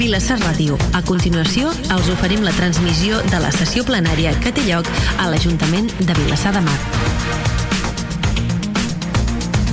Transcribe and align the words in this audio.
Vilassar 0.00 0.38
Ràdio. 0.40 0.78
A 0.96 1.02
continuació, 1.04 1.68
els 1.92 2.06
oferim 2.08 2.40
la 2.40 2.54
transmissió 2.56 3.18
de 3.28 3.40
la 3.42 3.50
sessió 3.52 3.82
plenària 3.84 4.30
que 4.40 4.48
té 4.56 4.62
lloc 4.64 4.88
a 5.20 5.26
l'Ajuntament 5.28 5.90
de 5.98 6.14
Vilassar 6.16 6.54
de 6.56 6.62
Mar. 6.64 6.76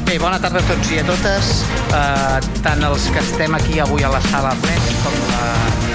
Bé, 0.03 0.17
bona 0.19 0.35
tarda 0.44 0.60
a 0.60 0.67
tots 0.67 0.92
i 0.92 0.99
a 0.99 1.05
totes, 1.08 1.51
eh, 1.96 2.51
tant 2.60 2.83
els 2.90 3.08
que 3.08 3.24
estem 3.24 3.55
aquí 3.55 3.79
avui 3.79 4.03
a 4.03 4.12
la 4.12 4.19
sala 4.28 4.51
plens 4.65 4.90
com 5.05 5.15
la, 5.31 5.46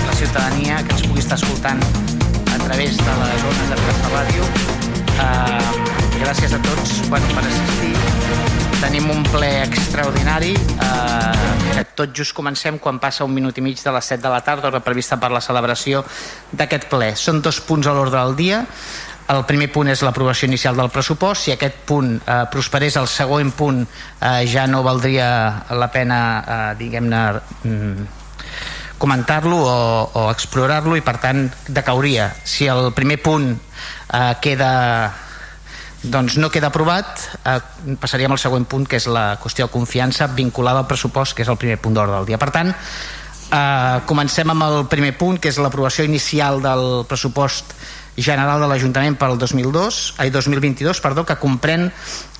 la 0.08 0.16
ciutadania 0.16 0.80
que 0.80 0.96
ens 0.96 1.04
pugui 1.10 1.20
estar 1.20 1.36
escoltant 1.36 1.84
a 1.84 2.62
través 2.64 2.96
de 2.96 3.18
les 3.20 3.44
zones 3.44 3.68
de 3.68 3.82
Vilassar 3.82 4.14
Ràdio. 4.16 4.81
Eh, 5.22 6.18
gràcies 6.22 6.54
a 6.54 6.60
tots 6.62 6.96
bueno, 7.08 7.28
per 7.36 7.44
assistir. 7.46 7.92
Tenim 8.82 9.06
un 9.14 9.22
ple 9.30 9.50
extraordinari 9.62 10.56
eh, 10.56 11.52
que 11.76 11.84
tot 11.96 12.10
just 12.16 12.34
comencem 12.34 12.80
quan 12.82 12.98
passa 13.02 13.24
un 13.24 13.32
minut 13.34 13.58
i 13.58 13.64
mig 13.64 13.78
de 13.78 13.94
les 13.94 14.10
7 14.14 14.22
de 14.24 14.32
la 14.32 14.42
tarda, 14.42 14.68
hora 14.68 14.82
prevista 14.82 15.20
per 15.22 15.30
la 15.32 15.40
celebració 15.44 16.02
d'aquest 16.50 16.88
ple. 16.90 17.12
Són 17.16 17.40
dos 17.44 17.62
punts 17.62 17.86
a 17.86 17.94
l'ordre 17.94 18.18
del 18.18 18.36
dia. 18.36 18.62
El 19.32 19.44
primer 19.46 19.68
punt 19.72 19.88
és 19.88 20.02
l'aprovació 20.02 20.48
inicial 20.50 20.76
del 20.76 20.90
pressupost. 20.92 21.46
Si 21.46 21.54
aquest 21.54 21.84
punt 21.88 22.16
eh, 22.18 22.40
prosperés, 22.50 22.98
el 22.98 23.06
següent 23.08 23.52
punt 23.56 23.84
eh, 23.84 24.42
ja 24.50 24.66
no 24.66 24.82
valdria 24.82 25.28
la 25.78 25.88
pena, 25.94 26.18
eh, 26.42 26.58
diguem-ne, 26.82 27.22
mm, 27.62 28.10
comentar-lo 29.02 29.58
o, 29.58 29.74
o 30.14 30.22
explorar-lo 30.30 30.94
i 30.94 31.02
per 31.02 31.18
tant 31.18 31.48
decauria. 31.66 32.30
Si 32.46 32.70
el 32.70 32.92
primer 32.94 33.18
punt 33.22 33.50
eh, 33.50 34.34
queda 34.44 34.72
doncs 36.02 36.36
no 36.38 36.50
queda 36.50 36.70
aprovat 36.70 37.18
eh, 37.46 37.58
passaríem 37.98 38.34
al 38.34 38.40
següent 38.42 38.66
punt 38.66 38.86
que 38.90 38.98
és 38.98 39.06
la 39.10 39.36
qüestió 39.42 39.68
de 39.68 39.74
confiança 39.74 40.26
vinculada 40.34 40.82
al 40.82 40.90
pressupost 40.90 41.36
que 41.36 41.44
és 41.46 41.50
el 41.50 41.58
primer 41.58 41.78
punt 41.78 41.94
d'ordre 41.94 42.16
del 42.18 42.26
dia 42.32 42.40
per 42.42 42.50
tant 42.54 42.72
eh, 42.74 43.98
comencem 44.10 44.50
amb 44.50 44.66
el 44.66 44.78
primer 44.90 45.14
punt 45.18 45.38
que 45.38 45.52
és 45.52 45.60
l'aprovació 45.62 46.06
inicial 46.08 46.58
del 46.64 47.04
pressupost 47.06 47.76
general 48.16 48.60
de 48.60 48.68
l'Ajuntament 48.68 49.16
per 49.16 49.30
al 49.30 49.38
2002, 49.40 50.02
ai, 50.20 50.28
2022 50.34 51.00
perdó, 51.00 51.24
que 51.24 51.38
comprèn 51.40 51.86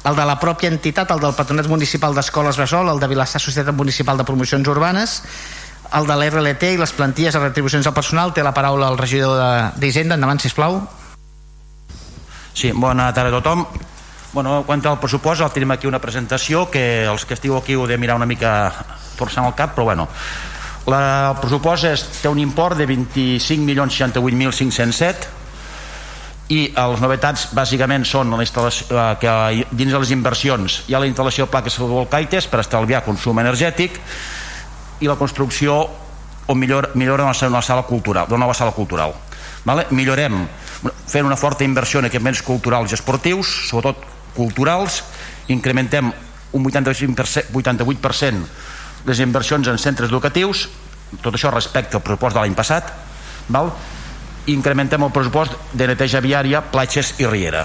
el 0.05 0.19
de 0.19 0.25
la 0.27 0.37
pròpia 0.43 0.69
entitat, 0.69 1.11
el 1.15 1.23
del 1.23 1.33
Patronat 1.39 1.69
Municipal 1.71 2.15
d'Escoles 2.15 2.59
Besol, 2.59 2.91
el 2.91 3.01
de 3.01 3.09
Vilassar 3.09 3.41
Societat 3.41 3.75
Municipal 3.75 4.19
de 4.19 4.27
Promocions 4.29 4.69
Urbanes, 4.69 5.23
el 5.99 6.07
de 6.09 6.17
l'RLT 6.17 6.63
i 6.75 6.81
les 6.81 6.93
plantilles 6.97 7.35
de 7.35 7.41
retribucions 7.41 7.87
al 7.87 7.97
personal. 7.97 8.33
Té 8.35 8.43
la 8.45 8.55
paraula 8.57 8.89
el 8.93 8.99
regidor 9.01 9.33
d'Hisenda. 9.79 10.15
Endavant, 10.19 10.41
sisplau. 10.43 10.73
Sí, 12.55 12.73
bona 12.73 13.13
tarda 13.15 13.31
a 13.33 13.41
tothom. 13.41 13.67
Bueno, 14.33 14.63
quant 14.65 14.87
al 14.89 14.99
pressupost, 15.01 15.43
el 15.45 15.51
tenim 15.53 15.71
aquí 15.75 15.87
una 15.87 16.01
presentació 16.01 16.71
que 16.73 17.05
els 17.05 17.27
que 17.29 17.35
estigueu 17.37 17.59
aquí 17.59 17.75
ho 17.77 17.87
de 17.87 17.99
mirar 18.01 18.17
una 18.17 18.27
mica 18.27 18.73
torçant 19.19 19.45
el 19.45 19.55
cap, 19.55 19.75
però 19.77 19.85
bueno, 19.91 20.09
la, 20.89 21.31
el 21.35 21.41
pressupost 21.43 21.85
és, 21.91 22.01
té 22.23 22.29
un 22.33 22.39
import 22.41 22.77
de 22.81 22.87
25.068.507 22.89 25.43
i 26.53 26.75
les 26.75 27.01
novetats 27.01 27.55
bàsicament 27.55 28.05
són 28.09 28.31
la 28.35 28.43
instal·lació, 28.45 28.87
eh, 28.91 29.17
que 29.21 29.31
dins 29.71 29.93
de 29.93 29.99
les 30.01 30.11
inversions 30.17 30.83
hi 30.89 30.95
ha 30.95 31.01
la 31.01 31.07
instal·lació 31.09 31.45
de 31.47 31.51
plaques 31.53 31.77
fotovoltaiques 31.79 32.45
per 32.51 32.61
estalviar 32.65 33.05
consum 33.07 33.39
energètic 33.41 33.93
i 35.03 35.11
la 35.11 35.19
construcció 35.19 35.77
o 36.47 36.55
millor, 36.55 36.93
millora 36.95 37.27
una, 37.27 37.35
una 37.49 37.63
sala 37.63 37.85
cultural, 37.87 38.29
d'una 38.29 38.47
nova 38.47 38.55
sala 38.55 38.73
cultural. 38.73 39.15
Vale? 39.67 39.87
Millorem 39.91 40.43
fent 41.07 41.27
una 41.27 41.39
forta 41.39 41.67
inversió 41.67 42.01
en 42.01 42.09
equipaments 42.09 42.43
culturals 42.43 42.91
i 42.91 42.99
esportius, 42.99 43.51
sobretot 43.69 44.07
culturals, 44.35 45.03
incrementem 45.53 46.11
un 46.53 46.65
85%, 46.65 47.53
88% 47.53 48.47
les 49.07 49.21
inversions 49.21 49.69
en 49.69 49.79
centres 49.79 50.11
educatius, 50.11 50.69
tot 51.23 51.35
això 51.35 51.51
respecte 51.53 51.99
al 51.99 52.05
pressupost 52.05 52.37
de 52.37 52.43
l'any 52.43 52.55
passat, 52.59 52.93
val? 53.49 53.73
incrementem 54.51 55.03
el 55.07 55.13
pressupost 55.15 55.55
de 55.79 55.87
neteja 55.87 56.19
viària, 56.23 56.65
platges 56.73 57.13
i 57.23 57.27
riera. 57.31 57.63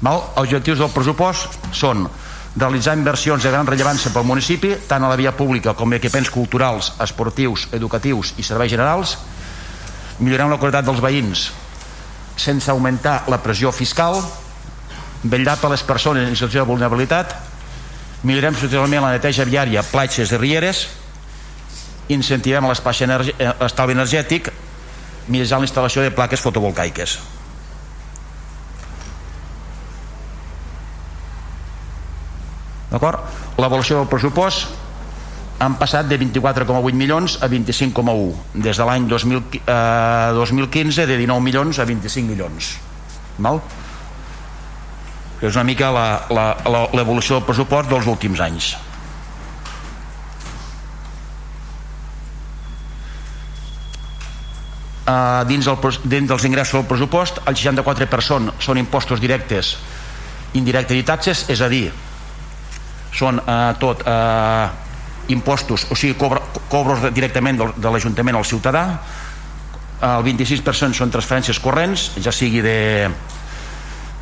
Val? 0.00 0.22
Els 0.34 0.48
objectius 0.48 0.82
del 0.82 0.90
pressupost 0.94 1.54
són 1.74 2.06
realitzar 2.56 2.96
inversions 2.96 3.44
de 3.44 3.52
gran 3.52 3.68
rellevància 3.68 4.10
pel 4.14 4.24
municipi, 4.24 4.72
tant 4.88 5.04
a 5.04 5.10
la 5.12 5.18
via 5.20 5.34
pública 5.36 5.74
com 5.76 5.92
a 5.92 5.98
equipaments 6.00 6.32
culturals, 6.32 6.94
esportius, 7.04 7.68
educatius 7.76 8.32
i 8.40 8.46
serveis 8.46 8.72
generals, 8.72 9.16
millorem 10.18 10.50
la 10.50 10.58
qualitat 10.58 10.86
dels 10.86 11.02
veïns 11.04 11.50
sense 12.36 12.70
augmentar 12.70 13.24
la 13.32 13.40
pressió 13.40 13.72
fiscal, 13.72 14.20
vetllar 15.24 15.56
per 15.60 15.70
les 15.72 15.82
persones 15.84 16.28
en 16.28 16.36
situació 16.36 16.62
de 16.62 16.68
vulnerabilitat, 16.68 17.32
millorem 18.28 18.54
substancialment 18.56 19.04
la 19.04 19.14
neteja 19.16 19.46
viària, 19.48 19.84
platges 19.88 20.32
i 20.32 20.40
rieres, 20.40 20.86
incentivem 22.12 22.68
l'estalvi 22.68 23.04
energi 23.08 23.34
energètic. 23.92 24.52
Mitjançant 25.26 25.64
la 25.64 25.66
instal·lació 25.66 26.04
de 26.04 26.12
plaques 26.14 26.38
fotovoltaiques. 26.38 27.16
D'acord? 32.90 33.22
L'avaluació 33.58 34.00
del 34.00 34.10
pressupost 34.10 34.68
han 35.58 35.76
passat 35.80 36.08
de 36.08 36.18
24,8 36.20 36.92
milions 36.94 37.38
a 37.40 37.48
25,1 37.48 38.60
des 38.66 38.76
de 38.76 38.84
l'any 38.84 39.08
eh, 39.08 40.32
2015 40.36 41.06
de 41.08 41.16
19 41.16 41.40
milions 41.42 41.78
a 41.78 41.86
25 41.88 42.28
milions 42.28 42.74
val? 43.38 43.62
que 45.40 45.48
és 45.48 45.56
una 45.56 45.64
mica 45.68 45.88
l'evolució 45.92 47.38
del 47.38 47.48
pressupost 47.48 47.88
dels 47.92 48.06
últims 48.06 48.40
anys 48.40 48.74
Uh, 55.06 55.44
dins, 55.46 55.62
el, 55.70 55.76
dins 56.10 56.26
dels 56.26 56.44
ingressos 56.48 56.80
del 56.80 56.88
pressupost 56.90 57.36
el 57.46 57.54
64% 57.54 58.56
són 58.58 58.80
impostos 58.80 59.20
directes 59.22 59.76
indirectes 60.58 60.98
i 60.98 61.04
taxes 61.06 61.44
és 61.54 61.62
a 61.62 61.68
dir 61.70 61.92
són 63.16 63.40
uh, 63.40 63.72
tot 63.80 64.02
uh, 64.04 64.68
impostos, 65.32 65.86
o 65.90 65.96
sigui, 65.96 66.14
cobra, 66.20 66.42
cobros 66.68 67.06
directament 67.14 67.58
de, 67.58 67.70
de 67.80 67.92
l'Ajuntament 67.92 68.36
al 68.36 68.44
ciutadà, 68.46 68.84
el 69.96 70.22
26% 70.26 70.92
són 70.92 71.10
transferències 71.10 71.58
corrents, 71.64 72.10
ja 72.20 72.32
sigui 72.34 72.60
de 72.60 73.08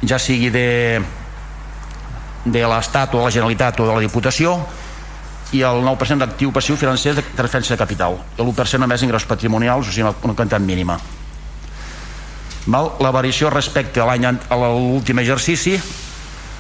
ja 0.07 0.21
sigui 0.23 0.53
de 0.55 0.69
de 2.45 2.61
l'Estat 2.69 3.15
o 3.15 3.19
de 3.19 3.25
la 3.25 3.33
Generalitat 3.33 3.81
o 3.81 3.87
de 3.89 3.95
la 3.97 4.03
Diputació 4.05 4.59
i 5.57 5.63
el 5.65 5.81
9% 5.87 6.21
d'actiu 6.21 6.53
passiu 6.53 6.77
financer 6.77 7.15
de 7.17 7.23
transferència 7.25 7.75
de 7.75 7.81
capital. 7.81 8.19
I 8.37 8.43
l'1% 8.43 8.83
només 8.83 9.03
ingressos 9.07 9.29
patrimonials 9.29 9.89
o 9.89 9.95
sigui 9.95 10.07
una 10.07 10.37
quantitat 10.37 10.61
mínima. 10.63 10.99
Val? 12.67 12.93
la 13.01 13.11
variació 13.13 13.51
respecte 13.53 14.01
a 14.01 14.07
l'any 14.09 14.25
a 14.25 14.57
l'últim 14.57 15.19
exercici 15.21 15.77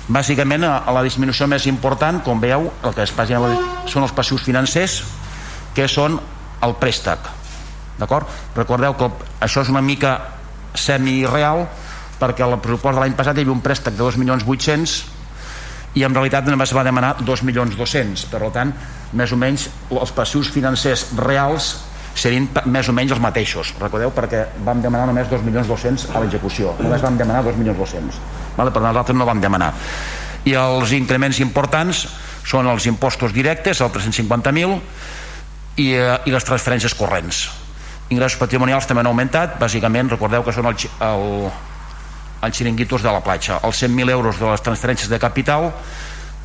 bàsicament 0.08 0.64
a 0.68 0.92
la 0.92 1.02
disminució 1.04 1.46
més 1.48 1.66
important 1.70 2.20
com 2.24 2.40
veieu 2.40 2.68
el 2.82 2.94
que 2.94 3.04
es 3.06 3.12
passa 3.16 3.40
són 3.88 4.04
els 4.04 4.12
passius 4.12 4.44
financers 4.44 5.00
que 5.74 5.88
són 5.88 6.18
el 6.62 6.76
préstec 6.80 7.30
d'acord? 7.98 8.28
recordeu 8.56 8.94
que 8.98 9.10
això 9.40 9.64
és 9.64 9.72
una 9.72 9.80
mica 9.80 10.18
semi-real 10.74 11.64
perquè 12.20 12.44
el 12.44 12.58
pressupost 12.58 12.98
de 12.98 13.00
l'any 13.00 13.16
passat 13.16 13.38
hi 13.38 13.44
havia 13.44 13.54
un 13.54 13.64
préstec 13.64 13.96
de 13.96 14.04
2.800.000 14.04 15.14
i 15.94 16.02
en 16.02 16.14
realitat 16.14 16.46
només 16.50 16.74
va 16.74 16.84
demanar 16.84 17.14
2.200.000 17.22 18.28
per 18.30 18.50
tant, 18.52 18.72
més 19.14 19.32
o 19.32 19.38
menys 19.38 19.68
els 19.90 20.14
passius 20.14 20.50
financers 20.50 21.06
reals 21.20 21.74
serien 22.14 22.48
més 22.70 22.88
o 22.88 22.94
menys 22.94 23.14
els 23.14 23.22
mateixos. 23.22 23.72
Recordeu 23.80 24.12
perquè 24.14 24.44
vam 24.66 24.82
demanar 24.82 25.08
només 25.10 25.30
2.200.000 25.30 26.14
a 26.14 26.22
l'execució, 26.22 26.74
només 26.82 27.02
vam 27.02 27.18
demanar 27.18 27.42
2.200.000 27.46 28.43
vale? 28.56 28.70
per 28.70 28.82
nosaltres 28.82 29.16
no 29.16 29.26
vam 29.28 29.40
demanar 29.42 29.72
i 30.44 30.54
els 30.58 30.92
increments 30.92 31.40
importants 31.40 32.04
són 32.44 32.68
els 32.68 32.86
impostos 32.86 33.32
directes 33.32 33.80
el 33.80 33.92
350.000 33.92 34.80
i, 35.80 35.92
eh, 35.96 36.16
i 36.28 36.34
les 36.34 36.46
transferències 36.46 36.94
corrents 36.96 37.46
ingressos 38.12 38.38
patrimonials 38.40 38.86
també 38.86 39.02
han 39.02 39.10
augmentat 39.10 39.58
bàsicament 39.60 40.12
recordeu 40.12 40.44
que 40.44 40.52
són 40.52 40.68
el, 40.68 40.76
el, 41.08 42.50
xiringuitos 42.52 43.02
de 43.02 43.12
la 43.12 43.22
platja 43.24 43.60
els 43.64 43.82
100.000 43.82 44.12
euros 44.12 44.40
de 44.40 44.50
les 44.50 44.64
transferències 44.64 45.08
de 45.08 45.18
capital 45.18 45.70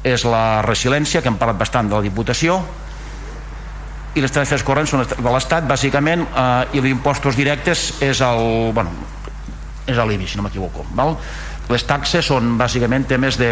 és 0.07 0.23
la 0.23 0.61
resiliència 0.63 1.21
que 1.21 1.27
hem 1.27 1.39
parlat 1.39 1.59
bastant 1.59 1.89
de 1.91 1.97
la 1.97 2.05
Diputació 2.05 2.61
i 4.15 4.23
les 4.23 4.31
transferències 4.31 4.65
corrents 4.65 4.93
són 4.95 5.03
de 5.05 5.29
l'Estat 5.29 5.67
bàsicament 5.67 6.23
eh, 6.23 6.43
i 6.73 6.81
els 6.81 6.89
impostos 6.89 7.35
directes 7.35 7.89
és 8.01 8.23
el 8.25 8.71
bueno, 8.73 8.95
és 9.85 9.99
l'IBI 9.99 10.27
si 10.27 10.39
no 10.39 10.47
m'equivoco 10.47 10.87
val? 10.95 11.17
Les 11.69 11.85
taxes 11.85 12.25
són 12.25 12.55
bàsicament 12.57 13.05
temes 13.09 13.37
de 13.37 13.51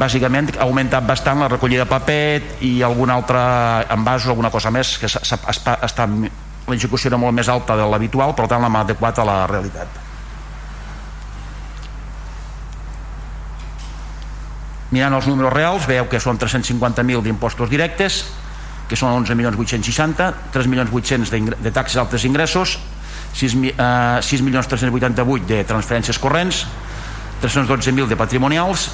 bàsicament 0.00 0.52
ha 0.58 0.66
augmentat 0.66 1.06
bastant 1.06 1.40
la 1.40 1.48
recollida 1.48 1.86
de 1.86 1.90
paper 1.90 2.60
i 2.66 2.82
algun 2.84 3.10
altre 3.10 3.40
envasos, 3.90 4.28
alguna 4.28 4.50
cosa 4.52 4.70
més 4.70 4.98
que 5.00 5.08
està, 5.08 6.06
l'execució 6.68 7.10
era 7.10 7.18
molt 7.18 7.34
més 7.34 7.48
alta 7.48 7.76
de 7.78 7.88
l'habitual 7.88 8.36
per 8.38 8.46
tant 8.50 8.62
l'ha 8.62 8.84
adequat 8.84 9.18
a 9.18 9.26
la 9.26 9.38
realitat. 9.50 9.98
Mirant 14.90 15.14
els 15.14 15.26
números 15.30 15.52
reals 15.54 15.86
veieu 15.86 16.08
que 16.10 16.20
són 16.20 16.38
350.000 16.38 17.22
d'impostos 17.22 17.70
directes 17.70 18.24
que 18.90 18.98
són 18.98 19.24
11.860 19.24 20.50
3.800.000 20.54 21.60
de 21.62 21.70
taxes 21.70 21.98
altres 22.02 22.26
ingressos 22.26 22.78
6.388 23.34 25.46
de 25.46 25.64
transferències 25.64 26.18
corrents 26.18 26.66
312.000 27.42 28.08
de 28.08 28.16
patrimonials 28.16 28.90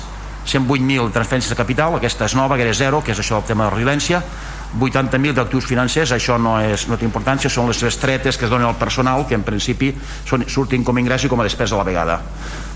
108.000 0.46 1.10
transferències 1.10 1.50
de 1.50 1.56
capital 1.58 1.94
aquesta 1.96 2.24
és 2.28 2.34
nova, 2.38 2.56
que 2.56 2.62
era 2.62 2.74
zero, 2.74 3.02
que 3.02 3.12
és 3.12 3.18
això 3.18 3.36
el 3.40 3.44
tema 3.48 3.64
de 3.66 3.70
residència 3.74 4.22
80.000 4.76 5.32
d'actius 5.34 5.66
financers 5.66 6.12
això 6.12 6.38
no, 6.38 6.60
és, 6.60 6.88
no 6.90 6.96
té 6.98 7.04
importància, 7.06 7.50
són 7.50 7.68
les 7.70 7.82
bestretes 7.82 8.36
que 8.36 8.44
es 8.46 8.52
donen 8.52 8.68
al 8.68 8.78
personal 8.78 9.26
que 9.26 9.34
en 9.34 9.42
principi 9.46 9.94
són, 10.26 10.44
surtin 10.48 10.84
com 10.84 10.96
a 10.96 11.00
ingrés 11.00 11.24
i 11.24 11.28
com 11.32 11.40
a 11.40 11.44
despesa 11.46 11.74
a 11.74 11.78
la 11.80 11.88
vegada 11.88 12.20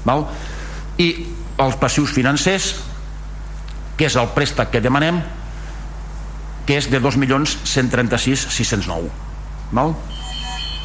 val? 0.07 0.27
i 0.99 1.27
els 1.61 1.77
passius 1.81 2.13
financers 2.17 2.75
que 3.99 4.07
és 4.09 4.17
el 4.17 4.29
préstec 4.35 4.71
que 4.73 4.81
demanem 4.81 5.23
que 6.67 6.77
és 6.79 6.91
de 6.91 7.01
2.136.609 7.03 9.11
val? 9.77 9.95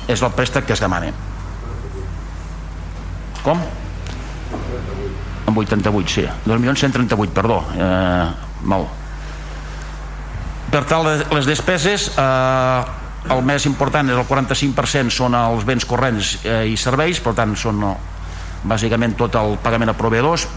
És 0.07 0.21
el 0.21 0.31
préstec 0.37 0.67
que 0.67 0.73
es 0.73 0.83
demana 0.83 1.11
com? 3.45 3.59
en 5.47 5.57
88, 5.57 6.09
sí. 6.09 6.25
2.138, 6.45 7.29
perdó. 7.29 7.63
Eh, 7.77 8.29
mal. 8.63 8.87
Per 10.71 10.83
tal 10.89 11.05
les 11.05 11.45
despeses 11.47 12.09
eh, 12.17 12.81
el 13.31 13.43
més 13.45 13.65
important 13.69 14.09
és 14.09 14.17
el 14.17 14.25
45% 14.27 15.13
són 15.13 15.37
els 15.37 15.63
béns 15.65 15.85
corrents 15.87 16.35
eh, 16.43 16.65
i 16.73 16.75
serveis 16.77 17.21
per 17.23 17.35
tant 17.37 17.55
són 17.55 17.79
no, 17.79 17.93
bàsicament 18.65 19.15
tot 19.15 19.37
el 19.39 19.55
pagament 19.63 19.93
a 19.93 19.97
proveïdors. 19.97 20.47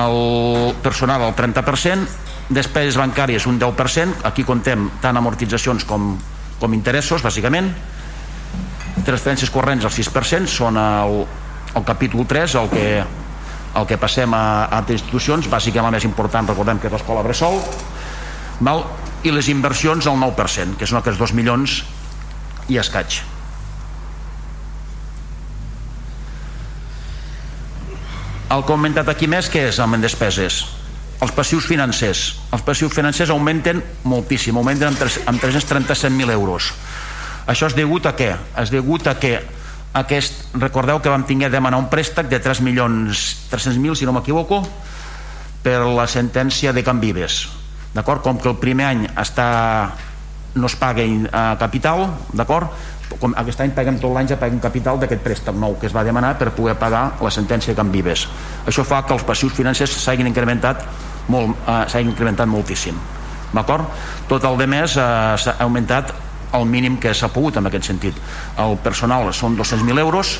El 0.00 0.74
personal 0.82 1.28
el 1.28 1.36
30% 1.36 2.50
despeses 2.50 2.98
bancàries 2.98 3.46
un 3.46 3.60
10% 3.60 4.24
aquí 4.26 4.42
contem 4.42 4.88
tant 5.02 5.16
amortitzacions 5.16 5.84
com, 5.86 6.16
com 6.58 6.74
interessos 6.74 7.22
bàsicament 7.22 7.70
transferències 9.06 9.50
corrents 9.52 9.86
al 9.86 9.94
6% 9.94 10.50
són 10.50 10.78
el, 10.80 11.22
el 11.76 11.84
capítol 11.86 12.26
3 12.28 12.56
el 12.60 12.70
que, 12.72 12.86
el 13.80 13.86
que 13.86 13.98
passem 14.00 14.34
a, 14.34 14.44
a 14.66 14.80
altres 14.80 15.00
institucions. 15.00 15.48
Bàsicament 15.50 15.92
el 15.92 15.98
més 15.98 16.08
important 16.08 16.50
recordem 16.50 16.80
que 16.80 16.90
és 16.90 16.96
l'escola 16.96 17.24
Bressol 17.26 17.60
val? 18.60 18.84
i 19.20 19.32
les 19.34 19.50
inversions 19.52 20.06
al 20.08 20.16
9% 20.16 20.78
que 20.80 20.88
són 20.88 21.00
aquests 21.00 21.20
2 21.20 21.34
milions 21.36 21.82
i 22.72 22.78
escaig. 22.80 23.20
El 28.50 28.64
que 28.66 28.74
ha 28.74 29.02
aquí 29.12 29.28
més 29.30 29.48
que 29.48 29.68
és? 29.68 29.78
Amb 29.78 30.00
despeses. 30.02 30.64
Els 31.22 31.32
passius 31.36 31.66
financers. 31.68 32.22
Els 32.50 32.62
passius 32.66 32.94
financers 32.96 33.30
augmenten 33.30 33.82
moltíssim 34.08 34.56
augmenten 34.56 34.88
amb, 34.88 34.98
3, 34.98 35.20
amb 35.30 35.42
337.000 35.42 36.32
euros 36.32 36.72
això 37.46 37.70
és 37.70 37.76
degut 37.76 38.06
a 38.06 38.14
què? 38.16 38.34
és 38.60 38.70
degut 38.72 39.06
a 39.06 39.16
que 39.20 39.38
aquest, 39.92 40.54
recordeu 40.54 41.00
que 41.02 41.10
vam 41.10 41.24
tinguer 41.26 41.50
de 41.50 41.56
demanar 41.58 41.78
un 41.78 41.88
préstec 41.90 42.28
de 42.30 42.38
3 42.38 42.62
milions 42.62 43.24
300.000 43.50 43.98
si 43.98 44.06
no 44.06 44.14
m'equivoco 44.14 44.62
per 45.64 45.80
la 45.86 46.06
sentència 46.06 46.72
de 46.72 46.84
Can 46.86 47.00
Vives 47.00 47.48
d'acord? 47.94 48.22
com 48.22 48.38
que 48.38 48.48
el 48.48 48.56
primer 48.62 48.86
any 48.86 49.04
està 49.18 49.90
no 50.54 50.66
es 50.66 50.76
paga 50.78 51.02
a 51.32 51.44
capital 51.58 52.06
d'acord? 52.32 52.70
com 53.18 53.34
aquest 53.34 53.64
any 53.64 53.74
paguem 53.74 53.98
tot 53.98 54.14
l'any 54.14 54.30
ja 54.30 54.38
paguem 54.38 54.60
capital 54.62 55.00
d'aquest 55.02 55.22
préstec 55.24 55.56
nou 55.58 55.74
que 55.80 55.88
es 55.90 55.94
va 55.94 56.04
demanar 56.06 56.36
per 56.38 56.52
poder 56.54 56.76
pagar 56.78 57.18
la 57.18 57.30
sentència 57.34 57.74
de 57.74 57.80
Can 57.80 57.90
Vives 57.90 58.28
això 58.70 58.86
fa 58.86 59.02
que 59.02 59.16
els 59.16 59.26
passius 59.26 59.56
financers 59.56 59.96
s'hagin 59.98 60.30
incrementat 60.30 60.86
molt, 61.28 61.56
eh, 61.66 61.84
s'hagin 61.90 62.14
incrementat 62.14 62.46
moltíssim 62.46 62.94
d'acord? 63.50 63.90
tot 64.30 64.44
el 64.46 64.58
de 64.60 64.70
més 64.70 64.94
eh, 64.94 65.34
s'ha 65.34 65.58
augmentat 65.58 66.14
el 66.52 66.66
mínim 66.66 66.98
que 66.98 67.14
s'ha 67.14 67.28
pogut 67.32 67.56
en 67.56 67.66
aquest 67.70 67.90
sentit. 67.90 68.16
El 68.58 68.76
personal 68.82 69.32
són 69.34 69.56
200.000 69.58 69.98
euros 70.02 70.38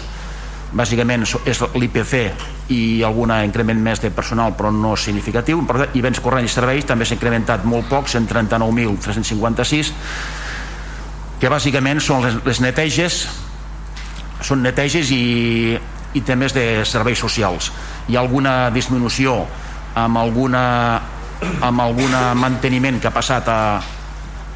bàsicament 0.71 1.25
és 1.27 1.61
l'IPC 1.75 2.15
i 2.71 3.03
algun 3.03 3.33
increment 3.35 3.81
més 3.83 4.01
de 4.03 4.11
personal 4.15 4.55
però 4.59 4.71
no 4.71 4.95
significatiu. 4.97 5.63
I 5.95 6.03
béns 6.03 6.21
corrents 6.23 6.51
i 6.51 6.55
serveis 6.55 6.87
també 6.87 7.05
s'ha 7.05 7.17
incrementat 7.19 7.65
molt 7.67 7.89
poc 7.91 8.07
139.356 8.09 9.93
que 11.41 11.49
bàsicament 11.49 12.01
són 12.05 12.23
les, 12.27 12.37
les 12.45 12.61
neteges 12.61 13.25
són 14.45 14.63
neteges 14.65 15.11
i, 15.13 15.77
i 16.15 16.21
temes 16.25 16.55
de 16.57 16.85
serveis 16.89 17.19
socials. 17.19 17.73
Hi 18.09 18.17
ha 18.17 18.23
alguna 18.23 18.71
disminució 18.75 19.47
amb 19.99 20.19
alguna 20.21 20.63
amb 21.65 21.81
algun 21.81 22.13
manteniment 22.37 23.01
que 23.01 23.09
ha 23.09 23.15
passat 23.17 23.49
a, 23.49 23.81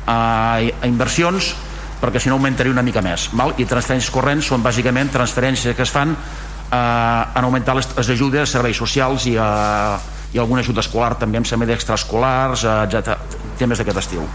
a, 0.06 0.60
a 0.60 0.86
inversions 0.90 1.54
perquè 2.00 2.20
si 2.20 2.28
no 2.28 2.38
augmentaria 2.38 2.72
una 2.72 2.84
mica 2.84 3.02
més 3.04 3.28
val? 3.32 3.54
i 3.58 3.66
transferències 3.68 4.12
corrents 4.12 4.50
són 4.52 4.64
bàsicament 4.64 5.12
transferències 5.12 5.76
que 5.76 5.86
es 5.86 5.92
fan 5.92 6.14
eh, 6.14 6.76
en 6.76 7.44
augmentar 7.44 7.76
les, 7.78 7.88
les 7.96 8.10
ajudes, 8.16 8.50
serveis 8.50 8.76
socials 8.76 9.28
i, 9.30 9.36
eh, 9.36 10.34
i 10.34 10.42
algun 10.42 10.60
ajut 10.60 10.80
escolar 10.82 11.14
també 11.20 11.40
em 11.40 11.46
sembla 11.48 11.70
d'extraescolars 11.70 12.66
eh, 12.66 13.14
temes 13.60 13.78
d'aquest 13.78 14.02
estil. 14.04 14.26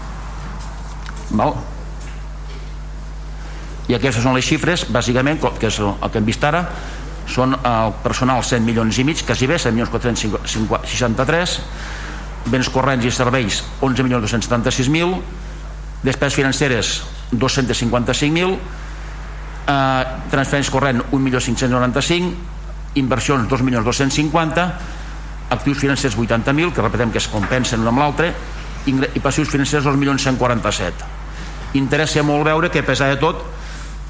Val? 1.30 1.54
i 3.90 3.96
aquestes 3.96 4.22
són 4.22 4.36
les 4.38 4.46
xifres 4.46 4.84
bàsicament, 4.94 5.40
que 5.58 5.66
és 5.66 5.80
el 5.82 6.10
que 6.12 6.20
hem 6.20 6.26
vist 6.28 6.44
ara. 6.46 6.62
Són 7.30 7.54
el 7.54 7.92
personal 8.04 8.42
100 8.46 8.62
milions 8.66 8.98
i 9.02 9.04
mig 9.06 9.22
quasi 9.26 9.48
bé, 9.50 9.58
100 9.58 9.74
milions 9.74 9.90
463 9.90 11.56
béns 12.50 12.70
corrents 12.72 13.04
i 13.04 13.10
serveis 13.12 13.60
11 13.84 14.06
milions 14.06 14.24
276 14.24 14.88
mil 14.94 15.18
despeses 16.02 16.34
financeres 16.34 17.02
255.000 17.32 18.56
eh, 19.66 20.04
transferents 20.30 20.70
corrent 20.70 21.02
1.595 21.12 22.32
inversions 22.94 23.48
2.250 23.48 24.72
actius 25.50 25.78
financers 25.78 26.16
80.000 26.16 26.72
que 26.72 26.82
repetem 26.82 27.10
que 27.10 27.18
es 27.18 27.28
compensen 27.28 27.80
un 27.82 27.88
amb 27.92 27.98
l'altre 28.02 28.32
i 28.86 29.20
passius 29.20 29.50
financers 29.52 29.84
2.147 29.84 31.76
interessa 31.78 32.22
molt 32.26 32.46
veure 32.48 32.70
que 32.70 32.80
a 32.80 32.86
pesar 32.86 33.10
de 33.12 33.20
tot 33.20 33.44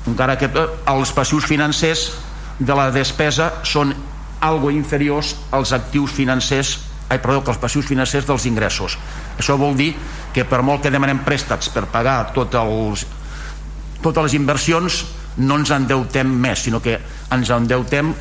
encara 0.09 0.39
que 0.39 0.47
eh, 0.49 0.67
els 0.95 1.13
passius 1.17 1.45
financers 1.49 2.13
de 2.61 2.77
la 2.77 2.91
despesa 2.95 3.51
són 3.65 3.95
algo 4.41 4.71
inferiors 4.73 5.35
als 5.53 5.73
actius 5.77 6.13
financers 6.17 6.79
ai, 7.11 7.19
perdó, 7.19 7.43
que 7.45 7.51
els 7.53 7.61
passius 7.61 7.89
financers 7.91 8.27
dels 8.29 8.47
ingressos 8.47 8.97
això 9.37 9.59
vol 9.59 9.75
dir 9.77 9.93
que 10.35 10.47
per 10.47 10.63
molt 10.63 10.85
que 10.85 10.93
demanem 10.95 11.25
préstecs 11.27 11.69
per 11.75 11.89
pagar 11.91 12.31
tot 12.37 12.55
els, 12.55 13.05
totes 14.01 14.31
les 14.31 14.37
inversions 14.39 15.03
no 15.43 15.59
ens 15.59 15.73
endeutem 15.75 16.31
més 16.31 16.67
sinó 16.67 16.81
que 16.83 16.99
ens 17.35 17.51
endeutem 17.55 18.15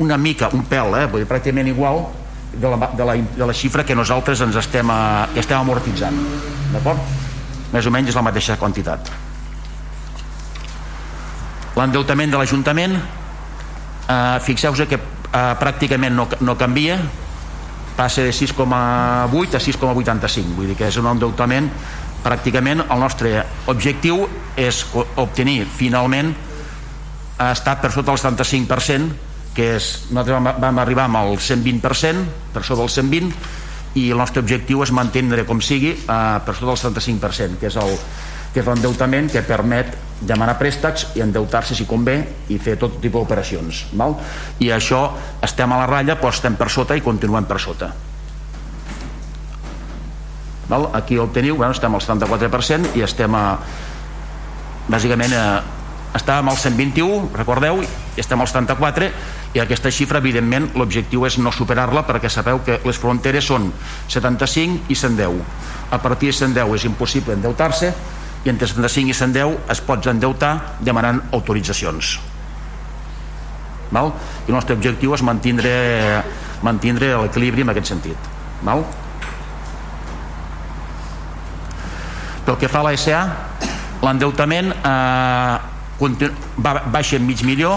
una 0.00 0.16
mica, 0.16 0.48
un 0.56 0.64
pèl, 0.64 0.94
eh? 0.96 1.06
Vull 1.12 1.20
dir, 1.20 1.28
pràcticament 1.28 1.68
igual 1.68 2.06
de 2.54 2.68
la, 2.72 2.88
de, 2.96 3.04
la, 3.04 3.16
de 3.36 3.46
la 3.46 3.54
xifra 3.54 3.84
que 3.84 3.94
nosaltres 3.94 4.40
ens 4.40 4.56
estem, 4.56 4.88
a, 4.90 5.28
que 5.34 5.42
estem 5.42 5.60
amortitzant 5.60 6.16
d'acord? 6.72 7.18
més 7.70 7.86
o 7.86 7.92
menys 7.94 8.10
és 8.10 8.18
la 8.18 8.24
mateixa 8.26 8.56
quantitat 8.58 9.10
l'endeutament 11.78 12.32
de 12.32 12.40
l'Ajuntament 12.40 12.96
eh, 12.96 14.38
fixeu-vos 14.46 14.88
que 14.90 14.98
eh, 14.98 15.52
pràcticament 15.60 16.16
no, 16.16 16.26
no 16.42 16.56
canvia 16.58 16.98
passa 18.00 18.24
de 18.24 18.32
6,8 18.32 19.58
a 19.58 19.60
6,85 19.60 20.56
vull 20.56 20.70
dir 20.72 20.78
que 20.78 20.88
és 20.88 20.96
un 20.96 21.08
endeutament 21.10 21.68
pràcticament 22.24 22.86
el 22.86 23.00
nostre 23.00 23.42
objectiu 23.68 24.24
és 24.56 24.84
obtenir 25.20 25.66
finalment 25.68 26.32
ha 27.40 27.50
estat 27.52 27.82
per 27.82 27.92
sota 27.92 28.12
del 28.12 28.22
75% 28.22 29.28
que 29.56 29.74
és, 29.76 29.88
nosaltres 30.14 30.60
vam 30.62 30.78
arribar 30.80 31.08
amb 31.08 31.20
el 31.24 31.36
120% 31.36 32.52
per 32.54 32.62
sota 32.64 32.84
del 32.84 32.92
120 32.96 33.98
i 34.00 34.10
el 34.14 34.20
nostre 34.20 34.44
objectiu 34.44 34.84
és 34.84 34.92
mantenir 34.94 35.44
com 35.48 35.60
sigui 35.60 35.92
eh, 35.96 36.36
per 36.46 36.54
sota 36.56 36.70
del 36.70 36.80
75% 37.04 37.60
que 37.60 37.68
és 37.68 37.78
el 37.80 37.96
que 38.54 38.60
és 38.60 38.66
l'endeutament 38.66 39.30
que 39.30 39.42
permet 39.46 39.94
demanar 40.20 40.58
préstecs 40.60 41.06
i 41.16 41.22
endeutar-se 41.24 41.74
si 41.74 41.86
convé 41.88 42.18
i 42.52 42.58
fer 42.60 42.76
tot 42.80 42.98
tipus 43.00 43.22
d'operacions 43.22 43.84
i 44.60 44.68
això 44.74 45.00
estem 45.42 45.72
a 45.72 45.80
la 45.80 45.88
ratlla 45.88 46.18
però 46.20 46.32
estem 46.34 46.58
per 46.60 46.68
sota 46.68 46.96
i 46.96 47.00
continuem 47.00 47.46
per 47.48 47.60
sota. 47.60 47.92
Val? 50.68 50.90
aquí 50.94 51.16
el 51.16 51.30
teniu, 51.32 51.56
bueno, 51.56 51.72
estem 51.72 51.94
al 51.94 52.00
74% 52.00 52.94
i 52.96 53.02
estem 53.02 53.34
a 53.34 53.58
bàsicament 54.90 55.34
a, 55.34 55.62
estàvem 56.14 56.50
al 56.50 56.58
121 56.58 57.30
recordeu, 57.34 57.80
i 57.82 58.20
estem 58.20 58.40
al 58.40 58.48
74 58.50 59.10
i 59.54 59.60
aquesta 59.62 59.90
xifra 59.90 60.20
evidentment 60.22 60.68
l'objectiu 60.78 61.24
és 61.26 61.38
no 61.38 61.50
superar-la 61.54 62.04
perquè 62.06 62.30
sabeu 62.30 62.60
que 62.66 62.78
les 62.84 62.98
fronteres 62.98 63.46
són 63.46 63.70
75 64.06 64.90
i 64.90 64.94
110 64.94 65.42
a 65.90 65.98
partir 65.98 66.30
de 66.30 66.38
110 66.38 66.76
és 66.76 66.86
impossible 66.86 67.34
endeutar-se 67.34 67.94
i 68.44 68.48
entre 68.52 68.68
75 68.68 69.12
i 69.12 69.16
110 69.16 69.70
es 69.72 69.82
pots 69.84 70.08
endeutar 70.10 70.52
demanant 70.80 71.20
autoritzacions 71.36 72.16
val? 73.92 74.12
i 74.46 74.50
el 74.50 74.56
nostre 74.56 74.76
objectiu 74.78 75.14
és 75.16 75.24
mantindre, 75.26 75.72
mantindre 76.64 77.12
l'equilibri 77.20 77.66
en 77.66 77.74
aquest 77.74 77.92
sentit 77.92 78.30
val? 78.64 78.84
pel 82.46 82.58
que 82.60 82.70
fa 82.70 82.80
a 82.80 82.88
la 82.88 82.96
SA 82.96 83.22
l'endeutament 84.00 84.72
eh, 84.72 85.56
va, 86.00 86.72
baixa 86.88 87.18
en 87.20 87.26
mig 87.28 87.44
milió 87.44 87.76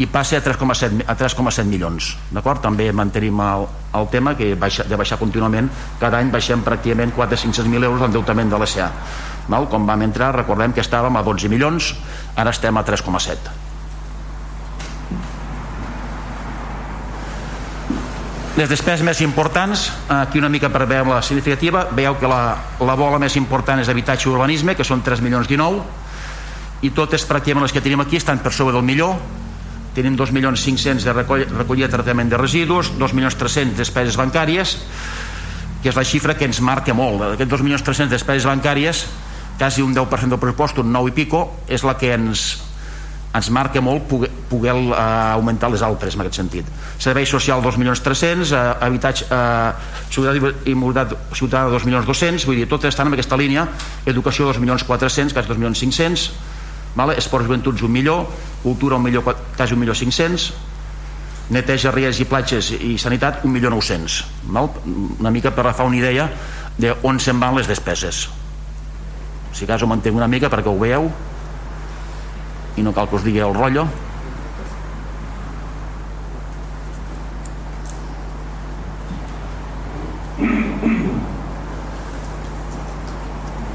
i 0.00 0.06
passa 0.08 0.38
a 0.38 0.42
3,7 0.42 1.04
a 1.04 1.14
3,7 1.16 1.68
milions 1.68 2.14
d'acord? 2.32 2.62
també 2.64 2.88
mantenim 2.92 3.40
el, 3.44 3.66
el 4.00 4.06
tema 4.08 4.32
que 4.36 4.54
baixa, 4.56 4.86
de 4.88 4.96
baixar 4.96 5.18
contínuament 5.20 5.68
cada 6.00 6.18
any 6.18 6.32
baixem 6.32 6.64
pràcticament 6.64 7.12
400-500.000 7.16 7.84
euros 7.84 8.00
l'endeutament 8.00 8.48
de 8.52 8.60
l'ESA 8.60 8.88
Val? 9.52 9.68
com 9.68 9.84
vam 9.86 10.06
entrar 10.06 10.32
recordem 10.36 10.72
que 10.72 10.80
estàvem 10.80 11.16
a 11.16 11.24
12 11.26 11.50
milions 11.52 11.92
ara 12.36 12.54
estem 12.56 12.80
a 12.80 12.84
3,7 12.86 13.68
les 18.56 18.68
despeses 18.72 19.04
més 19.04 19.20
importants 19.24 19.90
aquí 20.08 20.40
una 20.40 20.48
mica 20.48 20.72
per 20.72 20.86
veure 20.88 21.12
la 21.12 21.20
significativa 21.22 21.84
veieu 21.92 22.16
que 22.16 22.28
la, 22.28 22.56
la 22.80 22.96
bola 22.96 23.20
més 23.20 23.36
important 23.36 23.84
és 23.84 23.92
habitatge 23.92 24.28
i 24.28 24.32
urbanisme 24.32 24.74
que 24.80 24.84
són 24.84 25.04
3 25.04 25.20
milions 25.20 25.48
19 25.48 26.88
i 26.88 26.90
totes 26.96 27.28
pràcticament 27.28 27.68
les 27.68 27.76
que 27.76 27.84
tenim 27.84 28.00
aquí 28.00 28.16
estan 28.16 28.40
per 28.40 28.52
sobre 28.56 28.72
del 28.72 28.86
millor 28.88 29.20
tenim 29.94 30.16
2.500.000 30.18 31.02
de 31.04 31.12
recoll, 31.16 31.46
recollida 31.56 31.88
de 31.88 31.96
tractament 31.96 32.30
de 32.30 32.38
residus 32.38 32.92
2.300.000 32.98 33.74
despeses 33.78 34.18
bancàries 34.20 34.76
que 35.82 35.88
és 35.88 35.96
la 35.96 36.04
xifra 36.04 36.36
que 36.36 36.44
ens 36.44 36.60
marca 36.60 36.94
molt. 36.94 37.22
D'aquests 37.24 37.52
2.300.000 37.56 38.12
despeses 38.12 38.48
bancàries 38.48 39.04
quasi 39.60 39.82
un 39.82 39.94
10% 39.94 40.32
del 40.32 40.40
pressupost 40.40 40.78
un 40.80 40.92
9 40.92 41.12
i 41.12 41.14
pico 41.16 41.40
és 41.68 41.84
la 41.84 41.96
que 42.00 42.12
ens, 42.14 42.44
ens 43.36 43.50
marca 43.52 43.80
molt 43.84 44.06
poder, 44.08 44.30
poder 44.48 44.72
uh, 44.72 44.94
augmentar 45.34 45.68
les 45.72 45.82
altres 45.84 46.16
en 46.16 46.24
aquest 46.24 46.40
sentit. 46.40 46.70
Servei 47.00 47.28
social 47.28 47.60
2.300.000 47.64 48.54
uh, 48.56 48.62
habitatge 48.86 49.28
uh, 49.28 49.74
ciutat 50.12 50.64
i 50.68 50.76
mobilitat 50.76 51.12
ciutadana 51.36 51.76
2.200.000 51.76 52.48
vull 52.48 52.60
dir, 52.62 52.68
totes 52.68 52.94
estan 52.94 53.08
en 53.10 53.18
aquesta 53.18 53.36
línia. 53.40 53.66
Educació 54.08 54.48
2.400.000 54.52 55.36
quasi 55.36 55.52
2.500.000 55.52 56.49
vale? 56.94 57.16
esports 57.18 57.46
joventuts 57.46 57.82
un 57.82 57.92
millor. 57.92 58.26
Cultura 58.62 58.96
un 58.96 59.02
millor, 59.02 59.24
quasi 59.56 59.74
un 59.74 59.80
millor 59.80 59.96
500 59.96 60.52
neteja, 61.50 61.90
ries 61.90 62.20
i 62.22 62.26
platges 62.30 62.70
i 62.76 62.94
sanitat 63.00 63.44
un 63.44 63.50
millor 63.50 63.72
900 63.74 64.52
val? 64.54 64.68
una 65.18 65.32
mica 65.34 65.50
per 65.50 65.64
agafar 65.64 65.88
una 65.88 65.98
idea 65.98 66.28
de 66.78 66.92
on 67.02 67.18
se'n 67.18 67.40
van 67.40 67.56
les 67.56 67.66
despeses. 67.66 68.28
Si 69.52 69.66
cas 69.66 69.82
ho 69.82 69.88
mantenc 69.90 70.16
una 70.16 70.28
mica 70.30 70.48
perquè 70.48 70.70
ho 70.70 70.78
veieu. 70.78 71.10
I 72.78 72.86
no 72.86 72.94
cal 72.94 73.08
que 73.10 73.18
us 73.18 73.26
digui 73.26 73.42
el 73.42 73.54
rotllo 73.56 73.88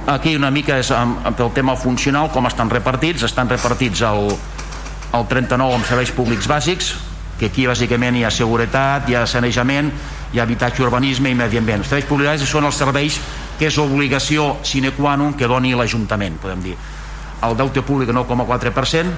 aquí 0.08 0.36
una 0.38 0.52
mica 0.54 0.78
és 0.78 0.92
amb, 0.94 1.24
amb 1.26 1.40
el 1.42 1.52
tema 1.56 1.76
funcional 1.76 2.30
com 2.34 2.46
estan 2.46 2.70
repartits 2.70 3.26
estan 3.26 3.50
repartits 3.50 4.04
el, 4.06 4.30
el 5.18 5.28
39 5.32 5.80
amb 5.80 5.88
serveis 5.88 6.14
públics 6.14 6.50
bàsics 6.50 6.94
que 7.40 7.50
aquí 7.50 7.66
bàsicament 7.68 8.16
hi 8.16 8.24
ha 8.24 8.32
seguretat 8.32 9.10
hi 9.10 9.18
ha 9.18 9.26
sanejament, 9.28 9.92
hi 10.32 10.40
ha 10.40 10.46
habitatge 10.46 10.84
urbanisme 10.86 11.32
i 11.32 11.36
medi 11.36 11.60
ambient. 11.60 11.84
Els 11.84 11.92
serveis 11.92 12.08
públics 12.08 12.32
bàsics 12.32 12.52
són 12.52 12.68
els 12.70 12.80
serveis 12.80 13.20
que 13.60 13.68
és 13.68 13.78
obligació 13.82 14.58
sine 14.64 14.94
qua 14.96 15.16
non 15.20 15.36
que 15.36 15.48
doni 15.48 15.74
l'Ajuntament, 15.76 16.38
podem 16.42 16.64
dir. 16.64 16.76
El 17.44 17.58
deute 17.60 17.84
públic 17.84 18.10
9,4%, 18.16 19.16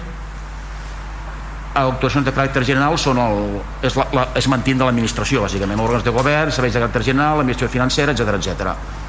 actuacions 1.77 2.25
de 2.25 2.34
caràcter 2.34 2.63
general 2.65 2.98
són 2.98 3.20
el, 3.22 3.44
és, 3.86 3.94
la, 3.98 4.08
la, 4.13 4.29
és 4.38 4.48
mantint 4.50 4.82
de 4.82 4.88
l'administració, 4.88 5.44
bàsicament, 5.46 5.82
òrgans 5.84 6.06
de 6.06 6.13
govern, 6.13 6.53
serveis 6.53 6.74
de 6.74 6.82
caràcter 6.82 7.06
general, 7.12 7.44
administració 7.44 7.75
financera, 7.77 8.17
etc 8.17 8.39
etc 8.41 9.06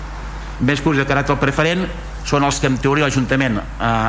públics 0.59 1.03
de 1.03 1.09
caràcter 1.09 1.37
preferent 1.41 1.87
són 2.27 2.45
els 2.45 2.59
que 2.61 2.69
en 2.71 2.79
teoria 2.83 3.07
l'Ajuntament 3.07 3.61
eh, 3.61 4.09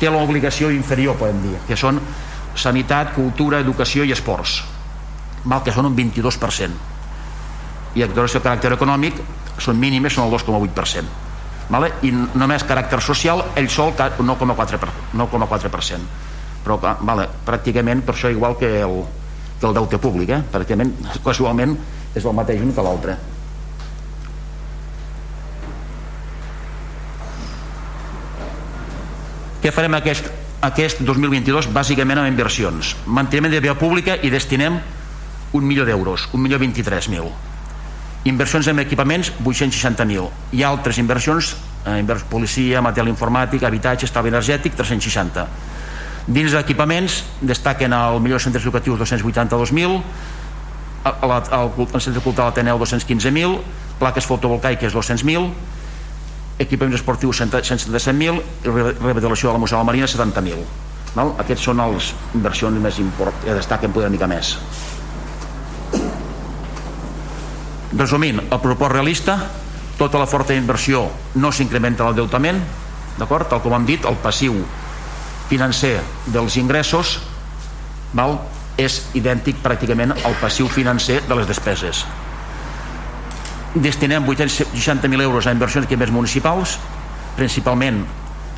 té 0.00 0.10
l'obligació 0.10 0.70
inferior 0.72 1.16
podem 1.20 1.42
dir, 1.42 1.56
que 1.68 1.76
són 1.76 2.00
sanitat, 2.56 3.14
cultura, 3.14 3.60
educació 3.60 4.04
i 4.04 4.12
esports. 4.12 4.62
Mal 5.44 5.62
que 5.64 5.72
són 5.72 5.86
un 5.88 5.96
22% 5.96 6.70
i 7.96 8.02
actuació 8.04 8.38
de 8.38 8.44
caràcter 8.44 8.72
econòmic 8.76 9.14
són 9.60 9.76
mínimes, 9.80 10.12
són 10.14 10.24
el 10.28 10.34
2,8% 10.36 11.04
vale? 11.70 11.92
i 12.06 12.10
només 12.12 12.64
caràcter 12.66 13.00
social 13.02 13.42
ell 13.58 13.68
sol 13.72 13.92
9,4% 13.96 15.98
però 16.60 16.76
vale, 16.78 17.24
pràcticament 17.46 18.02
per 18.04 18.14
això 18.14 18.28
igual 18.30 18.56
que 18.60 18.82
el, 18.84 19.04
que 19.58 19.66
el 19.66 19.74
deute 19.74 19.98
públic 19.98 20.30
eh? 20.36 20.42
pràcticament, 20.52 20.92
casualment 21.24 21.76
és 22.14 22.24
el 22.24 22.34
mateix 22.36 22.60
un 22.62 22.72
que 22.76 22.82
l'altre 22.84 23.16
Què 29.60 29.68
farem 29.76 29.92
aquest, 29.92 30.24
aquest 30.64 31.02
2022? 31.04 31.66
Bàsicament 31.74 32.22
amb 32.22 32.30
inversions. 32.30 32.94
Manteniment 33.04 33.52
de 33.52 33.60
via 33.60 33.74
pública 33.76 34.14
i 34.24 34.30
destinem 34.32 34.78
un 35.52 35.66
milió 35.66 35.84
d'euros, 35.84 36.30
un 36.32 36.40
milió 36.40 36.56
23.000. 36.62 37.26
Inversions 38.30 38.70
en 38.72 38.80
equipaments, 38.80 39.32
860.000. 39.44 40.30
Hi 40.56 40.62
ha 40.62 40.70
altres 40.70 40.96
inversions, 41.02 41.54
eh, 41.84 42.00
policia, 42.30 42.80
material 42.80 43.12
informàtic, 43.12 43.62
habitatge, 43.64 44.08
estalvi 44.08 44.32
energètic, 44.32 44.74
360. 44.76 45.44
Dins 46.26 46.52
d'equipaments 46.56 47.24
destaquen 47.40 47.92
el 47.92 48.20
millor 48.20 48.40
centres 48.40 48.64
educatius 48.64 49.00
282.000, 49.00 50.00
el, 51.04 51.30
el, 51.30 51.84
el 51.84 52.00
centre 52.00 52.22
cultural 52.24 52.48
Ateneu 52.48 52.78
215.000, 52.78 53.60
plaques 53.98 54.24
fotovoltaiques 54.24 54.94
200.000, 54.94 55.52
equipaments 56.60 57.00
esportius 57.00 57.40
177.000 57.40 58.40
i 58.68 58.70
rehabilitació 58.70 59.50
de 59.50 59.56
la 59.56 59.62
Museu 59.62 59.78
de 59.78 59.82
la 59.82 59.88
Marina 59.88 60.08
70.000 60.10 60.64
val? 61.16 61.32
aquests 61.42 61.64
són 61.70 61.80
els 61.82 62.12
inversions 62.36 62.82
més 62.84 63.00
importants 63.02 63.46
que 63.46 63.56
destaquen 63.56 63.94
poder 63.96 64.12
mica 64.12 64.28
més 64.30 64.52
resumint 67.96 68.44
el 68.44 68.62
propòs 68.62 68.92
realista 68.92 69.38
tota 69.98 70.20
la 70.20 70.28
forta 70.30 70.54
inversió 70.56 71.06
no 71.40 71.50
s'incrementa 71.52 72.06
l'endeutament 72.06 72.62
d'acord? 73.18 73.48
tal 73.48 73.64
com 73.64 73.74
hem 73.80 73.88
dit 73.88 74.06
el 74.06 74.20
passiu 74.22 74.60
financer 75.50 75.96
dels 76.28 76.60
ingressos 76.60 77.18
val? 78.12 78.38
és 78.80 79.02
idèntic 79.18 79.58
pràcticament 79.64 80.14
al 80.24 80.36
passiu 80.40 80.68
financer 80.68 81.20
de 81.26 81.36
les 81.36 81.48
despeses 81.48 82.04
destinem 83.74 84.24
860.000 84.26 85.22
euros 85.22 85.46
a 85.46 85.52
inversions 85.52 85.86
equipaments 85.86 86.14
municipals 86.14 86.78
principalment 87.36 88.04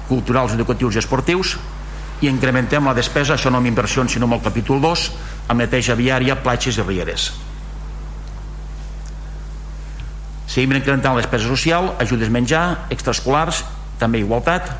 culturals, 0.08 0.54
educatius 0.56 0.96
i 0.96 1.00
esportius 1.02 1.56
i 2.22 2.28
incrementem 2.30 2.84
la 2.86 2.94
despesa, 2.94 3.34
això 3.34 3.50
no 3.50 3.58
amb 3.58 3.68
inversions 3.68 4.14
sinó 4.14 4.28
amb 4.28 4.38
el 4.38 4.44
capítol 4.44 4.80
2 4.80 5.08
amb 5.50 5.58
neteja 5.60 5.96
viària, 5.98 6.36
platges 6.42 6.78
i 6.78 6.84
rieres. 6.86 7.32
Seguim 10.46 10.74
incrementant 10.76 11.16
la 11.16 11.22
despesa 11.22 11.48
social 11.48 11.94
ajudes 12.02 12.30
menjar, 12.30 12.86
extraescolars 12.92 13.64
també 13.98 14.20
igualtat. 14.22 14.70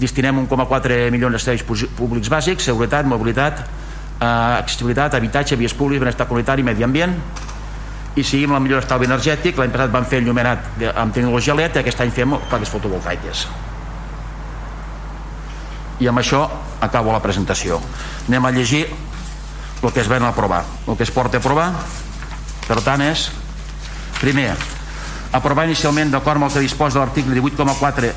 Destinem 0.00 0.38
1,4 0.46 1.10
milions 1.12 1.36
de 1.36 1.42
serveis 1.42 1.88
públics 1.98 2.30
bàsics 2.32 2.68
seguretat, 2.70 3.08
mobilitat 3.10 3.60
eh, 3.60 4.24
accessibilitat, 4.24 5.18
habitatge, 5.18 5.58
vies 5.60 5.74
públics, 5.74 6.00
benestar 6.00 6.28
comunitari, 6.30 6.64
medi 6.64 6.86
ambient 6.86 7.16
i 8.18 8.24
seguim 8.26 8.52
la 8.52 8.60
millor 8.62 8.82
estalvi 8.82 9.06
energètic 9.06 9.58
l'any 9.58 9.70
passat 9.70 9.92
vam 9.92 10.06
fer 10.08 10.18
el 10.20 10.26
llumenat 10.26 10.82
amb 10.94 11.14
tecnologia 11.14 11.54
LED 11.54 11.78
aquest 11.80 12.00
any 12.02 12.10
fem 12.14 12.34
plaques 12.50 12.72
fotovoltaiques. 12.72 13.44
I 16.00 16.08
amb 16.08 16.18
això 16.18 16.42
acabo 16.80 17.12
la 17.12 17.20
presentació. 17.22 17.78
Anem 18.28 18.46
a 18.46 18.50
llegir 18.56 18.86
el 18.88 19.92
que 19.92 20.00
es 20.00 20.08
ven 20.08 20.24
a 20.24 20.32
aprovar 20.34 20.64
el 20.88 20.96
que 20.96 21.04
es 21.04 21.10
porta 21.10 21.38
a 21.38 21.40
aprovar. 21.40 21.70
Per 22.66 22.80
tant 22.82 23.02
és 23.04 23.28
primer 24.20 24.50
aprovar 25.32 25.68
inicialment 25.68 26.10
d'acord 26.10 26.40
amb 26.40 26.48
el 26.48 26.52
que 26.56 26.66
disposa 26.66 26.98
l'article 26.98 27.38
18,4 27.38 28.10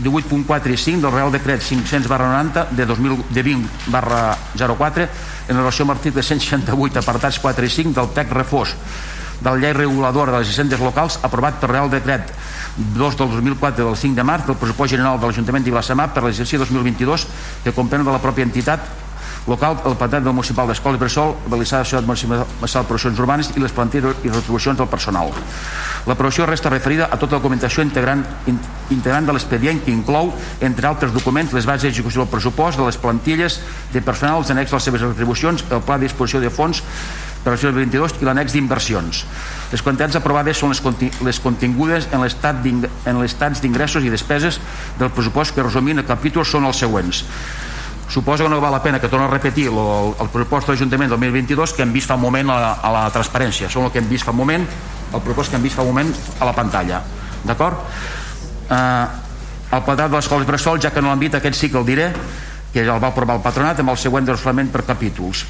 18.4 0.00 0.72
i 0.72 0.78
5 0.80 1.02
del 1.04 1.12
Real 1.12 1.32
Decret 1.32 1.60
500 1.60 2.08
barra 2.08 2.28
90 2.40 2.68
de, 2.72 2.86
2000, 2.86 3.24
de 3.28 3.42
20 3.42 3.90
barra 3.92 4.36
04 4.56 5.08
en 5.48 5.56
relació 5.56 5.84
amb 5.84 5.94
l'article 5.94 6.22
168 6.24 7.00
apartats 7.02 7.40
4 7.40 7.66
i 7.66 7.72
5 7.74 7.96
del 7.96 8.12
TEC 8.16 8.32
refós 8.36 8.76
de 9.40 9.48
la 9.48 9.56
llei 9.56 9.72
reguladora 9.72 10.32
de 10.32 10.38
les 10.38 10.52
hisendes 10.52 10.80
locals 10.80 11.18
aprovat 11.22 11.60
per 11.60 11.70
Real 11.70 11.90
Decret 11.90 12.32
2 12.76 13.16
del 13.16 13.30
2004 13.30 13.84
del 13.84 13.96
5 13.96 14.16
de 14.16 14.24
març 14.24 14.46
del 14.46 14.56
pressupost 14.56 14.92
general 14.92 15.18
de 15.18 15.26
l'Ajuntament 15.26 15.64
de 15.64 15.72
Vilassamar 15.72 16.10
per 16.14 16.24
l'exercici 16.24 16.60
2022 16.60 17.26
que 17.64 17.72
comprèn 17.76 18.04
de 18.04 18.12
la 18.12 18.22
pròpia 18.22 18.46
entitat 18.46 18.84
local 19.46 19.78
el 19.86 19.96
patrat 19.96 20.22
del 20.22 20.34
municipal 20.36 20.68
d'escola 20.68 20.98
i 20.98 21.00
bressol 21.00 21.32
la 21.50 21.64
ciutat 21.64 22.06
municipal 22.06 22.44
de 22.44 22.80
operacions 22.80 23.18
urbanes 23.18 23.50
i 23.56 23.60
les 23.60 23.72
plantilles 23.72 24.20
i 24.24 24.28
retribucions 24.28 24.78
del 24.78 24.88
personal. 24.88 25.32
L'aprovació 26.06 26.46
resta 26.46 26.70
referida 26.70 27.08
a 27.10 27.16
tota 27.16 27.36
la 27.36 27.40
documentació 27.40 27.82
integrant, 27.82 28.24
integrant 28.90 29.26
de 29.26 29.32
l'expedient 29.32 29.80
que 29.84 29.92
inclou, 29.92 30.32
entre 30.60 30.86
altres 30.86 31.12
documents, 31.12 31.52
les 31.52 31.66
bases 31.66 31.88
d'execució 31.88 32.24
del 32.24 32.30
pressupost, 32.32 32.78
de 32.78 32.86
les 32.86 33.00
plantilles 33.00 33.60
de 33.92 34.02
personal, 34.02 34.40
els 34.40 34.50
annex 34.50 34.72
a 34.72 34.76
les 34.76 34.88
seves 34.90 35.08
retribucions, 35.08 35.64
el 35.70 35.82
pla 35.82 35.98
de 35.98 36.08
disposició 36.08 36.40
de 36.40 36.50
fons 36.50 36.84
per 37.44 37.54
al 37.54 37.60
2022 37.60 38.18
i 38.20 38.28
l'annex 38.28 38.52
d'inversions. 38.52 39.24
Les 39.72 39.82
quantitats 39.82 40.18
aprovades 40.18 40.58
són 40.60 40.74
les, 40.74 40.80
conti 40.84 41.10
les 41.24 41.40
contingudes 41.40 42.08
en 42.12 42.20
l'estat 42.24 42.60
d'ingressos 42.60 44.04
i 44.04 44.12
despeses 44.12 44.60
del 44.98 45.12
pressupost 45.14 45.54
que 45.56 45.64
resumint 45.64 46.02
el 46.02 46.08
capítol 46.08 46.44
són 46.44 46.68
els 46.68 46.80
següents. 46.82 47.24
Suposo 48.10 48.42
que 48.42 48.50
no 48.50 48.58
val 48.60 48.74
la 48.74 48.82
pena 48.82 48.98
que 49.00 49.08
torno 49.08 49.26
a 49.26 49.30
repetir 49.30 49.68
el, 49.70 49.78
el 50.18 50.30
pressupost 50.34 50.66
de 50.66 50.74
l'Ajuntament 50.74 51.12
2022 51.14 51.76
que 51.76 51.84
hem 51.86 51.92
vist 51.94 52.10
fa 52.10 52.18
un 52.18 52.24
moment 52.26 52.50
a 52.50 52.58
la, 52.58 52.70
a 52.82 52.92
la 52.96 53.04
transparència. 53.14 53.70
Són 53.70 53.86
el 53.86 53.94
que 53.94 54.02
hem 54.02 54.08
vist 54.10 54.26
fa 54.26 54.34
un 54.34 54.40
moment, 54.42 54.66
el 54.66 55.20
pressupost 55.22 55.54
que 55.54 55.60
hem 55.60 55.68
vist 55.68 55.78
fa 55.78 55.86
un 55.86 55.94
moment 55.94 56.10
a 56.40 56.48
la 56.48 56.54
pantalla. 56.56 57.00
D'acord? 57.46 57.86
Eh, 58.66 59.06
el 59.70 59.84
quadrat 59.86 60.10
de 60.10 60.18
les 60.18 60.26
escoles 60.26 60.48
bressol, 60.48 60.82
ja 60.82 60.90
que 60.90 61.00
no 61.00 61.12
l'han 61.12 61.22
dit, 61.22 61.38
aquest 61.38 61.54
sí 61.54 61.70
que 61.70 61.78
el 61.78 61.86
diré, 61.86 62.10
que 62.74 62.82
el 62.82 62.98
va 62.98 63.14
aprovar 63.14 63.38
el 63.38 63.44
patronat 63.46 63.78
amb 63.78 63.94
el 63.94 63.98
següent 63.98 64.26
desflament 64.26 64.74
per 64.74 64.82
capítols 64.86 65.46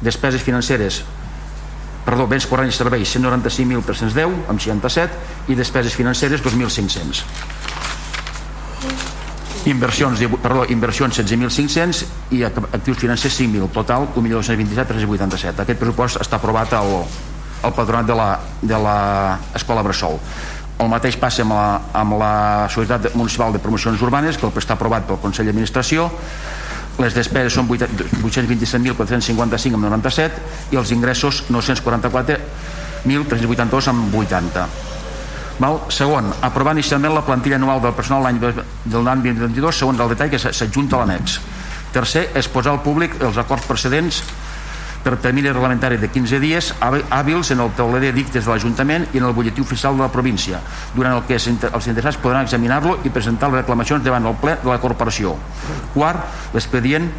despeses 0.00 0.42
financeres 0.42 1.04
perdó, 2.04 2.26
béns 2.28 2.46
corrents 2.48 2.74
i 2.74 2.78
serveis 2.78 3.16
195.310 3.16 4.48
amb 4.48 4.60
67 4.60 5.10
i 5.52 5.54
despeses 5.60 5.94
financeres 5.96 6.40
2.500 6.44 7.24
inversions, 9.66 10.20
perdó, 10.42 10.64
inversions 10.68 11.18
16.500 11.18 12.04
i 12.36 12.42
actius 12.44 12.98
financers 12.98 13.40
5.000 13.40 13.70
total 13.72 14.08
1.227.387 14.14 15.64
aquest 15.64 15.80
pressupost 15.80 16.20
està 16.20 16.36
aprovat 16.36 16.72
al, 16.76 16.90
al 17.64 17.72
patronat 17.76 18.06
de 18.62 18.78
l'escola 18.84 19.82
Bressol. 19.86 20.16
El 20.82 20.88
mateix 20.90 21.14
passa 21.16 21.42
amb 21.44 21.52
la, 21.54 21.80
amb 21.94 22.12
la 22.18 22.66
Societat 22.68 23.14
Municipal 23.14 23.52
de 23.54 23.60
Promocions 23.62 24.02
Urbanes 24.02 24.36
que 24.38 24.46
està 24.58 24.74
aprovat 24.74 25.06
pel 25.08 25.18
Consell 25.22 25.46
d'Administració. 25.48 26.10
Les 26.98 27.14
despeses 27.14 27.52
són 27.54 27.68
827.455 27.70 29.74
amb 29.74 29.84
97 29.86 30.40
i 30.74 30.76
els 30.78 30.90
ingressos 30.94 31.44
944.382 31.50 33.88
amb 33.94 34.14
80 34.24 34.93
Val? 35.58 35.78
Segon, 35.88 36.32
aprovar 36.42 36.74
inicialment 36.74 37.14
la 37.14 37.22
plantilla 37.26 37.56
anual 37.60 37.82
del 37.82 37.94
personal 37.94 38.24
l'any 38.26 38.40
del 38.40 38.64
2022 38.90 39.78
segons 39.84 40.00
el 40.00 40.10
detall 40.14 40.32
que 40.32 40.40
s'adjunta 40.40 40.98
a 40.98 41.04
l'annex. 41.04 41.38
Tercer, 41.94 42.28
és 42.34 42.48
posar 42.50 42.74
al 42.74 42.82
públic 42.82 43.14
els 43.22 43.38
acords 43.38 43.66
precedents 43.68 44.22
per 45.04 45.18
termini 45.20 45.52
reglamentari 45.52 45.98
de 46.00 46.08
15 46.08 46.40
dies 46.40 46.72
hàbils 46.80 47.52
en 47.52 47.60
el 47.60 47.70
tauler 47.76 48.00
de 48.00 48.12
dictes 48.16 48.46
de 48.46 48.50
l'Ajuntament 48.50 49.04
i 49.12 49.20
en 49.20 49.28
el 49.28 49.34
butlletí 49.36 49.60
oficial 49.60 49.94
de 49.98 50.02
la 50.02 50.10
província, 50.10 50.62
durant 50.96 51.18
el 51.18 51.22
que 51.28 51.36
els 51.36 51.46
interessats 51.86 52.16
podran 52.16 52.48
examinar-lo 52.48 52.96
i 53.04 53.12
presentar 53.12 53.52
les 53.52 53.60
reclamacions 53.60 54.02
davant 54.02 54.26
el 54.26 54.38
ple 54.40 54.56
de 54.62 54.72
la 54.72 54.80
corporació. 54.80 55.36
Quart, 55.92 56.24
l'expedient 56.56 57.10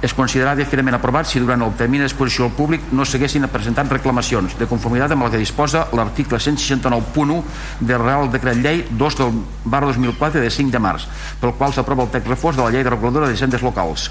es 0.00 0.14
considerarà 0.16 0.54
definitivament 0.56 0.96
aprovat 0.96 1.28
si 1.28 1.40
durant 1.42 1.60
el 1.60 1.74
termini 1.76 2.04
d'exposició 2.04 2.46
al 2.46 2.54
públic 2.56 2.86
no 2.96 3.04
s'haguessin 3.04 3.44
presentat 3.52 3.90
reclamacions 3.92 4.56
de 4.56 4.68
conformitat 4.70 5.12
amb 5.12 5.26
el 5.26 5.34
que 5.34 5.42
disposa 5.42 5.86
l'article 5.92 6.40
169.1 6.40 7.42
del 7.80 8.00
Real 8.00 8.30
Decret 8.32 8.62
Llei 8.64 8.86
2 8.90 9.18
del 9.20 9.42
bar 9.64 9.84
2004 9.84 10.40
de 10.40 10.50
5 10.50 10.72
de 10.72 10.80
març, 10.80 11.06
pel 11.40 11.52
qual 11.58 11.76
s'aprova 11.76 12.08
el 12.08 12.12
text 12.14 12.32
reforç 12.32 12.56
de 12.56 12.64
la 12.64 12.72
Llei 12.72 12.84
de 12.84 12.90
Reguladora 12.90 13.28
de 13.28 13.36
Hisendes 13.36 13.62
Locals. 13.62 14.08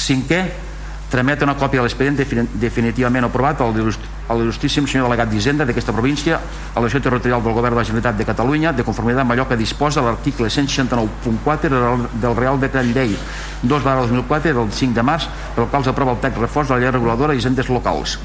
Cinquè, 0.00 0.69
tramet 1.10 1.42
una 1.42 1.56
còpia 1.58 1.80
de 1.80 1.88
l'expedient 1.88 2.16
definitivament 2.62 3.26
aprovat 3.26 3.60
al 3.60 3.74
l'il·lustríssim 3.74 4.86
senyor 4.86 5.08
delegat 5.08 5.30
d'Hisenda 5.32 5.66
d'aquesta 5.66 5.92
província 5.92 6.38
a 6.38 6.78
la 6.78 6.86
Societat 6.86 7.10
Territorial 7.10 7.42
del 7.42 7.56
Govern 7.56 7.74
de 7.74 7.80
la 7.80 7.84
Generalitat 7.84 8.16
de 8.16 8.26
Catalunya 8.28 8.72
de 8.72 8.84
conformitat 8.86 9.24
amb 9.24 9.34
allò 9.34 9.48
que 9.48 9.58
disposa 9.58 10.04
l'article 10.06 10.46
169.4 10.46 12.06
del 12.22 12.36
Real 12.38 12.60
Decret 12.62 12.94
Llei 12.94 13.16
2 13.62 13.82
2004 13.90 14.54
del 14.54 14.72
5 14.72 14.94
de 14.94 15.02
març 15.02 15.26
pel 15.56 15.66
qual 15.66 15.84
s'aprova 15.84 16.14
el 16.14 16.22
text 16.22 16.38
reforç 16.38 16.70
de 16.70 16.74
la 16.78 16.80
llei 16.80 16.94
reguladora 16.94 17.34
d'Hisendes 17.34 17.68
locals. 17.68 18.18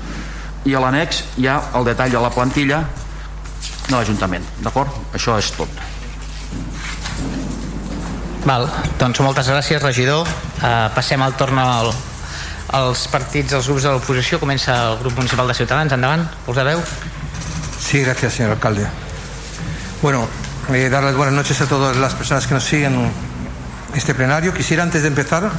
I 0.65 0.76
a 0.76 0.80
l'annex 0.80 1.24
hi 1.41 1.50
ha 1.50 1.60
el 1.74 1.89
detall 1.89 2.13
de 2.13 2.21
la 2.21 2.30
plantilla 2.30 2.86
de 3.89 3.95
l'Ajuntament 3.98 4.45
d'acord? 4.62 4.93
Això 5.13 5.38
és 5.41 5.52
tot. 5.58 5.69
Val, 8.45 8.69
doncs 9.02 9.19
moltes 9.26 9.48
gràcies 9.50 9.82
regidor. 9.82 10.28
Uh, 10.62 10.86
passem 10.93 11.21
al 11.21 11.34
torn 11.34 11.58
al, 11.58 11.89
els 12.76 13.08
partits, 13.08 13.54
els 13.56 13.68
grups 13.68 13.86
de 13.86 13.94
l'oposició. 13.94 14.40
Comença 14.42 14.76
el 14.90 15.00
grup 15.00 15.16
municipal 15.20 15.48
de 15.48 15.56
Ciutadans. 15.58 15.94
Endavant, 15.96 16.26
us 16.48 16.56
veu. 16.58 16.82
Sí, 17.80 18.02
gracias, 18.02 18.34
señor 18.34 18.52
alcalde. 18.52 18.88
Bueno, 20.02 20.28
eh, 20.74 20.90
darles 20.90 21.16
buenas 21.16 21.36
noches 21.36 21.62
a 21.62 21.68
todas 21.68 21.96
las 21.98 22.14
personas 22.14 22.48
que 22.48 22.54
nos 22.54 22.64
siguen 22.64 23.12
este 23.94 24.14
plenario. 24.14 24.54
Quisiera, 24.54 24.84
antes 24.84 25.02
de 25.02 25.08
empezar, 25.08 25.50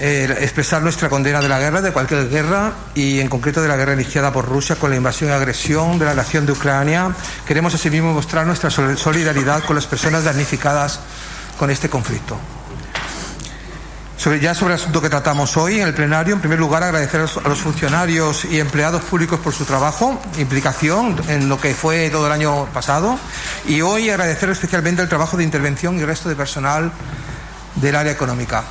eh, 0.00 0.36
expresar 0.40 0.82
nuestra 0.82 1.08
condena 1.08 1.40
de 1.40 1.48
la 1.48 1.58
guerra, 1.58 1.80
de 1.80 1.92
cualquier 1.92 2.28
guerra, 2.28 2.72
y 2.94 3.20
en 3.20 3.28
concreto 3.28 3.62
de 3.62 3.68
la 3.68 3.76
guerra 3.76 3.94
iniciada 3.94 4.32
por 4.32 4.46
Rusia 4.46 4.76
con 4.76 4.90
la 4.90 4.96
invasión 4.96 5.30
y 5.30 5.32
agresión 5.32 5.98
de 5.98 6.04
la 6.04 6.14
nación 6.14 6.46
de 6.46 6.52
Ucrania. 6.52 7.10
Queremos 7.46 7.74
asimismo 7.74 8.12
mostrar 8.12 8.46
nuestra 8.46 8.70
solidaridad 8.70 9.64
con 9.64 9.76
las 9.76 9.86
personas 9.86 10.24
damnificadas 10.24 11.00
con 11.58 11.70
este 11.70 11.88
conflicto. 11.88 12.38
Sobre, 14.18 14.40
ya 14.40 14.52
sobre 14.52 14.74
el 14.74 14.80
asunto 14.80 15.00
que 15.00 15.08
tratamos 15.08 15.56
hoy 15.56 15.80
en 15.80 15.86
el 15.86 15.94
plenario, 15.94 16.34
en 16.34 16.40
primer 16.40 16.58
lugar 16.58 16.82
agradecer 16.82 17.20
a 17.20 17.48
los 17.48 17.60
funcionarios 17.60 18.44
y 18.44 18.58
empleados 18.58 19.02
públicos 19.02 19.38
por 19.38 19.52
su 19.52 19.64
trabajo, 19.64 20.20
implicación 20.38 21.14
en 21.28 21.48
lo 21.48 21.60
que 21.60 21.72
fue 21.72 22.10
todo 22.10 22.26
el 22.26 22.32
año 22.32 22.66
pasado 22.74 23.16
y 23.68 23.80
hoy 23.80 24.10
agradecer 24.10 24.50
especialmente 24.50 25.02
el 25.02 25.08
trabajo 25.08 25.36
de 25.36 25.44
intervención 25.44 25.96
y 25.96 26.00
el 26.00 26.08
resto 26.08 26.28
de 26.28 26.34
personal 26.34 26.90
del 27.76 27.94
área 27.94 28.10
económica. 28.10 28.64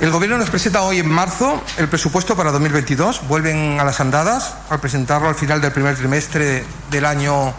El 0.00 0.10
Gobierno 0.10 0.38
nos 0.38 0.48
presenta 0.48 0.80
hoy 0.80 1.00
en 1.00 1.10
marzo 1.10 1.62
el 1.76 1.88
presupuesto 1.88 2.34
para 2.34 2.50
2022. 2.50 3.28
Vuelven 3.28 3.78
a 3.78 3.84
las 3.84 4.00
andadas 4.00 4.54
al 4.70 4.80
presentarlo 4.80 5.28
al 5.28 5.34
final 5.34 5.60
del 5.60 5.72
primer 5.72 5.96
trimestre 5.96 6.64
del 6.90 7.04
año 7.04 7.52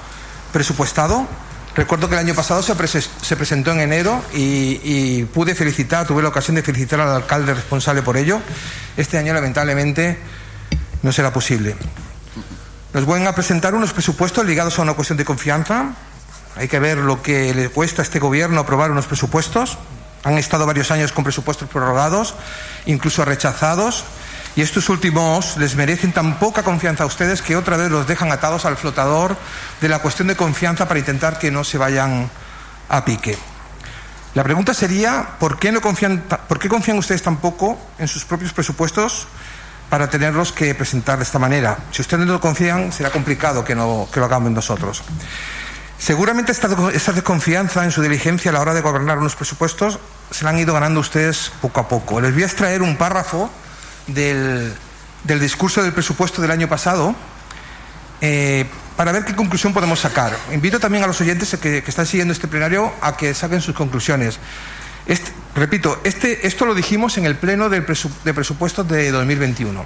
presupuestado. 0.52 1.28
Recuerdo 1.76 2.10
que 2.10 2.16
el 2.16 2.20
año 2.20 2.36
pasado 2.36 2.62
se, 2.62 3.02
se 3.02 3.36
presentó 3.36 3.72
en 3.72 3.82
enero 3.82 4.24
y, 4.34 4.80
y, 4.84 5.24
pude 5.26 5.56
felicitar, 5.56 6.06
tuve 6.06 6.22
la 6.22 6.30
ocasión 6.30 6.56
de 6.56 6.64
felicitar 6.64 7.00
al 7.00 7.16
alcalde 7.16 7.54
responsable 7.54 8.02
por 8.02 8.18
ello. 8.18 8.42
Este 8.98 9.18
año, 9.18 9.34
lamentablemente, 9.34 10.18
no 11.04 11.12
será 11.12 11.32
posible. 11.32 11.76
Nos 12.94 13.06
van 13.06 13.28
a 13.28 13.36
presentar 13.36 13.76
unos 13.76 13.94
presupuestos 13.94 14.46
ligados 14.46 14.80
a 14.80 14.82
una 14.82 14.94
cuestión 14.94 15.18
de 15.18 15.26
confianza. 15.26 15.94
Hay 16.56 16.68
que 16.68 16.80
ver 16.80 16.98
lo 16.98 17.22
que 17.22 17.54
le 17.54 17.70
cuesta 17.70 18.02
a 18.02 18.04
este 18.04 18.20
gobierno 18.20 18.60
aprobar 18.60 18.92
unos 18.92 19.06
presupuestos. 19.06 19.78
Han 20.24 20.38
estado 20.38 20.66
varios 20.66 20.92
años 20.92 21.14
con 21.14 21.24
presupuestos 21.24 21.70
prorrogados, 21.70 22.34
incluso 22.86 23.24
rechazados. 23.24 24.04
Y 24.60 24.62
estos 24.62 24.90
últimos 24.90 25.56
les 25.56 25.78
merecen 25.78 26.12
tan 26.12 26.38
poca 26.38 26.64
confianza 26.64 27.06
a 27.06 27.08
ustedes 27.08 27.42
que 27.42 27.56
otra 27.56 27.78
vez 27.78 27.90
los 27.90 28.06
dejan 28.06 28.30
atados 28.34 28.66
al 28.66 28.76
flotador 28.76 29.38
de 29.80 29.88
la 29.88 30.00
cuestión 30.00 30.28
de 30.28 30.36
confianza 30.36 30.86
para 30.86 31.00
intentar 31.00 31.40
que 31.40 31.50
no 31.50 31.64
se 31.64 31.78
vayan 31.78 32.30
a 32.90 33.06
pique. 33.06 33.38
La 34.34 34.44
pregunta 34.44 34.74
sería, 34.74 35.38
¿por 35.40 35.60
qué, 35.60 35.72
no 35.72 35.80
confían, 35.80 36.26
¿por 36.50 36.60
qué 36.60 36.68
confían 36.68 36.98
ustedes 36.98 37.24
tan 37.24 37.38
poco 37.38 37.80
en 38.00 38.10
sus 38.10 38.26
propios 38.26 38.52
presupuestos 38.52 39.30
para 39.90 40.10
tenerlos 40.10 40.52
que 40.52 40.76
presentar 40.76 41.20
de 41.20 41.24
esta 41.24 41.40
manera? 41.40 41.78
Si 41.92 42.02
ustedes 42.02 42.28
no 42.28 42.42
confían, 42.42 42.92
será 42.92 43.12
complicado 43.12 43.64
que, 43.64 43.76
lo 43.76 44.10
hagamos 44.14 44.52
nosotros. 44.52 45.04
Seguramente 45.98 46.52
esta, 46.52 46.68
esta 46.92 47.14
desconfianza 47.14 47.86
en 47.86 47.92
su 47.92 48.02
diligencia 48.02 48.52
a 48.52 48.56
la 48.56 48.60
hora 48.60 48.74
de 48.74 48.82
gobernar 48.82 49.20
unos 49.20 49.38
presupuestos 49.38 50.00
se 50.32 50.44
la 50.44 50.50
han 50.50 50.60
ido 50.60 50.74
ganando 50.74 51.00
ustedes 51.00 51.50
poco 51.62 51.80
a 51.80 51.88
poco. 51.88 52.20
Les 52.20 52.34
voy 52.34 52.44
a 52.44 52.48
extraer 52.48 52.82
un 52.82 52.98
párrafo 52.98 53.50
del, 54.14 54.74
del 55.24 55.40
discurso 55.40 55.82
del 55.82 55.94
presupuesto 55.94 56.42
del 56.42 56.52
año 56.52 56.68
pasado 56.68 57.16
eh, 58.22 58.66
para 58.96 59.12
ver 59.12 59.24
qué 59.24 59.36
conclusión 59.36 59.74
podemos 59.74 60.00
sacar. 60.00 60.38
Invito 60.52 60.80
también 60.80 61.04
a 61.04 61.08
los 61.08 61.22
oyentes 61.22 61.58
que, 61.62 61.84
están 61.86 62.06
siguiendo 62.06 62.34
este 62.34 62.48
plenario 62.48 62.92
a 63.02 63.16
que 63.16 63.34
saquen 63.34 63.62
sus 63.62 63.76
conclusiones. 63.76 64.40
Repito, 65.56 66.00
este, 66.04 66.46
esto 66.46 66.66
lo 66.66 66.76
dijimos 66.76 67.18
en 67.18 67.26
el 67.26 67.36
pleno 67.36 67.70
del 67.70 67.84
presu, 67.84 68.12
de 68.24 68.34
presupuestos 68.34 68.88
de 68.88 69.12
2021. 69.12 69.86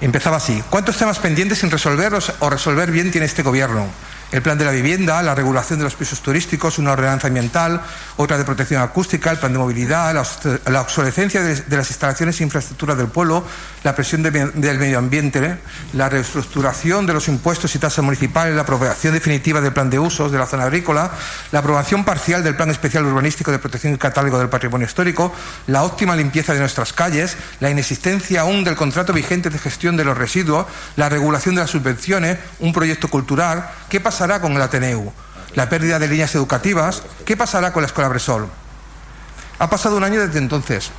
Empezaba 0.00 0.36
así. 0.36 0.62
¿Cuántos 0.68 0.96
temas 0.98 1.18
pendientes 1.18 1.58
sin 1.58 1.70
resolver 1.70 2.12
o 2.40 2.50
resolver 2.50 2.90
bien 2.90 3.10
tiene 3.10 3.26
este 3.26 3.42
gobierno? 3.42 3.86
El 4.32 4.42
plan 4.42 4.58
de 4.58 4.64
la 4.64 4.72
vivienda, 4.72 5.22
la 5.22 5.34
regulación 5.34 5.78
de 5.78 5.84
los 5.84 5.94
pisos 5.94 6.20
turísticos, 6.20 6.78
una 6.78 6.92
ordenanza 6.92 7.28
ambiental, 7.28 7.80
otra 8.16 8.36
de 8.38 8.44
protección 8.44 8.82
acústica, 8.82 9.30
el 9.30 9.38
plan 9.38 9.52
de 9.52 9.58
movilidad, 9.58 10.12
la, 10.14 10.80
obsolescencia 10.80 11.42
de, 11.42 11.76
las 11.76 11.90
instalaciones 11.90 12.40
e 12.40 12.44
infraestructuras 12.44 12.96
del 12.96 13.08
pueblo, 13.08 13.44
la 13.84 13.94
presión 13.94 14.22
del 14.22 14.78
medio 14.78 14.98
ambiente, 14.98 15.58
la 15.92 16.08
reestructuración 16.08 17.06
de 17.06 17.12
los 17.12 17.28
impuestos 17.28 17.74
y 17.74 17.78
tasas 17.78 18.04
municipales, 18.04 18.54
la 18.54 18.62
aprobación 18.62 19.14
definitiva 19.14 19.60
del 19.60 19.72
plan 19.72 19.90
de 19.90 19.98
usos 19.98 20.32
de 20.32 20.38
la 20.38 20.46
zona 20.46 20.64
agrícola, 20.64 21.12
la 21.52 21.60
aprobación 21.60 22.04
parcial 22.04 22.42
del 22.42 22.56
plan 22.56 22.70
especial 22.70 23.04
urbanístico 23.04 23.52
de 23.52 23.58
protección 23.58 23.94
y 23.94 23.98
catálogo 23.98 24.38
del 24.38 24.48
patrimonio 24.48 24.86
histórico, 24.86 25.32
la 25.68 25.84
óptima 25.84 26.16
limpieza 26.16 26.52
de 26.52 26.60
nuestras 26.60 26.92
calles, 26.92 27.36
la 27.60 27.70
inexistencia 27.70 28.40
aún 28.40 28.64
del 28.64 28.74
contrato 28.74 29.12
vigente 29.12 29.50
de 29.50 29.58
gestión 29.58 29.96
de 29.96 30.04
los 30.04 30.18
residuos, 30.18 30.66
la 30.96 31.08
regulación 31.08 31.54
de 31.54 31.60
las 31.60 31.70
subvenciones, 31.70 32.38
un 32.58 32.72
proyecto 32.72 33.08
cultural, 33.08 33.68
¿qué 33.88 34.00
pasa 34.00 34.15
pasará 34.16 34.40
con 34.40 34.56
el 34.56 34.62
Ateneu? 34.62 35.12
¿La 35.56 35.68
pérdida 35.68 35.98
de 35.98 36.08
líneas 36.08 36.34
educativas? 36.34 37.02
¿Qué 37.26 37.36
pasará 37.36 37.74
con 37.74 37.82
la 37.82 37.86
Escuela 37.86 38.08
Bresol? 38.08 38.48
Ha 39.58 39.68
pasado 39.68 39.98
un 39.98 40.04
año 40.04 40.26
desde 40.26 40.38
entonces. 40.38 40.90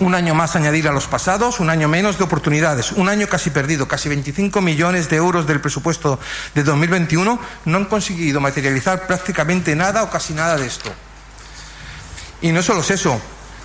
Un 0.00 0.16
año 0.16 0.34
más 0.34 0.56
añadir 0.56 0.88
a 0.88 0.92
los 0.92 1.06
pasados, 1.06 1.60
un 1.60 1.70
año 1.70 1.86
menos 1.86 2.18
de 2.18 2.24
oportunidades, 2.24 2.90
un 2.90 3.08
año 3.08 3.28
casi 3.28 3.50
perdido, 3.50 3.86
casi 3.86 4.08
25 4.08 4.60
millones 4.60 5.08
de 5.08 5.18
euros 5.18 5.46
del 5.46 5.60
presupuesto 5.60 6.18
de 6.52 6.64
2021 6.64 7.38
no 7.66 7.76
han 7.76 7.84
conseguido 7.84 8.40
materializar 8.40 9.06
prácticamente 9.06 9.76
nada 9.76 10.02
o 10.02 10.10
casi 10.10 10.34
nada 10.34 10.56
de 10.56 10.66
esto. 10.66 10.90
Y 12.42 12.50
no 12.50 12.60
solo 12.60 12.80
es 12.80 12.90
eso, 12.90 13.20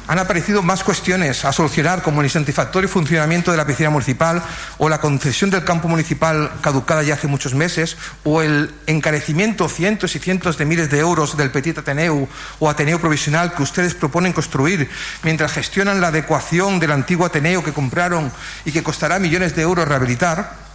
han 0.07 0.19
aparecido 0.19 0.61
más 0.61 0.83
cuestiones 0.83 1.45
a 1.45 1.51
solucionar, 1.51 2.01
como 2.01 2.21
el 2.21 2.27
insatisfactorio 2.27 2.87
funcionamiento 2.87 3.51
de 3.51 3.57
la 3.57 3.65
piscina 3.65 3.89
municipal 3.89 4.41
o 4.77 4.87
la 4.87 4.99
concesión 4.99 5.49
del 5.49 5.63
campo 5.63 5.87
municipal 5.87 6.51
caducada 6.61 7.01
ya 7.03 7.15
hace 7.15 7.27
muchos 7.27 7.55
meses 7.55 7.97
o 8.23 8.41
el 8.41 8.71
encarecimiento 8.85 9.67
cientos 9.67 10.15
y 10.15 10.19
cientos 10.19 10.57
de 10.57 10.65
miles 10.65 10.91
de 10.91 10.99
euros 10.99 11.37
del 11.37 11.51
Petit 11.51 11.79
Ateneu 11.79 12.27
o 12.59 12.69
Ateneo 12.69 12.99
provisional 12.99 13.53
que 13.53 13.63
ustedes 13.63 13.95
proponen 13.95 14.33
construir 14.33 14.89
mientras 15.23 15.51
gestionan 15.51 16.01
la 16.01 16.07
adecuación 16.07 16.79
del 16.79 16.91
antiguo 16.91 17.25
Ateneo 17.25 17.63
que 17.63 17.73
compraron 17.73 18.31
y 18.63 18.71
que 18.71 18.83
costará 18.83 19.17
millones 19.17 19.55
de 19.55 19.63
euros 19.63 19.87
rehabilitar. 19.87 20.65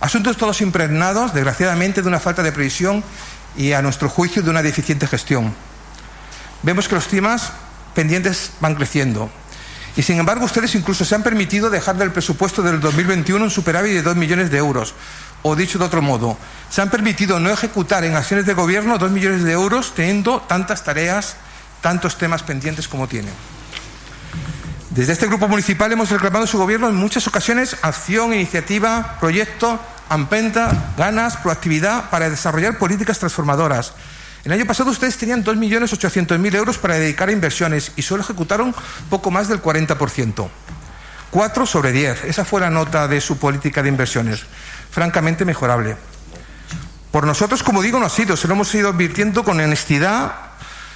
Asuntos 0.00 0.36
todos 0.36 0.62
impregnados, 0.62 1.34
desgraciadamente, 1.34 2.00
de 2.00 2.08
una 2.08 2.18
falta 2.18 2.42
de 2.42 2.52
previsión 2.52 3.04
y, 3.56 3.72
a 3.72 3.82
nuestro 3.82 4.08
juicio, 4.08 4.42
de 4.42 4.48
una 4.48 4.62
deficiente 4.62 5.06
gestión. 5.06 5.54
Vemos 6.62 6.88
que 6.88 6.94
los 6.94 7.06
temas 7.06 7.52
pendientes 7.94 8.52
van 8.60 8.74
creciendo. 8.74 9.30
Y 9.96 10.02
sin 10.02 10.18
embargo, 10.18 10.44
ustedes 10.44 10.74
incluso 10.74 11.04
se 11.04 11.14
han 11.14 11.22
permitido 11.22 11.68
dejar 11.68 11.96
del 11.96 12.12
presupuesto 12.12 12.62
del 12.62 12.80
2021 12.80 13.44
un 13.44 13.50
superávit 13.50 13.92
de 13.92 14.02
2 14.02 14.16
millones 14.16 14.50
de 14.50 14.58
euros. 14.58 14.94
O 15.42 15.56
dicho 15.56 15.78
de 15.78 15.84
otro 15.84 16.02
modo, 16.02 16.36
se 16.70 16.82
han 16.82 16.90
permitido 16.90 17.40
no 17.40 17.50
ejecutar 17.50 18.04
en 18.04 18.14
acciones 18.14 18.46
de 18.46 18.54
gobierno 18.54 18.98
2 18.98 19.10
millones 19.10 19.42
de 19.42 19.52
euros 19.52 19.94
teniendo 19.94 20.40
tantas 20.42 20.84
tareas, 20.84 21.36
tantos 21.80 22.18
temas 22.18 22.42
pendientes 22.42 22.88
como 22.88 23.08
tienen. 23.08 23.32
Desde 24.90 25.12
este 25.12 25.26
grupo 25.28 25.48
municipal 25.48 25.90
hemos 25.92 26.10
reclamado 26.10 26.44
a 26.44 26.48
su 26.48 26.58
gobierno 26.58 26.88
en 26.88 26.96
muchas 26.96 27.26
ocasiones 27.26 27.76
acción, 27.82 28.34
iniciativa, 28.34 29.16
proyecto, 29.18 29.80
ampenta, 30.08 30.92
ganas, 30.98 31.36
proactividad 31.36 32.10
para 32.10 32.28
desarrollar 32.28 32.76
políticas 32.76 33.18
transformadoras 33.18 33.94
el 34.44 34.52
año 34.52 34.66
pasado 34.66 34.90
ustedes 34.90 35.16
tenían 35.18 35.44
2.800.000 35.44 36.54
euros 36.54 36.78
para 36.78 36.94
dedicar 36.94 37.28
a 37.28 37.32
inversiones 37.32 37.92
y 37.96 38.02
solo 38.02 38.22
ejecutaron 38.22 38.74
poco 39.10 39.30
más 39.30 39.48
del 39.48 39.62
40%. 39.62 40.48
4 41.30 41.66
sobre 41.66 41.92
10. 41.92 42.24
Esa 42.24 42.44
fue 42.44 42.60
la 42.60 42.70
nota 42.70 43.06
de 43.06 43.20
su 43.20 43.38
política 43.38 43.82
de 43.82 43.88
inversiones. 43.88 44.44
Francamente 44.90 45.44
mejorable. 45.44 45.96
Por 47.10 47.26
nosotros, 47.26 47.62
como 47.62 47.82
digo, 47.82 47.98
no 47.98 48.06
ha 48.06 48.10
sido. 48.10 48.36
Se 48.36 48.48
lo 48.48 48.54
hemos 48.54 48.74
ido 48.74 48.88
advirtiendo 48.88 49.44
con 49.44 49.60
honestidad. 49.60 50.32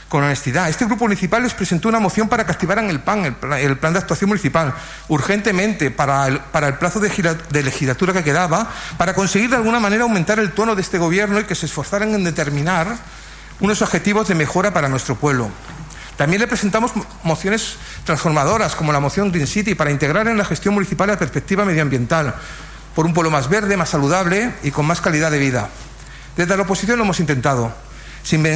Con 0.08 0.24
honestidad. 0.24 0.68
Este 0.68 0.86
grupo 0.86 1.04
municipal 1.04 1.42
les 1.42 1.54
presentó 1.54 1.88
una 1.88 2.00
moción 2.00 2.28
para 2.28 2.46
que 2.46 2.52
activaran 2.52 2.88
el 2.88 3.00
PAN, 3.00 3.36
el, 3.58 3.78
plan 3.78 3.92
de 3.92 3.98
actuación 3.98 4.28
municipal, 4.28 4.72
urgentemente 5.08 5.90
para 5.90 6.28
el, 6.28 6.38
para 6.38 6.68
el 6.68 6.74
plazo 6.74 7.00
de, 7.00 7.10
de 7.50 7.62
legislatura 7.62 8.12
que 8.12 8.22
quedaba, 8.22 8.70
para 8.96 9.14
conseguir 9.14 9.50
de 9.50 9.56
alguna 9.56 9.80
manera 9.80 10.04
aumentar 10.04 10.38
el 10.38 10.52
tono 10.52 10.76
de 10.76 10.82
este 10.82 10.98
gobierno 10.98 11.40
y 11.40 11.44
que 11.44 11.54
se 11.54 11.66
esforzaran 11.66 12.14
en 12.14 12.22
determinar 12.22 12.96
unos 13.60 13.82
objetivos 13.82 14.28
de 14.28 14.34
mejora 14.34 14.72
para 14.72 14.88
nuestro 14.88 15.14
pueblo. 15.16 15.48
También 16.16 16.40
le 16.40 16.46
presentamos 16.46 16.92
mociones 17.24 17.76
transformadoras, 18.04 18.76
como 18.76 18.92
la 18.92 19.00
moción 19.00 19.32
Green 19.32 19.46
City, 19.46 19.74
para 19.74 19.90
integrar 19.90 20.28
en 20.28 20.38
la 20.38 20.44
gestión 20.44 20.74
municipal 20.74 21.08
la 21.08 21.18
perspectiva 21.18 21.64
medioambiental, 21.64 22.34
por 22.94 23.06
un 23.06 23.14
pueblo 23.14 23.30
más 23.30 23.48
verde, 23.48 23.76
más 23.76 23.90
saludable 23.90 24.54
y 24.62 24.70
con 24.70 24.86
más 24.86 25.00
calidad 25.00 25.30
de 25.30 25.38
vida. 25.38 25.68
Desde 26.36 26.56
la 26.56 26.62
oposición 26.62 26.98
lo 26.98 27.04
hemos 27.04 27.18
intentado. 27.20 27.74
Sin, 28.24 28.46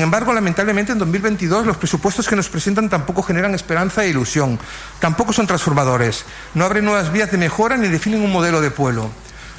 embargo, 0.00 0.32
lamentablemente 0.32 0.92
en 0.92 0.98
2022 0.98 1.66
los 1.66 1.76
presupuestos 1.76 2.26
que 2.26 2.36
nos 2.36 2.48
presentan 2.48 2.88
tampoco 2.88 3.22
generan 3.22 3.54
esperanza 3.54 4.02
e 4.02 4.08
ilusión, 4.08 4.58
tampoco 4.98 5.34
son 5.34 5.46
transformadores, 5.46 6.24
no 6.54 6.64
abren 6.64 6.86
nuevas 6.86 7.12
vías 7.12 7.30
de 7.30 7.36
mejora 7.36 7.76
ni 7.76 7.88
definen 7.88 8.22
un 8.22 8.32
modelo 8.32 8.62
de 8.62 8.70
pueblo. 8.70 9.10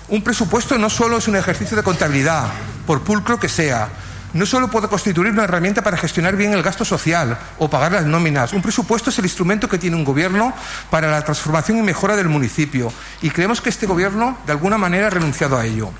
Un 0.10 0.23
presupuesto 0.23 0.80
no 0.80 0.89
solo 0.89 1.17
es 1.17 1.27
un 1.27 1.36
ejercicio 1.36 1.77
de 1.77 1.84
contabilidad, 1.84 2.47
por 2.88 3.01
pulcro 3.01 3.39
que 3.39 3.47
sea, 3.47 3.89
no 4.34 4.46
solo 4.46 4.70
puede 4.70 4.88
constituir 4.88 5.32
una 5.32 5.44
herramienta 5.44 5.84
para 5.84 5.98
gestionar 5.98 6.36
bien 6.36 6.54
el 6.54 6.63
gasto 6.63 6.86
social 6.86 7.38
o 7.60 7.70
pagar 7.70 7.91
las 7.91 8.06
nóminas. 8.06 8.54
Un 8.54 8.62
presupuesto 8.62 9.10
es 9.10 9.20
el 9.20 9.26
instrumento 9.26 9.67
que 9.67 9.78
tiene 9.78 9.96
un 9.96 10.06
gobierno 10.06 10.54
para 10.89 11.12
la 11.12 11.24
transformación 11.24 11.78
y 11.78 11.82
mejora 11.82 12.15
del 12.15 12.30
municipio. 12.30 12.91
Y 13.22 13.30
creemos 13.30 13.62
que 13.62 13.70
este 13.70 13.86
gobierno, 13.86 14.38
de 14.46 14.52
alguna 14.54 14.78
manera, 14.78 15.08
ha 15.08 15.10
renunciado 15.10 15.58
a 15.58 15.65
ello. 15.65 15.91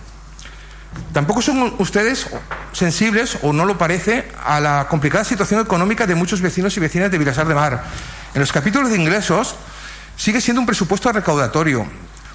Tampoco 1.13 1.41
son 1.41 1.76
ustedes 1.80 2.28
sensibles, 2.74 3.38
o 3.41 3.54
no 3.54 3.65
lo 3.65 3.78
parece, 3.78 4.30
a 4.46 4.60
la 4.60 4.88
complicada 4.89 5.24
situación 5.24 5.62
económica 5.62 6.08
de 6.08 6.15
muchos 6.15 6.41
vecinos 6.41 6.76
y 6.78 6.80
vecinas 6.80 7.12
de 7.12 7.17
Vilasar 7.17 7.48
de 7.48 7.56
Mar. 7.56 7.84
En 8.34 8.39
los 8.39 8.52
capítulos 8.52 8.89
de 8.89 8.98
ingresos 8.98 9.56
sigue 10.15 10.41
siendo 10.41 10.62
un 10.62 10.67
presupuesto 10.67 11.12
recaudatorio, 11.12 11.86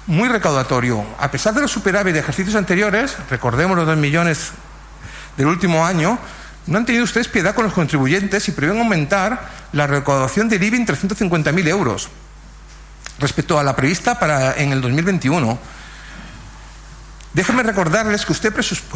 muy 0.07 0.29
recaudatorio. 0.29 1.03
A 1.19 1.29
pesar 1.29 1.53
de 1.53 1.61
los 1.61 1.71
superávit 1.71 2.13
de 2.13 2.19
ejercicios 2.19 2.55
anteriores, 2.55 3.17
recordemos 3.29 3.77
los 3.77 3.85
dos 3.85 3.97
millones 3.97 4.51
del 5.37 5.47
último 5.47 5.85
año, 5.85 6.19
no 6.65 6.77
han 6.77 6.85
tenido 6.85 7.05
ustedes 7.05 7.27
piedad 7.27 7.55
con 7.55 7.63
los 7.63 7.73
contribuyentes 7.73 8.47
y 8.49 8.51
prevén 8.51 8.79
aumentar 8.79 9.49
la 9.71 9.87
recaudación 9.87 10.49
del 10.49 10.63
IBI 10.63 10.77
en 10.77 10.87
350.000 10.87 11.67
euros 11.67 12.09
respecto 13.19 13.57
a 13.57 13.63
la 13.63 13.75
prevista 13.75 14.19
para 14.19 14.53
en 14.57 14.71
el 14.71 14.81
2021. 14.81 15.57
Déjenme 17.33 17.63
recordarles 17.63 18.25
que 18.25 18.31
usted 18.31 18.53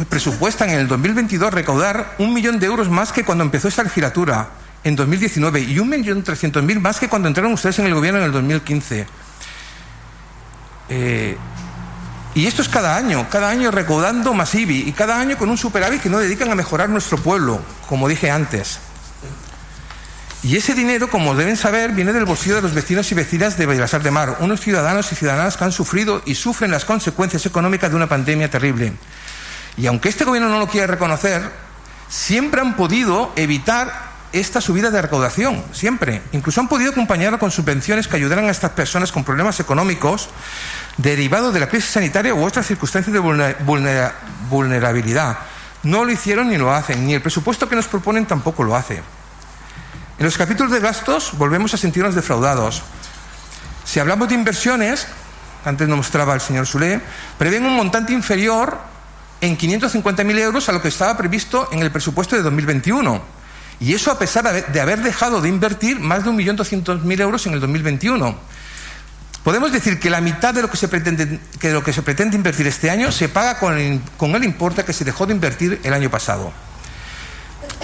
presupuesta 0.08 0.64
en 0.64 0.70
el 0.72 0.88
2022 0.88 1.54
recaudar 1.54 2.16
un 2.18 2.34
millón 2.34 2.58
de 2.58 2.66
euros 2.66 2.88
más 2.88 3.12
que 3.12 3.24
cuando 3.24 3.44
empezó 3.44 3.68
esta 3.68 3.84
legislatura, 3.84 4.48
en 4.84 4.96
2019, 4.96 5.60
y 5.60 5.78
un 5.78 5.88
millón 5.88 6.24
trescientos 6.24 6.62
mil 6.62 6.80
más 6.80 6.98
que 6.98 7.08
cuando 7.08 7.28
entraron 7.28 7.52
ustedes 7.52 7.78
en 7.78 7.86
el 7.86 7.94
gobierno 7.94 8.18
en 8.18 8.26
el 8.26 8.32
2015. 8.32 9.06
Eh, 10.88 11.36
y 12.34 12.46
esto 12.46 12.62
es 12.62 12.68
cada 12.68 12.96
año, 12.96 13.26
cada 13.30 13.50
año 13.50 13.70
recaudando 13.70 14.32
más 14.32 14.54
IBI 14.54 14.88
y 14.88 14.92
cada 14.92 15.18
año 15.18 15.36
con 15.36 15.50
un 15.50 15.58
superávit 15.58 16.00
que 16.02 16.08
no 16.08 16.18
dedican 16.18 16.50
a 16.50 16.54
mejorar 16.54 16.88
nuestro 16.88 17.18
pueblo, 17.18 17.60
como 17.88 18.08
dije 18.08 18.30
antes. 18.30 18.78
Y 20.42 20.56
ese 20.56 20.74
dinero, 20.74 21.08
como 21.08 21.36
deben 21.36 21.56
saber, 21.56 21.92
viene 21.92 22.12
del 22.12 22.24
bolsillo 22.24 22.56
de 22.56 22.62
los 22.62 22.74
vecinos 22.74 23.12
y 23.12 23.14
vecinas 23.14 23.56
de 23.56 23.66
Bailasar 23.66 24.02
de 24.02 24.10
Mar, 24.10 24.38
unos 24.40 24.60
ciudadanos 24.60 25.12
y 25.12 25.14
ciudadanas 25.14 25.56
que 25.56 25.64
han 25.64 25.72
sufrido 25.72 26.20
y 26.24 26.34
sufren 26.34 26.70
las 26.70 26.84
consecuencias 26.84 27.46
económicas 27.46 27.90
de 27.90 27.96
una 27.96 28.08
pandemia 28.08 28.50
terrible. 28.50 28.92
Y 29.76 29.86
aunque 29.86 30.08
este 30.08 30.24
gobierno 30.24 30.48
no 30.48 30.58
lo 30.58 30.66
quiera 30.66 30.88
reconocer, 30.88 31.48
siempre 32.08 32.60
han 32.60 32.74
podido 32.74 33.32
evitar 33.36 34.11
esta 34.32 34.60
subida 34.60 34.90
de 34.90 35.02
recaudación, 35.02 35.62
siempre. 35.72 36.22
Incluso 36.32 36.60
han 36.60 36.68
podido 36.68 36.90
acompañarla 36.90 37.38
con 37.38 37.50
subvenciones 37.50 38.08
que 38.08 38.16
ayudaran 38.16 38.46
a 38.46 38.50
estas 38.50 38.70
personas 38.70 39.12
con 39.12 39.24
problemas 39.24 39.60
económicos 39.60 40.30
derivados 40.96 41.52
de 41.52 41.60
la 41.60 41.68
crisis 41.68 41.90
sanitaria 41.90 42.34
u 42.34 42.44
otras 42.44 42.66
circunstancias 42.66 43.12
de 43.12 43.20
vulnerabilidad. 44.48 45.38
No 45.82 46.04
lo 46.04 46.12
hicieron 46.12 46.48
ni 46.48 46.56
lo 46.56 46.72
hacen, 46.72 47.06
ni 47.06 47.14
el 47.14 47.20
presupuesto 47.20 47.68
que 47.68 47.76
nos 47.76 47.86
proponen 47.86 48.24
tampoco 48.24 48.64
lo 48.64 48.74
hace. 48.74 49.02
En 50.18 50.24
los 50.24 50.38
capítulos 50.38 50.72
de 50.72 50.80
gastos 50.80 51.32
volvemos 51.36 51.74
a 51.74 51.76
sentirnos 51.76 52.14
defraudados. 52.14 52.82
Si 53.84 54.00
hablamos 54.00 54.28
de 54.28 54.34
inversiones, 54.34 55.06
antes 55.64 55.88
nos 55.88 55.96
mostraba 55.98 56.34
el 56.34 56.40
señor 56.40 56.66
Sulé, 56.66 57.00
prevén 57.36 57.66
un 57.66 57.76
montante 57.76 58.12
inferior 58.12 58.78
en 59.40 59.58
550.000 59.58 60.38
euros 60.38 60.68
a 60.68 60.72
lo 60.72 60.80
que 60.80 60.88
estaba 60.88 61.16
previsto 61.16 61.68
en 61.72 61.80
el 61.80 61.90
presupuesto 61.90 62.36
de 62.36 62.42
2021 62.42 63.41
y 63.82 63.94
eso 63.94 64.12
a 64.12 64.18
pesar 64.18 64.44
de 64.72 64.80
haber 64.80 65.02
dejado 65.02 65.40
de 65.40 65.48
invertir 65.48 65.98
más 65.98 66.24
de 66.24 66.30
1.200.000 66.30 67.20
euros 67.20 67.46
en 67.48 67.54
el 67.54 67.60
2021. 67.60 68.36
Podemos 69.42 69.72
decir 69.72 69.98
que 69.98 70.08
la 70.08 70.20
mitad 70.20 70.54
de 70.54 70.62
lo 70.62 70.70
que 70.70 70.76
se 70.76 70.86
pretende, 70.86 71.40
que 71.58 71.72
lo 71.72 71.82
que 71.82 71.92
se 71.92 72.02
pretende 72.02 72.36
invertir 72.36 72.64
este 72.68 72.90
año 72.90 73.10
se 73.10 73.28
paga 73.28 73.58
con 73.58 73.76
el, 73.76 74.00
con 74.16 74.36
el 74.36 74.44
importe 74.44 74.84
que 74.84 74.92
se 74.92 75.04
dejó 75.04 75.26
de 75.26 75.34
invertir 75.34 75.80
el 75.82 75.92
año 75.92 76.08
pasado. 76.10 76.52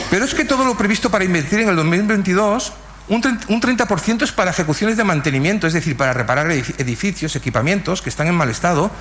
Pero 0.09 0.25
es 0.25 0.35
que 0.35 0.45
todo 0.45 0.65
lo 0.65 0.77
previsto 0.77 1.11
para 1.11 1.25
invertir 1.25 1.59
en 1.59 1.69
el 1.69 1.75
2022, 1.75 2.73
un 3.09 3.21
30% 3.21 4.23
es 4.23 4.31
para 4.31 4.53
ejecuciones 4.53 4.97
de 4.97 5.03
mantenimiento, 5.03 5.67
es 5.67 5.73
decir, 5.73 5.97
para 5.97 6.13
reparar 6.13 6.49
edificios, 6.49 7.35
equipamientos 7.35 8.03
que 8.03 8.09
están 8.09 8.29
en 8.29 8.37
mal 8.37 8.51
estado 8.51 8.93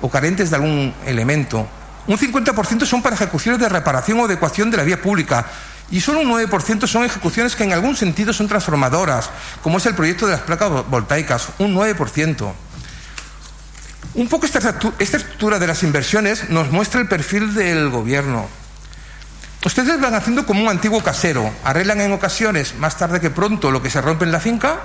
o 0.00 0.08
carentes 0.08 0.50
de 0.50 0.56
algún 0.56 0.94
elemento 1.06 1.66
Un 2.06 2.18
50% 2.18 2.84
son 2.84 3.02
para 3.02 3.16
ejecuciones 3.16 3.60
de 3.60 3.68
reparación 3.68 4.20
o 4.20 4.26
adecuación 4.26 4.70
de 4.70 4.76
la 4.76 4.84
vía 4.84 5.00
pública. 5.00 5.46
Y 5.90 6.00
solo 6.00 6.20
un 6.20 6.30
9% 6.30 6.86
son 6.86 7.04
ejecuciones 7.04 7.54
que 7.56 7.64
en 7.64 7.72
algún 7.72 7.96
sentido 7.96 8.32
son 8.32 8.48
transformadoras, 8.48 9.30
como 9.62 9.78
es 9.78 9.86
el 9.86 9.94
proyecto 9.94 10.26
de 10.26 10.32
las 10.32 10.40
placas 10.40 10.70
voltaicas, 10.88 11.48
un 11.58 11.74
9%. 11.74 12.52
Un 14.14 14.28
poco 14.28 14.46
esta 14.46 14.58
estructura 14.98 15.58
de 15.58 15.66
las 15.66 15.82
inversiones 15.82 16.48
nos 16.50 16.70
muestra 16.70 17.00
el 17.00 17.08
perfil 17.08 17.54
del 17.54 17.90
gobierno. 17.90 18.48
Ustedes 19.64 19.98
van 19.98 20.14
haciendo 20.14 20.44
como 20.44 20.62
un 20.62 20.68
antiguo 20.68 21.02
casero, 21.02 21.50
arreglan 21.64 22.00
en 22.02 22.12
ocasiones, 22.12 22.74
más 22.76 22.98
tarde 22.98 23.18
que 23.18 23.30
pronto, 23.30 23.70
lo 23.70 23.82
que 23.82 23.88
se 23.88 24.00
rompe 24.00 24.24
en 24.24 24.32
la 24.32 24.38
finca, 24.38 24.80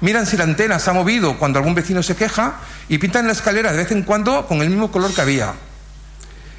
miran 0.00 0.26
si 0.26 0.36
la 0.36 0.44
antena 0.44 0.78
se 0.78 0.90
ha 0.90 0.92
movido 0.92 1.38
cuando 1.38 1.58
algún 1.58 1.74
vecino 1.74 2.02
se 2.02 2.14
queja 2.14 2.54
y 2.88 2.98
pintan 2.98 3.26
la 3.26 3.32
escalera 3.32 3.72
de 3.72 3.78
vez 3.78 3.90
en 3.90 4.04
cuando 4.04 4.46
con 4.46 4.62
el 4.62 4.70
mismo 4.70 4.92
color 4.92 5.12
que 5.12 5.20
había. 5.20 5.54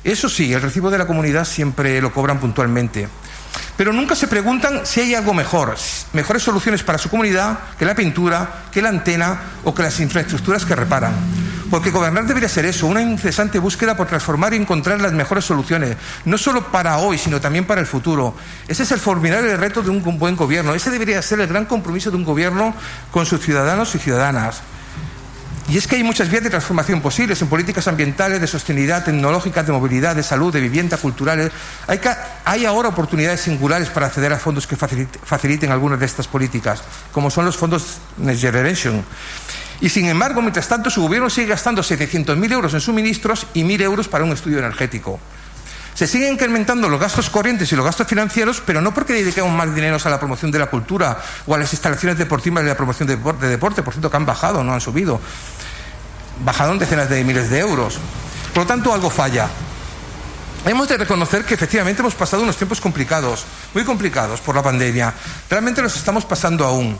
Eso 0.04 0.28
sí, 0.28 0.52
el 0.54 0.62
recibo 0.62 0.92
de 0.92 0.98
la 0.98 1.08
comunidad 1.08 1.46
siempre 1.46 2.02
lo 2.02 2.14
cobran 2.14 2.40
puntualmente. 2.40 3.08
Pero 3.78 3.92
nunca 3.92 4.16
se 4.16 4.28
preguntan 4.28 4.86
si 4.86 5.02
hay 5.02 5.16
algo 5.16 5.34
mejor, 5.34 5.76
mejores 6.14 6.44
soluciones 6.44 6.84
para 6.84 6.98
su 6.98 7.10
comunidad 7.10 7.60
que 7.78 7.86
la 7.86 7.96
pintura, 7.96 8.64
que 8.72 8.82
la 8.82 8.90
antena 8.90 9.40
o 9.64 9.74
que 9.74 9.84
las 9.84 10.00
infraestructuras 10.00 10.66
que 10.66 10.76
reparan. 10.76 11.14
Porque 11.70 11.90
gobernar 11.90 12.28
debería 12.28 12.48
ser 12.50 12.66
eso, 12.66 12.86
una 12.86 13.02
incesante 13.02 13.58
búsqueda 13.58 13.98
por 13.98 14.08
transformar 14.08 14.54
y 14.54 14.58
encontrar 14.58 15.02
las 15.02 15.12
mejores 15.12 15.44
soluciones, 15.44 15.98
no 16.24 16.38
solo 16.38 16.72
para 16.72 16.98
hoy, 17.00 17.18
sino 17.18 17.42
también 17.42 17.66
para 17.66 17.82
el 17.82 17.88
futuro. 17.88 18.36
Ese 18.68 18.84
es 18.84 18.92
el 18.92 19.00
formidable 19.00 19.58
reto 19.58 19.82
de 19.82 19.90
un 19.90 20.20
buen 20.20 20.36
gobierno, 20.36 20.76
ese 20.76 20.92
debería 20.92 21.20
ser 21.24 21.40
el 21.40 21.48
gran 21.48 21.66
compromiso 21.66 22.12
de 22.12 22.18
un 22.18 22.26
gobierno 22.26 22.76
con 23.12 23.26
sus 23.26 23.42
ciudadanos 23.42 23.96
y 23.96 23.98
ciudadanas. 23.98 24.62
Y 25.74 25.78
es 25.78 25.88
que 25.88 25.96
hay 25.96 26.04
muchas 26.04 26.30
vías 26.30 26.44
de 26.44 26.52
transformación 26.52 27.02
posibles 27.02 27.42
en 27.42 27.48
políticas 27.48 27.88
ambientales, 27.88 28.40
de 28.40 28.46
sostenibilidad 28.46 29.04
tecnológica, 29.04 29.64
de 29.64 29.72
movilidad, 29.72 30.16
de 30.16 30.22
salud, 30.22 30.54
de 30.54 30.62
vivienda, 30.62 30.98
culturales. 30.98 31.52
Hay, 31.88 32.00
hay 32.46 32.66
ahora 32.66 32.90
oportunidades 32.90 33.42
singulares 33.42 33.90
para 33.90 34.06
acceder 34.06 34.32
a 34.34 34.38
fondos 34.38 34.68
que 34.68 34.76
faciliten 34.76 35.72
algunas 35.72 36.00
de 36.00 36.06
estas 36.06 36.28
políticas, 36.28 36.84
como 37.12 37.32
son 37.32 37.46
los 37.46 37.58
fondos 37.58 37.98
Next 38.18 38.42
Generation. 38.42 39.04
Y 39.82 39.90
sin 39.90 40.06
embargo, 40.06 40.44
mientras 40.44 40.68
tanto, 40.68 40.92
su 40.92 41.02
gobierno 41.02 41.28
sigue 41.32 41.48
gastando 41.48 41.82
700.000 41.82 42.52
euros 42.52 42.76
en 42.76 42.80
suministros 42.80 43.48
y 43.56 43.64
1.000 43.64 43.82
euros 43.82 44.08
para 44.08 44.26
un 44.26 44.32
estudio 44.32 44.60
energético. 44.60 45.20
Se 45.94 46.08
siguen 46.08 46.34
incrementando 46.34 46.90
los 46.90 47.00
gastos 47.00 47.30
corrientes 47.30 47.72
y 47.72 47.76
los 47.76 47.86
gastos 47.86 48.08
financieros, 48.08 48.62
pero 48.66 48.82
no 48.82 48.94
porque 48.94 49.14
dediquemos 49.14 49.52
más 49.52 49.74
dinero 49.76 49.98
a 50.04 50.10
la 50.10 50.20
promoción 50.20 50.52
de 50.52 50.60
la 50.60 50.68
cultura 50.68 51.20
o 51.46 51.54
a 51.54 51.58
las 51.58 51.72
instalaciones 51.72 52.18
deportivas 52.18 52.64
y 52.64 52.68
la 52.68 52.76
promoción 52.76 53.08
de 53.08 53.48
deporte, 53.48 53.84
por 53.84 53.94
cierto, 53.94 54.10
que 54.10 54.18
han 54.18 54.26
bajado, 54.26 54.64
no 54.64 54.74
han 54.74 54.82
subido. 54.82 55.20
Bajaron 56.44 56.80
decenas 56.80 57.10
de 57.10 57.24
miles 57.24 57.50
de 57.50 57.60
euros. 57.60 58.00
Por 58.54 58.64
lo 58.64 58.68
tanto, 58.68 58.94
algo 58.94 59.10
falla. 59.10 59.48
Hemos 60.66 60.88
de 60.88 60.98
reconocer 60.98 61.44
que 61.44 61.54
efectivamente 61.54 62.02
hemos 62.02 62.16
pasado 62.16 62.42
unos 62.42 62.56
tiempos 62.56 62.80
complicados, 62.80 63.46
muy 63.74 63.84
complicados 63.84 64.40
por 64.40 64.56
la 64.56 64.64
pandemia. 64.64 65.14
Realmente 65.50 65.82
los 65.82 65.96
estamos 65.96 66.26
pasando 66.26 66.66
aún. 66.66 66.98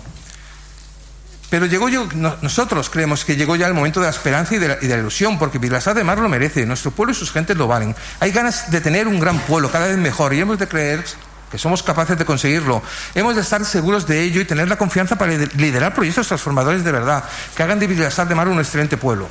Pero 1.54 1.68
llegó 1.68 1.88
yo, 1.88 2.08
nosotros 2.42 2.90
creemos 2.90 3.24
que 3.24 3.36
llegó 3.36 3.56
ya 3.56 3.68
el 3.68 3.76
momento 3.76 4.00
de 4.00 4.08
la 4.08 4.10
esperanza 4.10 4.56
y 4.56 4.58
de 4.58 4.70
la, 4.70 4.98
ilusión, 4.98 5.38
porque 5.38 5.60
Vilasar 5.60 5.94
de 5.94 6.04
Mar 6.04 6.18
lo 6.18 6.28
merece, 6.28 6.66
nuestro 6.66 6.90
pueblo 6.90 7.12
y 7.12 7.16
sus 7.16 7.32
gentes 7.32 7.56
lo 7.56 7.68
valen. 7.68 7.96
Hay 8.22 8.32
ganas 8.32 8.72
de 8.72 8.82
tener 8.82 9.08
un 9.08 9.20
gran 9.20 9.38
pueblo, 9.38 9.72
cada 9.72 9.86
vez 9.86 9.98
mejor, 9.98 10.34
y 10.34 10.40
hemos 10.40 10.58
de 10.58 10.68
creer 10.68 11.06
que 11.52 11.60
somos 11.60 11.84
capaces 11.84 12.18
de 12.18 12.26
conseguirlo. 12.26 12.82
Hemos 13.14 13.36
de 13.36 13.42
estar 13.42 13.64
seguros 13.66 14.08
de 14.08 14.24
ello 14.24 14.42
y 14.42 14.46
tener 14.46 14.68
la 14.68 14.78
confianza 14.78 15.16
para 15.16 15.34
liderar 15.34 15.94
proyectos 15.94 16.28
transformadores 16.28 16.84
de 16.84 16.92
verdad, 16.92 17.24
que 17.56 17.62
hagan 17.62 17.78
de 17.78 17.86
Vilasar 17.86 18.28
de 18.28 18.34
Mar 18.34 18.48
un 18.48 18.58
excelente 18.58 18.98
pueblo. 18.98 19.30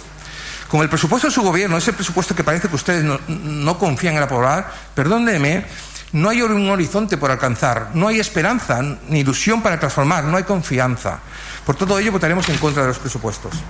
Con 0.68 0.80
el 0.80 0.88
presupuesto 0.88 1.26
de 1.26 1.34
su 1.34 1.42
gobierno, 1.42 1.76
ese 1.76 1.92
presupuesto 1.92 2.36
que 2.36 2.44
parece 2.44 2.68
que 2.68 2.76
ustedes 2.76 3.02
no, 3.02 3.78
confían 3.78 4.14
en 4.14 4.22
aprobar, 4.22 4.72
perdónenme, 4.94 5.66
no 6.12 6.28
hay 6.28 6.42
un 6.42 6.70
horizonte 6.70 7.16
por 7.16 7.32
alcanzar, 7.32 7.88
no 7.94 8.06
hay 8.06 8.20
esperanza 8.20 8.80
ni 9.08 9.20
ilusión 9.20 9.60
para 9.60 9.80
transformar, 9.80 10.22
no 10.22 10.36
hay 10.36 10.44
confianza. 10.44 11.18
Per 11.66 11.76
tot 11.78 11.90
ello 11.98 12.12
votaremos 12.12 12.48
en 12.50 12.58
contra 12.58 12.86
dels 12.88 12.98
pressupostos. 12.98 13.60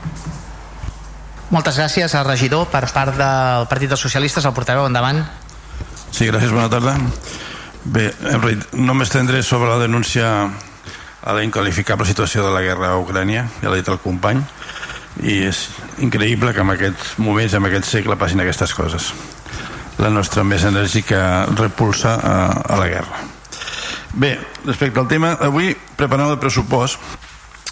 Moltes 1.52 1.76
gràcies 1.76 2.14
al 2.16 2.24
regidor 2.24 2.70
per 2.72 2.87
part 2.94 3.16
del 3.18 3.66
Partit 3.68 3.90
dels 3.92 4.00
Socialistes, 4.00 4.46
el 4.48 4.55
portaveu 4.57 4.87
endavant. 4.88 5.20
Sí, 6.09 6.24
gràcies, 6.31 6.52
bona 6.52 6.70
tarda. 6.72 6.96
Bé, 7.85 8.12
no 8.72 8.94
m'estendré 8.96 9.42
sobre 9.42 9.68
la 9.68 9.81
denúncia 9.83 10.31
a 11.22 11.35
la 11.37 11.42
inqualificable 11.44 12.07
situació 12.09 12.46
de 12.46 12.52
la 12.55 12.62
guerra 12.64 12.92
a 12.92 13.00
Ucrània, 13.02 13.44
ja 13.61 13.68
l'ha 13.68 13.81
dit 13.83 13.90
el 13.92 14.00
company, 14.00 14.40
i 15.20 15.42
és 15.50 15.66
increïble 16.00 16.55
que 16.57 16.64
en 16.64 16.72
aquests 16.72 17.18
moments, 17.20 17.52
en 17.55 17.68
aquest 17.68 17.90
segle, 17.90 18.16
passin 18.16 18.40
aquestes 18.40 18.72
coses. 18.74 19.12
La 20.00 20.11
nostra 20.11 20.44
més 20.44 20.64
enèrgica 20.64 21.44
repulsa 21.52 22.16
a, 22.16 22.37
a 22.64 22.81
la 22.81 22.88
guerra. 22.88 23.20
Bé, 24.12 24.38
respecte 24.64 25.00
al 25.00 25.09
tema, 25.09 25.37
avui, 25.40 25.76
preparant 25.96 26.33
el 26.33 26.40
pressupost, 26.40 27.00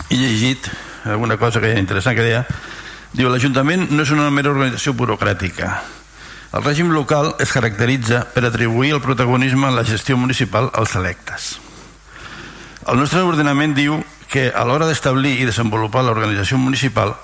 he 0.08 0.16
llegit 0.16 0.68
alguna 1.04 1.36
cosa 1.36 1.60
que 1.60 1.72
interessant 1.78 2.16
que 2.16 2.26
deia 2.26 2.44
diu 3.12 3.30
l'Ajuntament 3.30 3.88
no 3.90 4.04
és 4.04 4.12
una 4.14 4.30
mera 4.30 4.52
organització 4.52 4.94
burocràtica. 4.94 5.80
El 6.54 6.64
règim 6.64 6.90
local 6.94 7.34
es 7.38 7.52
caracteritza 7.54 8.24
per 8.34 8.44
atribuir 8.46 8.94
el 8.94 9.02
protagonisme 9.02 9.68
en 9.68 9.76
la 9.76 9.84
gestió 9.84 10.16
municipal 10.16 10.70
als 10.74 10.94
electes. 10.98 11.58
El 12.86 12.98
nostre 12.98 13.22
ordenament 13.22 13.74
diu 13.74 14.00
que 14.30 14.50
a 14.54 14.64
l'hora 14.64 14.86
d'establir 14.86 15.36
i 15.40 15.46
desenvolupar 15.46 16.04
l'organització 16.06 16.58
municipal 16.58 17.14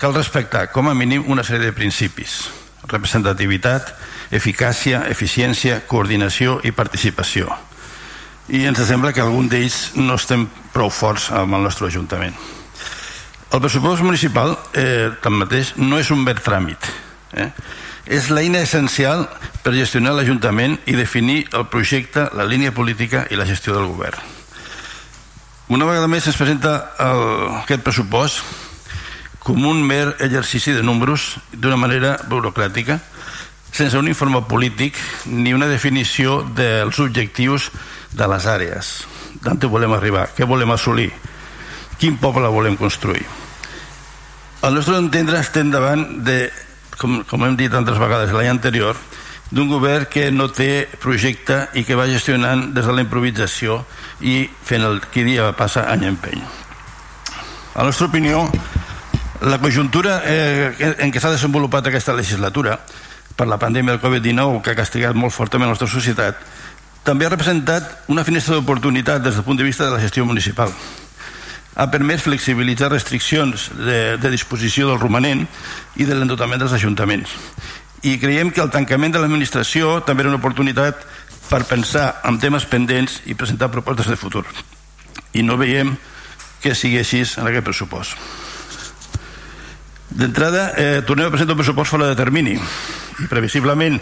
cal 0.00 0.16
respectar 0.16 0.68
com 0.72 0.88
a 0.88 0.94
mínim 0.94 1.24
una 1.28 1.44
sèrie 1.44 1.68
de 1.68 1.76
principis 1.76 2.48
representativitat, 2.90 3.92
eficàcia, 4.34 5.04
eficiència, 5.12 5.82
coordinació 5.86 6.58
i 6.64 6.72
participació 6.72 7.52
i 8.50 8.64
ens 8.66 8.80
sembla 8.82 9.12
que 9.14 9.22
algun 9.22 9.46
d'ells 9.50 9.92
no 9.94 10.16
estem 10.18 10.48
prou 10.74 10.90
forts 10.90 11.28
amb 11.30 11.54
el 11.54 11.62
nostre 11.62 11.86
Ajuntament. 11.86 12.34
El 13.50 13.60
pressupost 13.62 14.02
municipal, 14.02 14.56
eh, 14.74 15.10
tanmateix, 15.22 15.74
no 15.76 15.98
és 15.98 16.10
un 16.10 16.22
mer 16.24 16.36
tràmit. 16.42 16.78
Eh? 17.34 17.50
És 18.06 18.28
l'eina 18.30 18.58
essencial 18.58 19.28
per 19.62 19.74
gestionar 19.74 20.14
l'Ajuntament 20.14 20.78
i 20.86 20.96
definir 20.98 21.46
el 21.52 21.66
projecte, 21.66 22.28
la 22.34 22.44
línia 22.44 22.72
política 22.74 23.26
i 23.30 23.38
la 23.38 23.46
gestió 23.46 23.74
del 23.74 23.86
govern. 23.86 24.18
Una 25.68 25.86
vegada 25.86 26.08
més 26.10 26.26
es 26.26 26.36
presenta 26.36 26.90
el, 26.98 27.22
aquest 27.62 27.82
pressupost 27.86 28.42
com 29.38 29.64
un 29.66 29.82
mer 29.86 30.16
exercici 30.18 30.72
de 30.74 30.82
números 30.82 31.36
d'una 31.52 31.78
manera 31.78 32.16
burocràtica, 32.28 32.98
sense 33.70 33.96
un 33.98 34.08
informe 34.10 34.42
polític 34.42 34.98
ni 35.26 35.54
una 35.54 35.70
definició 35.70 36.42
dels 36.42 36.98
objectius 36.98 37.70
de 38.12 38.28
les 38.28 38.46
àrees. 38.46 38.94
D'on 39.44 39.60
volem 39.70 39.92
arribar, 39.96 40.28
què 40.36 40.46
volem 40.48 40.70
assolir? 40.74 41.10
Quin 42.00 42.16
poble 42.20 42.48
volem 42.48 42.76
construir? 42.80 43.26
Al 44.62 44.74
nostre 44.76 44.98
entendre 45.00 45.40
estem 45.40 45.70
davant 45.72 46.02
de, 46.24 46.50
com, 47.00 47.22
com 47.24 47.46
hem 47.46 47.56
dit 47.56 47.72
altres 47.72 48.00
vegades 48.00 48.32
l'any 48.36 48.50
anterior, 48.52 48.98
d'un 49.50 49.70
govern 49.70 50.06
que 50.10 50.28
no 50.30 50.50
té 50.54 50.86
projecte 51.02 51.64
i 51.74 51.82
que 51.84 51.96
va 51.98 52.06
gestionant 52.10 52.68
des 52.74 52.86
de 52.86 52.94
la 52.94 53.02
improvisació 53.02 53.80
i 54.20 54.44
fent 54.46 54.84
el 54.86 55.00
que 55.10 55.24
dia 55.26 55.48
passa 55.58 55.88
any 55.90 56.06
empeny. 56.12 56.42
A 57.74 57.80
la 57.80 57.90
nostra 57.90 58.06
opinió, 58.06 58.44
la 59.40 59.58
conjuntura 59.58 60.20
eh, 60.28 60.94
en 61.00 61.10
què 61.10 61.20
s'ha 61.22 61.32
desenvolupat 61.32 61.88
aquesta 61.88 62.14
legislatura 62.14 62.76
per 63.36 63.46
la 63.48 63.58
pandèmia 63.58 63.96
del 63.96 64.02
Covid-19 64.02 64.60
que 64.62 64.74
ha 64.74 64.78
castigat 64.78 65.16
molt 65.16 65.32
fortament 65.32 65.70
la 65.70 65.74
nostra 65.74 65.88
societat 65.88 66.36
també 67.04 67.26
ha 67.26 67.32
representat 67.32 68.08
una 68.12 68.24
finestra 68.24 68.56
d'oportunitat 68.56 69.22
des 69.24 69.36
del 69.36 69.44
punt 69.44 69.58
de 69.58 69.66
vista 69.66 69.86
de 69.86 69.94
la 69.94 70.00
gestió 70.00 70.24
municipal. 70.24 70.72
Ha 71.76 71.86
permès 71.90 72.24
flexibilitzar 72.26 72.90
restriccions 72.90 73.70
de, 73.78 74.18
de 74.20 74.30
disposició 74.30 74.90
del 74.90 75.00
romanent 75.00 75.46
i 75.96 76.04
de 76.04 76.14
l'endotament 76.14 76.60
dels 76.60 76.74
ajuntaments. 76.76 77.30
I 78.02 78.18
creiem 78.20 78.50
que 78.50 78.60
el 78.60 78.72
tancament 78.72 79.14
de 79.14 79.22
l'administració 79.22 80.00
també 80.04 80.24
era 80.24 80.32
una 80.32 80.40
oportunitat 80.40 81.04
per 81.48 81.64
pensar 81.68 82.20
en 82.28 82.38
temes 82.40 82.66
pendents 82.68 83.20
i 83.26 83.34
presentar 83.34 83.72
propostes 83.72 84.08
de 84.10 84.18
futur. 84.20 84.44
I 85.32 85.42
no 85.46 85.58
veiem 85.60 85.96
que 86.60 86.74
sigui 86.76 87.00
així 87.00 87.24
en 87.24 87.48
aquest 87.48 87.64
pressupost. 87.64 88.16
D'entrada, 90.10 90.72
eh, 90.76 91.02
tornem 91.06 91.28
a 91.28 91.30
presentar 91.30 91.54
un 91.54 91.62
pressupost 91.62 91.94
fora 91.94 92.08
de 92.10 92.18
termini 92.18 92.58
previsiblement, 93.28 94.00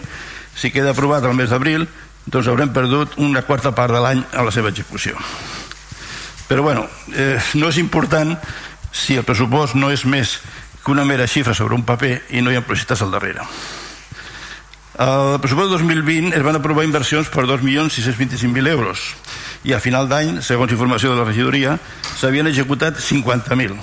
si 0.54 0.70
queda 0.70 0.90
aprovat 0.90 1.24
el 1.24 1.34
mes 1.34 1.50
d'abril, 1.50 1.88
doncs 2.28 2.48
haurem 2.48 2.72
perdut 2.74 3.16
una 3.24 3.42
quarta 3.42 3.72
part 3.74 3.94
de 3.94 4.00
l'any 4.04 4.22
a 4.32 4.44
la 4.44 4.52
seva 4.52 4.70
execució. 4.72 5.16
Però 6.48 6.62
bueno, 6.64 6.86
eh, 7.12 7.36
no 7.60 7.68
és 7.68 7.80
important 7.80 8.36
si 8.92 9.16
el 9.16 9.24
pressupost 9.24 9.76
no 9.76 9.90
és 9.92 10.04
més 10.04 10.38
que 10.84 10.92
una 10.92 11.04
mera 11.04 11.28
xifra 11.28 11.54
sobre 11.54 11.76
un 11.76 11.84
paper 11.84 12.14
i 12.30 12.40
no 12.44 12.52
hi 12.52 12.56
ha 12.56 12.64
projectes 12.64 13.02
al 13.04 13.12
darrere. 13.12 13.44
Al 14.98 15.38
pressupost 15.40 15.70
2020 15.76 16.34
es 16.34 16.42
van 16.42 16.58
aprovar 16.58 16.84
inversions 16.84 17.28
per 17.30 17.44
2.625.000 17.46 18.72
euros 18.72 19.04
i 19.68 19.74
a 19.74 19.82
final 19.82 20.08
d'any, 20.10 20.40
segons 20.42 20.72
informació 20.74 21.12
de 21.12 21.20
la 21.20 21.26
regidoria, 21.28 21.76
s'havien 22.18 22.48
executat 22.50 22.98
50.000 22.98 23.76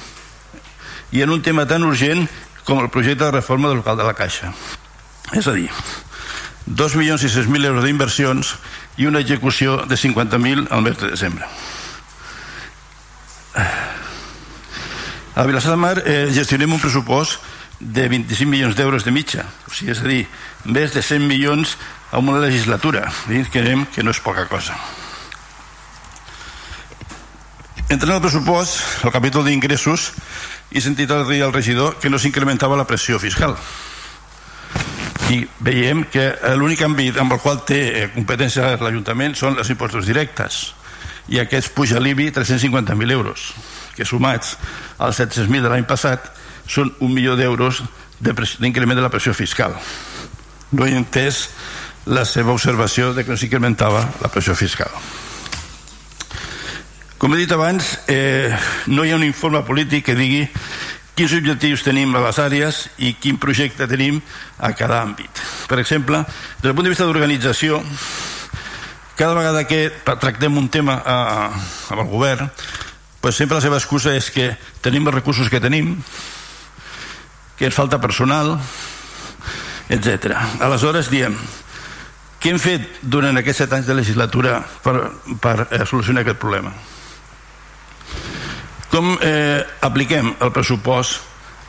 i 1.16 1.22
en 1.24 1.32
un 1.32 1.42
tema 1.46 1.68
tan 1.70 1.86
urgent 1.88 2.26
com 2.66 2.82
el 2.82 2.90
projecte 2.90 3.24
de 3.24 3.32
reforma 3.32 3.70
del 3.70 3.80
local 3.84 3.96
de 3.98 4.04
la 4.08 4.16
Caixa. 4.18 4.52
És 5.38 5.48
a 5.48 5.54
dir, 5.54 5.70
2.600.000 6.68 7.66
euros 7.66 7.84
d'inversions 7.86 8.56
i 8.98 9.06
una 9.06 9.22
execució 9.22 9.84
de 9.86 9.96
50.000 9.96 10.68
al 10.72 10.82
mes 10.82 10.98
de 10.98 11.12
desembre. 11.12 11.46
A 15.36 15.44
Vilassar 15.44 15.76
de 15.76 15.78
Mar 15.78 15.98
eh, 16.06 16.30
gestionem 16.32 16.72
un 16.74 16.80
pressupost 16.80 17.40
de 17.80 18.08
25 18.08 18.50
milions 18.50 18.76
d'euros 18.76 19.04
de 19.04 19.12
mitja, 19.12 19.44
o 19.68 19.74
sigui, 19.74 19.92
és 19.92 20.00
a 20.00 20.08
dir, 20.08 20.22
més 20.66 20.94
de 20.96 21.04
100 21.04 21.28
milions 21.28 21.76
en 22.16 22.30
una 22.30 22.40
legislatura. 22.40 23.10
I 23.30 23.44
creiem 23.52 23.86
que 23.92 24.04
no 24.04 24.16
és 24.16 24.22
poca 24.24 24.48
cosa. 24.48 24.78
Entrant 27.86 28.16
al 28.16 28.24
pressupost, 28.24 29.04
al 29.06 29.14
capítol 29.14 29.46
d'ingressos, 29.46 30.14
he 30.72 30.82
sentit 30.82 31.12
al 31.12 31.28
regidor 31.54 32.00
que 32.00 32.10
no 32.10 32.18
s'incrementava 32.18 32.80
la 32.80 32.88
pressió 32.88 33.20
fiscal. 33.20 33.54
I 35.34 35.40
veiem 35.66 36.04
que 36.14 36.28
l'únic 36.60 36.84
àmbit 36.86 37.18
amb 37.18 37.34
el 37.34 37.42
qual 37.42 37.64
té 37.66 37.80
eh, 37.88 38.10
competència 38.14 38.76
l'Ajuntament 38.78 39.34
són 39.38 39.58
els 39.58 39.72
impostos 39.74 40.06
directes. 40.06 40.76
I 41.34 41.40
aquests 41.42 41.72
puja 41.74 41.98
l'IBI 41.98 42.30
350.000 42.36 43.16
euros 43.16 43.50
que 43.96 44.06
sumats 44.06 44.58
als 45.00 45.22
700.000 45.22 45.64
de 45.64 45.72
l'any 45.72 45.88
passat 45.88 46.30
són 46.68 46.92
un 47.00 47.14
milió 47.16 47.36
d'euros 47.40 47.82
d'increment 48.20 48.96
de, 48.96 49.02
de 49.02 49.06
la 49.08 49.12
pressió 49.14 49.34
fiscal. 49.34 49.74
No 50.76 50.86
he 50.86 50.94
entès 50.94 51.48
la 52.06 52.26
seva 52.26 52.54
observació 52.54 53.14
de 53.16 53.24
que 53.24 53.34
no 53.34 53.40
s'incrementava 53.40 54.04
la 54.22 54.30
pressió 54.30 54.54
fiscal. 54.58 54.92
Com 57.18 57.34
he 57.34 57.40
dit 57.40 57.52
abans 57.56 57.96
eh, 58.12 58.54
no 58.92 59.06
hi 59.06 59.14
ha 59.14 59.18
un 59.18 59.26
informe 59.26 59.64
polític 59.66 60.06
que 60.10 60.18
digui 60.20 60.44
quins 61.16 61.34
objectius 61.38 61.84
tenim 61.86 62.16
a 62.16 62.24
les 62.28 62.40
àrees 62.42 62.86
i 63.00 63.14
quin 63.20 63.40
projecte 63.42 63.88
tenim 63.88 64.22
a 64.60 64.74
cada 64.78 65.02
àmbit 65.04 65.44
per 65.70 65.80
exemple, 65.80 66.24
des 66.60 66.68
del 66.68 66.76
punt 66.76 66.88
de 66.88 66.94
vista 66.94 67.08
d'organització 67.08 67.82
cada 69.16 69.34
vegada 69.34 69.64
que 69.68 69.90
tractem 70.04 70.58
un 70.58 70.68
tema 70.70 71.00
a, 71.00 71.20
amb 71.90 72.02
el 72.02 72.10
govern 72.12 72.50
pues 73.22 73.40
sempre 73.40 73.58
la 73.58 73.64
seva 73.64 73.80
excusa 73.80 74.14
és 74.14 74.30
que 74.30 74.52
tenim 74.86 75.08
els 75.08 75.16
recursos 75.16 75.50
que 75.50 75.64
tenim 75.64 75.96
que 77.56 77.70
ens 77.70 77.76
falta 77.76 78.02
personal 78.04 78.58
etc. 79.90 80.34
Aleshores 80.66 81.10
diem 81.14 81.38
què 82.42 82.52
hem 82.54 82.60
fet 82.62 83.00
durant 83.02 83.40
aquests 83.40 83.64
set 83.64 83.72
anys 83.74 83.88
de 83.90 83.96
legislatura 83.98 84.60
per, 84.84 84.96
per 85.42 85.56
eh, 85.72 85.86
solucionar 85.90 86.22
aquest 86.22 86.38
problema? 86.42 86.74
Com 88.96 89.18
eh, 89.20 89.60
apliquem 89.84 90.30
el 90.40 90.54
pressupost 90.56 91.20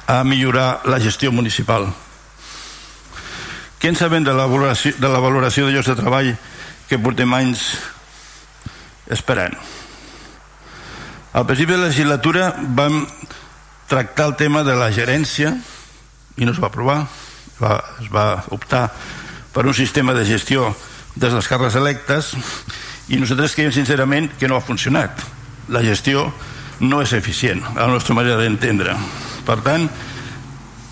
a 0.07 0.21
millorar 0.23 0.87
la 0.87 1.01
gestió 1.03 1.33
municipal? 1.35 1.89
Què 3.83 3.91
en 3.91 3.99
sabem 3.99 4.23
de 4.23 4.31
la 4.31 4.45
valoració 4.47 4.95
de, 4.95 5.11
la 5.11 5.19
valoració 5.19 5.67
de 5.67 5.75
llocs 5.75 5.91
de 5.91 5.97
treball 5.99 6.31
que 6.87 7.01
portem 7.03 7.35
anys 7.35 7.65
esperant? 9.11 9.59
Al 11.35 11.51
principi 11.51 11.75
de 11.75 11.83
la 11.83 11.91
legislatura 11.91 12.53
vam 12.79 13.03
tractar 13.91 14.31
el 14.31 14.39
tema 14.39 14.63
de 14.63 14.79
la 14.79 14.93
gerència 14.95 15.57
i 16.39 16.47
no 16.47 16.55
es 16.55 16.63
va 16.63 16.71
aprovar 16.71 17.01
va, 17.59 17.77
es 18.07 18.07
va 18.07 18.45
optar 18.55 18.87
per 19.51 19.67
un 19.67 19.75
sistema 19.75 20.15
de 20.15 20.23
gestió 20.31 20.71
des 21.17 21.35
dels 21.35 21.51
càrrecs 21.51 21.75
electes 21.75 22.37
i 23.11 23.19
nosaltres 23.19 23.59
creiem 23.59 23.75
sincerament 23.75 24.37
que 24.39 24.47
no 24.47 24.55
ha 24.55 24.69
funcionat 24.71 25.27
la 25.75 25.83
gestió 25.83 26.31
no 26.81 27.01
és 27.03 27.13
eficient 27.17 27.63
a 27.75 27.87
la 27.87 27.93
nostra 27.95 28.17
manera 28.19 28.41
d'entendre 28.41 28.97
per 29.47 29.61
tant 29.65 29.89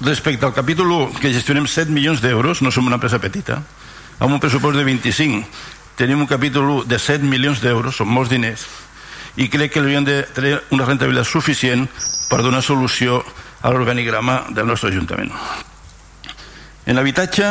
respecte 0.05 0.47
al 0.47 0.55
capítol 0.57 0.91
1 0.93 1.21
que 1.21 1.33
gestionem 1.33 1.67
7 1.67 1.93
milions 1.93 2.23
d'euros 2.23 2.63
no 2.63 2.71
som 2.71 2.87
una 2.87 3.01
empresa 3.01 3.21
petita 3.23 3.61
amb 4.19 4.33
un 4.33 4.41
pressupost 4.41 4.79
de 4.79 4.85
25 4.85 5.45
tenim 5.97 6.21
un 6.21 6.31
capítol 6.31 6.71
1 6.81 6.91
de 6.91 6.99
7 6.99 7.25
milions 7.25 7.61
d'euros 7.61 7.97
són 8.01 8.11
molts 8.11 8.33
diners 8.33 8.67
i 9.37 9.49
crec 9.51 9.73
que 9.75 9.83
hauríem 9.83 10.05
de 10.07 10.23
tenir 10.35 10.59
una 10.71 10.87
rentabilitat 10.87 11.27
suficient 11.27 11.89
per 12.31 12.43
donar 12.43 12.63
solució 12.63 13.23
a 13.65 13.71
l'organigrama 13.73 14.45
del 14.55 14.69
nostre 14.69 14.91
Ajuntament. 14.93 15.33
En 16.87 17.01
habitatge, 17.01 17.49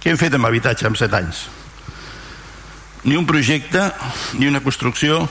què 0.00 0.10
hem 0.10 0.18
fet 0.18 0.34
amb 0.34 0.48
habitatge 0.48 0.88
en 0.88 0.96
7 0.96 1.18
anys? 1.18 1.44
Ni 3.04 3.16
un 3.16 3.26
projecte, 3.28 3.84
ni 4.40 4.48
una 4.48 4.62
construcció, 4.64 5.28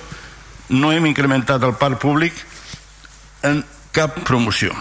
no 0.70 0.92
hem 0.92 1.06
incrementat 1.10 1.64
el 1.64 1.76
parc 1.80 2.02
públic 2.02 2.34
en 3.48 3.64
cap 3.96 4.20
promoció. 4.28 4.74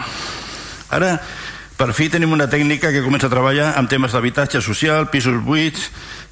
Ara, 0.93 1.17
per 1.77 1.91
fi 1.93 2.09
tenim 2.09 2.33
una 2.33 2.49
tècnica 2.49 2.91
que 2.91 3.05
comença 3.05 3.29
a 3.29 3.33
treballar 3.33 3.73
amb 3.77 3.89
temes 3.89 4.13
d'habitatge 4.15 4.61
social, 4.65 5.09
pisos 5.13 5.39
buits 5.43 5.89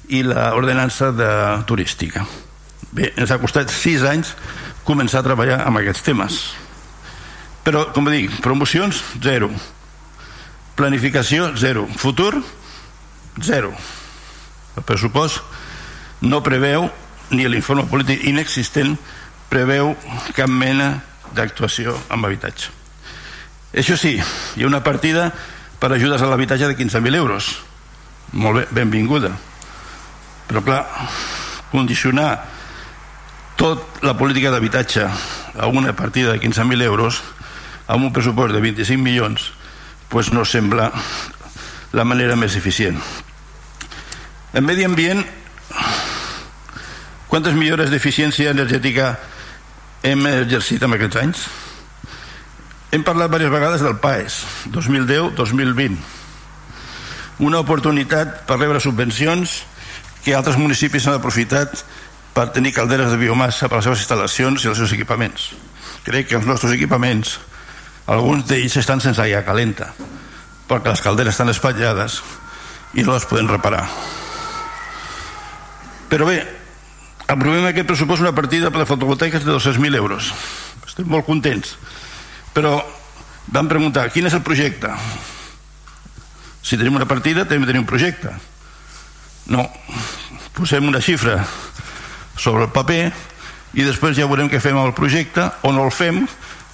i 0.08 0.22
l'ordenança 0.26 1.12
de 1.14 1.30
turística. 1.66 2.26
Bé, 2.92 3.12
ens 3.16 3.30
ha 3.30 3.40
costat 3.42 3.72
6 3.72 4.06
anys 4.08 4.36
començar 4.86 5.20
a 5.20 5.26
treballar 5.26 5.64
amb 5.66 5.82
aquests 5.82 6.06
temes 6.06 6.44
però, 7.66 7.88
com 7.90 8.06
dic, 8.06 8.30
promocions, 8.44 9.00
zero. 9.18 9.48
Planificació, 10.78 11.48
zero. 11.58 11.82
Futur, 11.98 12.36
zero. 13.42 13.72
El 14.78 14.84
pressupost 14.86 15.42
no 16.22 16.44
preveu, 16.46 16.86
ni 17.34 17.48
l'informe 17.50 17.88
polític 17.90 18.22
inexistent, 18.30 18.94
preveu 19.50 19.94
cap 20.36 20.50
mena 20.50 21.02
d'actuació 21.36 21.94
amb 22.08 22.26
habitatge. 22.26 22.72
Això 23.76 23.96
sí, 24.00 24.16
hi 24.16 24.64
ha 24.64 24.68
una 24.68 24.82
partida 24.84 25.30
per 25.78 25.92
ajudes 25.92 26.22
a 26.22 26.28
l'habitatge 26.30 26.70
de 26.70 26.76
15.000 26.78 27.16
euros. 27.16 27.50
Molt 28.32 28.62
bé, 28.62 28.66
benvinguda. 28.70 29.30
Però 30.46 30.62
clar, 30.64 30.84
condicionar 31.70 32.30
tot 33.56 34.02
la 34.04 34.16
política 34.16 34.50
d'habitatge 34.52 35.06
a 35.56 35.66
una 35.66 35.94
partida 35.96 36.32
de 36.32 36.40
15.000 36.40 36.82
euros 36.84 37.22
amb 37.88 38.04
un 38.04 38.12
pressupost 38.12 38.54
de 38.54 38.60
25 38.60 39.02
milions 39.02 39.52
pues 40.08 40.32
no 40.32 40.44
sembla 40.44 40.90
la 41.92 42.04
manera 42.04 42.36
més 42.36 42.56
eficient 42.58 42.98
en 44.52 44.64
medi 44.66 44.84
ambient 44.84 45.24
quantes 47.30 47.56
millores 47.56 47.90
d'eficiència 47.90 48.52
energètica 48.52 49.14
hem 50.06 50.26
exercit 50.30 50.82
en 50.86 50.94
aquests 50.94 51.18
anys? 51.22 51.46
Hem 52.94 53.02
parlat 53.04 53.30
diverses 53.32 53.52
vegades 53.52 53.82
del 53.82 53.98
PAES 54.02 54.38
2010-2020 54.74 56.14
una 57.38 57.60
oportunitat 57.60 58.46
per 58.48 58.56
rebre 58.56 58.80
subvencions 58.80 59.58
que 60.24 60.34
altres 60.34 60.56
municipis 60.56 61.04
han 61.06 61.18
aprofitat 61.18 61.82
per 62.32 62.48
tenir 62.54 62.72
calderes 62.76 63.10
de 63.12 63.18
biomassa 63.20 63.68
per 63.68 63.78
les 63.78 63.88
seves 63.88 64.04
instal·lacions 64.04 64.64
i 64.64 64.70
els 64.70 64.80
seus 64.80 64.92
equipaments. 64.96 65.50
Crec 66.06 66.30
que 66.30 66.38
els 66.38 66.48
nostres 66.48 66.72
equipaments 66.72 67.36
alguns 68.06 68.46
d'ells 68.48 68.78
estan 68.80 69.02
sense 69.04 69.20
aigua 69.22 69.44
calenta 69.44 69.90
perquè 70.66 70.90
les 70.90 71.02
calderes 71.02 71.34
estan 71.34 71.52
espatllades 71.52 72.22
i 72.94 73.04
no 73.04 73.12
les 73.12 73.26
podem 73.28 73.50
reparar. 73.50 73.84
Però 76.08 76.26
bé 76.26 76.40
aprovem 77.26 77.66
aquest 77.66 77.88
pressupost 77.88 78.22
una 78.22 78.34
partida 78.34 78.70
per 78.70 78.84
a 78.84 78.88
fotovoltaiques 78.88 79.44
de 79.44 79.52
200.000 79.52 79.98
euros. 79.98 80.32
Estem 80.86 81.08
molt 81.10 81.26
contents. 81.26 81.74
Però 82.54 82.78
vam 83.52 83.70
preguntar 83.70 84.08
quin 84.14 84.28
és 84.28 84.36
el 84.36 84.44
projecte? 84.46 84.90
Si 86.62 86.78
tenim 86.78 86.96
una 86.98 87.06
partida 87.06 87.44
tenim 87.46 87.66
de 87.66 87.72
tenir 87.72 87.82
un 87.82 87.88
projecte. 87.90 88.32
No 89.52 89.66
posem 90.56 90.86
una 90.88 91.02
xifra 91.04 91.42
sobre 92.36 92.66
el 92.66 92.72
paper 92.72 93.12
i 93.76 93.84
després 93.84 94.16
ja 94.16 94.28
veurem 94.28 94.48
què 94.50 94.60
fem 94.62 94.76
amb 94.76 94.88
el 94.88 94.96
projecte 94.96 95.44
o 95.62 95.72
no 95.74 95.84
el 95.84 95.92
fem 95.92 96.24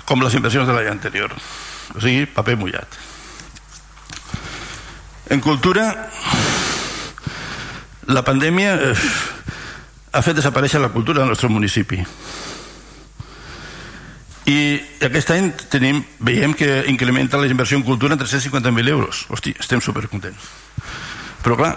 com 0.06 0.22
les 0.22 0.34
inversions 0.38 0.68
de 0.68 0.76
l'any 0.76 0.90
anterior. 0.92 1.34
O 1.96 2.00
sigui, 2.00 2.26
paper 2.30 2.56
mullat. 2.60 2.98
En 5.32 5.40
cultura 5.40 5.88
la 8.12 8.22
pandèmia 8.26 8.74
eh, 8.90 8.94
ha 10.12 10.22
fet 10.22 10.36
desaparèixer 10.38 10.80
la 10.80 10.92
cultura 10.92 11.22
del 11.22 11.32
nostre 11.32 11.48
municipi 11.48 12.02
i 14.52 14.58
aquest 15.06 15.30
any 15.30 15.52
tenim, 15.70 16.02
veiem 16.18 16.54
que 16.58 16.82
incrementa 16.90 17.38
la 17.38 17.46
inversió 17.46 17.78
en 17.78 17.86
cultura 17.86 18.14
en 18.14 18.20
350.000 18.20 18.88
euros 18.88 19.26
hosti, 19.30 19.54
estem 19.58 19.80
supercontents 19.80 20.50
però 21.42 21.56
clar, 21.58 21.72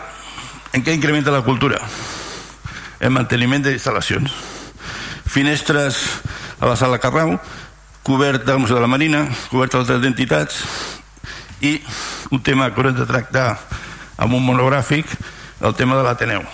en 0.73 0.83
què 0.85 0.93
incrementa 0.93 1.33
la 1.33 1.45
cultura? 1.45 1.81
en 2.99 3.13
manteniment 3.13 3.63
d'instal·lacions 3.65 4.33
finestres 5.29 5.99
a 6.59 6.69
la 6.69 6.75
sala 6.79 6.99
Carrau 7.03 7.35
cobert 8.05 8.45
del 8.45 8.59
Museu 8.61 8.77
de 8.77 8.83
la 8.83 8.91
Marina, 8.91 9.25
cobert 9.49 9.75
altres 9.75 10.03
entitats 10.05 10.61
i 11.65 11.79
un 12.29 12.43
tema 12.45 12.69
que 12.69 12.77
haurem 12.77 12.93
de 12.99 13.07
tractar 13.09 13.55
amb 14.21 14.37
un 14.37 14.45
monogràfic, 14.45 15.09
el 15.65 15.73
tema 15.75 15.97
de 15.97 16.05
l'Ateneu. 16.05 16.45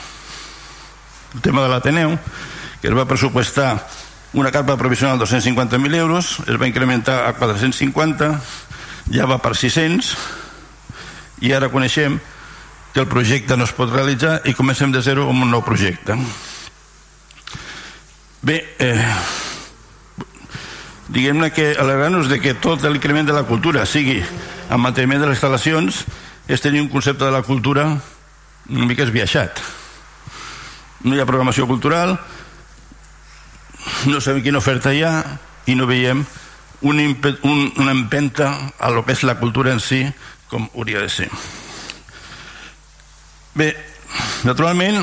El 1.34 1.42
tema 1.42 1.64
de 1.64 1.70
l'Ateneu, 1.72 2.18
que 2.82 2.90
es 2.90 2.96
va 2.96 3.08
pressupostar 3.08 3.88
una 4.34 4.52
carpa 4.52 4.78
provisional 4.78 5.20
de 5.20 5.26
250.000 5.26 5.96
euros, 5.96 6.40
es 6.48 6.60
va 6.60 6.68
incrementar 6.68 7.26
a 7.28 7.34
450, 7.34 8.32
ja 9.12 9.28
va 9.28 9.40
per 9.44 9.56
600, 9.56 10.16
i 11.42 11.52
ara 11.56 11.72
coneixem 11.72 12.20
que 12.94 13.00
el 13.00 13.08
projecte 13.08 13.56
no 13.58 13.64
es 13.64 13.74
pot 13.76 13.92
realitzar 13.92 14.42
i 14.46 14.56
comencem 14.56 14.92
de 14.92 15.02
zero 15.04 15.30
amb 15.32 15.46
un 15.46 15.52
nou 15.52 15.64
projecte. 15.64 16.18
Bé, 18.42 18.58
eh, 18.80 19.12
diguem-ne 21.08 21.52
que 21.56 21.72
alegrant-nos 21.80 22.28
de 22.32 22.40
que 22.44 22.56
tot 22.60 22.84
l'increment 22.84 23.28
de 23.28 23.36
la 23.36 23.46
cultura 23.48 23.86
sigui 23.86 24.20
en 24.20 24.82
manteniment 24.82 25.22
de 25.22 25.30
les 25.30 25.40
instal·lacions 25.40 26.04
és 26.48 26.64
tenir 26.64 26.82
un 26.84 26.90
concepte 26.92 27.24
de 27.24 27.32
la 27.32 27.44
cultura 27.44 27.88
una 28.72 28.88
mica 28.88 29.04
esbiaixat. 29.04 29.60
No 31.04 31.16
hi 31.16 31.22
ha 31.22 31.26
programació 31.26 31.66
cultural, 31.70 32.16
no 34.06 34.22
sabem 34.22 34.44
quina 34.46 34.62
oferta 34.62 34.94
hi 34.94 35.02
ha 35.06 35.16
i 35.70 35.76
no 35.78 35.88
veiem 35.90 36.24
un, 36.82 37.00
un, 37.00 37.74
una 37.78 37.92
empenta 37.92 38.74
a 38.78 38.90
lo 38.90 39.06
que 39.06 39.14
és 39.16 39.24
la 39.26 39.38
cultura 39.40 39.74
en 39.74 39.82
si 39.82 40.04
com 40.50 40.68
hauria 40.76 41.02
de 41.02 41.10
ser. 41.10 41.30
Bé, 43.56 43.72
naturalment 44.48 45.00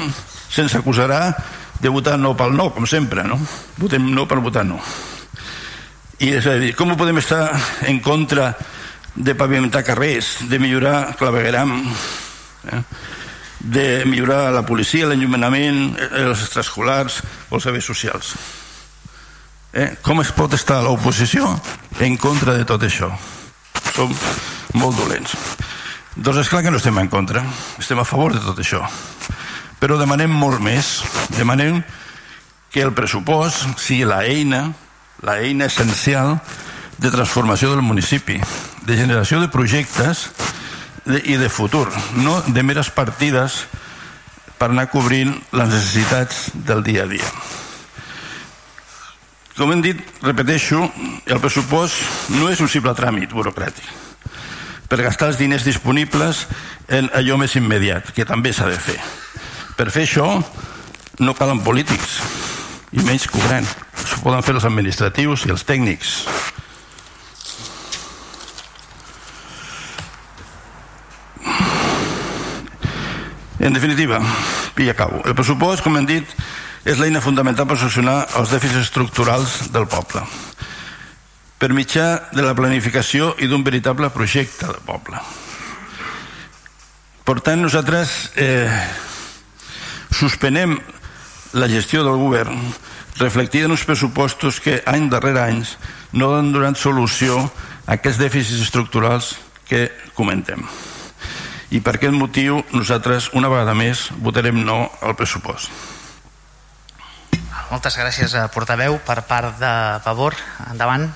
se'ns 0.49 0.74
acusarà 0.78 1.32
de 1.78 1.90
votar 1.92 2.18
no 2.18 2.34
pel 2.36 2.57
no, 2.57 2.70
com 2.74 2.86
sempre, 2.86 3.24
no? 3.24 3.38
Votem 3.78 4.11
no 4.14 4.26
per 4.28 4.40
votar 4.42 4.64
no. 4.66 4.80
I 6.18 6.32
és 6.40 6.46
a 6.51 6.57
dir, 6.59 6.72
com 6.74 6.96
podem 6.99 7.20
estar 7.22 7.53
en 7.86 8.01
contra 8.03 8.51
de 9.14 9.34
pavimentar 9.38 9.84
carrers, 9.86 10.49
de 10.51 10.59
millorar 10.59 11.14
clavegueram, 11.18 11.78
eh? 12.72 12.82
De 13.61 14.04
millorar 14.06 14.52
la 14.54 14.64
policia, 14.66 15.09
l'enllumenament, 15.09 15.96
els 16.12 16.44
extraescolars 16.44 17.20
o 17.50 17.59
els 17.59 17.66
serveis 17.66 17.88
socials? 17.88 18.34
Eh? 19.72 19.90
Com 20.02 20.22
es 20.22 20.32
pot 20.32 20.54
estar 20.56 20.80
l'oposició 20.84 21.50
en 22.00 22.16
contra 22.16 22.54
de 22.56 22.64
tot 22.68 22.82
això? 22.86 23.11
Som 23.92 24.14
molt 24.78 24.96
dolents. 24.96 25.34
Doncs 26.16 26.42
és 26.42 26.50
clar 26.50 26.64
que 26.64 26.72
no 26.72 26.80
estem 26.80 26.96
en 26.98 27.11
contra, 27.12 27.44
estem 27.78 27.98
a 28.00 28.06
favor 28.09 28.34
de 28.34 28.42
tot 28.42 28.59
això. 28.59 28.82
Però 29.78 29.98
demanem 30.00 30.32
molt 30.34 30.59
més. 30.62 30.98
Demanem 31.36 31.82
que 32.72 32.82
el 32.82 32.94
pressupost 32.96 33.78
sigui 33.78 34.09
la 34.09 34.24
eina, 34.26 34.64
la 35.22 35.38
eina 35.44 35.68
essencial 35.70 36.38
de 36.98 37.12
transformació 37.14 37.70
del 37.70 37.84
municipi, 37.86 38.40
de 38.82 38.96
generació 38.98 39.38
de 39.40 39.50
projectes 39.52 40.26
i 41.24 41.36
de 41.40 41.48
futur, 41.48 41.86
no 42.20 42.38
de 42.46 42.62
meres 42.62 42.90
partides 42.92 43.62
per 44.59 44.70
anar 44.70 44.88
cobrint 44.92 45.32
les 45.52 45.70
necessitats 45.70 46.48
del 46.54 46.82
dia 46.84 47.06
a 47.06 47.11
dia. 47.11 47.30
Com 49.59 49.72
hem 49.74 49.80
dit, 49.82 50.02
repeteixo, 50.22 50.84
el 51.26 51.40
pressupost 51.42 52.30
no 52.36 52.50
és 52.52 52.61
un 52.62 52.70
simple 52.70 52.94
tràmit 52.94 53.32
burocràtic 53.34 53.88
per 54.88 55.02
gastar 55.04 55.28
els 55.28 55.36
diners 55.36 55.66
disponibles 55.66 56.46
en 56.88 57.11
allò 57.12 57.36
més 57.36 57.54
immediat, 57.61 58.09
que 58.16 58.24
també 58.24 58.54
s'ha 58.56 58.70
de 58.70 58.78
fer. 58.80 58.96
Per 59.76 59.90
fer 59.92 60.06
això 60.06 60.30
no 61.20 61.34
calen 61.36 61.61
polítics, 61.61 62.22
i 62.96 63.04
menys 63.04 63.26
cobrant. 63.28 63.66
Això 63.98 64.20
poden 64.24 64.44
fer 64.46 64.54
els 64.56 64.64
administratius 64.64 65.44
i 65.46 65.52
els 65.52 65.66
tècnics. 65.68 66.22
En 73.59 73.74
definitiva, 73.74 74.20
i 74.78 74.88
acabo, 74.88 75.22
el 75.26 75.34
pressupost, 75.34 75.82
com 75.82 75.96
hem 75.98 76.06
dit, 76.06 76.36
és 76.86 77.00
l'eina 77.00 77.20
fundamental 77.20 77.66
per 77.66 77.78
solucionar 77.80 78.20
els 78.38 78.54
dèficits 78.54 78.86
estructurals 78.86 79.64
del 79.74 79.88
poble 79.90 80.22
per 81.59 81.74
mitjà 81.74 82.30
de 82.30 82.44
la 82.46 82.54
planificació 82.54 83.32
i 83.42 83.48
d'un 83.50 83.64
veritable 83.66 84.09
projecte 84.14 84.68
del 84.68 84.78
poble. 84.86 85.18
Per 87.26 87.40
tant, 87.44 87.61
nosaltres 87.61 88.30
eh, 88.38 88.70
suspenem 90.14 90.78
la 91.59 91.68
gestió 91.68 92.04
del 92.06 92.20
govern 92.20 92.62
reflectida 93.18 93.66
en 93.66 93.74
uns 93.74 93.84
pressupostos 93.84 94.61
que 94.62 94.78
any 94.86 95.09
darrere 95.11 95.42
anys 95.42 95.74
no 96.14 96.30
han 96.36 96.52
donat 96.54 96.78
solució 96.78 97.40
a 97.42 97.98
aquests 97.98 98.22
dèficits 98.22 98.62
estructurals 98.68 99.34
que 99.68 99.88
comentem. 100.14 100.62
I 101.68 101.82
per 101.84 101.98
aquest 101.98 102.16
motiu 102.16 102.62
nosaltres, 102.72 103.28
una 103.36 103.50
vegada 103.52 103.74
més, 103.76 104.06
votarem 104.24 104.56
no 104.64 104.86
al 105.04 105.16
pressupost. 105.18 105.68
Moltes 107.68 107.98
gràcies, 108.00 108.32
a 108.32 108.46
portaveu. 108.48 108.96
Per 109.04 109.18
part 109.28 109.58
de 109.60 109.72
favor, 110.04 110.36
endavant. 110.70 111.10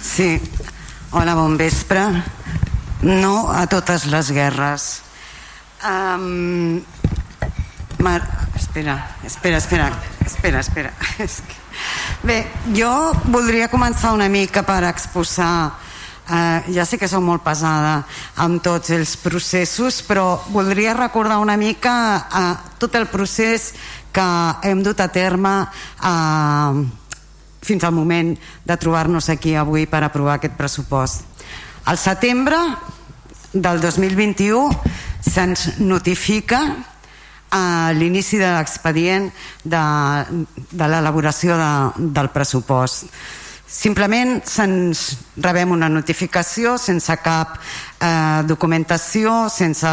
Sí, 0.00 0.40
hola, 1.12 1.36
bon 1.36 1.58
vespre. 1.60 2.06
No 3.04 3.50
a 3.52 3.66
totes 3.68 4.08
les 4.08 4.32
guerres. 4.32 4.90
Um, 5.84 6.80
Mar... 8.00 8.20
Espera, 8.60 8.94
espera, 9.24 9.56
espera, 9.56 9.86
espera, 10.24 10.60
espera. 10.60 10.92
Bé, 12.28 12.44
jo 12.76 12.90
voldria 13.32 13.70
començar 13.72 14.12
una 14.14 14.28
mica 14.28 14.62
per 14.68 14.84
exposar 14.88 15.72
eh, 16.30 16.72
ja 16.74 16.86
sé 16.86 16.98
que 16.98 17.08
sou 17.10 17.22
molt 17.24 17.42
pesada 17.44 18.04
amb 18.40 18.62
tots 18.62 18.92
els 18.94 19.16
processos, 19.20 20.00
però 20.06 20.40
voldria 20.54 20.94
recordar 20.96 21.40
una 21.42 21.58
mica 21.58 21.94
eh, 22.20 22.54
tot 22.78 22.94
el 22.94 23.08
procés 23.10 23.72
que 24.14 24.28
hem 24.66 24.82
dut 24.82 25.00
a 25.00 25.10
terme 25.12 25.54
eh, 25.66 26.84
fins 27.60 27.84
al 27.84 27.92
moment 27.92 28.32
de 28.64 28.76
trobar-nos 28.80 29.28
aquí 29.28 29.54
avui 29.54 29.86
per 29.86 30.04
aprovar 30.04 30.38
aquest 30.38 30.56
pressupost. 30.56 31.26
Al 31.84 31.98
setembre 31.98 32.58
del 33.52 33.80
2021 33.82 34.70
se'ns 35.26 35.80
notifica 35.82 36.60
a 37.50 37.90
l'inici 37.92 38.38
de 38.38 38.46
l'expedient 38.54 39.26
de, 39.64 39.82
de 40.70 40.86
l'elaboració 40.86 41.56
de, 41.58 41.70
del 42.14 42.30
pressupost 42.30 43.10
Simplement 43.70 44.40
se'ns 44.50 45.00
rebem 45.38 45.70
una 45.70 45.86
notificació 45.88 46.72
sense 46.74 47.14
cap 47.22 47.52
eh, 48.02 48.42
documentació, 48.48 49.44
sense 49.46 49.90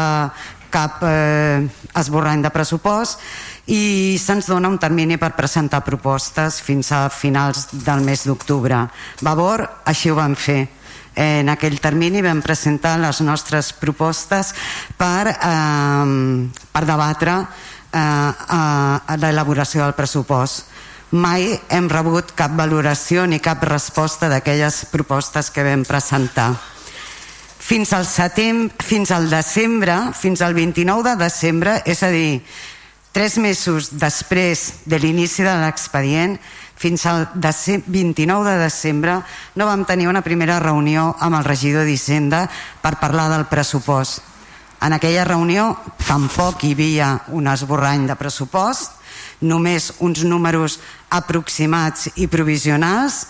cap 0.68 1.04
eh, 1.06 1.62
esborrany 1.96 2.42
de 2.42 2.50
pressupost 2.50 3.22
i 3.70 4.18
se'ns 4.18 4.48
dona 4.50 4.68
un 4.68 4.80
termini 4.82 5.14
per 5.16 5.36
presentar 5.38 5.84
propostes 5.86 6.58
fins 6.58 6.90
a 6.90 7.04
finals 7.08 7.68
del 7.86 8.02
mes 8.02 8.26
d'octubre. 8.26 8.82
Vavor, 9.22 9.62
així 9.86 10.10
ho 10.10 10.18
vam 10.18 10.34
fer. 10.34 10.64
En 11.14 11.46
aquell 11.50 11.78
termini 11.78 12.18
vam 12.22 12.42
presentar 12.42 12.96
les 12.98 13.22
nostres 13.22 13.70
propostes 13.78 14.50
per, 14.98 15.36
eh, 15.38 16.50
per 16.74 16.82
debatre 16.82 17.38
eh, 17.94 19.16
l'elaboració 19.22 19.86
del 19.86 19.94
pressupost 19.94 20.77
mai 21.10 21.54
hem 21.72 21.88
rebut 21.88 22.34
cap 22.36 22.52
valoració 22.56 23.24
ni 23.26 23.40
cap 23.40 23.62
resposta 23.64 24.28
d'aquelles 24.28 24.84
propostes 24.92 25.50
que 25.50 25.64
vam 25.64 25.84
presentar. 25.88 26.52
Fins 27.58 27.92
al, 27.92 28.06
setembre, 28.08 28.74
fins 28.84 29.10
al 29.12 29.28
desembre, 29.30 29.96
fins 30.16 30.40
al 30.40 30.54
29 30.56 31.04
de 31.10 31.16
desembre, 31.20 31.78
és 31.84 32.02
a 32.02 32.08
dir, 32.12 32.42
tres 33.12 33.36
mesos 33.38 33.90
després 33.98 34.84
de 34.88 35.00
l'inici 35.00 35.44
de 35.44 35.52
l'expedient, 35.64 36.38
fins 36.78 37.04
al 37.10 37.26
29 37.34 38.44
de 38.46 38.58
desembre 38.62 39.16
no 39.58 39.66
vam 39.66 39.82
tenir 39.84 40.06
una 40.06 40.22
primera 40.22 40.60
reunió 40.62 41.10
amb 41.18 41.40
el 41.40 41.44
regidor 41.44 41.88
d'Hisenda 41.88 42.44
per 42.80 43.00
parlar 43.00 43.26
del 43.32 43.48
pressupost. 43.50 44.22
En 44.80 44.94
aquella 44.94 45.24
reunió 45.26 45.72
tampoc 46.06 46.62
hi 46.62 46.76
havia 46.76 47.10
un 47.34 47.50
esborrany 47.50 48.06
de 48.06 48.14
pressupost, 48.14 48.97
només 49.40 49.92
uns 50.00 50.24
números 50.24 50.78
aproximats 51.10 52.10
i 52.16 52.26
provisionals 52.26 53.26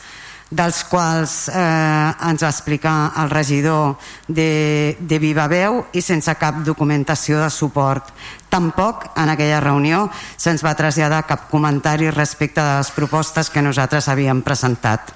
dels 0.50 0.80
quals 0.88 1.50
eh, 1.52 2.28
ens 2.30 2.42
va 2.42 2.48
explicar 2.48 3.12
el 3.20 3.28
regidor 3.30 3.98
de, 4.26 4.96
de 5.00 5.18
Viva 5.20 5.44
Veu 5.48 5.82
i 5.92 6.00
sense 6.00 6.32
cap 6.40 6.62
documentació 6.64 7.42
de 7.42 7.50
suport. 7.52 8.08
Tampoc 8.48 9.10
en 9.20 9.28
aquella 9.28 9.60
reunió 9.60 10.06
se'ns 10.36 10.64
va 10.64 10.76
traslladar 10.76 11.26
cap 11.28 11.50
comentari 11.52 12.08
respecte 12.10 12.64
de 12.64 12.78
les 12.80 12.92
propostes 12.96 13.52
que 13.52 13.62
nosaltres 13.62 14.08
havíem 14.08 14.40
presentat. 14.42 15.12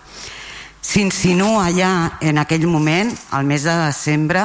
S'insinua 0.82 1.70
ja 1.72 2.18
en 2.20 2.42
aquell 2.42 2.66
moment, 2.66 3.14
al 3.30 3.46
mes 3.48 3.64
de 3.64 3.72
desembre, 3.86 4.42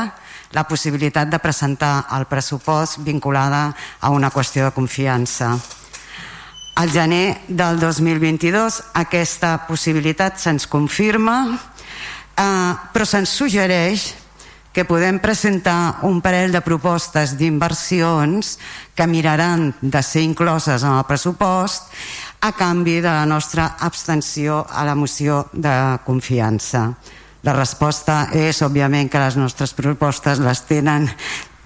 la 0.55 0.63
possibilitat 0.63 1.27
de 1.27 1.39
presentar 1.43 2.05
el 2.15 2.27
pressupost 2.29 3.01
vinculada 3.03 3.73
a 3.99 4.09
una 4.13 4.31
qüestió 4.31 4.63
de 4.63 4.71
confiança. 4.71 5.57
Al 6.77 6.91
gener 6.93 7.41
del 7.47 7.79
2022 7.81 8.75
aquesta 9.01 9.55
possibilitat 9.65 10.35
se'ns 10.37 10.67
confirma, 10.69 11.37
eh, 12.37 12.73
però 12.93 13.05
se'ns 13.05 13.33
suggereix 13.33 14.03
que 14.69 14.85
podem 14.85 15.17
presentar 15.17 16.05
un 16.05 16.19
parell 16.21 16.53
de 16.53 16.61
propostes 16.61 17.33
d'inversions 17.33 18.59
que 18.93 19.07
miraran 19.09 19.71
de 19.81 20.03
ser 20.05 20.21
incloses 20.21 20.85
en 20.85 20.99
el 20.99 21.07
pressupost 21.09 21.89
a 22.45 22.51
canvi 22.53 22.99
de 23.01 23.09
la 23.09 23.25
nostra 23.25 23.71
abstenció 23.81 24.61
a 24.69 24.85
la 24.85 24.93
moció 24.93 25.47
de 25.53 25.97
confiança. 26.05 26.91
La 27.41 27.57
resposta 27.57 28.27
és, 28.37 28.61
òbviament, 28.61 29.09
que 29.09 29.17
les 29.17 29.41
nostres 29.41 29.73
propostes 29.73 30.37
les 30.37 30.61
tenen 30.69 31.09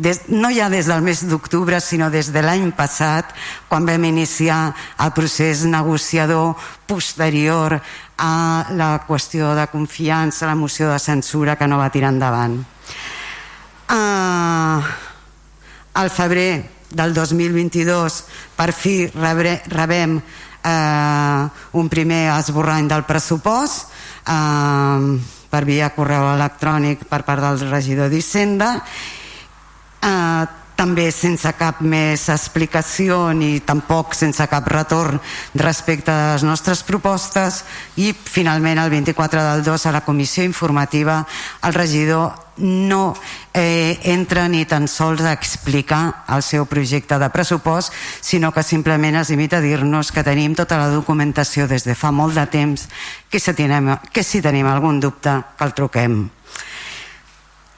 des, 0.01 0.23
no 0.33 0.49
ja 0.49 0.67
des 0.73 0.89
del 0.89 1.03
mes 1.05 1.21
d'octubre, 1.29 1.77
sinó 1.79 2.09
des 2.09 2.31
de 2.33 2.41
l'any 2.41 2.71
passat, 2.73 3.29
quan 3.69 3.85
vam 3.85 4.03
iniciar 4.09 4.73
el 4.97 5.13
procés 5.13 5.61
negociador 5.69 6.55
posterior 6.89 7.77
a 8.17 8.33
la 8.73 8.89
qüestió 9.05 9.53
de 9.55 9.67
confiança, 9.69 10.49
la 10.49 10.57
moció 10.57 10.89
de 10.89 10.99
censura 10.99 11.55
que 11.55 11.69
no 11.69 11.77
va 11.77 11.91
tirar 11.93 12.09
endavant. 12.15 12.57
Uh, 13.91 14.81
al 15.93 16.09
febrer 16.09 16.81
del 16.89 17.13
2022 17.13 18.23
per 18.57 18.71
fi 18.73 19.05
rebre, 19.13 19.61
rebem 19.67 20.17
eh, 20.63 21.49
un 21.71 21.87
primer 21.89 22.23
esborrany 22.37 22.87
del 22.87 23.05
pressupost 23.07 23.87
eh, 24.27 25.19
per 25.51 25.63
via 25.67 25.91
correu 25.95 26.31
electrònic 26.33 27.05
per 27.09 27.23
part 27.27 27.43
del 27.43 27.63
regidor 27.71 28.11
d'Hisenda 28.11 28.73
eh, 30.01 30.45
també 30.81 31.11
sense 31.13 31.45
cap 31.59 31.83
més 31.85 32.23
explicació 32.33 33.27
ni 33.37 33.59
tampoc 33.61 34.15
sense 34.17 34.41
cap 34.49 34.65
retorn 34.71 35.19
respecte 35.61 36.09
a 36.09 36.31
les 36.33 36.45
nostres 36.47 36.81
propostes. 36.87 37.61
I 38.01 38.09
finalment 38.13 38.81
el 38.81 38.89
24 38.89 39.43
del 39.45 39.61
2 39.67 39.85
a 39.85 39.93
la 39.93 40.01
comissió 40.01 40.43
informativa 40.43 41.21
el 41.67 41.77
regidor 41.77 42.33
no 42.57 43.13
eh, 43.53 43.99
entra 44.09 44.47
ni 44.49 44.65
tan 44.65 44.87
sols 44.87 45.21
a 45.21 45.33
explicar 45.33 46.25
el 46.33 46.41
seu 46.41 46.65
projecte 46.65 47.17
de 47.17 47.29
pressupost 47.29 47.93
sinó 48.21 48.51
que 48.51 48.63
simplement 48.63 49.21
es 49.21 49.29
limita 49.29 49.61
a 49.61 49.65
dir-nos 49.65 50.11
que 50.11 50.25
tenim 50.25 50.57
tota 50.57 50.81
la 50.81 50.89
documentació 50.89 51.69
des 51.69 51.85
de 51.85 51.95
fa 51.95 52.11
molt 52.11 52.37
de 52.37 52.45
temps 52.49 52.89
que 53.29 53.39
si 53.39 53.53
tenim, 53.53 53.95
que 54.11 54.23
si 54.23 54.41
tenim 54.41 54.67
algun 54.67 54.99
dubte 54.99 55.41
que 55.57 55.65
el 55.65 55.73
truquem 55.77 56.21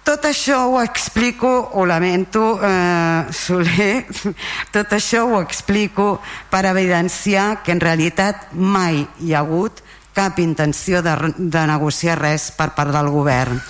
tot 0.03 0.27
això 0.27 0.65
ho 0.67 0.81
explico, 0.83 1.49
ho 1.73 1.85
lamento, 1.85 2.59
eh, 2.61 3.25
Soler, 3.31 4.05
tot 4.75 4.93
això 4.93 5.25
ho 5.27 5.41
explico 5.41 6.19
per 6.51 6.65
evidenciar 6.69 7.63
que 7.63 7.71
en 7.71 7.81
realitat 7.83 8.51
mai 8.53 9.05
hi 9.19 9.33
ha 9.33 9.41
hagut 9.41 9.81
cap 10.13 10.37
intenció 10.39 11.01
de, 11.01 11.15
de 11.37 11.65
negociar 11.67 12.19
res 12.19 12.51
per 12.53 12.73
part 12.77 12.93
del 12.93 13.09
govern 13.09 13.61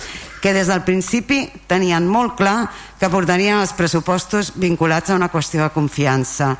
que 0.44 0.52
des 0.52 0.68
del 0.68 0.82
principi 0.84 1.38
tenien 1.64 2.04
molt 2.04 2.34
clar 2.36 2.66
que 3.00 3.08
portarien 3.08 3.62
els 3.62 3.72
pressupostos 3.72 4.50
vinculats 4.60 5.08
a 5.08 5.16
una 5.16 5.30
qüestió 5.32 5.62
de 5.62 5.72
confiança. 5.72 6.50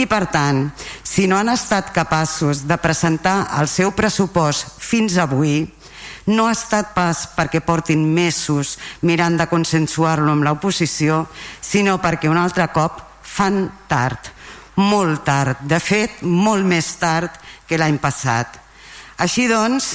I 0.00 0.06
per 0.08 0.22
tant, 0.32 0.70
si 1.04 1.26
no 1.28 1.36
han 1.36 1.52
estat 1.52 1.90
capaços 1.92 2.62
de 2.64 2.78
presentar 2.80 3.50
el 3.60 3.68
seu 3.68 3.92
pressupost 3.92 4.80
fins 4.80 5.18
avui, 5.20 5.66
no 6.26 6.46
ha 6.48 6.54
estat 6.54 6.94
pas 6.96 7.26
perquè 7.36 7.60
portin 7.64 8.04
mesos 8.14 8.78
mirant 9.02 9.36
de 9.38 9.48
consensuar-lo 9.50 10.32
amb 10.32 10.46
l'oposició, 10.46 11.24
sinó 11.60 11.98
perquè 12.00 12.30
un 12.30 12.40
altre 12.40 12.68
cop 12.72 13.02
fan 13.22 13.68
tard, 13.88 14.30
molt 14.80 15.24
tard, 15.26 15.60
de 15.68 15.80
fet, 15.80 16.22
molt 16.22 16.64
més 16.66 16.94
tard 17.00 17.34
que 17.68 17.78
l'any 17.78 17.98
passat. 18.02 18.58
Així 19.20 19.46
doncs, 19.50 19.94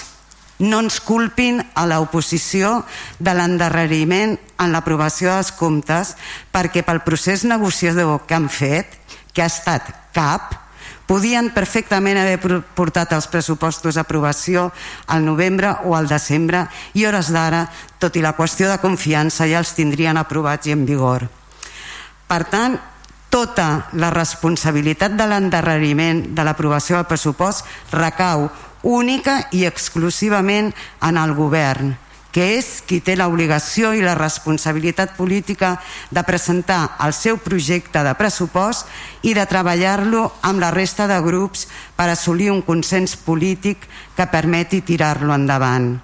no 0.59 0.81
ens 0.83 0.99
culpin 0.99 1.61
a 1.75 1.85
l'oposició 1.87 2.81
de 3.19 3.33
l'endarreriment 3.35 4.35
en 4.59 4.73
l'aprovació 4.73 5.31
dels 5.31 5.53
comptes 5.55 6.15
perquè 6.51 6.83
pel 6.83 7.01
procés 7.05 7.45
negociador 7.47 8.25
que 8.27 8.35
han 8.35 8.49
fet, 8.51 8.97
que 9.33 9.43
ha 9.43 9.47
estat 9.47 9.87
cap, 10.15 10.51
podien 11.09 11.49
perfectament 11.49 12.19
haver 12.21 12.37
portat 12.77 13.15
els 13.17 13.27
pressupostos 13.33 13.97
a 13.97 14.03
aprovació 14.05 14.67
al 15.09 15.25
novembre 15.25 15.71
o 15.89 15.95
al 15.97 16.07
desembre 16.07 16.67
i 16.93 17.07
hores 17.09 17.31
d'ara, 17.33 17.63
tot 17.97 18.15
i 18.15 18.21
la 18.21 18.35
qüestió 18.37 18.69
de 18.69 18.77
confiança, 18.77 19.47
ja 19.49 19.57
els 19.63 19.73
tindrien 19.73 20.21
aprovats 20.21 20.69
i 20.69 20.75
en 20.75 20.85
vigor. 20.85 21.25
Per 22.29 22.43
tant, 22.51 22.77
tota 23.33 23.89
la 23.97 24.11
responsabilitat 24.13 25.17
de 25.17 25.25
l'endarreriment 25.29 26.27
de 26.37 26.45
l'aprovació 26.45 26.97
del 26.99 27.09
pressupost 27.09 27.65
recau 27.93 28.45
única 28.83 29.41
i 29.51 29.65
exclusivament 29.65 30.69
en 31.05 31.17
el 31.17 31.33
govern 31.37 31.95
que 32.31 32.45
és 32.59 32.79
qui 32.85 32.99
té 33.01 33.15
l'obligació 33.17 33.91
i 33.97 34.03
la 34.05 34.15
responsabilitat 34.17 35.15
política 35.17 35.75
de 36.13 36.23
presentar 36.23 36.95
el 37.05 37.13
seu 37.17 37.39
projecte 37.41 38.03
de 38.05 38.15
pressupost 38.17 38.87
i 39.25 39.33
de 39.33 39.45
treballar-lo 39.49 40.25
amb 40.45 40.61
la 40.61 40.71
resta 40.71 41.07
de 41.09 41.19
grups 41.25 41.67
per 41.97 42.09
assolir 42.09 42.51
un 42.53 42.61
consens 42.61 43.17
polític 43.17 43.87
que 44.15 44.29
permeti 44.29 44.81
tirar-lo 44.85 45.33
endavant. 45.33 45.95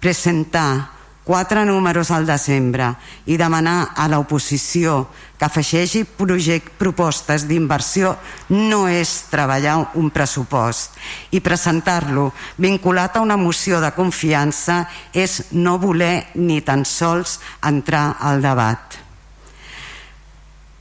Presentar 0.00 0.95
quatre 1.26 1.64
números 1.66 2.12
al 2.14 2.22
desembre 2.22 2.92
i 3.26 3.34
demanar 3.34 3.98
a 3.98 4.06
l'oposició 4.06 5.08
que 5.34 5.48
afegeixi 5.48 6.04
project, 6.06 6.76
propostes 6.78 7.48
d'inversió 7.50 8.12
no 8.54 8.84
és 8.86 9.26
treballar 9.26 9.74
un 9.98 10.12
pressupost 10.14 10.94
i 11.34 11.42
presentar-lo 11.42 12.28
vinculat 12.62 13.18
a 13.18 13.24
una 13.26 13.36
moció 13.36 13.82
de 13.82 13.90
confiança 13.98 14.84
és 15.10 15.50
no 15.58 15.80
voler 15.82 16.30
ni 16.38 16.60
tan 16.62 16.86
sols 16.86 17.40
entrar 17.58 18.20
al 18.22 18.38
debat. 18.46 19.02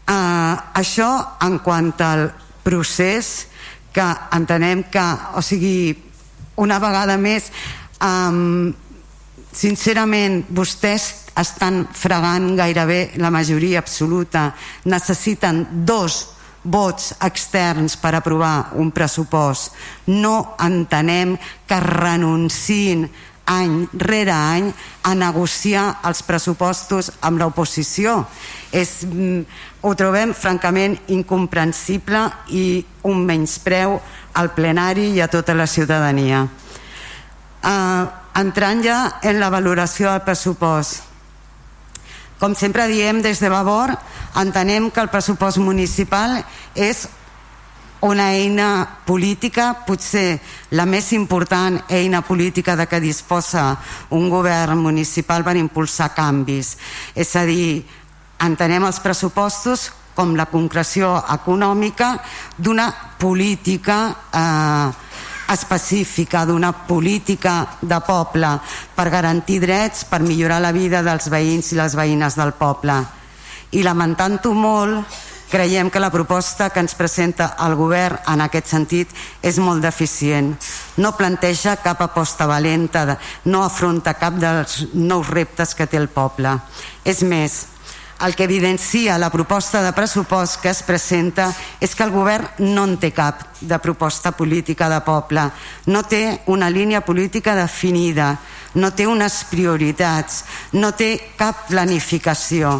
Uh, 0.05 0.53
això 0.77 1.09
en 1.41 1.57
quant 1.65 1.89
al 2.05 2.27
procés 2.61 3.47
que 3.89 4.05
entenem 4.37 4.85
que, 4.93 5.03
o 5.33 5.41
sigui, 5.41 5.95
una 6.61 6.77
vegada 6.77 7.17
més 7.17 7.49
um, 7.97 8.69
sincerament 9.55 10.43
vostès 10.55 11.25
estan 11.39 11.85
fregant 11.95 12.55
gairebé 12.57 13.15
la 13.21 13.31
majoria 13.31 13.79
absoluta. 13.79 14.49
Necessiten 14.85 15.65
dos 15.87 16.35
vots 16.65 17.13
externs 17.23 17.95
per 18.01 18.15
aprovar 18.17 18.73
un 18.81 18.91
pressupost. 18.91 19.75
No 20.07 20.55
entenem 20.59 21.37
que 21.67 21.79
renunciin 21.79 23.07
any 23.45 23.85
rere 23.93 24.33
any 24.33 24.71
a 25.05 25.13
negociar 25.13 25.99
els 26.09 26.23
pressupostos 26.25 27.11
amb 27.21 27.39
l'oposició. 27.39 28.25
És, 28.71 29.05
mm, 29.05 29.45
ho 29.81 29.93
trobem 29.93 30.33
francament 30.33 30.97
incomprensible 31.07 32.31
i 32.49 32.83
un 33.03 33.25
menyspreu 33.25 34.01
al 34.33 34.53
plenari 34.53 35.13
i 35.13 35.21
a 35.21 35.27
tota 35.27 35.53
la 35.53 35.67
ciutadania. 35.67 36.47
Uh, 37.63 38.24
entrant 38.35 38.83
ja 38.83 38.99
en 39.23 39.39
la 39.39 39.49
valoració 39.49 40.11
del 40.11 40.23
pressupost. 40.27 41.03
Com 42.39 42.55
sempre 42.55 42.87
diem 42.91 43.21
des 43.23 43.39
de 43.39 43.49
Vavor, 43.49 43.93
entenem 44.35 44.89
que 44.91 44.99
el 44.99 45.09
pressupost 45.09 45.61
municipal 45.63 46.41
és 46.75 47.05
una 48.05 48.33
eina 48.35 48.85
política, 49.05 49.71
potser 49.87 50.39
la 50.75 50.85
més 50.85 51.11
important 51.15 51.79
eina 51.89 52.21
política 52.21 52.75
de 52.75 52.85
què 52.91 52.99
disposa 53.01 53.69
un 54.13 54.27
govern 54.29 54.83
municipal 54.83 55.45
per 55.47 55.55
impulsar 55.57 56.11
canvis. 56.13 56.75
És 57.15 57.33
a 57.39 57.45
dir, 57.47 57.85
entenem 58.43 58.85
els 58.85 58.99
pressupostos 58.99 59.89
com 60.15 60.35
la 60.35 60.45
concreció 60.51 61.15
econòmica 61.33 62.13
d'una 62.57 62.91
política 63.19 63.97
eh, 64.31 65.04
específica 65.53 66.45
d'una 66.45 66.71
política 66.87 67.77
de 67.81 67.99
poble 68.05 68.49
per 68.95 69.09
garantir 69.13 69.59
drets, 69.61 70.05
per 70.09 70.23
millorar 70.25 70.61
la 70.61 70.73
vida 70.73 71.03
dels 71.05 71.29
veïns 71.29 71.71
i 71.71 71.79
les 71.79 71.95
veïnes 71.95 72.37
del 72.37 72.55
poble. 72.57 72.97
I 73.75 73.83
lamentant-ho 73.83 74.53
molt, 74.53 75.21
creiem 75.49 75.89
que 75.89 76.01
la 76.01 76.11
proposta 76.11 76.69
que 76.69 76.81
ens 76.81 76.95
presenta 76.97 77.53
el 77.65 77.75
govern 77.77 78.17
en 78.31 78.41
aquest 78.43 78.71
sentit 78.73 79.11
és 79.45 79.59
molt 79.61 79.83
deficient. 79.85 80.55
No 80.97 81.13
planteja 81.17 81.77
cap 81.83 82.01
aposta 82.01 82.47
valenta, 82.49 83.05
no 83.45 83.63
afronta 83.63 84.15
cap 84.19 84.39
dels 84.41 84.81
nous 84.93 85.29
reptes 85.29 85.75
que 85.75 85.87
té 85.87 86.01
el 86.01 86.09
poble. 86.09 86.57
És 87.05 87.21
més, 87.23 87.61
el 88.21 88.35
que 88.35 88.45
evidencia 88.45 89.17
la 89.17 89.29
proposta 89.29 89.81
de 89.83 89.91
pressupost 89.93 90.61
que 90.61 90.69
es 90.71 90.81
presenta 90.83 91.49
és 91.83 91.95
que 91.95 92.03
el 92.05 92.13
govern 92.13 92.47
no 92.71 92.85
en 92.87 92.95
té 93.01 93.11
cap 93.11 93.41
de 93.59 93.79
proposta 93.83 94.31
política 94.31 94.87
de 94.89 95.01
poble, 95.03 95.49
no 95.91 96.03
té 96.07 96.41
una 96.47 96.69
línia 96.69 97.01
política 97.03 97.55
definida, 97.55 98.37
no 98.75 98.93
té 98.95 99.07
unes 99.07 99.43
prioritats, 99.51 100.43
no 100.73 100.93
té 100.95 101.35
cap 101.35 101.67
planificació. 101.67 102.77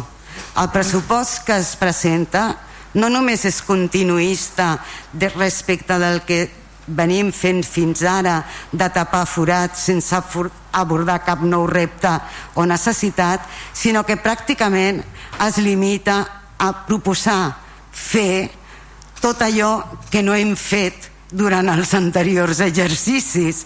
El 0.56 0.70
pressupost 0.72 1.44
que 1.44 1.58
es 1.60 1.74
presenta 1.76 2.48
no 2.96 3.10
només 3.12 3.44
és 3.44 3.60
continuista 3.60 4.78
respecte 5.36 5.98
del 6.00 6.22
que 6.24 6.65
venim 6.86 7.32
fent 7.32 7.64
fins 7.66 8.02
ara 8.06 8.40
de 8.72 8.88
tapar 8.94 9.24
forats 9.26 9.86
sense 9.88 10.22
abordar 10.72 11.22
cap 11.24 11.42
nou 11.42 11.66
repte 11.66 12.12
o 12.54 12.66
necessitat, 12.66 13.42
sinó 13.72 14.04
que 14.06 14.16
pràcticament 14.20 15.02
es 15.46 15.58
limita 15.58 16.20
a 16.58 16.72
proposar 16.86 17.56
fer 17.92 18.50
tot 19.20 19.42
allò 19.42 19.82
que 20.10 20.22
no 20.22 20.34
hem 20.36 20.54
fet 20.56 21.10
durant 21.30 21.68
els 21.72 21.94
anteriors 21.96 22.60
exercicis. 22.62 23.64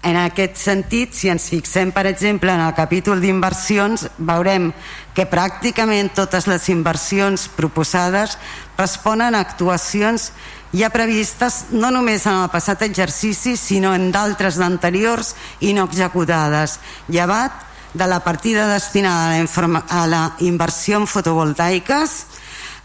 En 0.00 0.16
aquest 0.16 0.56
sentit, 0.56 1.12
si 1.12 1.28
ens 1.28 1.50
fixem, 1.52 1.90
per 1.92 2.06
exemple, 2.08 2.52
en 2.52 2.62
el 2.64 2.72
capítol 2.76 3.20
d'inversions, 3.20 4.06
veurem 4.16 4.70
que 5.12 5.28
pràcticament 5.28 6.14
totes 6.16 6.46
les 6.48 6.68
inversions 6.72 7.48
proposades 7.52 8.38
responen 8.80 9.36
a 9.36 9.44
actuacions 9.44 10.30
ja 10.72 10.90
previstes 10.94 11.66
no 11.74 11.90
només 11.92 12.26
en 12.26 12.44
el 12.44 12.50
passat 12.50 12.82
exercici, 12.86 13.56
sinó 13.56 13.94
en 13.94 14.10
d'altres 14.14 14.58
d'anteriors 14.60 15.34
i 15.60 15.74
no 15.74 15.86
executades, 15.90 16.78
llevat 17.08 17.66
de 17.92 18.06
la 18.06 18.20
partida 18.22 18.68
destinada 18.72 19.34
a 19.34 19.66
la, 19.66 19.84
a 19.88 20.06
la 20.06 20.22
inversió 20.46 20.98
en 20.98 21.06
fotovoltaiques, 21.10 22.26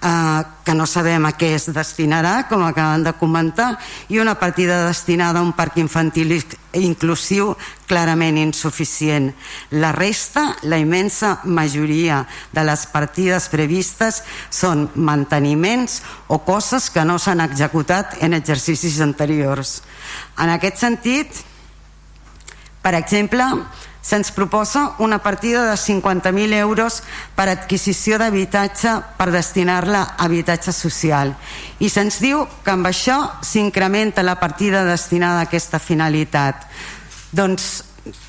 eh, 0.01 0.43
que 0.65 0.73
no 0.73 0.87
sabem 0.89 1.25
a 1.25 1.33
què 1.37 1.53
es 1.55 1.67
destinarà, 1.73 2.47
com 2.49 2.63
acaben 2.65 3.03
de 3.05 3.13
comentar, 3.19 3.75
i 4.09 4.19
una 4.19 4.35
partida 4.39 4.85
destinada 4.87 5.39
a 5.39 5.45
un 5.45 5.53
parc 5.53 5.77
infantil 5.77 6.33
inclusiu 6.75 7.53
clarament 7.87 8.37
insuficient. 8.41 9.31
La 9.71 9.91
resta, 9.95 10.57
la 10.63 10.79
immensa 10.81 11.39
majoria 11.45 12.25
de 12.51 12.65
les 12.65 12.85
partides 12.91 13.47
previstes 13.53 14.21
són 14.49 14.89
manteniments 14.95 16.01
o 16.27 16.41
coses 16.43 16.89
que 16.89 17.05
no 17.05 17.19
s'han 17.19 17.45
executat 17.45 18.17
en 18.25 18.33
exercicis 18.33 18.99
anteriors. 19.05 19.81
En 20.41 20.49
aquest 20.49 20.81
sentit, 20.81 21.43
per 22.81 22.95
exemple, 22.97 23.45
se'ns 24.05 24.29
proposa 24.31 24.91
una 24.99 25.17
partida 25.23 25.65
de 25.65 25.73
50.000 25.73 26.53
euros 26.53 27.01
per 27.33 27.49
adquisició 27.49 28.19
d'habitatge 28.21 28.93
per 29.17 29.31
destinar-la 29.33 30.03
a 30.13 30.27
habitatge 30.27 30.69
social. 30.75 31.33
I 31.81 31.89
se'ns 31.89 32.21
diu 32.21 32.45
que 32.61 32.75
amb 32.75 32.85
això 32.85 33.17
s'incrementa 33.41 34.21
la 34.21 34.37
partida 34.37 34.85
destinada 34.85 35.41
a 35.41 35.49
aquesta 35.49 35.81
finalitat. 35.81 36.67
Doncs 37.33 37.83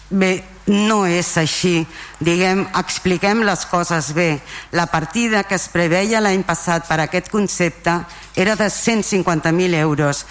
bé, 0.08 0.44
no 0.66 1.04
és 1.06 1.28
així. 1.36 1.84
Diguem, 2.24 2.64
expliquem 2.80 3.44
les 3.44 3.66
coses 3.68 4.14
bé. 4.16 4.40
La 4.72 4.88
partida 4.88 5.44
que 5.44 5.60
es 5.60 5.68
preveia 5.68 6.24
l'any 6.24 6.42
passat 6.46 6.88
per 6.88 7.02
aquest 7.04 7.28
concepte 7.30 8.00
era 8.34 8.56
de 8.56 8.72
150.000 8.72 9.74
euros 9.84 10.24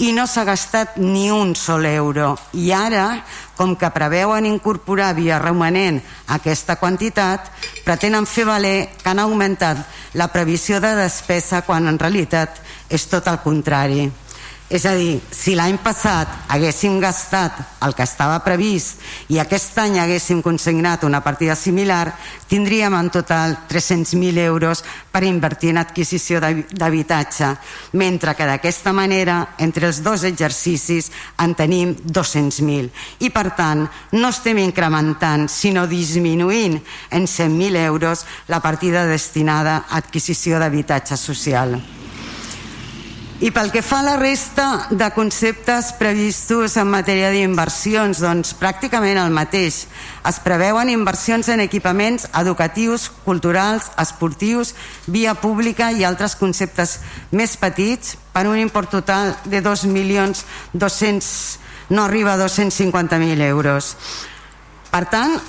i 0.00 0.12
no 0.16 0.24
s'ha 0.26 0.46
gastat 0.48 0.96
ni 0.96 1.28
un 1.30 1.52
sol 1.54 1.84
euro 1.84 2.32
i 2.56 2.70
ara, 2.72 3.20
com 3.56 3.74
que 3.76 3.90
preveuen 3.92 4.46
incorporar 4.48 5.12
via 5.18 5.38
romanent 5.38 6.00
aquesta 6.32 6.78
quantitat, 6.80 7.50
pretenen 7.84 8.24
fer 8.24 8.46
valer 8.48 8.88
que 9.02 9.10
han 9.12 9.20
augmentat 9.20 9.84
la 10.16 10.30
previsió 10.32 10.80
de 10.80 10.94
despesa 10.96 11.60
quan 11.68 11.88
en 11.88 12.00
realitat 12.00 12.62
és 12.88 13.04
tot 13.12 13.28
el 13.28 13.42
contrari. 13.44 14.08
És 14.70 14.84
a 14.86 14.92
dir, 14.94 15.16
si 15.34 15.56
l'any 15.58 15.80
passat 15.82 16.30
haguéssim 16.54 17.00
gastat 17.02 17.56
el 17.82 17.94
que 17.98 18.04
estava 18.06 18.36
previst 18.44 19.00
i 19.34 19.40
aquest 19.42 19.74
any 19.82 19.96
haguéssim 19.98 20.44
consignat 20.46 21.02
una 21.08 21.18
partida 21.24 21.56
similar, 21.58 22.12
tindríem 22.46 22.94
en 22.94 23.10
total 23.10 23.56
300.000 23.66 24.38
euros 24.46 24.84
per 25.10 25.24
invertir 25.26 25.72
en 25.74 25.82
adquisició 25.82 26.38
d'habitatge, 26.38 27.50
mentre 27.98 28.36
que 28.38 28.46
d'aquesta 28.46 28.94
manera, 28.94 29.56
entre 29.58 29.90
els 29.90 30.04
dos 30.06 30.22
exercicis, 30.22 31.10
en 31.42 31.58
tenim 31.58 31.96
200.000. 32.06 32.92
I 33.26 33.34
per 33.34 33.48
tant, 33.58 33.88
no 34.14 34.30
estem 34.30 34.62
incrementant, 34.62 35.48
sinó 35.50 35.88
disminuint 35.90 36.78
en 37.10 37.26
100.000 37.26 37.86
euros 37.90 38.22
la 38.46 38.62
partida 38.62 39.02
destinada 39.10 39.88
a 39.88 39.98
adquisició 39.98 40.62
d'habitatge 40.62 41.18
social. 41.18 41.80
I 43.40 43.48
pel 43.56 43.70
que 43.72 43.80
fa 43.80 44.02
a 44.02 44.04
la 44.04 44.16
resta 44.20 44.86
de 44.90 45.06
conceptes 45.16 45.94
previstos 45.96 46.74
en 46.76 46.90
matèria 46.92 47.30
d'inversions, 47.32 48.20
doncs 48.20 48.52
pràcticament 48.60 49.16
el 49.16 49.32
mateix. 49.32 49.86
Es 50.28 50.40
preveuen 50.44 50.92
inversions 50.92 51.48
en 51.48 51.62
equipaments 51.64 52.28
educatius, 52.36 53.08
culturals, 53.24 53.88
esportius, 53.96 54.74
via 55.08 55.32
pública 55.40 55.88
i 55.88 56.04
altres 56.04 56.36
conceptes 56.36 56.98
més 57.32 57.56
petits 57.56 58.18
per 58.34 58.44
un 58.44 58.60
import 58.60 58.92
total 58.92 59.32
de 59.48 59.64
2.200.000 59.64 61.58
no 61.90 62.04
arriba 62.04 62.34
a 62.34 62.38
250.000 62.38 63.40
euros. 63.48 63.96
Per 64.90 65.04
tant, 65.10 65.40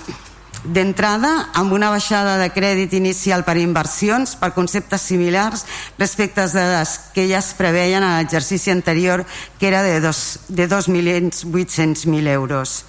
d'entrada 0.64 1.50
amb 1.58 1.74
una 1.74 1.90
baixada 1.90 2.38
de 2.38 2.52
crèdit 2.54 2.94
inicial 2.94 3.42
per 3.44 3.58
inversions 3.58 4.36
per 4.38 4.54
conceptes 4.54 5.02
similars 5.02 5.66
respecte 5.98 6.46
de 6.54 6.66
les 6.76 7.00
que 7.16 7.28
ja 7.30 7.40
es 7.40 7.54
preveien 7.58 8.04
a 8.04 8.18
l'exercici 8.20 8.72
anterior 8.72 9.26
que 9.60 9.68
era 9.68 9.84
de 9.84 10.02
2.800.000 10.02 12.28
euros. 12.30 12.86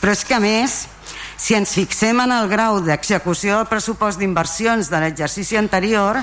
Però 0.00 0.12
és 0.12 0.24
que 0.28 0.34
a 0.36 0.40
més 0.40 0.88
si 1.36 1.54
ens 1.56 1.72
fixem 1.76 2.20
en 2.20 2.32
el 2.32 2.48
grau 2.48 2.80
d'execució 2.84 3.56
del 3.58 3.66
pressupost 3.70 4.18
d'inversions 4.20 4.90
de 4.92 5.00
l'exercici 5.00 5.56
anterior 5.56 6.16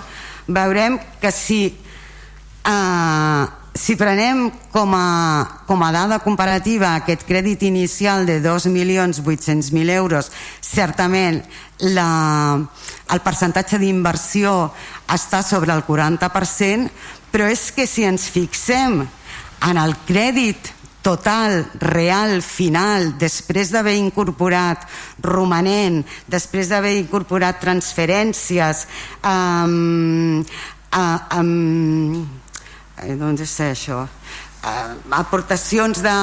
veurem 0.48 1.00
que 1.22 1.32
si 1.32 1.66
eh, 1.70 3.46
si 3.74 3.96
prenem 3.98 4.52
com 4.72 4.94
a, 4.94 5.64
com 5.66 5.82
a 5.82 5.92
dada 5.92 6.20
comparativa 6.22 6.94
aquest 6.94 7.26
crèdit 7.26 7.66
inicial 7.66 8.28
de 8.30 8.38
2.800.000 8.44 9.90
euros, 9.90 10.30
certament 10.62 11.42
la, 11.82 12.62
el 13.10 13.24
percentatge 13.26 13.82
d'inversió 13.82 14.70
està 15.10 15.42
sobre 15.42 15.74
el 15.74 15.82
40%, 15.88 16.94
però 17.34 17.50
és 17.50 17.72
que 17.74 17.88
si 17.90 18.06
ens 18.06 18.30
fixem 18.30 19.02
en 19.02 19.82
el 19.82 19.98
crèdit 20.06 20.70
total, 21.04 21.66
real, 21.82 22.40
final, 22.46 23.10
després 23.20 23.74
d'haver 23.74 23.98
incorporat 24.00 24.86
romanent, 25.26 26.00
després 26.32 26.70
d'haver 26.72 26.94
incorporat 27.02 27.60
transferències, 27.60 28.86
um, 29.28 30.40
uh, 30.94 31.20
um, 31.42 32.22
eh, 32.22 32.43
doncs 33.20 33.42
és 33.46 33.60
això 33.66 34.04
eh, 34.64 34.96
aportacions 35.10 36.02
de, 36.02 36.16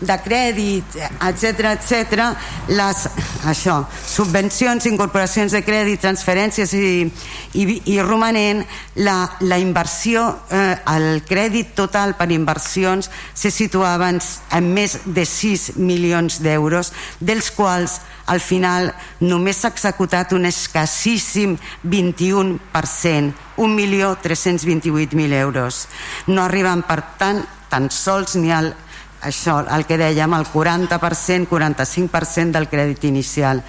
de 0.00 0.16
crèdit, 0.24 0.96
etc 1.28 1.72
etc. 1.72 2.26
les, 2.68 3.04
això, 3.48 3.78
subvencions, 4.06 4.86
incorporacions 4.90 5.54
de 5.54 5.62
crèdit, 5.64 6.02
transferències 6.02 6.74
i, 6.76 6.86
i, 7.58 7.66
i 7.94 7.98
romanent, 8.02 8.64
la, 9.00 9.16
la 9.48 9.58
inversió, 9.62 10.26
eh, 10.50 10.76
el 10.94 11.22
crèdit 11.28 11.74
total 11.78 12.16
per 12.18 12.30
inversions 12.32 13.10
se 13.34 13.50
situava 13.50 14.12
en, 14.12 14.20
en 14.52 14.72
més 14.74 14.98
de 15.06 15.26
6 15.28 15.76
milions 15.80 16.42
d'euros, 16.44 16.92
dels 17.20 17.52
quals 17.56 18.00
al 18.32 18.40
final 18.40 18.90
només 19.20 19.62
s'ha 19.62 19.70
executat 19.72 20.32
un 20.32 20.48
escassíssim 20.48 21.58
21%, 21.84 23.34
1.328.000 23.56 25.40
euros. 25.42 25.86
No 26.26 26.46
arriben, 26.46 26.82
per 26.88 27.02
tant, 27.20 27.44
tan 27.68 27.90
sols 27.92 28.36
ni 28.40 28.50
al 28.52 28.72
això, 29.22 29.60
el 29.70 29.86
que 29.86 29.96
dèiem, 29.98 30.34
el 30.34 30.46
40%, 30.50 31.46
45% 31.46 32.56
del 32.56 32.68
crèdit 32.68 33.04
inicial. 33.06 33.62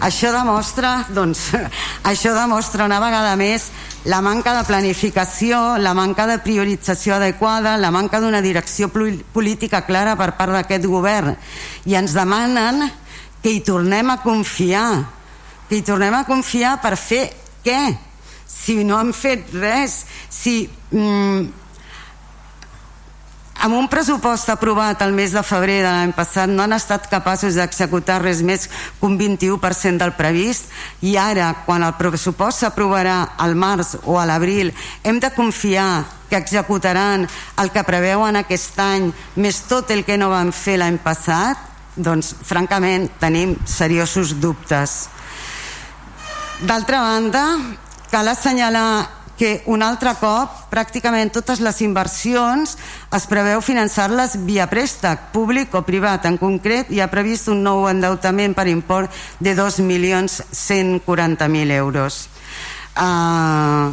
Això 0.00 0.30
demostra, 0.34 1.08
doncs, 1.10 1.48
això 2.10 2.34
demostra 2.36 2.86
una 2.86 3.00
vegada 3.02 3.34
més 3.36 3.70
la 4.04 4.20
manca 4.22 4.54
de 4.56 4.64
planificació, 4.66 5.76
la 5.78 5.94
manca 5.94 6.26
de 6.26 6.38
priorització 6.42 7.16
adequada, 7.18 7.76
la 7.78 7.90
manca 7.90 8.20
d'una 8.22 8.42
direcció 8.42 8.90
política 8.90 9.84
clara 9.86 10.16
per 10.18 10.32
part 10.38 10.54
d'aquest 10.54 10.86
govern. 10.86 11.36
I 11.86 11.98
ens 11.98 12.14
demanen 12.14 12.86
que 13.42 13.50
hi 13.50 13.60
tornem 13.66 14.10
a 14.10 14.20
confiar 14.22 15.02
que 15.68 15.80
hi 15.80 15.84
tornem 15.86 16.14
a 16.14 16.24
confiar 16.28 16.76
per 16.82 16.96
fer 17.00 17.26
què? 17.64 17.80
si 18.52 18.82
no 18.84 18.98
han 19.00 19.10
fet 19.16 19.50
res 19.56 20.02
si 20.30 20.68
mm, 20.92 21.62
amb 23.62 23.76
un 23.78 23.88
pressupost 23.88 24.50
aprovat 24.50 25.02
el 25.02 25.14
mes 25.16 25.32
de 25.34 25.42
febrer 25.46 25.80
de 25.84 25.88
l'any 25.88 26.12
passat 26.16 26.50
no 26.50 26.64
han 26.64 26.74
estat 26.76 27.08
capaços 27.10 27.56
d'executar 27.58 28.20
res 28.22 28.42
més 28.42 28.68
que 28.68 29.06
un 29.06 29.16
21% 29.18 30.02
del 30.02 30.14
previst 30.18 30.70
i 31.00 31.16
ara 31.16 31.52
quan 31.66 31.82
el 31.86 31.96
pressupost 31.98 32.62
s'aprovarà 32.62 33.18
al 33.38 33.54
març 33.54 33.96
o 34.02 34.18
a 34.18 34.26
l'abril 34.26 34.74
hem 35.02 35.20
de 35.22 35.30
confiar 35.34 36.04
que 36.28 36.36
executaran 36.36 37.28
el 37.62 37.70
que 37.70 37.86
preveuen 37.86 38.36
aquest 38.36 38.78
any 38.82 39.12
més 39.36 39.64
tot 39.70 39.90
el 39.90 40.04
que 40.04 40.18
no 40.18 40.32
van 40.32 40.52
fer 40.52 40.78
l'any 40.80 40.98
passat 41.02 41.71
doncs 41.96 42.34
francament 42.42 43.10
tenim 43.20 43.56
seriosos 43.68 44.40
dubtes. 44.40 45.08
D'altra 46.62 47.00
banda, 47.02 47.58
cal 48.10 48.28
assenyalar 48.28 49.08
que 49.36 49.62
un 49.66 49.82
altre 49.82 50.14
cop 50.20 50.48
pràcticament 50.70 51.30
totes 51.34 51.60
les 51.64 51.80
inversions 51.82 52.76
es 53.16 53.26
preveu 53.26 53.60
finançar-les 53.64 54.36
via 54.46 54.66
préstec 54.70 55.18
públic 55.32 55.74
o 55.74 55.82
privat. 55.82 56.26
En 56.30 56.38
concret 56.38 56.86
hi 56.92 57.00
ha 57.02 57.10
previst 57.10 57.48
un 57.50 57.62
nou 57.64 57.88
endeutament 57.90 58.54
per 58.54 58.68
import 58.70 59.10
de 59.40 59.56
2.140.000 59.58 61.70
euros. 61.80 62.28
Uh, 62.92 63.90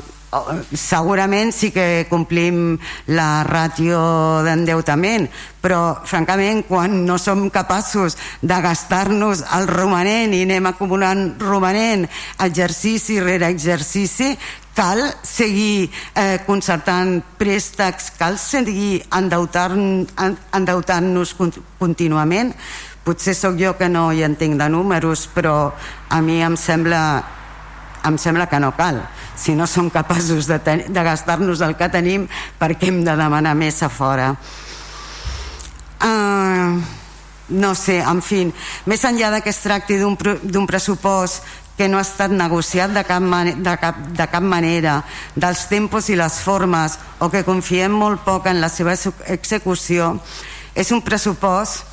segurament 0.78 1.52
sí 1.56 1.72
que 1.74 2.06
complim 2.10 2.78
la 3.10 3.42
ràtio 3.48 4.00
d'endeutament 4.46 5.26
però 5.60 6.06
francament 6.06 6.62
quan 6.68 7.04
no 7.08 7.18
som 7.18 7.50
capaços 7.50 8.16
de 8.42 8.60
gastar-nos 8.62 9.42
el 9.58 9.68
romanent 9.68 10.36
i 10.38 10.44
anem 10.46 10.70
acumulant 10.70 11.34
romanent 11.42 12.06
exercici 12.46 13.20
rere 13.20 13.50
exercici 13.50 14.36
cal 14.80 15.02
seguir 15.24 15.90
eh, 16.16 16.40
concertant 16.46 17.18
préstecs 17.40 18.14
cal 18.16 18.38
seguir 18.40 19.02
endeutant-nos 19.12 20.08
endeutant 20.56 21.58
contínuament. 21.82 22.54
Potser 23.04 23.34
sóc 23.36 23.58
jo 23.60 23.74
que 23.76 23.90
no 23.90 24.12
hi 24.14 24.24
entenc 24.24 24.56
de 24.60 24.70
números 24.70 25.28
però 25.34 25.74
a 26.10 26.22
mi 26.22 26.40
em 26.46 26.56
sembla 26.56 27.02
em 28.08 28.16
sembla 28.18 28.48
que 28.48 28.60
no 28.64 28.72
cal 28.78 29.02
si 29.40 29.56
no 29.56 29.68
som 29.68 29.90
capaços 29.90 30.48
de, 30.50 30.60
de 30.60 31.04
gastar-nos 31.04 31.64
el 31.66 31.76
que 31.80 31.90
tenim 31.90 32.28
perquè 32.60 32.92
hem 32.92 33.04
de 33.08 33.16
demanar 33.16 33.56
més 33.56 33.82
a 33.84 33.90
fora 33.90 34.34
uh, 36.04 36.80
no 37.50 37.74
sé, 37.76 38.00
en 38.06 38.22
fi 38.22 38.46
més 38.86 39.04
enllà 39.08 39.32
de 39.34 39.42
que 39.42 39.54
es 39.54 39.64
tracti 39.64 39.98
d'un 40.00 40.68
pressupost 40.70 41.44
que 41.80 41.88
no 41.88 41.98
ha 41.98 42.04
estat 42.04 42.34
negociat 42.36 42.92
de 42.92 43.06
cap, 43.08 43.24
de, 43.24 43.74
cap, 43.80 44.00
de 44.12 44.26
cap 44.28 44.44
manera, 44.44 44.98
dels 45.32 45.62
tempos 45.72 46.10
i 46.12 46.18
les 46.20 46.42
formes, 46.44 46.98
o 47.24 47.30
que 47.32 47.46
confiem 47.48 47.94
molt 47.96 48.26
poc 48.26 48.50
en 48.52 48.60
la 48.60 48.68
seva 48.68 48.98
execució, 49.32 50.18
és 50.76 50.92
un 50.92 51.00
pressupost 51.00 51.88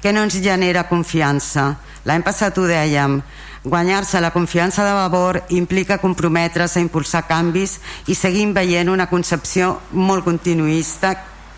que 0.00 0.14
no 0.16 0.24
ens 0.24 0.38
genera 0.40 0.86
confiança. 0.88 1.74
L'any 2.08 2.24
passat 2.24 2.56
ho 2.56 2.64
dèiem, 2.64 3.20
Guanyar-se 3.66 4.20
la 4.20 4.30
confiança 4.30 4.84
de 4.84 4.92
Vavor 4.92 5.42
implica 5.48 5.98
comprometre's 5.98 6.76
a 6.76 6.80
impulsar 6.80 7.24
canvis 7.26 7.80
i 8.06 8.14
seguim 8.14 8.52
veient 8.54 8.86
una 8.86 9.08
concepció 9.10 9.72
molt 9.90 10.22
continuista 10.22 11.16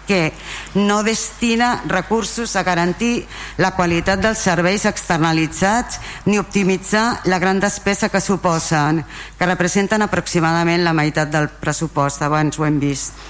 que 0.08 0.32
no 0.72 1.02
destina 1.04 1.82
recursos 1.84 2.56
a 2.56 2.62
garantir 2.64 3.26
la 3.60 3.74
qualitat 3.76 4.22
dels 4.24 4.40
serveis 4.40 4.86
externalitzats 4.88 6.00
ni 6.24 6.40
optimitzar 6.40 7.28
la 7.28 7.38
gran 7.38 7.60
despesa 7.60 8.08
que 8.08 8.24
suposen, 8.24 9.04
que 9.36 9.50
representen 9.52 10.00
aproximadament 10.00 10.88
la 10.88 10.96
meitat 10.96 11.28
del 11.28 11.50
pressupost, 11.60 12.24
abans 12.24 12.56
ho 12.56 12.64
hem 12.64 12.80
vist. 12.80 13.20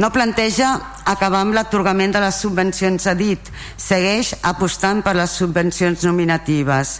No 0.00 0.08
planteja 0.14 0.70
acabar 1.04 1.42
amb 1.44 1.52
l'atorgament 1.52 2.14
de 2.14 2.22
les 2.22 2.38
subvencions 2.40 3.04
a 3.10 3.12
dit, 3.18 3.50
segueix 3.76 4.30
apostant 4.48 5.02
per 5.04 5.12
les 5.18 5.34
subvencions 5.36 6.06
nominatives. 6.08 6.94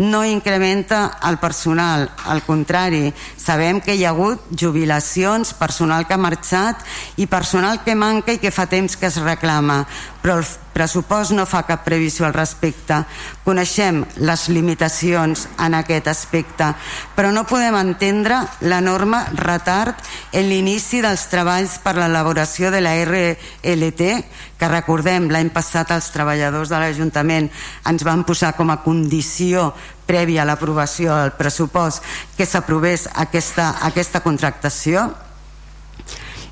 No 0.00 0.22
incrementa 0.24 1.18
el 1.28 1.36
personal, 1.42 2.06
al 2.24 2.40
contrari, 2.46 3.10
sabem 3.36 3.82
que 3.84 3.92
hi 3.92 4.06
ha 4.06 4.14
hagut 4.14 4.48
jubilacions, 4.56 5.52
personal 5.58 6.06
que 6.08 6.16
ha 6.16 6.22
marxat 6.22 6.80
i 7.20 7.28
personal 7.28 7.82
que 7.84 7.98
manca 7.98 8.32
i 8.32 8.40
que 8.40 8.54
fa 8.54 8.64
temps 8.72 8.96
que 8.96 9.10
es 9.10 9.20
reclama, 9.20 9.82
però 10.22 10.38
el 10.40 10.48
pressupost 10.76 11.32
no 11.32 11.46
fa 11.48 11.62
cap 11.64 11.86
previsió 11.86 12.26
al 12.26 12.34
respecte. 12.36 13.00
Coneixem 13.46 14.02
les 14.20 14.46
limitacions 14.52 15.46
en 15.64 15.76
aquest 15.78 16.10
aspecte, 16.12 16.68
però 17.16 17.32
no 17.32 17.46
podem 17.48 17.78
entendre 17.80 18.42
l'enorme 18.60 19.22
retard 19.40 19.96
en 20.36 20.50
l'inici 20.50 21.00
dels 21.04 21.26
treballs 21.32 21.78
per 21.80 21.96
l'elaboració 21.96 22.70
de 22.74 22.84
la 22.84 22.92
RLT, 23.06 24.12
que 24.56 24.72
recordem 24.72 25.30
l'any 25.32 25.50
passat 25.52 25.92
els 25.96 26.12
treballadors 26.12 26.72
de 26.72 26.80
l'Ajuntament 26.80 27.50
ens 27.88 28.04
van 28.04 28.24
posar 28.28 28.54
com 28.56 28.72
a 28.72 28.80
condició 28.84 29.70
prèvia 30.06 30.44
a 30.44 30.48
l'aprovació 30.48 31.16
del 31.18 31.34
pressupost 31.36 32.04
que 32.38 32.46
s'aprovés 32.46 33.08
aquesta, 33.26 33.74
aquesta 33.88 34.22
contractació 34.24 35.10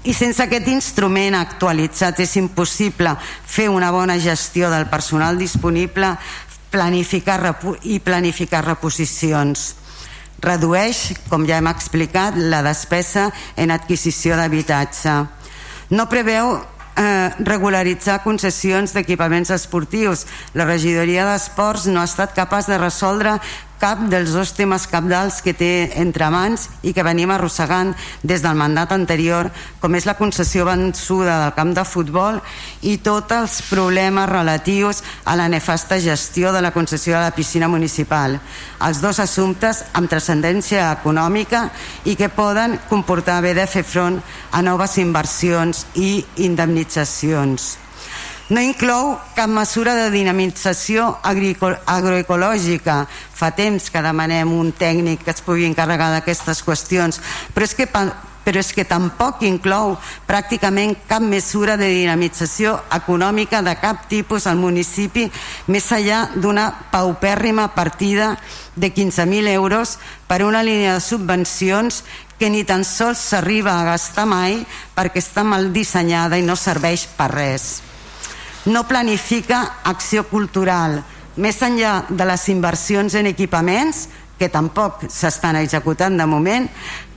i 0.04 0.12
sense 0.12 0.42
aquest 0.42 0.68
instrument 0.68 1.36
actualitzat 1.38 2.20
és 2.20 2.36
impossible 2.36 3.14
fer 3.20 3.70
una 3.72 3.90
bona 3.90 4.18
gestió 4.20 4.70
del 4.72 4.86
personal 4.92 5.38
disponible 5.40 6.14
planificar 6.70 7.38
i 7.82 8.00
planificar 8.00 8.64
reposicions 8.66 9.74
redueix, 10.44 11.14
com 11.30 11.46
ja 11.48 11.58
hem 11.58 11.70
explicat, 11.70 12.36
la 12.36 12.60
despesa 12.66 13.30
en 13.56 13.72
adquisició 13.72 14.36
d'habitatge 14.36 15.14
no 15.94 16.08
preveu 16.10 16.54
eh, 16.96 17.30
regularitzar 17.44 18.22
concessions 18.24 18.94
d'equipaments 18.94 19.52
esportius. 19.54 20.24
La 20.54 20.66
regidoria 20.68 21.26
d'Esports 21.28 21.86
no 21.92 22.00
ha 22.00 22.08
estat 22.08 22.34
capaç 22.36 22.70
de 22.70 22.78
resoldre 22.80 23.36
cap 23.84 24.00
dels 24.08 24.32
dos 24.32 24.54
temes 24.56 24.86
capdals 24.88 25.42
que 25.44 25.52
té 25.52 25.90
entre 26.00 26.30
mans 26.32 26.70
i 26.88 26.94
que 26.96 27.04
venim 27.04 27.28
arrossegant 27.34 27.90
des 28.24 28.40
del 28.40 28.56
mandat 28.56 28.94
anterior, 28.96 29.50
com 29.82 29.92
és 29.98 30.06
la 30.08 30.14
concessió 30.16 30.64
vençuda 30.64 31.34
del 31.42 31.52
camp 31.58 31.74
de 31.76 31.84
futbol 31.84 32.40
i 32.80 32.96
tots 33.04 33.36
els 33.36 33.58
problemes 33.68 34.30
relatius 34.30 35.02
a 35.28 35.36
la 35.36 35.50
nefasta 35.52 36.00
gestió 36.00 36.54
de 36.56 36.64
la 36.64 36.72
concessió 36.72 37.18
de 37.18 37.26
la 37.26 37.36
piscina 37.36 37.68
municipal. 37.68 38.40
Els 38.80 39.04
dos 39.04 39.20
assumptes 39.20 39.84
amb 39.92 40.08
transcendència 40.08 40.88
econòmica 41.02 41.66
i 42.08 42.16
que 42.16 42.32
poden 42.32 42.80
comportar 42.88 43.42
haver 43.42 43.52
de 43.60 43.68
fer 43.68 43.84
front 43.84 44.20
a 44.50 44.64
noves 44.64 44.96
inversions 44.96 45.84
i 45.92 46.24
indemnitzacions 46.48 47.83
no 48.50 48.60
inclou 48.60 49.14
cap 49.36 49.48
mesura 49.48 49.94
de 49.96 50.10
dinamització 50.12 51.06
agroecològica. 51.24 53.04
Fa 53.08 53.50
temps 53.56 53.88
que 53.90 54.04
demanem 54.04 54.52
un 54.52 54.72
tècnic 54.76 55.24
que 55.24 55.32
es 55.32 55.42
pugui 55.44 55.64
encarregar 55.68 56.10
d'aquestes 56.12 56.60
qüestions, 56.66 57.20
però 57.54 57.64
és 57.64 57.74
que 57.74 57.88
però 58.44 58.60
és 58.60 58.74
que 58.76 58.84
tampoc 58.84 59.40
inclou 59.48 59.94
pràcticament 60.28 60.92
cap 61.08 61.24
mesura 61.24 61.78
de 61.80 61.88
dinamització 61.88 62.74
econòmica 62.92 63.62
de 63.64 63.72
cap 63.80 64.02
tipus 64.10 64.44
al 64.46 64.60
municipi 64.60 65.24
més 65.72 65.88
enllà 65.96 66.26
d'una 66.36 66.66
paupèrrima 66.92 67.70
partida 67.72 68.34
de 68.76 68.92
15.000 68.92 69.48
euros 69.54 69.96
per 70.28 70.42
una 70.44 70.62
línia 70.62 70.92
de 70.98 71.00
subvencions 71.00 72.02
que 72.36 72.50
ni 72.52 72.64
tan 72.68 72.84
sols 72.84 73.24
s'arriba 73.30 73.78
a 73.78 73.88
gastar 73.88 74.28
mai 74.28 74.60
perquè 74.92 75.24
està 75.24 75.40
mal 75.40 75.72
dissenyada 75.72 76.36
i 76.36 76.44
no 76.44 76.52
serveix 76.52 77.08
per 77.16 77.32
res 77.32 77.93
no 78.66 78.86
planifica 78.88 79.80
acció 79.84 80.24
cultural 80.28 81.02
més 81.36 81.58
enllà 81.66 82.04
de 82.08 82.26
les 82.28 82.48
inversions 82.52 83.14
en 83.18 83.26
equipaments 83.26 84.06
que 84.38 84.48
tampoc 84.50 85.06
s'estan 85.10 85.58
executant 85.58 86.16
de 86.18 86.26
moment 86.26 86.66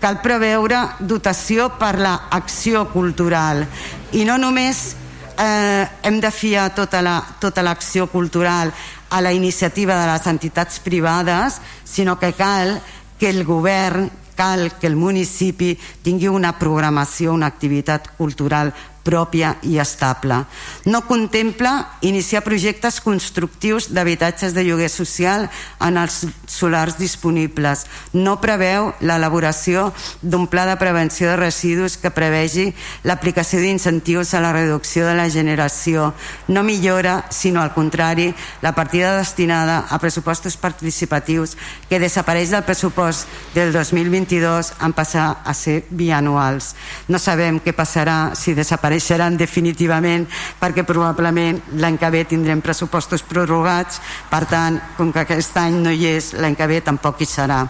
cal 0.01 0.21
preveure 0.21 0.79
dotació 0.99 1.71
per 1.77 1.95
l'acció 1.97 2.85
la 2.85 2.91
cultural. 2.93 3.65
I 4.13 4.25
no 4.25 4.37
només 4.37 4.95
eh, 5.37 5.85
hem 6.03 6.19
de 6.21 6.31
fiar 6.31 6.73
tota 6.75 7.01
l'acció 7.01 7.61
la, 7.63 7.71
tota 8.05 8.11
cultural 8.11 8.73
a 9.09 9.21
la 9.21 9.33
iniciativa 9.33 9.95
de 10.01 10.11
les 10.11 10.27
entitats 10.27 10.79
privades 10.79 11.61
sinó 11.83 12.19
que 12.19 12.33
cal 12.33 12.81
que 13.19 13.29
el 13.29 13.43
govern 13.45 14.11
cal 14.35 14.71
que 14.77 14.87
el 14.87 14.95
municipi 14.95 15.77
tingui 16.03 16.27
una 16.27 16.53
programació, 16.59 17.33
una 17.33 17.47
activitat 17.47 18.11
cultural 18.17 18.73
pròpia 19.07 19.55
i 19.63 19.79
estable. 19.79 20.43
No 20.85 21.05
contempla 21.07 21.97
iniciar 22.01 22.43
projectes 22.43 22.99
constructius 23.01 23.91
d'habitatges 23.95 24.53
de 24.53 24.65
lloguer 24.67 24.89
social 24.91 25.47
en 25.79 25.97
els 26.01 26.25
solars 26.51 26.97
disponibles. 26.99 27.85
No 28.13 28.37
preveu 28.43 28.91
l'elaboració 28.99 29.91
d'un 30.21 30.47
pla 30.51 30.65
de 30.67 30.75
prevenció 30.81 31.31
de 31.31 31.39
residus 31.39 31.95
que 32.01 32.11
prevegi 32.11 32.73
l'aplicació 33.07 33.61
d'incentius 33.63 34.33
a 34.33 34.41
la 34.43 34.53
reducció 34.55 35.05
de 35.07 35.15
la 35.15 35.29
generació. 35.29 36.13
No 36.47 36.63
millora, 36.63 37.25
sinó 37.29 37.61
al 37.61 37.73
contrari, 37.73 38.33
la 38.61 38.73
partida 38.75 39.17
destinada 39.17 39.85
a 39.89 39.99
pressupostos 39.99 40.57
participatius 40.57 41.55
que 41.89 42.01
desapareix 42.01 42.51
del 42.51 42.65
pressupost 42.67 43.27
del 43.53 43.71
2022 43.73 44.73
en 44.81 44.93
passar 44.93 45.27
a 45.45 45.53
ser 45.53 45.83
bianuals. 45.89 46.73
No 47.07 47.19
sabem 47.21 47.61
què 47.61 47.73
passarà 47.77 48.35
si 48.35 48.55
desapareix 48.57 48.96
desapareixeran 48.97 49.37
definitivament 49.37 50.25
perquè 50.59 50.83
probablement 50.85 51.61
l'any 51.77 51.97
que 51.97 52.09
ve 52.11 52.23
tindrem 52.25 52.61
pressupostos 52.61 53.23
prorrogats. 53.23 54.01
Per 54.29 54.45
tant, 54.49 54.79
com 54.97 55.11
que 55.13 55.23
aquest 55.23 55.57
any 55.57 55.81
no 55.83 55.91
hi 55.91 56.07
és 56.17 56.33
l'any 56.33 56.55
que 56.55 56.67
ve 56.67 56.81
tampoc 56.81 57.21
hi 57.21 57.29
serà. 57.29 57.65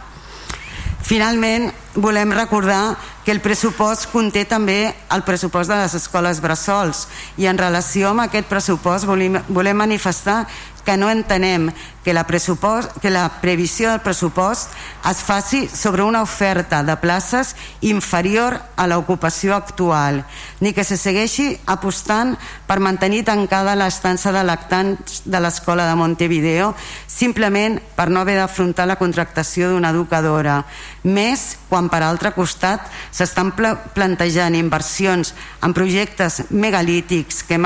Finalment 1.08 1.70
volem 1.98 2.32
recordar 2.32 2.96
que 3.26 3.34
el 3.34 3.42
pressupost 3.42 4.08
conté 4.14 4.46
també 4.48 4.94
el 5.12 5.26
pressupost 5.28 5.74
de 5.74 5.82
les 5.82 5.98
escoles 5.98 6.40
bressols. 6.40 7.08
I 7.42 7.50
en 7.50 7.60
relació 7.60 8.14
amb 8.14 8.28
aquest 8.28 8.48
pressupost 8.48 9.10
volem, 9.10 9.42
volem 9.50 9.82
manifestar 9.82 10.46
que 10.88 10.96
no 10.96 11.10
entenem 11.12 11.68
que 12.08 12.14
la, 12.14 12.24
que 12.24 13.10
la 13.12 13.26
previsió 13.42 13.90
del 13.92 14.00
pressupost 14.00 14.72
es 15.10 15.20
faci 15.20 15.66
sobre 15.68 16.06
una 16.08 16.22
oferta 16.22 16.80
de 16.82 16.96
places 16.96 17.58
inferior 17.82 18.56
a 18.78 18.88
l'ocupació 18.88 19.58
actual, 19.58 20.24
ni 20.64 20.72
que 20.72 20.88
se 20.88 20.96
segueixi 20.96 21.58
apostant 21.68 22.38
per 22.70 22.80
mantenir 22.80 23.26
tancada 23.28 23.76
l'estança 23.76 24.32
de 24.32 24.46
lactants 24.48 25.26
de 25.28 25.44
l'escola 25.44 25.90
de 25.90 26.00
Montevideo 26.00 26.72
simplement 27.18 27.82
per 27.98 28.08
no 28.08 28.24
haver 28.24 28.38
d'afrontar 28.40 28.88
la 28.88 28.96
contractació 28.96 29.74
d'una 29.74 29.92
educadora, 29.92 30.62
més 31.08 31.56
quan 31.70 31.88
per 31.90 32.02
altre 32.04 32.34
costat 32.36 32.84
s'estan 33.16 33.54
plantejant 33.56 34.56
inversions 34.60 35.34
en 35.64 35.74
projectes 35.74 36.42
megalítics 36.52 37.42
que, 37.48 37.58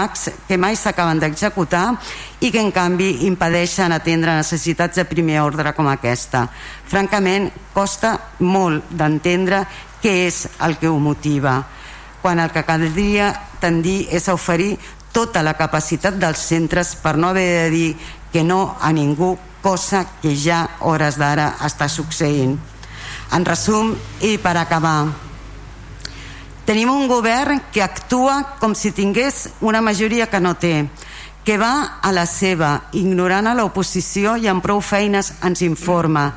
que 0.47 0.57
mai 0.61 0.77
s'acaben 0.77 1.19
d'executar 1.19 1.97
i 2.39 2.51
que 2.53 2.61
en 2.61 2.71
canvi 2.71 3.25
impedeixen 3.27 3.91
atendre 3.91 4.37
necessitats 4.37 5.01
de 5.01 5.05
primer 5.09 5.41
ordre 5.41 5.73
com 5.73 5.89
aquesta. 5.89 6.47
Francament, 6.85 7.49
costa 7.73 8.17
molt 8.39 8.89
d'entendre 8.89 9.65
què 10.01 10.15
és 10.27 10.47
el 10.65 10.77
que 10.81 10.89
ho 10.89 10.97
motiva, 10.99 11.61
quan 12.21 12.39
el 12.39 12.51
que 12.53 12.65
caldria 12.65 13.33
tendir 13.61 14.07
és 14.13 14.27
a 14.29 14.37
oferir 14.37 14.75
tota 15.11 15.43
la 15.43 15.57
capacitat 15.59 16.17
dels 16.17 16.39
centres 16.39 16.95
per 16.95 17.17
no 17.17 17.29
haver 17.29 17.47
de 17.65 17.69
dir 17.69 17.89
que 18.31 18.43
no 18.43 18.77
a 18.79 18.91
ningú, 18.95 19.37
cosa 19.61 20.05
que 20.21 20.33
ja 20.35 20.63
hores 20.79 21.19
d'ara 21.19 21.55
està 21.67 21.89
succeint. 21.91 22.70
En 23.32 23.45
resum, 23.47 23.93
i 24.27 24.36
per 24.41 24.57
acabar, 24.59 25.07
tenim 26.67 26.91
un 26.91 27.07
govern 27.07 27.61
que 27.71 27.84
actua 27.84 28.57
com 28.59 28.75
si 28.75 28.91
tingués 28.91 29.47
una 29.61 29.82
majoria 29.82 30.27
que 30.27 30.39
no 30.43 30.53
té, 30.59 30.88
que 31.43 31.57
va 31.57 32.01
a 32.03 32.11
la 32.11 32.25
seva, 32.29 32.89
ignorant 32.93 33.47
a 33.47 33.55
l'oposició 33.57 34.36
i 34.38 34.49
amb 34.51 34.63
prou 34.63 34.82
feines 34.84 35.34
ens 35.41 35.63
informa, 35.65 36.32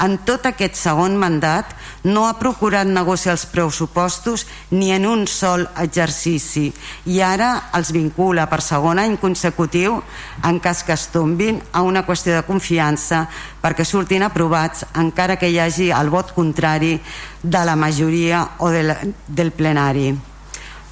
en 0.00 0.16
tot 0.26 0.46
aquest 0.48 0.78
segon 0.78 1.16
mandat 1.20 1.68
no 2.04 2.24
ha 2.26 2.38
procurat 2.40 2.88
negociar 2.88 3.36
els 3.36 3.44
pressupostos 3.46 4.46
ni 4.70 4.90
en 4.92 5.06
un 5.06 5.26
sol 5.30 5.66
exercici 5.82 6.70
i 7.06 7.20
ara 7.22 7.52
els 7.78 7.92
vincula 7.94 8.48
per 8.50 8.62
segon 8.64 8.98
any 9.02 9.18
consecutiu 9.20 10.00
en 10.48 10.58
cas 10.60 10.82
que 10.82 10.96
es 10.96 11.08
tombin 11.12 11.60
a 11.72 11.82
una 11.82 12.06
qüestió 12.06 12.34
de 12.34 12.46
confiança 12.48 13.26
perquè 13.62 13.86
surtin 13.86 14.26
aprovats 14.26 14.86
encara 14.98 15.38
que 15.38 15.50
hi 15.50 15.60
hagi 15.62 15.92
el 15.94 16.10
vot 16.10 16.34
contrari 16.34 16.98
de 17.42 17.64
la 17.64 17.76
majoria 17.76 18.46
o 18.58 18.70
del, 18.70 18.94
del 19.26 19.52
plenari. 19.52 20.12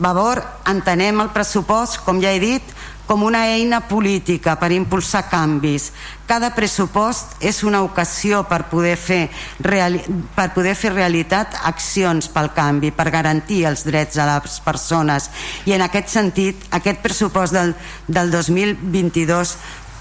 Vavor, 0.01 0.41
entenem 0.65 1.21
el 1.21 1.29
pressupost, 1.29 1.99
com 2.07 2.23
ja 2.23 2.31
he 2.33 2.41
dit, 2.41 2.65
com 3.11 3.25
una 3.27 3.49
eina 3.51 3.81
política 3.91 4.53
per 4.55 4.69
impulsar 4.71 5.25
canvis. 5.27 5.89
Cada 6.31 6.53
pressupost 6.55 7.41
és 7.43 7.57
una 7.67 7.81
ocasió 7.83 8.45
per 8.47 8.69
poder 8.71 8.95
fer, 8.95 9.25
per 9.59 10.45
poder 10.55 10.77
fer 10.79 10.93
realitat 10.95 11.57
accions 11.67 12.31
pel 12.31 12.53
canvi, 12.55 12.93
per 12.95 13.09
garantir 13.11 13.65
els 13.67 13.83
drets 13.83 14.15
de 14.15 14.29
les 14.31 14.61
persones. 14.63 15.27
I 15.67 15.75
en 15.75 15.83
aquest 15.89 16.15
sentit, 16.15 16.63
aquest 16.71 17.03
pressupost 17.03 17.59
del, 17.59 17.75
del 18.07 18.31
2022 18.31 19.57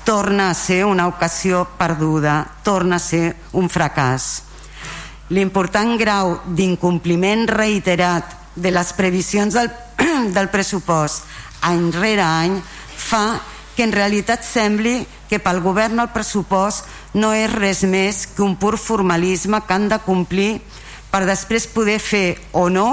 torna 0.06 0.52
a 0.52 0.54
ser 0.54 0.84
una 0.86 1.10
ocasió 1.10 1.66
perduda, 1.82 2.44
torna 2.62 3.02
a 3.02 3.08
ser 3.10 3.34
un 3.58 3.74
fracàs. 3.74 4.30
L'important 5.34 5.98
grau 5.98 6.38
d'incompliment 6.46 7.48
reiterat 7.50 8.38
de 8.54 8.70
les 8.70 8.94
previsions 8.94 9.58
del, 9.58 9.74
del 10.38 10.54
pressupost 10.54 11.26
any 11.62 11.90
rere 11.92 12.24
any 12.24 12.62
fa 13.10 13.40
que 13.76 13.86
en 13.88 13.94
realitat 13.96 14.44
sembli 14.46 15.06
que 15.30 15.40
pel 15.42 15.62
govern 15.64 16.02
el 16.04 16.12
pressupost 16.14 16.86
no 17.18 17.32
és 17.34 17.50
res 17.54 17.86
més 17.88 18.26
que 18.28 18.44
un 18.46 18.58
pur 18.60 18.76
formalisme 18.78 19.62
que 19.66 19.76
han 19.76 19.88
de 19.90 20.02
complir 20.06 20.60
per 21.10 21.26
després 21.26 21.70
poder 21.74 21.98
fer 22.04 22.38
o 22.54 22.68
no 22.70 22.90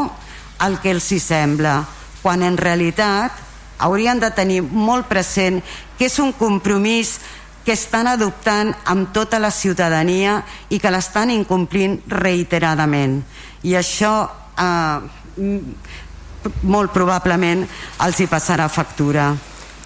el 0.65 0.79
que 0.81 0.93
els 0.95 1.11
hi 1.13 1.19
sembla, 1.21 1.83
quan 2.23 2.45
en 2.47 2.57
realitat 2.57 3.43
haurien 3.85 4.21
de 4.23 4.31
tenir 4.33 4.63
molt 4.63 5.09
present 5.11 5.61
que 5.99 6.09
és 6.09 6.19
un 6.23 6.33
compromís 6.33 7.19
que 7.67 7.75
estan 7.75 8.07
adoptant 8.07 8.71
amb 8.87 9.11
tota 9.13 9.41
la 9.43 9.51
ciutadania 9.51 10.39
i 10.71 10.79
que 10.79 10.93
l'estan 10.95 11.33
incomplint 11.35 11.99
reiteradament. 12.09 13.19
I 13.67 13.75
això 13.75 14.15
eh, 14.55 15.51
molt 16.63 16.95
probablement 16.95 17.67
els 18.07 18.23
hi 18.23 18.31
passarà 18.31 18.71
factura. 18.71 19.33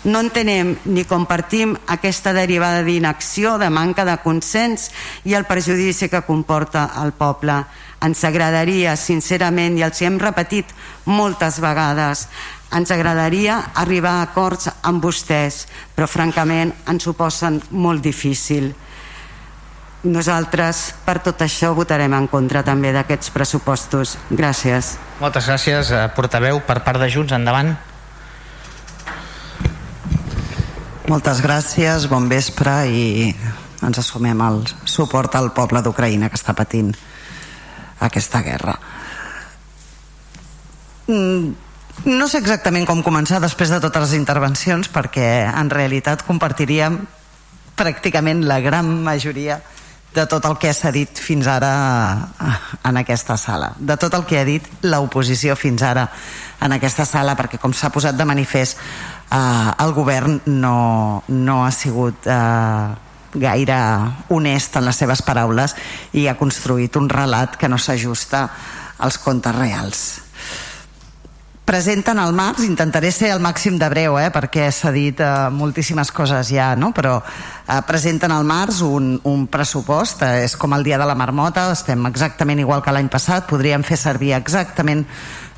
No 0.03 0.23
entenem 0.25 0.79
ni 0.89 1.05
compartim 1.05 1.75
aquesta 1.93 2.33
derivada 2.33 2.81
d'inacció, 2.87 3.59
de 3.61 3.69
manca 3.69 4.07
de 4.09 4.17
consens 4.23 4.89
i 5.29 5.35
el 5.37 5.45
perjudici 5.45 6.09
que 6.09 6.23
comporta 6.25 6.87
el 7.03 7.13
poble. 7.13 7.59
Ens 8.01 8.23
agradaria, 8.25 8.95
sincerament, 8.97 9.77
i 9.77 9.85
els 9.85 10.01
hem 10.01 10.17
repetit 10.19 10.73
moltes 11.05 11.59
vegades, 11.61 12.31
ens 12.73 12.93
agradaria 12.95 13.59
arribar 13.83 14.21
a 14.21 14.29
acords 14.31 14.71
amb 14.89 15.05
vostès, 15.05 15.67
però 15.93 16.09
francament 16.09 16.73
ens 16.89 17.07
ho 17.07 17.13
posen 17.19 17.61
molt 17.71 18.01
difícil. 18.01 18.71
Nosaltres, 20.01 20.95
per 21.05 21.19
tot 21.21 21.43
això, 21.45 21.75
votarem 21.77 22.15
en 22.17 22.31
contra 22.33 22.63
també 22.65 22.95
d'aquests 22.97 23.35
pressupostos. 23.35 24.17
Gràcies. 24.31 24.95
Moltes 25.21 25.45
gràcies, 25.45 25.93
eh, 25.93 26.09
portaveu. 26.17 26.65
Per 26.65 26.81
part 26.83 26.99
de 26.99 27.11
Junts, 27.11 27.37
endavant. 27.37 27.77
Moltes 31.11 31.41
gràcies, 31.43 32.05
bon 32.07 32.29
vespre 32.31 32.71
i 32.87 33.33
ens 33.83 33.99
assumem 33.99 34.39
el 34.47 34.61
suport 34.87 35.35
al 35.35 35.49
poble 35.57 35.81
d'Ucraïna 35.83 36.29
que 36.31 36.39
està 36.39 36.55
patint 36.55 36.93
aquesta 38.07 38.39
guerra. 38.47 38.77
Mm, 41.11 41.51
no 42.15 42.29
sé 42.31 42.39
exactament 42.39 42.87
com 42.87 43.03
començar 43.03 43.43
després 43.43 43.75
de 43.75 43.81
totes 43.83 44.07
les 44.07 44.15
intervencions 44.21 44.87
perquè 44.95 45.27
en 45.51 45.75
realitat 45.75 46.23
compartiríem 46.29 47.01
pràcticament 47.75 48.47
la 48.47 48.61
gran 48.63 48.95
majoria 49.03 49.59
de 50.15 50.27
tot 50.31 50.47
el 50.47 50.57
que 50.63 50.71
s'ha 50.75 50.95
dit 50.95 51.19
fins 51.23 51.47
ara 51.51 51.71
en 52.87 53.03
aquesta 53.03 53.37
sala, 53.39 53.75
de 53.79 53.99
tot 53.99 54.15
el 54.15 54.25
que 54.27 54.39
ha 54.39 54.47
dit 54.47 54.67
l'oposició 54.87 55.59
fins 55.59 55.83
ara 55.87 56.07
en 56.61 56.75
aquesta 56.75 57.07
sala, 57.07 57.37
perquè 57.39 57.59
com 57.59 57.75
s'ha 57.75 57.91
posat 57.95 58.19
de 58.19 58.27
manifest 58.27 58.79
eh, 59.31 59.71
el 59.85 59.95
govern 59.97 60.41
no, 60.47 61.23
no 61.29 61.65
ha 61.65 61.71
sigut 61.75 62.27
eh, 62.27 62.89
gaire 63.35 63.81
honest 64.29 64.77
en 64.77 64.89
les 64.89 65.03
seves 65.05 65.23
paraules 65.23 65.77
i 66.19 66.27
ha 66.27 66.39
construït 66.39 66.97
un 66.99 67.09
relat 67.09 67.57
que 67.57 67.71
no 67.71 67.79
s'ajusta 67.79 68.49
als 68.99 69.19
contes 69.23 69.55
reals 69.57 70.03
presenten 71.71 72.19
al 72.19 72.33
març, 72.35 72.65
intentaré 72.67 73.13
ser 73.15 73.29
el 73.31 73.39
màxim 73.39 73.77
de 73.79 73.87
breu, 73.93 74.17
eh, 74.19 74.31
perquè 74.35 74.67
s'ha 74.75 74.91
dit 74.91 75.21
eh, 75.23 75.29
moltíssimes 75.55 76.11
coses 76.11 76.51
ja, 76.51 76.73
no? 76.75 76.91
però 76.91 77.21
eh, 77.23 77.77
presenten 77.87 78.35
al 78.35 78.43
març 78.49 78.81
un, 78.83 79.13
un 79.31 79.45
pressupost, 79.47 80.25
eh, 80.27 80.49
és 80.49 80.57
com 80.59 80.75
el 80.75 80.83
dia 80.83 80.99
de 80.99 81.07
la 81.07 81.15
marmota, 81.15 81.69
estem 81.71 82.09
exactament 82.11 82.59
igual 82.59 82.83
que 82.83 82.95
l'any 82.97 83.07
passat, 83.13 83.47
podríem 83.47 83.87
fer 83.87 84.01
servir 84.01 84.35
exactament 84.35 85.05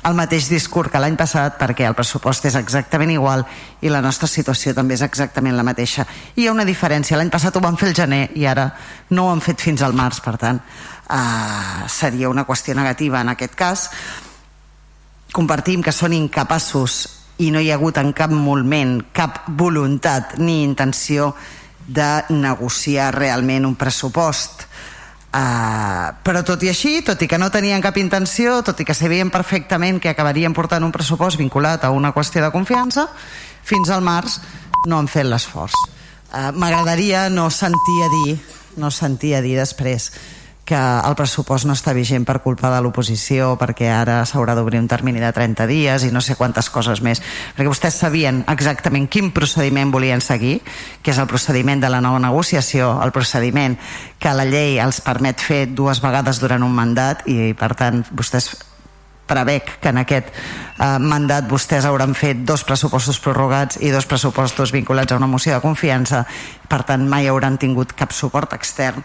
el 0.03 0.15
mateix 0.17 0.49
discurs 0.51 0.91
que 0.91 0.99
l'any 0.99 1.15
passat 1.19 1.55
perquè 1.59 1.85
el 1.87 1.95
pressupost 1.95 2.49
és 2.49 2.57
exactament 2.59 3.13
igual 3.13 3.45
i 3.81 3.91
la 3.91 4.01
nostra 4.03 4.27
situació 4.27 4.73
també 4.75 4.97
és 4.97 5.03
exactament 5.05 5.55
la 5.55 5.63
mateixa. 5.63 6.05
Hi 6.35 6.47
ha 6.47 6.55
una 6.55 6.67
diferència, 6.67 7.17
l'any 7.17 7.31
passat 7.31 7.55
ho 7.55 7.63
vam 7.63 7.77
fer 7.79 7.91
el 7.91 7.95
gener 7.95 8.23
i 8.35 8.45
ara 8.49 8.67
no 9.15 9.27
ho 9.27 9.31
han 9.31 9.43
fet 9.43 9.63
fins 9.63 9.81
al 9.81 9.95
març, 9.95 10.19
per 10.23 10.35
tant 10.41 10.59
eh, 10.59 11.87
seria 11.87 12.29
una 12.29 12.45
qüestió 12.45 12.75
negativa 12.75 13.21
en 13.21 13.31
aquest 13.33 13.55
cas. 13.55 13.89
Compartim 15.33 15.81
que 15.81 15.95
són 15.95 16.13
incapaços 16.13 17.01
i 17.41 17.49
no 17.51 17.61
hi 17.63 17.71
ha 17.71 17.79
hagut 17.79 17.97
en 17.97 18.11
cap 18.13 18.31
moment 18.31 18.99
cap 19.15 19.45
voluntat 19.47 20.37
ni 20.37 20.61
intenció 20.63 21.31
de 21.87 22.23
negociar 22.29 23.13
realment 23.15 23.65
un 23.65 23.75
pressupost 23.75 24.67
Uh, 25.33 26.13
però 26.21 26.43
tot 26.45 26.61
i 26.61 26.69
així, 26.69 26.99
tot 27.01 27.21
i 27.25 27.27
que 27.27 27.39
no 27.41 27.49
tenien 27.49 27.81
cap 27.81 27.97
intenció, 27.97 28.59
tot 28.61 28.83
i 28.83 28.85
que 28.85 28.93
sabien 28.93 29.31
perfectament 29.33 29.97
que 29.97 30.11
acabarien 30.11 30.53
portant 30.53 30.85
un 30.85 30.93
pressupost 30.93 31.41
vinculat 31.41 31.81
a 31.81 31.89
una 31.89 32.13
qüestió 32.13 32.43
de 32.43 32.51
confiança, 32.53 33.07
fins 33.65 33.89
al 33.89 34.05
març 34.05 34.37
no 34.85 34.99
han 34.99 35.09
fet 35.09 35.25
l'esforç. 35.25 35.73
Uh, 36.29 36.51
M'agradaria 36.53 37.25
no 37.33 37.49
sentir 37.49 37.97
a 38.05 38.11
dir, 38.13 38.37
no 38.77 38.93
sentir 38.93 39.33
a 39.33 39.41
dir 39.41 39.57
després 39.57 40.11
que 40.65 40.79
el 40.79 41.15
pressupost 41.19 41.67
no 41.67 41.75
està 41.75 41.91
vigent 41.95 42.23
per 42.23 42.39
culpa 42.43 42.71
de 42.71 42.79
l'oposició, 42.83 43.53
perquè 43.59 43.89
ara 43.91 44.21
s'haurà 44.27 44.55
d'obrir 44.55 44.79
un 44.79 44.87
termini 44.87 45.19
de 45.19 45.31
30 45.35 45.67
dies 45.67 46.05
i 46.07 46.11
no 46.15 46.21
sé 46.23 46.37
quantes 46.39 46.69
coses 46.71 47.03
més, 47.03 47.19
perquè 47.55 47.67
vostès 47.67 47.99
sabien 47.99 48.43
exactament 48.51 49.09
quin 49.11 49.33
procediment 49.35 49.91
volien 49.91 50.23
seguir, 50.23 50.61
que 51.03 51.11
és 51.11 51.19
el 51.19 51.27
procediment 51.27 51.83
de 51.83 51.91
la 51.91 52.01
nova 52.01 52.21
negociació, 52.23 52.95
el 53.03 53.11
procediment 53.11 53.75
que 54.19 54.33
la 54.33 54.47
llei 54.47 54.79
els 54.79 55.01
permet 55.03 55.43
fer 55.43 55.65
dues 55.67 55.99
vegades 56.03 56.39
durant 56.39 56.63
un 56.63 56.71
mandat 56.75 57.27
i 57.27 57.51
per 57.59 57.73
tant 57.75 58.05
vostès 58.11 58.53
prevec 59.27 59.77
que 59.81 59.91
en 59.91 59.99
aquest 60.01 60.31
eh, 60.31 60.97
mandat 60.99 61.47
vostès 61.49 61.85
hauran 61.87 62.15
fet 62.15 62.43
dos 62.47 62.63
pressupostos 62.67 63.19
prorrogats 63.23 63.79
i 63.81 63.91
dos 63.91 64.07
pressupostos 64.07 64.71
vinculats 64.75 65.11
a 65.11 65.19
una 65.19 65.31
moció 65.31 65.55
de 65.55 65.63
confiança. 65.63 66.25
Per 66.67 66.83
tant 66.87 67.07
mai 67.07 67.27
hauran 67.31 67.57
tingut 67.59 67.95
cap 67.95 68.11
suport 68.15 68.53
extern 68.55 69.03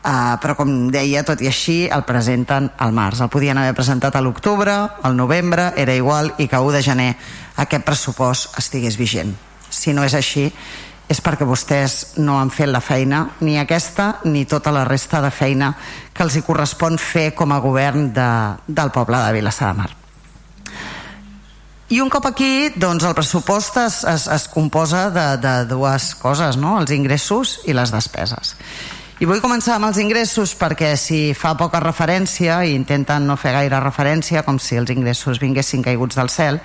Uh, 0.00 0.38
però 0.40 0.54
com 0.56 0.70
deia, 0.88 1.20
tot 1.28 1.42
i 1.44 1.48
així 1.50 1.82
el 1.92 2.06
presenten 2.08 2.70
al 2.80 2.94
març. 2.96 3.20
El 3.20 3.28
podien 3.28 3.58
haver 3.60 3.74
presentat 3.76 4.14
a 4.16 4.22
l'octubre, 4.24 4.72
al 5.04 5.16
novembre, 5.16 5.74
era 5.76 5.92
igual 5.92 6.32
i 6.40 6.46
que 6.48 6.56
1 6.56 6.72
de 6.72 6.80
gener 6.82 7.08
aquest 7.60 7.84
pressupost 7.84 8.56
estigués 8.56 8.96
vigent. 8.96 9.34
Si 9.68 9.92
no 9.92 10.06
és 10.06 10.16
així, 10.16 10.46
és 11.10 11.20
perquè 11.20 11.44
vostès 11.44 12.16
no 12.22 12.38
han 12.40 12.52
fet 12.54 12.70
la 12.70 12.80
feina, 12.80 13.24
ni 13.44 13.58
aquesta 13.58 14.22
ni 14.24 14.46
tota 14.48 14.72
la 14.72 14.86
resta 14.88 15.20
de 15.20 15.30
feina 15.34 15.74
que 16.14 16.22
els 16.24 16.36
hi 16.38 16.44
correspon 16.46 16.96
fer 16.96 17.32
com 17.34 17.52
a 17.52 17.58
govern 17.60 18.12
de, 18.14 18.30
del 18.66 18.92
poble 18.94 19.18
de 19.18 19.34
Vilassar 19.36 19.72
de 19.74 19.82
Mar. 19.82 19.90
I 21.90 21.98
un 22.00 22.08
cop 22.08 22.28
aquí, 22.28 22.70
doncs 22.78 23.02
el 23.02 23.16
pressupost 23.18 23.76
es, 23.82 24.00
es, 24.06 24.28
es 24.30 24.48
composa 24.48 25.08
de, 25.10 25.26
de 25.42 25.54
dues 25.66 26.14
coses, 26.14 26.56
no? 26.56 26.76
els 26.78 26.94
ingressos 26.94 27.58
i 27.66 27.74
les 27.74 27.90
despeses. 27.90 28.54
I 29.20 29.26
vull 29.28 29.42
començar 29.44 29.74
amb 29.76 29.84
els 29.84 29.98
ingressos 30.00 30.54
perquè 30.56 30.94
si 30.96 31.34
fa 31.36 31.50
poca 31.52 31.76
referència 31.82 32.54
i 32.64 32.70
intenten 32.72 33.26
no 33.28 33.34
fer 33.36 33.50
gaire 33.52 33.76
referència, 33.84 34.40
com 34.46 34.56
si 34.56 34.78
els 34.80 34.88
ingressos 34.94 35.36
vinguessin 35.42 35.82
caiguts 35.84 36.16
del 36.16 36.30
cel, 36.32 36.56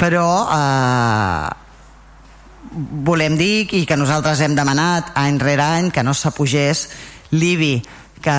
però 0.00 0.24
eh, 0.48 1.50
volem 3.04 3.36
dir 3.36 3.66
i 3.76 3.82
que 3.84 3.98
nosaltres 4.00 4.40
hem 4.40 4.56
demanat 4.56 5.12
any 5.20 5.36
rere 5.42 5.66
any 5.66 5.90
que 5.92 6.06
no 6.06 6.16
s'apugés 6.16 6.86
l'IBI 7.36 7.74
que 8.24 8.38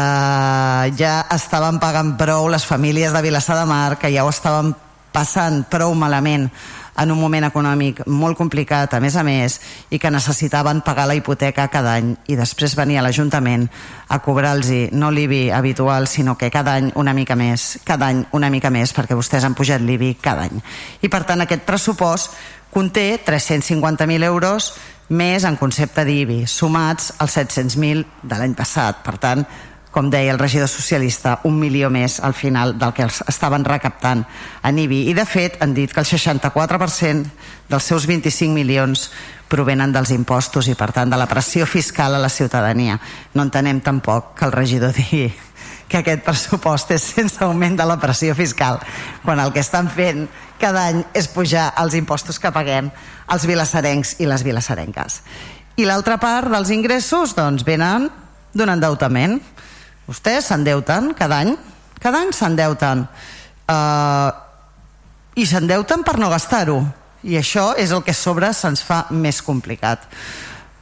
ja 0.97 1.13
estaven 1.37 1.77
pagant 1.77 2.15
prou 2.17 2.49
les 2.49 2.65
famílies 2.65 3.13
de 3.13 3.21
Vilassar 3.21 3.59
de 3.59 3.69
Mar, 3.69 3.99
que 4.01 4.09
ja 4.09 4.25
ho 4.25 4.33
estaven 4.33 4.73
passant 5.13 5.67
prou 5.69 5.93
malament 5.93 6.49
en 6.97 7.11
un 7.11 7.19
moment 7.19 7.45
econòmic 7.47 8.01
molt 8.07 8.37
complicat, 8.37 8.93
a 8.93 9.01
més 9.03 9.15
a 9.15 9.23
més, 9.27 9.59
i 9.91 9.99
que 9.99 10.11
necessitaven 10.11 10.81
pagar 10.85 11.07
la 11.09 11.15
hipoteca 11.17 11.67
cada 11.73 11.95
any 11.99 12.13
i 12.31 12.37
després 12.39 12.77
venir 12.79 12.99
a 12.99 13.05
l'Ajuntament 13.05 13.67
a 14.07 14.19
cobrar-los 14.23 14.91
no 14.95 15.11
l'IBI 15.11 15.49
habitual, 15.51 16.07
sinó 16.07 16.37
que 16.37 16.51
cada 16.51 16.75
any 16.79 16.91
una 16.95 17.13
mica 17.13 17.35
més, 17.35 17.79
cada 17.83 18.07
any 18.07 18.25
una 18.31 18.49
mica 18.49 18.71
més, 18.71 18.93
perquè 18.95 19.17
vostès 19.17 19.43
han 19.43 19.55
pujat 19.57 19.81
l'IBI 19.81 20.15
cada 20.21 20.47
any. 20.47 20.61
I 21.01 21.11
per 21.11 21.23
tant 21.27 21.43
aquest 21.43 21.65
pressupost 21.67 22.35
conté 22.71 23.19
350.000 23.23 24.23
euros 24.23 24.73
més 25.09 25.45
en 25.45 25.55
concepte 25.55 26.03
d'IBI, 26.05 26.45
sumats 26.49 27.13
als 27.19 27.37
700.000 27.37 28.05
de 28.23 28.39
l'any 28.39 28.55
passat. 28.57 29.03
Per 29.05 29.17
tant, 29.21 29.45
com 29.95 30.09
deia 30.11 30.33
el 30.33 30.39
regidor 30.41 30.67
socialista, 30.67 31.37
un 31.47 31.55
milió 31.55 31.87
més 31.87 32.17
al 32.19 32.33
final 32.35 32.73
del 32.75 32.91
que 32.91 33.05
els 33.07 33.21
estaven 33.31 33.63
recaptant 33.63 34.25
en 34.67 34.79
IBI. 34.83 35.05
I, 35.07 35.13
de 35.15 35.23
fet, 35.23 35.55
han 35.63 35.71
dit 35.77 35.93
que 35.93 36.03
el 36.03 36.09
64% 36.09 37.31
dels 37.71 37.87
seus 37.87 38.03
25 38.09 38.51
milions 38.51 39.07
provenen 39.47 39.93
dels 39.95 40.11
impostos 40.11 40.67
i, 40.67 40.75
per 40.75 40.91
tant, 40.91 41.07
de 41.07 41.19
la 41.19 41.29
pressió 41.31 41.63
fiscal 41.63 42.17
a 42.17 42.19
la 42.19 42.33
ciutadania. 42.33 42.99
No 43.33 43.47
entenem 43.47 43.79
tampoc 43.79 44.33
que 44.35 44.49
el 44.49 44.55
regidor 44.57 44.91
digui 44.97 45.29
que 45.87 46.01
aquest 46.01 46.25
pressupost 46.25 46.91
és 46.91 47.07
sense 47.15 47.39
augment 47.45 47.77
de 47.77 47.85
la 47.87 47.99
pressió 48.01 48.35
fiscal, 48.35 48.81
quan 49.23 49.39
el 49.39 49.53
que 49.53 49.61
estan 49.63 49.87
fent 49.87 50.25
cada 50.59 50.89
any 50.89 51.03
és 51.13 51.29
pujar 51.31 51.69
els 51.79 51.95
impostos 51.95 52.41
que 52.41 52.51
paguem 52.51 52.89
els 53.31 53.47
vilassarencs 53.47 54.15
i 54.19 54.27
les 54.27 54.43
vilassarenques. 54.43 55.21
I 55.77 55.85
l'altra 55.87 56.17
part 56.19 56.51
dels 56.51 56.71
ingressos 56.73 57.35
doncs, 57.37 57.63
venen 57.63 58.09
d'un 58.55 58.71
endeutament 58.71 59.39
Vostès 60.05 60.51
s'endeuten 60.51 61.13
cada 61.17 61.41
any, 61.41 61.55
cada 62.01 62.21
any 62.21 62.33
s'endeuten. 62.33 63.05
Uh, 63.65 64.29
I 65.35 65.45
s'endeuten 65.49 66.05
per 66.05 66.19
no 66.21 66.29
gastar-ho. 66.29 66.79
I 67.25 67.39
això 67.39 67.71
és 67.81 67.89
el 67.91 68.03
que 68.05 68.13
sobre 68.13 68.51
se'ns 68.53 68.83
fa 68.85 69.07
més 69.09 69.41
complicat. 69.41 70.05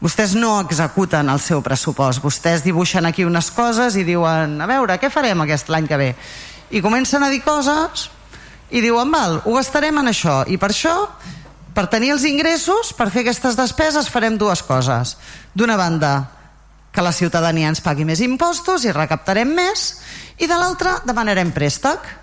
Vostès 0.03 0.33
no 0.35 0.57
executen 0.59 1.31
el 1.31 1.39
seu 1.39 1.61
pressupost. 1.63 2.19
Vostès 2.19 2.65
dibuixen 2.65 3.07
aquí 3.07 3.23
unes 3.23 3.47
coses 3.55 3.95
i 3.95 4.03
diuen, 4.03 4.57
a 4.59 4.67
veure, 4.67 4.97
què 4.99 5.07
farem 5.07 5.45
aquest 5.45 5.71
l'any 5.71 5.87
que 5.87 5.99
ve? 6.01 6.09
I 6.75 6.81
comencen 6.83 7.23
a 7.23 7.29
dir 7.31 7.39
coses 7.45 8.09
i 8.75 8.81
diuen, 8.83 9.07
val, 9.13 9.39
ho 9.45 9.55
gastarem 9.55 10.01
en 10.01 10.11
això. 10.11 10.41
I 10.51 10.59
per 10.59 10.73
això, 10.73 10.97
per 11.73 11.87
tenir 11.87 12.11
els 12.17 12.27
ingressos, 12.27 12.91
per 12.97 13.07
fer 13.13 13.23
aquestes 13.23 13.55
despeses, 13.55 14.11
farem 14.11 14.35
dues 14.37 14.65
coses. 14.67 15.15
D'una 15.55 15.79
banda, 15.79 16.13
que 16.93 17.01
la 17.01 17.11
ciutadania 17.11 17.71
ens 17.73 17.81
pagui 17.81 18.05
més 18.05 18.21
impostos 18.21 18.85
i 18.85 18.93
recaptarem 18.93 19.49
més, 19.49 19.87
i 20.37 20.47
de 20.47 20.57
l'altra 20.59 20.99
demanarem 21.07 21.51
préstec. 21.51 22.21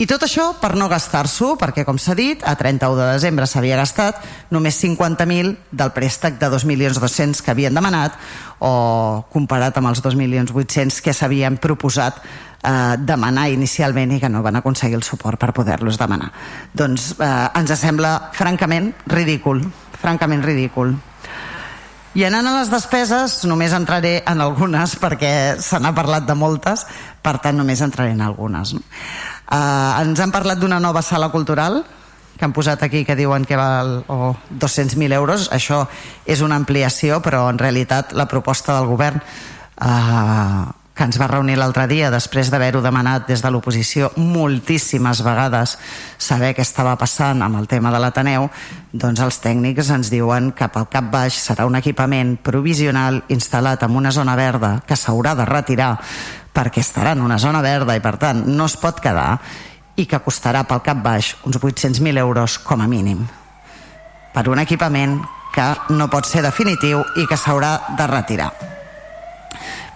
I 0.00 0.06
tot 0.08 0.22
això 0.24 0.46
per 0.56 0.72
no 0.80 0.86
gastar-s'ho, 0.88 1.52
perquè, 1.60 1.84
com 1.84 1.98
s'ha 2.00 2.14
dit, 2.16 2.40
a 2.48 2.54
31 2.56 2.96
de 2.96 3.08
desembre 3.12 3.44
s'havia 3.46 3.76
gastat 3.76 4.22
només 4.48 4.78
50.000 4.80 5.50
del 5.76 5.92
préstec 5.92 6.38
de 6.40 6.48
2.200.000 6.48 7.44
que 7.44 7.52
havien 7.52 7.76
demanat, 7.76 8.16
o 8.64 9.26
comparat 9.28 9.76
amb 9.76 9.92
els 9.92 10.00
2.800.000 10.00 11.04
que 11.04 11.12
s'havien 11.12 11.60
proposat 11.60 12.16
eh, 12.24 12.96
demanar 12.96 13.50
inicialment 13.52 14.16
i 14.16 14.22
que 14.24 14.32
no 14.32 14.40
van 14.42 14.56
aconseguir 14.56 14.96
el 14.96 15.04
suport 15.04 15.36
per 15.40 15.52
poder-los 15.52 16.00
demanar. 16.00 16.32
Doncs 16.72 17.12
eh, 17.20 17.30
ens 17.60 17.76
sembla 17.76 18.32
francament 18.32 18.94
ridícul, 19.04 19.60
francament 20.00 20.48
ridícul. 20.48 20.96
I 22.18 22.24
anant 22.26 22.48
a 22.50 22.56
les 22.56 22.70
despeses, 22.72 23.36
només 23.46 23.74
entraré 23.76 24.16
en 24.26 24.40
algunes 24.42 24.96
perquè 24.98 25.60
se 25.62 25.78
n'ha 25.78 25.92
parlat 25.94 26.26
de 26.26 26.34
moltes, 26.34 26.82
per 27.22 27.36
tant 27.38 27.54
només 27.60 27.82
entraré 27.86 28.16
en 28.16 28.24
algunes. 28.26 28.74
No? 28.74 28.82
Uh, 29.50 30.02
ens 30.02 30.18
han 30.22 30.34
parlat 30.34 30.58
d'una 30.58 30.80
nova 30.82 31.02
sala 31.06 31.30
cultural 31.30 31.84
que 32.36 32.46
han 32.48 32.54
posat 32.56 32.82
aquí 32.82 33.04
que 33.04 33.14
diuen 33.18 33.44
que 33.44 33.58
val 33.58 34.00
oh, 34.08 34.32
200.000 34.50 35.12
euros. 35.12 35.50
Això 35.52 35.84
és 36.26 36.42
una 36.42 36.56
ampliació, 36.56 37.20
però 37.22 37.44
en 37.50 37.58
realitat 37.60 38.14
la 38.16 38.26
proposta 38.26 38.78
del 38.78 38.88
govern 38.90 39.20
uh, 39.20 40.66
que 41.00 41.06
ens 41.08 41.16
va 41.16 41.30
reunir 41.30 41.54
l'altre 41.56 41.86
dia 41.88 42.10
després 42.12 42.50
d'haver-ho 42.52 42.82
demanat 42.84 43.24
des 43.24 43.40
de 43.40 43.48
l'oposició 43.48 44.10
moltíssimes 44.20 45.22
vegades 45.24 45.78
saber 46.20 46.50
què 46.52 46.60
estava 46.60 46.92
passant 47.00 47.40
amb 47.40 47.56
el 47.56 47.68
tema 47.70 47.88
de 47.88 47.96
l'Ateneu, 48.02 48.50
doncs 48.92 49.22
els 49.24 49.38
tècnics 49.40 49.88
ens 49.94 50.10
diuen 50.12 50.50
que 50.52 50.68
pel 50.68 50.90
cap 50.92 51.08
baix 51.08 51.38
serà 51.40 51.64
un 51.64 51.78
equipament 51.80 52.34
provisional 52.44 53.22
instal·lat 53.32 53.86
en 53.86 53.96
una 53.96 54.12
zona 54.12 54.36
verda 54.36 54.74
que 54.84 54.98
s'haurà 55.00 55.32
de 55.38 55.46
retirar 55.48 55.94
perquè 56.52 56.84
estarà 56.84 57.14
en 57.16 57.24
una 57.24 57.38
zona 57.40 57.62
verda 57.64 57.96
i 57.96 58.04
per 58.04 58.18
tant 58.20 58.44
no 58.50 58.68
es 58.68 58.76
pot 58.76 59.00
quedar 59.00 59.38
i 59.96 60.04
que 60.04 60.20
costarà 60.20 60.66
pel 60.68 60.84
cap 60.84 61.00
baix 61.00 61.32
uns 61.48 61.56
800.000 61.56 62.20
euros 62.20 62.58
com 62.60 62.84
a 62.84 62.90
mínim 62.92 63.24
per 64.34 64.50
un 64.52 64.60
equipament 64.60 65.16
que 65.56 65.70
no 65.96 66.12
pot 66.12 66.28
ser 66.28 66.44
definitiu 66.44 67.00
i 67.16 67.24
que 67.24 67.40
s'haurà 67.40 67.96
de 67.96 68.10
retirar 68.12 68.69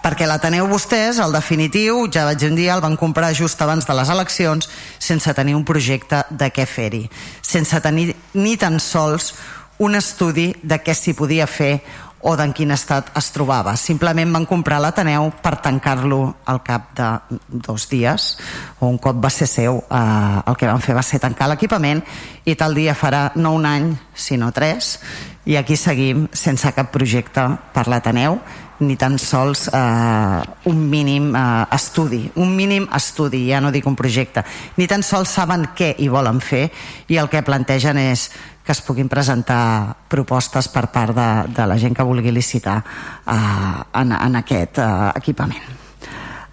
perquè 0.05 0.27
l'Ateneu 0.29 0.67
vostès, 0.69 1.17
el 1.17 1.33
definitiu, 1.33 2.03
ja 2.13 2.27
vaig 2.27 2.43
un 2.45 2.53
dia, 2.53 2.75
el 2.75 2.83
van 2.83 2.93
comprar 2.93 3.31
just 3.33 3.61
abans 3.65 3.87
de 3.89 3.93
les 3.97 4.09
eleccions 4.13 4.67
sense 5.01 5.33
tenir 5.33 5.55
un 5.57 5.65
projecte 5.65 6.21
de 6.29 6.51
què 6.53 6.67
fer-hi, 6.69 7.07
sense 7.41 7.79
tenir 7.81 8.11
ni 8.37 8.53
tan 8.61 8.77
sols 8.77 9.33
un 9.81 9.97
estudi 9.97 10.51
de 10.61 10.77
què 10.77 10.93
s'hi 10.93 11.15
podia 11.17 11.47
fer 11.49 11.79
o 12.25 12.35
d'en 12.37 12.53
quin 12.57 12.73
estat 12.73 13.11
es 13.17 13.27
trobava. 13.33 13.75
Simplement 13.77 14.31
van 14.33 14.45
comprar 14.49 14.79
l'Ateneu 14.81 15.27
per 15.41 15.59
tancar-lo 15.61 16.19
al 16.49 16.61
cap 16.65 16.93
de 16.97 17.09
dos 17.49 17.85
dies, 17.89 18.31
o 18.79 18.89
un 18.89 18.97
cop 19.01 19.17
va 19.21 19.29
ser 19.33 19.49
seu, 19.49 19.81
eh, 19.89 20.41
el 20.45 20.57
que 20.57 20.69
van 20.69 20.81
fer 20.85 20.95
va 20.97 21.05
ser 21.05 21.21
tancar 21.21 21.49
l'equipament 21.49 22.01
i 22.45 22.55
tal 22.55 22.77
dia 22.77 22.93
farà 22.97 23.31
no 23.35 23.55
un 23.57 23.65
any, 23.65 23.89
sinó 24.13 24.51
tres, 24.53 24.99
i 25.45 25.57
aquí 25.57 25.77
seguim 25.77 26.27
sense 26.33 26.71
cap 26.73 26.89
projecte 26.93 27.45
per 27.73 27.85
l'Ateneu 27.89 28.39
ni 28.79 28.95
tan 28.99 29.19
sols 29.19 29.67
eh, 29.69 30.41
un 30.71 30.81
mínim 30.89 31.29
eh, 31.35 31.65
estudi, 31.75 32.23
un 32.35 32.55
mínim 32.55 32.87
estudi, 32.95 33.45
ja 33.49 33.61
no 33.61 33.71
dic 33.71 33.85
un 33.87 33.95
projecte, 33.95 34.43
ni 34.77 34.87
tan 34.87 35.03
sols 35.03 35.31
saben 35.37 35.69
què 35.77 35.93
hi 35.99 36.09
volen 36.11 36.41
fer 36.43 36.67
i 37.07 37.19
el 37.21 37.29
que 37.31 37.43
plantegen 37.45 37.99
és 38.01 38.29
que 38.65 38.73
es 38.73 38.81
puguin 38.81 39.07
presentar 39.07 39.93
propostes 40.09 40.67
per 40.73 40.87
part 40.89 41.13
de, 41.15 41.29
de 41.53 41.67
la 41.69 41.77
gent 41.77 41.93
que 41.95 42.03
vulgui 42.03 42.33
licitar 42.33 42.79
eh, 42.81 43.77
en, 44.01 44.11
en 44.11 44.41
aquest 44.41 44.81
eh, 44.81 44.89
equipament. 45.21 45.71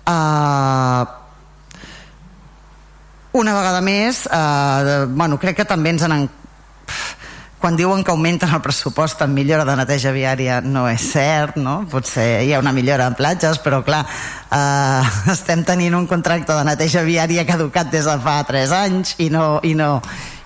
Eh, 0.06 1.04
una 3.32 3.54
vegada 3.56 3.80
més, 3.80 4.26
eh, 4.28 5.06
bueno, 5.08 5.38
crec 5.40 5.62
que 5.62 5.68
també 5.68 5.94
ens 5.94 6.04
han 6.04 6.28
quan 7.62 7.76
diuen 7.78 8.02
que 8.02 8.10
augmenten 8.10 8.50
el 8.50 8.60
pressupost 8.60 9.20
en 9.22 9.30
millora 9.36 9.62
de 9.64 9.76
neteja 9.78 10.10
viària 10.10 10.58
no 10.66 10.88
és 10.90 11.04
cert, 11.12 11.54
no? 11.62 11.84
Potser 11.86 12.42
hi 12.42 12.50
ha 12.50 12.58
una 12.58 12.74
millora 12.74 13.06
en 13.06 13.14
platges, 13.14 13.60
però 13.62 13.84
clar, 13.86 14.02
eh, 14.50 15.12
estem 15.30 15.62
tenint 15.62 15.94
un 15.94 16.08
contracte 16.10 16.56
de 16.58 16.64
neteja 16.66 17.04
viària 17.06 17.46
caducat 17.46 17.92
des 17.94 18.08
de 18.10 18.18
fa 18.24 18.40
3 18.50 18.74
anys 18.82 19.14
i 19.22 19.30
no, 19.30 19.60
i 19.62 19.76
no, 19.78 19.92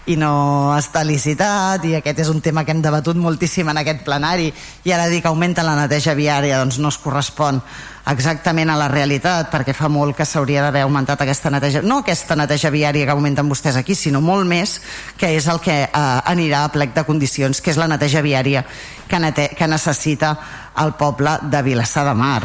i 0.06 0.16
no 0.20 0.76
està 0.76 1.02
licitat 1.04 1.84
i 1.88 1.96
aquest 1.98 2.22
és 2.22 2.30
un 2.30 2.40
tema 2.40 2.64
que 2.64 2.74
hem 2.74 2.82
debatut 2.82 3.18
moltíssim 3.18 3.68
en 3.72 3.82
aquest 3.82 4.04
plenari 4.06 4.52
i 4.84 4.94
ara 4.94 5.08
dir 5.10 5.22
que 5.22 5.30
augmenta 5.32 5.66
la 5.66 5.74
neteja 5.78 6.14
viària 6.14 6.60
doncs 6.62 6.78
no 6.78 6.92
es 6.94 6.98
correspon 7.02 7.60
exactament 8.06 8.70
a 8.70 8.76
la 8.78 8.86
realitat, 8.86 9.48
perquè 9.50 9.74
fa 9.74 9.88
molt 9.90 10.14
que 10.16 10.26
s'hauria 10.26 10.62
d'haver 10.62 10.84
augmentat 10.86 11.24
aquesta 11.24 11.50
neteja, 11.50 11.82
no 11.82 11.98
aquesta 12.04 12.36
neteja 12.38 12.70
viària 12.70 13.06
que 13.06 13.14
augmenten 13.14 13.48
vostès 13.50 13.76
aquí, 13.76 13.96
sinó 13.98 14.20
molt 14.22 14.46
més, 14.46 14.76
que 15.18 15.32
és 15.34 15.48
el 15.50 15.58
que 15.64 15.80
eh, 15.82 15.90
anirà 16.30 16.62
a 16.64 16.70
plec 16.70 16.94
de 16.94 17.02
condicions, 17.08 17.60
que 17.60 17.74
és 17.74 17.80
la 17.80 17.88
neteja 17.90 18.22
viària 18.22 18.62
que, 19.08 19.18
nete 19.18 19.48
que 19.58 19.66
necessita 19.66 20.36
el 20.82 20.94
poble 20.94 21.38
de 21.50 21.62
Vilassar 21.66 22.06
de 22.06 22.14
Mar. 22.14 22.42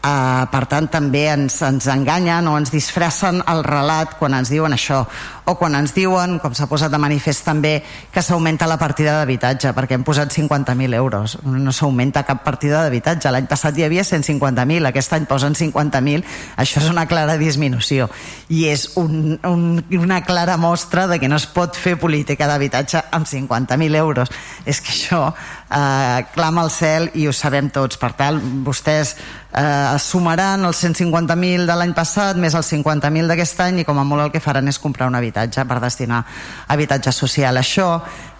Uh, 0.00 0.46
per 0.48 0.62
tant, 0.64 0.86
també 0.88 1.26
ens, 1.28 1.58
ens 1.60 1.84
enganyen 1.92 2.46
o 2.48 2.54
ens 2.56 2.70
disfressen 2.72 3.42
el 3.52 3.58
relat 3.66 4.14
quan 4.16 4.32
ens 4.32 4.48
diuen 4.48 4.72
això 4.72 5.02
o 5.50 5.56
quan 5.58 5.74
ens 5.74 5.92
diuen, 5.92 6.38
com 6.40 6.54
s'ha 6.54 6.68
posat 6.70 6.92
de 6.92 7.00
manifest 7.02 7.42
també, 7.44 7.80
que 8.14 8.22
s'augmenta 8.22 8.68
la 8.70 8.78
partida 8.80 9.16
d'habitatge 9.18 9.74
perquè 9.76 9.98
hem 9.98 10.04
posat 10.06 10.32
50.000 10.32 10.94
euros. 10.96 11.36
No 11.44 11.72
s'augmenta 11.74 12.22
cap 12.28 12.44
partida 12.46 12.84
d'habitatge. 12.84 13.32
L'any 13.34 13.48
passat 13.50 13.76
hi 13.76 13.84
havia 13.84 14.04
150.000, 14.06 14.86
aquest 14.88 15.16
any 15.16 15.26
posen 15.28 15.56
50.000, 15.58 16.24
això 16.56 16.80
és 16.80 16.88
una 16.88 17.06
clara 17.10 17.36
disminució. 17.40 18.08
I 18.48 18.68
és 18.70 18.86
un, 19.00 19.36
un, 19.44 19.84
una 19.98 20.22
clara 20.24 20.56
mostra 20.56 21.08
de 21.10 21.18
que 21.20 21.28
no 21.28 21.40
es 21.40 21.48
pot 21.50 21.76
fer 21.76 21.96
política 22.00 22.48
d'habitatge 22.48 23.02
amb 23.10 23.26
50.000 23.26 24.00
euros. 24.00 24.30
És 24.64 24.80
que 24.80 24.94
això 24.94 25.32
eh, 25.70 26.26
clama 26.34 26.62
al 26.62 26.70
cel 26.70 27.10
i 27.14 27.26
ho 27.28 27.32
sabem 27.32 27.70
tots 27.70 27.98
per 28.00 28.12
tant, 28.18 28.40
vostès 28.66 29.14
eh, 29.14 29.98
sumaran 30.02 30.64
els 30.66 30.82
150.000 30.84 31.66
de 31.68 31.76
l'any 31.78 31.94
passat 31.96 32.38
més 32.40 32.54
els 32.58 32.72
50.000 32.74 33.30
d'aquest 33.30 33.64
any 33.66 33.82
i 33.82 33.86
com 33.88 33.98
a 33.98 34.04
molt 34.06 34.26
el 34.26 34.32
que 34.34 34.42
faran 34.42 34.68
és 34.68 34.80
comprar 34.82 35.08
un 35.10 35.18
habitatge 35.18 35.64
per 35.64 35.80
destinar 35.82 36.20
a 36.20 36.72
habitatge 36.74 37.12
social. 37.14 37.56
Això 37.56 37.90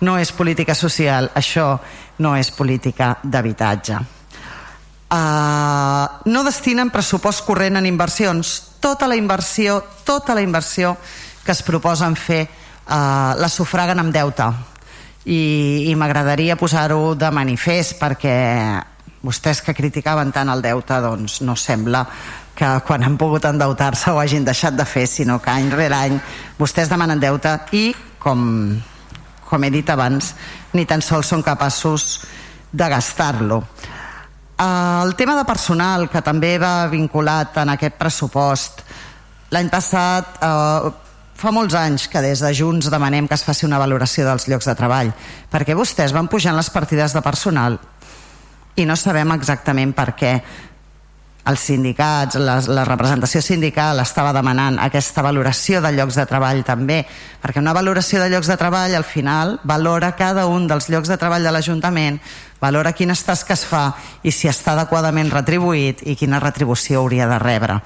no 0.07 0.19
és 0.19 0.33
política 0.33 0.75
social, 0.75 1.31
això 1.35 1.75
no 2.19 2.37
és 2.37 2.51
política 2.51 3.17
d'habitatge. 3.23 4.01
Uh, 5.11 6.07
no 6.31 6.45
destinen 6.47 6.93
pressupost 6.95 7.43
corrent 7.43 7.81
en 7.81 7.87
inversions. 7.89 8.79
Tota 8.81 9.09
la 9.11 9.17
inversió, 9.19 9.81
tota 10.07 10.37
la 10.39 10.45
inversió 10.45 10.95
que 11.43 11.51
es 11.51 11.65
proposen 11.67 12.15
fer 12.15 12.45
uh, 12.47 13.35
la 13.35 13.51
sufraguen 13.51 13.99
amb 13.99 14.15
deute. 14.15 14.47
I, 15.25 15.91
i 15.91 15.95
m'agradaria 16.01 16.57
posar-ho 16.57 17.15
de 17.19 17.29
manifest 17.35 17.99
perquè 18.01 18.37
vostès 19.21 19.61
que 19.61 19.75
criticaven 19.77 20.33
tant 20.33 20.49
el 20.49 20.63
deute 20.65 20.97
doncs 21.05 21.41
no 21.45 21.57
sembla 21.57 22.07
que 22.57 22.69
quan 22.87 23.05
han 23.05 23.19
pogut 23.21 23.45
endeutar-se 23.45 24.13
ho 24.13 24.21
hagin 24.21 24.45
deixat 24.45 24.77
de 24.77 24.87
fer 24.89 25.07
sinó 25.07 25.39
que 25.41 25.53
any 25.53 25.69
rere 25.73 25.97
any 25.97 26.17
vostès 26.59 26.89
demanen 26.89 27.21
deute 27.21 27.53
i 27.77 27.91
com, 28.19 28.41
com 29.45 29.65
he 29.65 29.71
dit 29.71 29.93
abans 29.93 30.35
ni 30.73 30.87
tan 30.89 31.05
sols 31.05 31.29
són 31.33 31.45
capaços 31.45 32.21
de 32.73 32.89
gastar-lo. 32.89 33.63
El 34.61 35.15
tema 35.17 35.35
de 35.39 35.45
personal 35.49 36.09
que 36.13 36.21
també 36.23 36.59
va 36.61 36.89
vinculat 36.93 37.57
en 37.63 37.73
aquest 37.73 37.97
pressupost 37.97 38.85
l'any 39.51 39.71
passat 39.73 40.37
eh, 40.45 40.91
fa 41.41 41.53
molts 41.57 41.75
anys 41.79 42.05
que 42.13 42.21
des 42.21 42.43
de 42.45 42.53
Junts 42.53 42.91
demanem 42.93 43.29
que 43.29 43.37
es 43.39 43.45
faci 43.47 43.65
una 43.65 43.81
valoració 43.81 44.27
dels 44.29 44.45
llocs 44.51 44.69
de 44.69 44.77
treball 44.77 45.13
perquè 45.53 45.77
vostès 45.79 46.13
van 46.13 46.29
pujant 46.29 46.57
les 46.57 46.69
partides 46.71 47.17
de 47.17 47.23
personal 47.25 47.79
i 48.77 48.85
no 48.85 48.97
sabem 48.97 49.33
exactament 49.33 49.95
per 49.97 50.13
què 50.19 50.35
els 51.51 51.63
sindicats, 51.65 52.37
la, 52.37 52.59
la 52.69 52.85
representació 52.85 53.41
sindical 53.43 53.99
estava 54.03 54.35
demanant 54.37 54.77
aquesta 54.83 55.25
valoració 55.25 55.81
de 55.81 55.95
llocs 55.97 56.19
de 56.21 56.27
treball 56.29 56.61
també, 56.69 57.01
perquè 57.41 57.63
una 57.63 57.73
valoració 57.73 58.21
de 58.21 58.29
llocs 58.29 58.51
de 58.51 58.59
treball 58.61 58.95
al 58.95 59.09
final 59.09 59.57
valora 59.65 60.13
cada 60.21 60.45
un 60.47 60.69
dels 60.69 60.91
llocs 60.93 61.09
de 61.09 61.17
treball 61.17 61.49
de 61.49 61.55
l'Ajuntament, 61.57 62.21
valora 62.61 62.93
quines 62.93 63.25
tasques 63.25 63.65
fa 63.65 63.87
i 64.23 64.33
si 64.37 64.53
està 64.53 64.77
adequadament 64.77 65.33
retribuït 65.33 66.05
i 66.05 66.17
quina 66.21 66.43
retribució 66.45 67.01
hauria 67.01 67.29
de 67.31 67.41
rebre. 67.41 67.81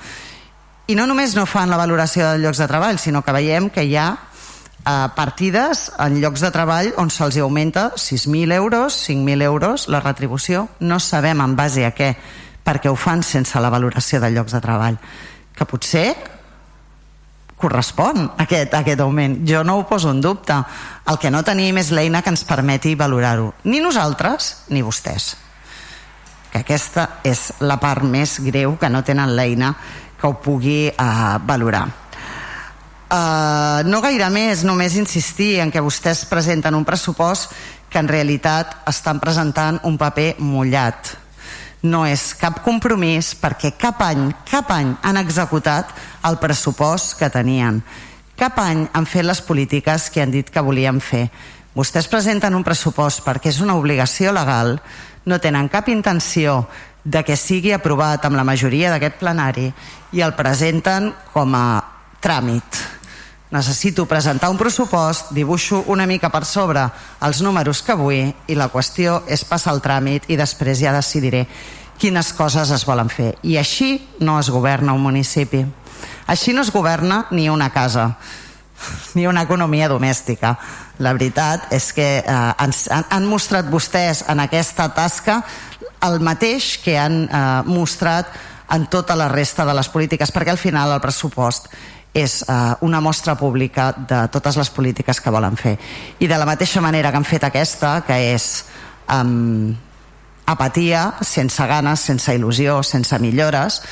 I 0.87 0.95
no 0.99 1.07
només 1.09 1.33
no 1.33 1.47
fan 1.49 1.71
la 1.73 1.81
valoració 1.81 2.27
de 2.29 2.43
llocs 2.43 2.61
de 2.61 2.69
treball, 2.69 2.99
sinó 3.01 3.23
que 3.25 3.33
veiem 3.33 3.71
que 3.73 3.87
hi 3.89 3.95
ha 3.97 4.09
eh, 4.13 5.09
partides 5.17 5.87
en 5.99 6.19
llocs 6.21 6.45
de 6.45 6.51
treball 6.53 6.93
on 7.01 7.09
se'ls 7.09 7.39
augmenta 7.41 7.91
6.000 7.97 8.53
euros, 8.53 8.99
5.000 9.09 9.43
euros 9.43 9.89
la 9.89 10.03
retribució, 10.05 10.69
no 10.81 11.01
sabem 11.01 11.41
en 11.41 11.57
base 11.57 11.87
a 11.89 11.95
què 11.97 12.15
perquè 12.65 12.93
ho 12.93 12.97
fan 12.97 13.23
sense 13.25 13.61
la 13.61 13.73
valoració 13.73 14.21
de 14.21 14.31
llocs 14.35 14.53
de 14.53 14.61
treball 14.61 15.01
que 15.57 15.67
potser 15.69 16.09
correspon 17.65 18.27
aquest, 18.45 18.75
aquest 18.75 19.01
augment. 19.01 19.39
Jo 19.49 19.63
no 19.65 19.79
ho 19.79 19.87
poso 19.89 20.11
en 20.11 20.21
dubte. 20.21 20.57
El 21.09 21.19
que 21.23 21.31
no 21.31 21.45
tenim 21.47 21.79
és 21.81 21.93
l'eina 21.95 22.21
que 22.23 22.33
ens 22.35 22.45
permeti 22.45 22.95
valorar-ho. 22.99 23.55
Ni 23.65 23.81
nosaltres 23.81 24.67
ni 24.69 24.83
vostès. 24.85 25.35
Que 26.53 26.61
aquesta 26.63 27.09
és 27.25 27.47
la 27.65 27.79
part 27.81 28.05
més 28.05 28.37
greu 28.45 28.77
que 28.81 28.91
no 28.91 29.03
tenen 29.07 29.33
l'eina 29.37 29.73
que 30.25 30.33
ho 30.33 30.41
pugui 30.41 30.81
eh, 30.89 31.37
valorar 31.45 31.85
Uh, 33.15 33.85
no 33.87 34.01
gaire 34.03 34.27
més, 34.33 34.65
només 34.67 34.97
insistir 34.97 35.61
en 35.63 35.71
que 35.71 35.83
vostès 35.85 36.25
presenten 36.27 36.75
un 36.75 36.87
pressupost 36.89 37.53
que 37.93 38.01
en 38.01 38.09
realitat 38.11 38.73
estan 38.91 39.21
presentant 39.23 39.77
un 39.87 39.99
paper 40.01 40.33
mullat. 40.43 41.13
No 41.85 42.01
és 42.09 42.33
cap 42.41 42.63
compromís 42.65 43.35
perquè 43.39 43.75
cap 43.79 44.01
any, 44.03 44.25
cap 44.49 44.73
any 44.73 44.95
han 45.05 45.21
executat 45.21 45.93
el 46.27 46.41
pressupost 46.43 47.15
que 47.21 47.29
tenien. 47.31 47.83
Cap 48.41 48.59
any 48.59 48.87
han 48.91 49.07
fet 49.07 49.29
les 49.29 49.45
polítiques 49.45 50.09
que 50.11 50.25
han 50.25 50.33
dit 50.35 50.51
que 50.51 50.65
volien 50.65 50.99
fer. 50.99 51.29
Vostès 51.77 52.09
presenten 52.11 52.57
un 52.57 52.67
pressupost 52.67 53.23
perquè 53.23 53.53
és 53.53 53.61
una 53.63 53.77
obligació 53.79 54.33
legal, 54.35 54.79
no 55.29 55.39
tenen 55.39 55.69
cap 55.69 55.93
intenció 55.93 56.65
de 57.05 57.23
que 57.23 57.37
sigui 57.37 57.73
aprovat 57.77 58.25
amb 58.25 58.37
la 58.37 58.47
majoria 58.49 58.91
d'aquest 58.91 59.21
plenari 59.21 59.71
i 60.13 60.25
el 60.25 60.35
presenten 60.35 61.13
com 61.33 61.55
a 61.55 61.67
tràmit 62.25 62.83
necessito 63.55 64.05
presentar 64.07 64.51
un 64.51 64.59
pressupost, 64.59 65.31
dibuixo 65.31 65.85
una 65.87 66.09
mica 66.11 66.27
per 66.27 66.43
sobre 66.45 66.83
els 67.23 67.39
números 67.47 67.85
que 67.87 67.95
vull 67.95 68.33
i 68.51 68.57
la 68.59 68.67
qüestió 68.73 69.21
és 69.31 69.45
passar 69.47 69.77
el 69.77 69.83
tràmit 69.85 70.27
i 70.27 70.35
després 70.37 70.81
ja 70.83 70.95
decidiré 70.97 71.45
quines 71.95 72.33
coses 72.35 72.73
es 72.75 72.83
volen 72.83 73.07
fer. 73.07 73.37
I 73.47 73.55
així 73.61 74.09
no 74.19 74.41
es 74.41 74.51
governa 74.51 74.97
un 74.99 75.05
municipi. 75.07 75.63
Així 76.27 76.53
no 76.53 76.65
es 76.67 76.73
governa 76.75 77.27
ni 77.31 77.47
una 77.49 77.71
casa, 77.71 78.17
ni 79.15 79.27
una 79.27 79.43
economia 79.43 79.89
domèstica. 79.89 80.55
La 80.99 81.13
veritat 81.17 81.73
és 81.75 81.91
que 81.93 82.09
eh, 82.21 82.65
ens, 82.65 82.87
han, 82.93 83.07
han 83.11 83.29
mostrat 83.29 83.71
vostès 83.71 84.25
en 84.29 84.43
aquesta 84.45 84.89
tasca 84.95 85.43
el 86.05 86.21
mateix 86.21 86.77
que 86.85 86.99
han 87.01 87.25
eh, 87.25 87.63
mostrat 87.67 88.31
en 88.75 88.87
tota 88.93 89.17
la 89.17 89.29
resta 89.29 89.65
de 89.65 89.75
les 89.77 89.89
polítiques, 89.93 90.33
perquè 90.33 90.53
al 90.55 90.61
final 90.61 90.93
el 90.93 91.03
pressupost 91.03 91.69
és 92.15 92.43
eh, 92.47 92.55
una 92.87 93.01
mostra 93.03 93.35
pública 93.37 93.91
de 93.97 94.27
totes 94.33 94.57
les 94.57 94.71
polítiques 94.71 95.21
que 95.21 95.33
volen 95.35 95.59
fer. 95.59 95.77
I 96.21 96.31
de 96.31 96.39
la 96.39 96.47
mateixa 96.47 96.81
manera 96.81 97.11
que 97.11 97.21
han 97.21 97.29
fet 97.29 97.45
aquesta, 97.49 97.99
que 98.07 98.19
és 98.35 98.65
um, 99.11 99.75
apatia, 100.47 101.09
sense 101.27 101.67
ganes, 101.67 102.05
sense 102.07 102.35
il·lusió, 102.37 102.83
sense 102.87 103.19
millores, 103.19 103.83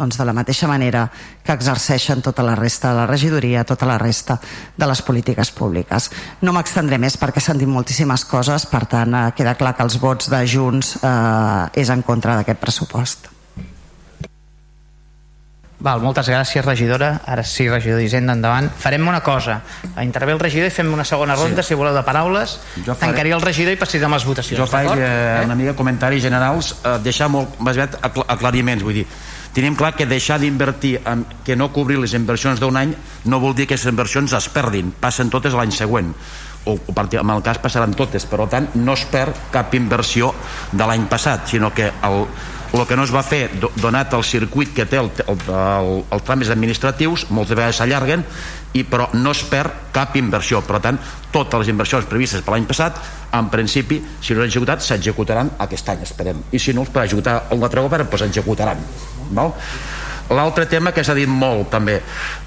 doncs 0.00 0.18
de 0.18 0.26
la 0.26 0.34
mateixa 0.36 0.68
manera 0.70 1.06
que 1.44 1.52
exerceixen 1.52 2.24
tota 2.24 2.44
la 2.46 2.56
resta 2.58 2.90
de 2.90 3.00
la 3.02 3.08
regidoria, 3.10 3.64
tota 3.68 3.88
la 3.88 3.98
resta 4.00 4.38
de 4.76 4.88
les 4.88 5.02
polítiques 5.04 5.52
públiques. 5.52 6.10
No 6.42 6.54
m'extendré 6.56 6.98
més 6.98 7.18
perquè 7.20 7.42
s'han 7.44 7.60
dit 7.60 7.68
moltíssimes 7.68 8.24
coses, 8.28 8.66
per 8.70 8.86
tant, 8.88 9.14
eh, 9.14 9.26
queda 9.36 9.58
clar 9.60 9.76
que 9.76 9.84
els 9.84 10.00
vots 10.00 10.32
de 10.32 10.40
Junts 10.48 10.96
eh, 11.02 11.82
és 11.84 11.92
en 11.92 12.06
contra 12.06 12.40
d'aquest 12.40 12.64
pressupost. 12.64 13.30
Val, 15.80 16.02
moltes 16.04 16.28
gràcies, 16.28 16.60
regidora. 16.60 17.14
Ara 17.24 17.40
sí, 17.46 17.64
regidor 17.70 18.02
d'Hisenda, 18.02 18.34
endavant. 18.36 18.68
Farem 18.82 19.06
una 19.08 19.22
cosa. 19.24 19.62
Intervé 20.04 20.34
el 20.36 20.40
regidor 20.42 20.68
i 20.68 20.74
fem 20.74 20.90
una 20.92 21.06
segona 21.08 21.36
ronda, 21.38 21.64
sí. 21.64 21.72
si 21.72 21.78
voleu, 21.80 21.94
de 21.96 22.02
paraules. 22.04 22.58
Jo 22.84 22.92
faré... 22.92 23.14
Tancaria 23.14 23.38
el 23.38 23.44
regidor 23.44 23.72
i 23.72 23.80
passarem 23.80 24.12
a 24.12 24.18
les 24.20 24.26
votacions. 24.28 24.60
Jo 24.60 24.68
faig 24.68 24.92
eh, 24.92 25.08
eh? 25.08 25.46
una 25.46 25.56
mica 25.56 25.72
comentaris 25.78 26.20
generals, 26.26 26.74
eh, 26.84 26.98
deixar 27.00 27.30
molt, 27.32 27.56
més 27.64 27.80
aviat 27.80 27.96
aclariments, 28.28 28.84
vull 28.84 29.00
dir, 29.00 29.06
tenim 29.54 29.76
clar 29.78 29.94
que 29.96 30.06
deixar 30.06 30.38
d'invertir, 30.40 30.98
que 31.44 31.56
no 31.56 31.70
cobrir 31.74 31.98
les 32.02 32.14
inversions 32.14 32.60
d'un 32.60 32.76
any, 32.76 32.94
no 33.24 33.40
vol 33.42 33.56
dir 33.56 33.66
que 33.66 33.78
les 33.78 33.88
inversions 33.90 34.34
es 34.36 34.48
perdin, 34.52 34.92
passen 35.00 35.30
totes 35.30 35.56
l'any 35.56 35.74
següent. 35.74 36.14
O, 36.68 36.74
o 36.76 36.92
en 36.92 37.30
el 37.32 37.42
cas 37.42 37.58
passaran 37.58 37.94
totes, 37.96 38.26
per 38.28 38.44
tant 38.52 38.68
no 38.76 38.92
es 38.92 39.06
perd 39.08 39.36
cap 39.50 39.74
inversió 39.74 40.34
de 40.72 40.86
l'any 40.86 41.06
passat, 41.08 41.48
sinó 41.48 41.72
que 41.72 41.88
el, 41.88 42.26
el 42.72 42.86
que 42.86 42.96
no 42.96 43.04
es 43.04 43.12
va 43.14 43.22
fer 43.26 43.48
donat 43.80 44.12
el 44.14 44.22
circuit 44.24 44.70
que 44.74 44.86
té 44.86 45.00
el, 45.00 45.10
el, 45.26 45.40
el, 46.12 46.22
tràmits 46.26 46.52
administratius 46.54 47.26
moltes 47.34 47.56
vegades 47.56 47.80
s'allarguen 47.80 48.22
i 48.72 48.84
però 48.86 49.08
no 49.18 49.32
es 49.34 49.42
perd 49.50 49.90
cap 49.94 50.16
inversió. 50.16 50.60
Per 50.66 50.80
tant 50.82 50.98
totes 51.32 51.64
les 51.64 51.72
inversions 51.72 52.06
previstes 52.10 52.44
per 52.46 52.54
l'any 52.54 52.68
passat 52.68 52.98
en 53.36 53.48
principi 53.50 54.00
si 54.20 54.34
no 54.34 54.40
s'han 54.40 54.50
executat 54.50 54.84
s'executaran 54.84 55.54
aquest 55.66 55.88
any 55.94 56.04
esperem. 56.06 56.44
I 56.52 56.58
si 56.58 56.74
no 56.74 56.86
els 56.86 56.92
per 56.94 57.04
executar 57.04 57.44
el 57.50 57.62
altre 57.62 57.82
govern 57.86 58.10
doncs 58.10 58.28
executaran 58.28 58.82
val? 59.30 59.54
l'altre 60.30 60.66
tema 60.70 60.92
que 60.94 61.02
s'ha 61.02 61.14
dit 61.14 61.28
molt 61.28 61.70
també. 61.72 61.98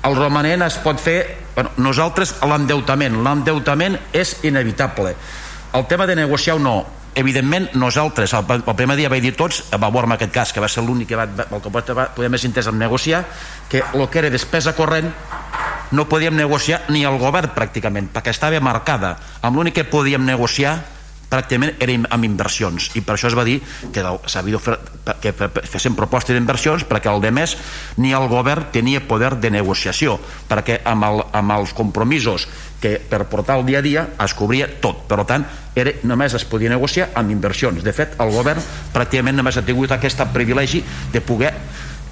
El 0.07 0.15
romanent 0.15 0.63
es 0.63 0.77
pot 0.83 0.99
fer 1.03 1.17
bueno, 1.55 1.73
nosaltres 1.83 2.37
l'endeutament. 2.47 3.19
L'endeutament 3.25 3.97
és 4.15 4.37
inevitable. 4.47 5.15
El 5.75 5.87
tema 5.91 6.07
de 6.07 6.15
negociar 6.15 6.55
o 6.55 6.63
no 6.63 6.77
evidentment 7.15 7.69
nosaltres 7.77 8.33
el, 8.33 8.45
el 8.59 8.75
primer 8.75 8.97
dia 8.99 9.11
vaig 9.11 9.23
dir 9.23 9.33
tots 9.37 9.63
va 9.71 9.89
veure 9.89 10.09
en 10.09 10.15
aquest 10.17 10.33
cas 10.33 10.53
que 10.53 10.63
va 10.63 10.69
ser 10.71 10.83
l'únic 10.85 11.13
que 11.13 11.19
va, 11.19 11.27
el 11.27 11.61
que 11.61 11.71
poder 11.73 12.29
més 12.33 12.45
entès 12.47 12.67
en 12.71 12.79
negociar 12.79 13.23
que 13.69 13.83
el 13.83 14.07
que 14.09 14.23
era 14.23 14.33
despesa 14.33 14.75
corrent 14.77 15.11
no 15.93 16.09
podíem 16.09 16.35
negociar 16.35 16.81
ni 16.89 17.03
el 17.05 17.19
govern 17.21 17.53
pràcticament 17.53 18.09
perquè 18.13 18.33
estava 18.33 18.59
marcada. 18.63 19.13
Amb 19.45 19.59
l'únic 19.59 19.77
que 19.77 19.85
podíem 19.85 20.25
negociar 20.25 20.79
pràcticament 21.29 21.77
era 21.81 21.95
amb 22.13 22.25
inversions. 22.27 22.89
I 22.97 23.01
per 23.05 23.15
això 23.15 23.29
es 23.29 23.37
va 23.37 23.45
dir 23.45 23.59
que 23.93 24.03
s'havia 24.29 24.61
que 25.21 25.33
fessin 25.69 25.97
propostes 25.97 26.37
d'inversions 26.37 26.85
perquè 26.89 27.13
el 27.13 27.21
de 27.23 27.31
més 27.33 27.55
ni 27.97 28.13
el 28.13 28.27
govern 28.31 28.69
tenia 28.73 29.03
poder 29.07 29.35
de 29.41 29.53
negociació 29.53 30.19
perquè 30.49 30.81
amb, 30.89 31.09
el, 31.09 31.23
amb 31.33 31.57
els 31.57 31.73
compromisos 31.77 32.47
que 32.83 32.97
per 32.99 33.23
portar 33.31 33.55
el 33.61 33.65
dia 33.65 33.79
a 33.79 33.85
dia 33.85 34.03
es 34.19 34.33
cobria 34.35 34.67
tot, 34.83 35.05
per 35.07 35.23
tant 35.29 35.45
era, 35.79 35.93
només 36.03 36.35
es 36.35 36.43
podia 36.43 36.71
negociar 36.73 37.13
amb 37.15 37.31
inversions. 37.31 37.79
De 37.85 37.95
fet 37.95 38.17
el 38.19 38.33
govern 38.35 38.61
pràcticament 38.93 39.39
només 39.39 39.57
ha 39.57 39.63
tingut 39.63 39.95
aquest 39.95 40.19
privilegi 40.35 40.83
de 41.13 41.23
poder 41.23 41.53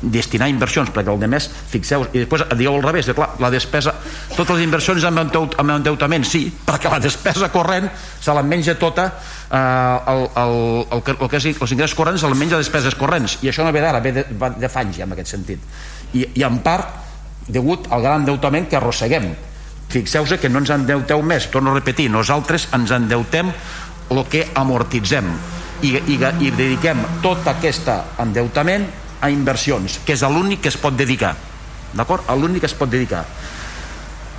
destinar 0.01 0.47
inversions 0.49 0.89
perquè 0.89 1.11
el 1.13 1.19
de 1.21 1.27
més, 1.29 1.45
fixeu 1.69 2.07
i 2.09 2.23
després 2.23 2.41
dieu 2.57 2.73
al 2.73 2.81
revés, 2.81 3.11
clar, 3.13 3.35
la 3.43 3.51
despesa 3.53 3.93
totes 4.33 4.55
les 4.55 4.63
inversions 4.65 5.03
amb, 5.05 5.21
endeut, 5.21 5.53
amb 5.61 5.75
endeutament 5.75 6.25
sí, 6.25 6.47
perquè 6.65 6.89
la 6.89 6.97
despesa 7.03 7.51
corrent 7.53 7.85
se 7.93 8.33
la 8.33 8.41
menja 8.41 8.73
tota 8.81 9.05
eh, 9.11 9.59
el, 9.59 10.23
el, 10.25 10.55
el, 10.87 11.03
el, 11.11 11.27
que 11.27 11.37
és 11.37 11.51
els 11.51 11.75
ingressos 11.75 11.97
corrents 11.99 12.25
se 12.25 12.31
la 12.31 12.39
menja 12.39 12.57
despeses 12.57 12.97
corrents. 12.97 13.37
I 13.45 13.51
això 13.51 13.67
no 13.67 13.75
ve 13.75 13.83
d'ara, 13.83 14.01
ve 14.01 14.15
de, 14.17 14.25
de 14.31 14.71
fanys 14.73 14.97
ja 14.97 15.05
en 15.05 15.13
aquest 15.13 15.35
sentit. 15.35 15.69
I, 16.17 16.25
i 16.33 16.47
en 16.47 16.57
part 16.65 16.97
degut 17.51 17.91
al 17.93 18.01
gran 18.01 18.23
endeutament 18.23 18.71
que 18.71 18.81
arrosseguem 18.81 19.29
fixeu-se 19.91 20.39
que 20.39 20.49
no 20.49 20.61
ens 20.63 20.71
endeuteu 20.73 21.21
més 21.23 21.49
torno 21.51 21.71
a 21.71 21.77
repetir, 21.77 22.09
nosaltres 22.11 22.69
ens 22.75 22.93
endeutem 22.95 23.51
el 24.11 24.23
que 24.31 24.47
amortitzem 24.55 25.27
i, 25.81 25.95
i, 25.95 26.17
i 26.17 26.51
dediquem 26.51 26.99
tot 27.23 27.47
aquest 27.49 27.89
endeutament 28.21 28.87
a 29.21 29.29
inversions, 29.29 29.99
que 30.05 30.15
és 30.17 30.23
l'únic 30.25 30.63
que 30.65 30.71
es 30.73 30.79
pot 30.81 30.95
dedicar 30.97 31.35
d'acord? 31.93 32.29
l'únic 32.39 32.63
que 32.63 32.71
es 32.71 32.77
pot 32.77 32.89
dedicar 32.89 33.25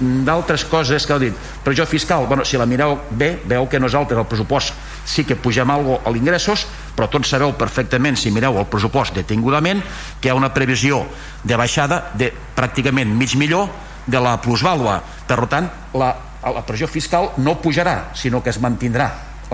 d'altres 0.02 0.64
coses 0.66 1.04
que 1.06 1.14
heu 1.14 1.20
dit 1.20 1.36
pressió 1.62 1.84
fiscal, 1.86 2.26
bueno, 2.26 2.44
si 2.44 2.58
la 2.58 2.66
mireu 2.66 2.96
bé 3.10 3.36
veu 3.46 3.68
que 3.68 3.80
nosaltres 3.80 4.18
el 4.18 4.26
pressupost 4.26 4.74
sí 5.04 5.24
que 5.24 5.36
pugem 5.36 5.70
algo 5.70 6.00
a 6.04 6.10
l'ingressos 6.10 6.66
però 6.96 7.08
tots 7.10 7.30
sabeu 7.30 7.54
perfectament 7.58 8.18
si 8.18 8.32
mireu 8.34 8.58
el 8.58 8.66
pressupost 8.70 9.14
detingudament 9.14 9.82
que 10.20 10.28
hi 10.28 10.32
ha 10.32 10.38
una 10.38 10.52
previsió 10.54 11.04
de 11.44 11.58
baixada 11.58 12.02
de 12.18 12.32
pràcticament 12.56 13.14
mig 13.14 13.36
milió 13.36 13.68
de 14.06 14.20
la 14.22 14.36
plusvàlua 14.42 15.00
per 15.28 15.40
tant 15.50 15.68
la, 15.98 16.12
la 16.42 16.64
pressió 16.66 16.88
fiscal 16.90 17.32
no 17.38 17.58
pujarà 17.62 18.12
sinó 18.18 18.42
que 18.42 18.50
es 18.50 18.60
mantindrà 18.62 19.10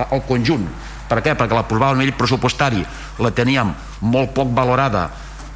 el 0.08 0.22
conjunt 0.28 0.68
per 1.08 1.22
què? 1.24 1.32
Perquè 1.34 1.56
la 1.56 1.64
plusvàlua 1.68 1.96
a 1.96 2.00
nivell 2.00 2.16
pressupostari 2.18 2.84
la 3.24 3.32
teníem 3.34 3.72
molt 4.04 4.34
poc 4.36 4.52
valorada 4.54 5.08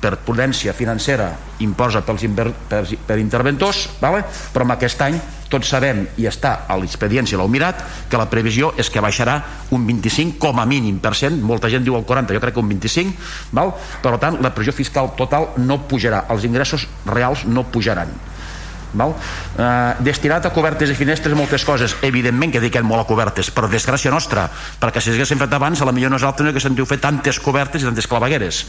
per 0.03 0.17
prudència 0.27 0.75
financera 0.75 1.29
imposa 1.63 2.03
pels 2.03 2.25
inver, 2.27 2.49
per, 2.69 2.83
per 3.07 3.21
interventors 3.23 3.85
vale? 4.01 4.25
però 4.53 4.67
en 4.67 4.75
aquest 4.75 5.05
any 5.07 5.21
tots 5.53 5.71
sabem 5.71 6.03
i 6.19 6.27
està 6.27 6.65
a 6.67 6.79
l'expedient 6.81 7.29
si 7.29 7.39
l'heu 7.39 7.51
mirat 7.53 7.85
que 8.11 8.19
la 8.19 8.27
previsió 8.33 8.73
és 8.81 8.91
que 8.91 9.05
baixarà 9.05 9.37
un 9.77 9.87
25 9.87 10.41
com 10.43 10.59
a 10.59 10.67
mínim 10.67 10.99
per 11.05 11.15
cent 11.19 11.39
molta 11.45 11.71
gent 11.71 11.87
diu 11.87 11.95
el 11.99 12.07
40, 12.09 12.35
jo 12.35 12.43
crec 12.43 12.57
que 12.57 12.65
un 12.65 12.73
25 12.75 13.55
val? 13.55 13.75
per 14.03 14.17
tant 14.19 14.41
la 14.43 14.51
pressió 14.57 14.75
fiscal 14.75 15.13
total 15.19 15.53
no 15.63 15.85
pujarà 15.87 16.25
els 16.35 16.49
ingressos 16.49 16.89
reals 17.07 17.47
no 17.47 17.69
pujaran 17.71 18.11
Val? 18.93 19.15
Eh, 19.57 19.95
destinat 20.05 20.47
a 20.47 20.53
cobertes 20.53 20.91
i 20.93 20.97
finestres 20.97 21.35
moltes 21.37 21.65
coses 21.65 21.95
evidentment 22.05 22.53
que 22.53 22.61
dediquem 22.61 22.85
molt 22.85 23.05
a 23.05 23.09
cobertes 23.09 23.49
per 23.55 23.69
desgràcia 23.73 24.13
nostra 24.13 24.45
perquè 24.81 25.01
si 25.01 25.15
haguéssim 25.15 25.41
fet 25.41 25.57
abans 25.57 25.81
a 25.81 25.89
la 25.89 25.95
millor 25.97 26.13
nosaltres 26.13 26.45
no 26.45 26.53
haguéssim 26.53 26.77
fet 26.77 27.01
tantes 27.01 27.41
cobertes 27.41 27.83
i 27.83 27.89
tantes 27.89 28.09
clavegueres 28.11 28.67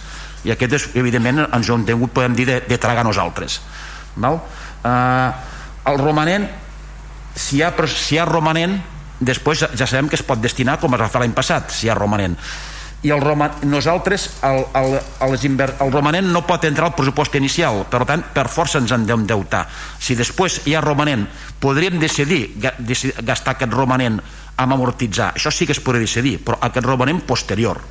i 0.48 0.56
aquest 0.56 0.78
és, 0.80 0.90
evidentment 0.96 1.44
ens 1.46 1.70
ho 1.70 1.76
hem 1.76 1.86
tingut 1.88 2.16
podem 2.16 2.38
dir 2.40 2.48
de, 2.48 2.60
de 2.68 2.78
tragar 2.80 3.04
nosaltres 3.04 3.60
Val? 4.16 4.40
Eh, 4.84 5.30
el 5.92 6.00
romanent 6.00 6.48
si 7.36 7.60
hi 7.60 7.64
ha, 7.66 7.74
si 7.90 8.16
hi 8.16 8.22
ha 8.22 8.30
romanent 8.30 8.80
després 9.20 9.66
ja 9.76 9.88
sabem 9.88 10.08
que 10.08 10.16
es 10.20 10.24
pot 10.24 10.40
destinar 10.40 10.80
com 10.80 10.96
es 10.96 11.04
va 11.04 11.12
fer 11.12 11.24
l'any 11.24 11.36
passat 11.36 11.72
si 11.74 11.88
hi 11.88 11.92
ha 11.92 12.00
romanent 12.00 12.40
i 13.04 13.12
el 13.12 13.22
Roma, 13.22 13.50
nosaltres 13.68 14.30
el, 14.48 14.64
el, 14.80 14.94
el, 15.28 15.34
inver, 15.44 15.74
el 15.84 15.92
romanent 15.92 16.30
no 16.32 16.46
pot 16.48 16.64
entrar 16.68 16.88
al 16.90 16.96
pressupost 16.96 17.36
inicial 17.36 17.84
per 17.92 18.06
tant 18.08 18.24
per 18.34 18.48
força 18.52 18.80
ens 18.80 18.94
han 18.96 19.04
d'endeutar 19.08 19.66
si 20.00 20.16
després 20.16 20.62
hi 20.68 20.76
ha 20.76 20.84
romanent 20.84 21.26
podríem 21.60 22.00
decidir, 22.00 22.56
gastar 22.60 23.58
aquest 23.58 23.76
romanent 23.76 24.22
amb 24.56 24.78
amortitzar, 24.78 25.34
això 25.36 25.52
sí 25.52 25.68
que 25.68 25.76
es 25.76 25.84
podria 25.84 26.08
decidir 26.08 26.38
però 26.46 26.62
aquest 26.62 26.88
romanent 26.88 27.22
posterior 27.28 27.82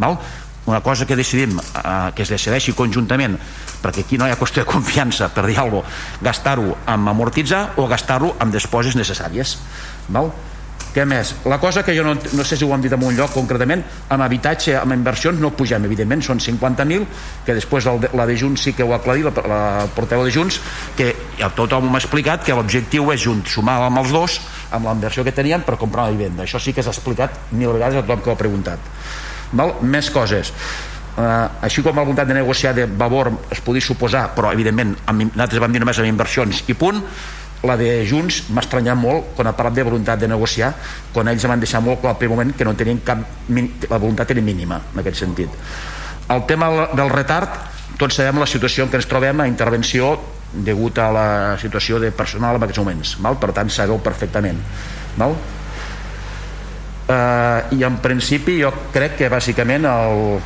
val? 0.00 0.18
una 0.64 0.80
cosa 0.80 1.04
que 1.04 1.16
decidim 1.16 1.58
eh, 1.60 2.12
que 2.16 2.24
es 2.24 2.32
decideixi 2.32 2.72
conjuntament 2.72 3.36
perquè 3.84 4.06
aquí 4.06 4.16
no 4.16 4.24
hi 4.24 4.32
ha 4.32 4.40
qüestió 4.40 4.64
de 4.64 4.70
confiança 4.70 5.28
per 5.28 5.44
dir 5.44 5.58
alguna 5.60 5.84
gastar-ho 6.24 6.72
amb 6.88 7.12
amortitzar 7.12 7.74
o 7.76 7.86
gastar-ho 7.90 8.32
amb 8.40 8.56
desposes 8.56 8.96
necessàries 8.96 9.58
val? 10.08 10.32
Què 10.94 11.02
més? 11.10 11.32
La 11.50 11.58
cosa 11.58 11.82
que 11.82 11.90
jo 11.96 12.04
no, 12.06 12.12
no 12.14 12.44
sé 12.46 12.54
si 12.54 12.62
ho 12.62 12.70
hem 12.74 12.82
dit 12.84 12.92
en 12.94 13.02
un 13.02 13.16
lloc 13.18 13.32
concretament, 13.34 13.80
amb 14.14 14.22
habitatge, 14.22 14.76
amb 14.78 14.94
inversions 14.94 15.40
no 15.42 15.50
pugem, 15.58 15.88
evidentment, 15.88 16.22
són 16.22 16.38
50.000, 16.38 17.08
que 17.46 17.56
després 17.58 17.88
el, 17.90 18.06
la 18.14 18.26
de 18.30 18.36
Junts 18.38 18.68
sí 18.68 18.76
que 18.78 18.86
ho 18.86 18.94
ha 18.94 19.00
aclarit, 19.00 19.26
la, 19.26 19.44
la 19.50 19.60
porteu 19.96 20.22
de 20.22 20.30
Junts, 20.30 20.60
que 20.94 21.10
tothom 21.58 21.90
m'ha 21.90 21.98
explicat 21.98 22.46
que 22.46 22.54
l'objectiu 22.54 23.10
és 23.10 23.26
junt, 23.26 23.42
sumar 23.50 23.80
amb 23.88 24.04
els 24.04 24.14
dos, 24.14 24.38
amb 24.70 24.86
la 24.86 24.94
inversió 24.94 25.26
que 25.26 25.34
tenien 25.34 25.66
per 25.66 25.80
comprar 25.82 26.06
la 26.06 26.14
vivenda. 26.14 26.46
Això 26.46 26.62
sí 26.62 26.72
que 26.72 26.86
s'ha 26.86 26.94
explicat 26.94 27.50
mil 27.50 27.74
vegades 27.74 27.98
a 27.98 28.06
tothom 28.06 28.22
que 28.22 28.30
ho 28.30 28.38
ha 28.38 28.44
preguntat. 28.46 28.90
Val? 29.50 29.80
Més 29.82 30.14
coses. 30.14 30.54
Uh, 31.14 31.46
així 31.62 31.82
com 31.82 31.94
la 31.94 32.02
voluntat 32.02 32.26
de 32.26 32.34
negociar 32.34 32.72
de 32.74 32.88
Vavor 32.90 33.30
es 33.54 33.60
podia 33.62 33.82
suposar, 33.82 34.28
però 34.34 34.50
evidentment 34.50 34.96
amb, 35.06 35.28
nosaltres 35.28 35.62
vam 35.62 35.74
dir 35.74 35.82
només 35.82 36.00
amb 36.02 36.10
inversions 36.10 36.64
i 36.66 36.74
punt, 36.74 36.98
la 37.64 37.76
de 37.80 38.04
Junts 38.08 38.44
m'ha 38.50 38.62
estranyat 38.64 38.98
molt 38.98 39.34
quan 39.36 39.48
ha 39.48 39.56
parlat 39.56 39.78
de 39.78 39.86
voluntat 39.86 40.20
de 40.20 40.28
negociar 40.28 40.72
quan 41.12 41.28
ells 41.32 41.46
van 41.48 41.60
deixar 41.60 41.80
molt 41.84 42.02
clar 42.02 42.14
al 42.14 42.20
primer 42.20 42.36
moment 42.36 42.54
que 42.56 42.64
no 42.64 42.74
tenien 42.76 43.00
cap 43.04 43.48
la 43.48 43.98
voluntat 43.98 44.30
era 44.30 44.44
mínima 44.44 44.80
en 44.92 45.00
aquest 45.02 45.24
sentit 45.24 45.50
el 46.34 46.44
tema 46.48 46.70
del 46.92 47.10
retard 47.12 47.58
tots 47.98 48.16
sabem 48.20 48.40
la 48.42 48.48
situació 48.50 48.84
en 48.84 48.92
què 48.92 49.00
ens 49.00 49.10
trobem 49.10 49.40
a 49.40 49.48
intervenció 49.50 50.14
degut 50.54 50.98
a 51.02 51.10
la 51.10 51.28
situació 51.58 51.98
de 51.98 52.12
personal 52.14 52.56
en 52.56 52.66
aquests 52.66 52.82
moments 52.82 53.16
val? 53.20 53.38
per 53.40 53.52
tant 53.56 53.70
sabeu 53.70 54.00
perfectament 54.02 54.60
val? 55.18 55.36
Eh, 57.04 57.76
i 57.76 57.84
en 57.84 57.98
principi 58.00 58.60
jo 58.62 58.70
crec 58.94 59.18
que 59.18 59.28
bàsicament 59.32 59.84
el, 59.88 60.38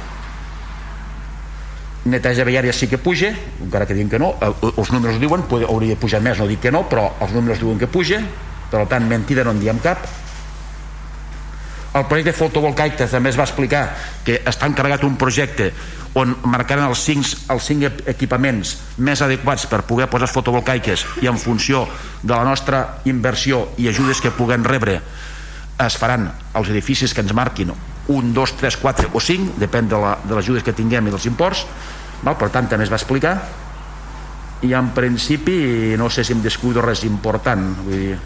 neteja 2.10 2.46
viària 2.48 2.72
sí 2.72 2.88
que 2.88 2.98
puja 2.98 3.32
encara 3.64 3.86
que 3.86 3.96
diuen 3.96 4.10
que 4.10 4.20
no, 4.20 4.34
els 4.42 4.92
números 4.92 5.20
diuen 5.20 5.44
hauria 5.48 5.94
de 5.94 6.00
pujar 6.00 6.20
més, 6.24 6.38
no 6.38 6.46
dic 6.48 6.62
que 6.66 6.72
no 6.74 6.84
però 6.88 7.10
els 7.20 7.34
números 7.36 7.60
diuen 7.60 7.78
que 7.78 7.90
puja. 7.90 8.22
Per 8.68 8.84
tant 8.88 9.06
mentida 9.08 9.44
no 9.44 9.54
en 9.56 9.60
diem 9.62 9.78
cap. 9.80 10.02
El 11.96 12.04
projecte 12.04 12.34
fotovoltaic 12.36 12.98
també 13.00 13.30
es 13.32 13.38
va 13.38 13.46
explicar 13.48 13.86
que 14.26 14.42
està 14.46 14.68
encarregat 14.68 15.06
un 15.08 15.16
projecte 15.16 15.70
on 16.18 16.34
marcaran 16.48 16.88
els 16.88 17.00
cinc, 17.04 17.26
els 17.52 17.64
cinc 17.64 18.04
equipaments 18.10 18.74
més 18.98 19.22
adequats 19.24 19.66
per 19.70 19.82
poder 19.88 20.08
posar 20.12 20.28
fotovoltaiques 20.30 21.04
i 21.22 21.28
en 21.30 21.40
funció 21.40 21.86
de 22.22 22.32
la 22.34 22.44
nostra 22.44 23.00
inversió 23.08 23.68
i 23.78 23.88
ajudes 23.88 24.20
que 24.24 24.34
puguem 24.34 24.64
rebre 24.68 24.98
es 25.84 25.96
faran 26.00 26.28
els 26.58 26.70
edificis 26.72 27.14
que 27.14 27.24
ens 27.24 27.34
marquin 27.36 27.72
un, 28.08 28.32
dos, 28.34 28.54
tres, 28.56 28.76
quatre 28.80 29.08
o 29.12 29.20
cinc 29.20 29.56
depèn 29.60 29.88
de, 29.88 30.00
la, 30.00 30.16
de 30.24 30.34
les 30.34 30.44
ajudes 30.44 30.64
que 30.66 30.76
tinguem 30.76 31.08
i 31.08 31.14
dels 31.14 31.28
imports 31.30 31.66
val? 32.22 32.36
per 32.36 32.50
tant 32.54 32.68
també 32.70 32.86
es 32.86 32.92
va 32.92 33.00
explicar 33.00 33.36
i 34.66 34.72
en 34.74 34.90
principi 34.94 35.94
no 35.98 36.10
sé 36.10 36.24
si 36.24 36.34
em 36.34 36.42
descuido 36.42 36.82
res 36.82 37.04
important 37.06 37.70
vull 37.84 38.02
dir 38.02 38.18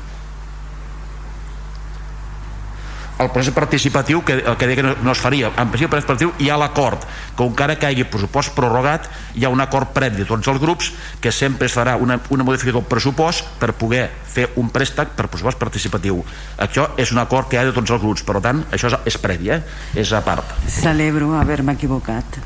el 3.22 3.30
procés 3.30 3.54
participatiu 3.54 4.24
que, 4.24 4.40
el 4.40 4.56
que 4.58 4.66
deia 4.66 4.80
que 4.80 4.82
no, 4.82 4.94
no 5.04 5.12
es 5.12 5.20
faria 5.22 5.52
en 5.52 5.70
principi 5.70 5.92
participatiu 5.92 6.32
hi 6.42 6.48
ha 6.50 6.56
l'acord 6.58 7.04
que 7.36 7.46
encara 7.46 7.76
que 7.78 7.86
hi 7.86 7.94
hagi 7.94 8.08
pressupost 8.10 8.54
prorrogat 8.56 9.08
hi 9.36 9.44
ha 9.44 9.52
un 9.52 9.60
acord 9.62 9.92
previ 9.94 10.22
de 10.22 10.28
tots 10.28 10.48
els 10.48 10.60
grups 10.62 10.90
que 11.20 11.32
sempre 11.32 11.68
es 11.68 11.76
farà 11.76 11.98
una, 12.00 12.18
una 12.34 12.48
modificació 12.48 12.80
del 12.80 12.88
pressupost 12.88 13.54
per 13.60 13.72
poder 13.78 14.08
fer 14.32 14.48
un 14.56 14.72
préstec 14.74 15.14
per 15.16 15.28
pressupost 15.28 15.60
participatiu 15.60 16.22
això 16.56 16.90
és 16.96 17.12
un 17.14 17.22
acord 17.22 17.48
que 17.48 17.60
hi 17.60 17.62
ha 17.62 17.68
de 17.70 17.76
tots 17.76 17.94
els 17.94 18.02
grups 18.02 18.26
per 18.26 18.40
tant 18.42 18.64
això 18.72 18.90
és, 18.90 19.00
és 19.12 19.20
previ, 19.22 19.52
eh? 19.52 19.62
és 19.94 20.12
a 20.16 20.24
part 20.24 20.56
celebro 20.66 21.34
haver-me 21.38 21.76
equivocat 21.76 22.40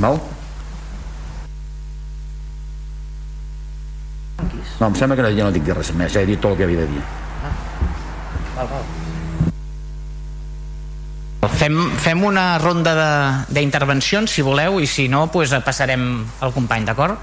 Val? 0.00 0.16
no, 0.16 0.41
em 4.80 4.94
sembla 4.94 5.16
que 5.16 5.34
ja 5.36 5.44
no 5.44 5.52
dic 5.54 5.68
res 5.74 5.92
més 5.94 6.12
ja 6.12 6.20
he 6.20 6.26
dit 6.26 6.40
tot 6.40 6.52
el 6.52 6.58
que 6.58 6.64
havia 6.68 6.84
de 6.84 6.90
dir 6.94 7.02
val, 8.56 8.68
val. 8.68 8.84
Fem, 11.58 11.78
fem 11.98 12.22
una 12.24 12.58
ronda 12.58 12.92
d'intervencions, 13.50 14.30
si 14.30 14.42
voleu, 14.46 14.78
i 14.82 14.86
si 14.86 15.08
no, 15.10 15.26
pues 15.30 15.50
passarem 15.66 16.24
al 16.40 16.52
company, 16.54 16.86
d'acord? 16.86 17.18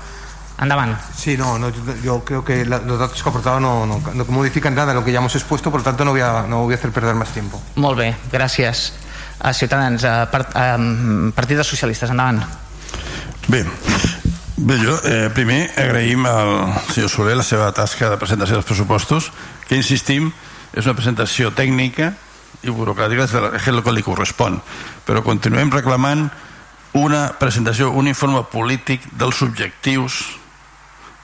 Endavant. 0.59 0.91
Sí, 1.15 1.37
no, 1.39 1.57
no, 1.57 1.71
yo 2.03 2.19
creo 2.25 2.43
que 2.43 2.65
la, 2.65 2.79
los 2.79 2.99
datos 2.99 3.23
que 3.23 3.29
aportado 3.29 3.61
no, 3.61 3.85
no, 3.85 4.01
no 4.13 4.25
modifican 4.27 4.75
nada 4.75 4.91
de 4.91 4.99
lo 4.99 5.05
que 5.05 5.13
ya 5.13 5.19
hemos 5.19 5.35
expuesto, 5.35 5.71
por 5.71 5.79
lo 5.79 5.83
tanto 5.85 6.03
no 6.03 6.11
voy 6.11 6.21
a, 6.21 6.43
no 6.47 6.63
voy 6.63 6.73
a 6.73 6.77
hacer 6.77 6.91
perder 6.91 7.15
más 7.15 7.29
tiempo. 7.29 7.61
Molt 7.75 7.97
bé, 7.97 8.15
gràcies. 8.31 8.91
A 9.39 9.53
Ciutadans, 9.53 10.03
a, 10.03 10.27
part, 10.27 10.51
a 10.51 10.75
Partit 11.31 11.55
dels 11.55 11.71
Socialistes, 11.71 12.11
endavant. 12.11 12.43
Bé, 13.47 13.63
Bé, 14.59 14.75
jo 14.75 14.91
eh, 15.07 15.29
primer 15.31 15.69
agraïm 15.79 16.25
al 16.27 16.49
senyor 16.91 17.07
Soler 17.07 17.35
la 17.39 17.45
seva 17.47 17.69
tasca 17.71 18.09
de 18.11 18.17
presentació 18.19 18.57
dels 18.57 18.67
pressupostos, 18.67 19.29
que 19.69 19.77
insistim, 19.79 20.33
és 20.75 20.83
una 20.83 20.97
presentació 20.97 21.53
tècnica 21.55 22.09
i 22.67 22.73
burocràtica 22.75 23.23
és 23.55 23.69
el 23.71 23.79
que 23.85 23.93
li 23.95 24.03
correspon 24.03 24.57
però 25.07 25.23
continuem 25.23 25.71
reclamant 25.71 26.25
una 26.99 27.21
presentació, 27.39 27.93
un 27.95 28.11
informe 28.11 28.43
polític 28.51 29.07
dels 29.15 29.39
objectius 29.47 30.19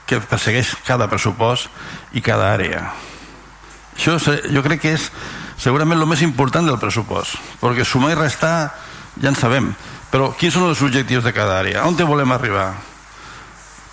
que 0.08 0.22
persegueix 0.24 0.72
cada 0.88 1.10
pressupost 1.12 1.68
i 2.16 2.24
cada 2.24 2.54
àrea. 2.56 2.88
Això 3.98 4.16
jo 4.48 4.64
crec 4.64 4.86
que 4.86 4.96
és 4.96 5.12
segurament 5.60 6.00
el 6.00 6.08
més 6.08 6.24
important 6.24 6.72
del 6.72 6.80
pressupost 6.80 7.36
perquè 7.60 7.84
sumar 7.84 8.16
i 8.16 8.20
restar 8.24 8.58
ja 9.20 9.28
en 9.28 9.36
sabem 9.36 9.74
però 10.08 10.32
quins 10.40 10.56
són 10.56 10.70
els 10.72 10.88
objectius 10.88 11.28
de 11.28 11.36
cada 11.36 11.60
àrea? 11.60 11.84
On 11.84 12.00
te 12.00 12.08
volem 12.08 12.32
arribar 12.32 12.95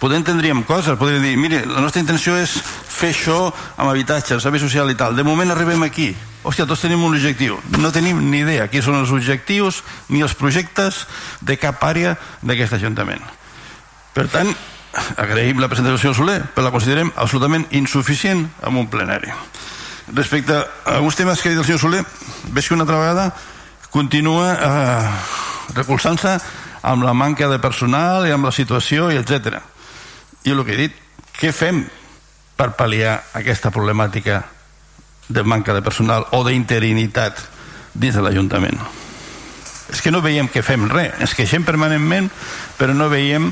poder 0.02 0.18
entendríem 0.18 0.64
coses, 0.66 0.98
podríem 0.98 1.22
dir, 1.22 1.36
mire, 1.38 1.60
la 1.62 1.78
nostra 1.78 2.00
intenció 2.02 2.34
és 2.34 2.56
fer 2.58 3.12
això 3.12 3.36
amb 3.78 3.86
habitatge, 3.86 4.40
servei 4.42 4.58
social 4.58 4.90
i 4.90 4.96
tal. 4.98 5.14
De 5.14 5.22
moment 5.22 5.54
arribem 5.54 5.86
aquí. 5.86 6.08
Hòstia, 6.42 6.66
tots 6.66 6.82
tenim 6.82 7.04
un 7.06 7.14
objectiu. 7.14 7.60
No 7.78 7.92
tenim 7.94 8.18
ni 8.32 8.40
idea 8.42 8.66
quins 8.66 8.88
són 8.88 8.98
els 8.98 9.14
objectius 9.14 9.84
ni 10.10 10.24
els 10.26 10.34
projectes 10.34 11.04
de 11.38 11.54
cap 11.54 11.78
àrea 11.86 12.16
d'aquest 12.42 12.74
Ajuntament. 12.80 13.22
Per 14.10 14.26
tant, 14.26 14.50
agraïm 15.22 15.62
la 15.62 15.70
presentació 15.70 16.10
del 16.10 16.18
Soler, 16.18 16.38
però 16.50 16.66
la 16.66 16.74
considerem 16.74 17.14
absolutament 17.14 17.70
insuficient 17.70 18.48
amb 18.66 18.82
un 18.82 18.90
plenari. 18.90 19.30
Respecte 20.10 20.58
a 20.58 20.96
alguns 20.98 21.14
temes 21.14 21.38
que 21.38 21.46
ha 21.46 21.54
dit 21.54 21.62
el 21.62 21.68
senyor 21.68 21.84
Soler, 21.86 22.02
veig 22.50 22.66
que 22.66 22.74
una 22.74 22.88
altra 22.88 22.98
vegada 22.98 23.30
continua 23.94 24.50
eh, 24.58 25.10
recolzant-se 25.78 26.40
amb 26.90 27.06
la 27.06 27.14
manca 27.14 27.46
de 27.46 27.62
personal 27.62 28.26
i 28.26 28.34
amb 28.34 28.50
la 28.50 28.50
situació 28.50 29.12
i 29.14 29.22
etc 29.22 29.62
i 30.44 30.50
el 30.50 30.64
que 30.66 30.74
he 30.74 30.80
dit, 30.86 30.96
què 31.38 31.52
fem 31.54 31.84
per 32.58 32.72
pal·liar 32.78 33.18
aquesta 33.38 33.70
problemàtica 33.74 34.42
de 35.32 35.44
manca 35.46 35.74
de 35.74 35.82
personal 35.82 36.26
o 36.34 36.42
d'interinitat 36.46 37.38
dins 37.94 38.16
de 38.16 38.24
l'Ajuntament? 38.24 38.80
És 39.92 40.00
que 40.02 40.10
no 40.10 40.22
veiem 40.24 40.48
que 40.48 40.64
fem 40.64 40.88
res, 40.90 41.14
ens 41.20 41.34
queixem 41.36 41.64
permanentment, 41.66 42.30
però 42.78 42.94
no 42.96 43.10
veiem 43.12 43.50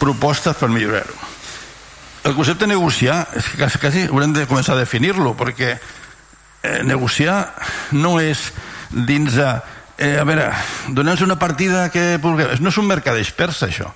propostes 0.00 0.56
per 0.56 0.70
millorar-ho. 0.72 1.16
El 2.26 2.34
concepte 2.34 2.66
negociar, 2.66 3.20
és 3.38 3.46
que 3.52 3.60
quasi, 3.60 3.80
quasi 3.82 4.06
haurem 4.08 4.32
de 4.34 4.46
començar 4.50 4.74
a 4.74 4.80
definir-lo, 4.80 5.34
perquè 5.38 5.76
eh, 5.76 6.80
negociar 6.86 7.38
no 7.94 8.16
és 8.22 8.48
dins 8.90 9.36
de... 9.36 9.50
Eh, 9.96 10.16
a 10.20 10.24
veure, 10.28 10.50
donar-nos 10.88 11.22
una 11.24 11.38
partida 11.40 11.86
que. 11.88 12.18
No 12.20 12.68
és 12.68 12.76
un 12.76 12.84
mercadeig 12.90 13.30
persa, 13.38 13.70
això 13.70 13.94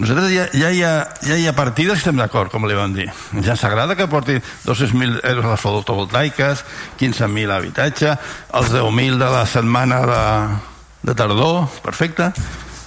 nosaltres 0.00 0.32
ja, 0.32 0.46
ja, 0.56 0.70
hi, 0.72 0.80
ha, 0.82 0.92
ja 1.22 1.36
hi 1.36 1.46
ha 1.48 1.52
partides 1.56 1.98
i 1.98 2.00
estem 2.00 2.16
d'acord, 2.16 2.50
com 2.52 2.64
li 2.64 2.76
vam 2.76 2.94
dir. 2.96 3.10
Ja 3.44 3.52
ens 3.52 3.64
agrada 3.68 3.96
que 3.98 4.08
porti 4.08 4.38
200.000 4.64 5.20
euros 5.20 5.44
a 5.44 5.52
les 5.52 5.60
fotovoltaiques, 5.60 6.64
15.000 7.00 7.52
a 7.52 7.58
habitatge, 7.60 8.14
els 8.56 8.72
10.000 8.72 9.20
de 9.20 9.30
la 9.36 9.44
setmana 9.46 10.00
de, 10.08 10.22
de 11.10 11.16
tardor, 11.18 11.66
perfecte. 11.84 12.30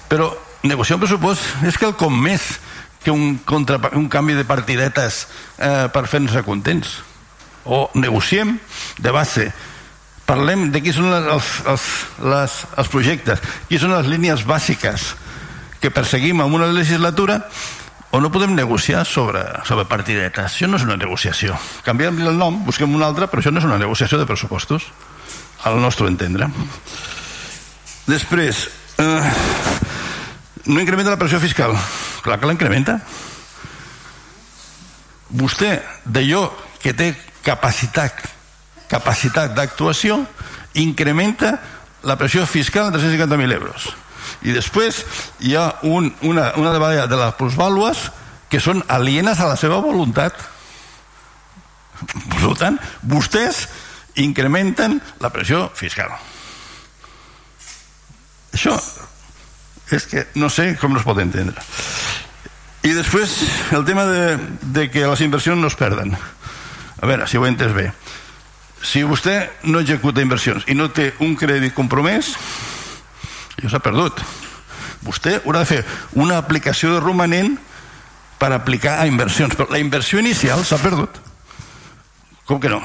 Però 0.10 0.32
negociar 0.66 0.98
un 0.98 1.04
pressupost 1.06 1.66
és 1.70 1.78
que 1.78 1.92
el 1.92 1.98
com 2.00 2.18
més 2.18 2.56
que 3.04 3.12
un, 3.14 3.38
contra, 3.46 3.78
un 4.00 4.08
canvi 4.10 4.34
de 4.34 4.48
partidetes 4.48 5.26
eh, 5.60 5.90
per 5.94 6.08
fer-nos 6.10 6.40
contents. 6.48 6.98
O 7.64 7.86
negociem 7.94 8.58
de 8.98 9.14
base 9.14 9.52
parlem 10.26 10.72
de 10.72 10.82
qui 10.82 10.94
són 10.96 11.12
les, 11.12 11.28
els, 11.30 11.50
els, 11.70 11.90
les, 12.24 12.56
els 12.80 12.90
projectes, 12.90 13.44
qui 13.70 13.78
són 13.78 13.94
les 13.94 14.10
línies 14.10 14.48
bàsiques 14.48 15.14
que 15.84 15.92
perseguim 15.92 16.40
en 16.40 16.54
una 16.56 16.70
legislatura 16.72 17.42
o 18.16 18.22
no 18.24 18.30
podem 18.32 18.54
negociar 18.56 19.04
sobre, 19.04 19.42
sobre 19.68 19.84
partidetes. 19.84 20.54
Això 20.54 20.70
no 20.70 20.78
és 20.80 20.86
una 20.88 20.96
negociació. 20.96 21.58
Canviem 21.84 22.22
el 22.24 22.38
nom, 22.40 22.62
busquem 22.64 22.94
un 22.96 23.04
altre, 23.04 23.28
però 23.28 23.42
això 23.44 23.52
no 23.52 23.60
és 23.60 23.68
una 23.68 23.80
negociació 23.82 24.16
de 24.22 24.28
pressupostos, 24.30 24.86
al 25.68 25.82
nostre 25.84 26.08
entendre. 26.08 26.48
Després, 28.08 28.70
eh, 29.02 29.34
no 30.72 30.80
incrementa 30.80 31.12
la 31.12 31.20
pressió 31.20 31.42
fiscal. 31.44 31.76
Clar 32.24 32.38
que 32.40 32.48
la 32.48 32.56
incrementa. 32.56 32.96
Vostè, 35.36 35.74
d'allò 36.06 36.46
que 36.80 36.94
té 36.96 37.12
capacitat 37.44 38.24
capacitat 38.94 39.56
d'actuació, 39.58 40.22
incrementa 40.80 41.58
la 42.06 42.16
pressió 42.16 42.46
fiscal 42.46 42.88
en 42.88 42.96
350.000 43.00 43.58
euros 43.58 43.92
i 44.44 44.52
després 44.52 45.04
hi 45.44 45.56
ha 45.56 45.70
un, 45.88 46.12
una, 46.22 46.52
una 46.60 46.74
de, 46.76 47.08
de 47.08 47.20
les 47.20 47.38
plusvàlues 47.40 48.10
que 48.52 48.60
són 48.62 48.84
alienes 48.92 49.40
a 49.40 49.48
la 49.50 49.58
seva 49.58 49.80
voluntat. 49.82 50.36
Per 52.04 52.52
tant 52.60 52.78
vostès 53.08 53.64
incrementen 54.20 55.00
la 55.24 55.32
pressió 55.34 55.70
fiscal. 55.74 56.12
Això 58.54 58.76
és 59.94 60.06
que 60.10 60.28
no 60.38 60.50
sé 60.54 60.74
com 60.80 60.94
no 60.94 61.02
es 61.02 61.08
pot 61.08 61.18
entendre. 61.24 61.64
I 62.84 62.92
després 62.94 63.40
el 63.74 63.86
tema 63.88 64.04
de, 64.10 64.38
de 64.76 64.90
que 64.92 65.08
les 65.08 65.24
inversions 65.24 65.60
no 65.62 65.72
es 65.72 65.80
perden. 65.80 66.14
A 66.14 67.08
veure 67.08 67.28
si 67.28 67.40
ho 67.40 67.46
he 67.48 67.52
entès 67.52 67.74
bé. 67.76 67.88
Si 68.84 69.06
vostè 69.08 69.38
no 69.72 69.80
executa 69.80 70.22
inversions 70.22 70.68
i 70.68 70.76
no 70.76 70.90
té 70.92 71.14
un 71.24 71.38
crèdit 71.40 71.74
compromès 71.74 72.34
això 73.58 73.72
s'ha 73.72 73.84
perdut. 73.84 74.24
Vostè 75.04 75.38
haurà 75.42 75.64
de 75.64 75.70
fer 75.70 75.82
una 76.20 76.40
aplicació 76.40 76.94
de 76.96 77.04
romanent 77.04 77.58
per 78.40 78.52
aplicar 78.56 78.98
a 79.00 79.08
inversions 79.08 79.56
però 79.56 79.70
la 79.72 79.82
inversió 79.84 80.20
inicial 80.20 80.64
s'ha 80.66 80.82
perdut. 80.82 81.22
Com 82.48 82.60
que 82.60 82.72
no? 82.72 82.82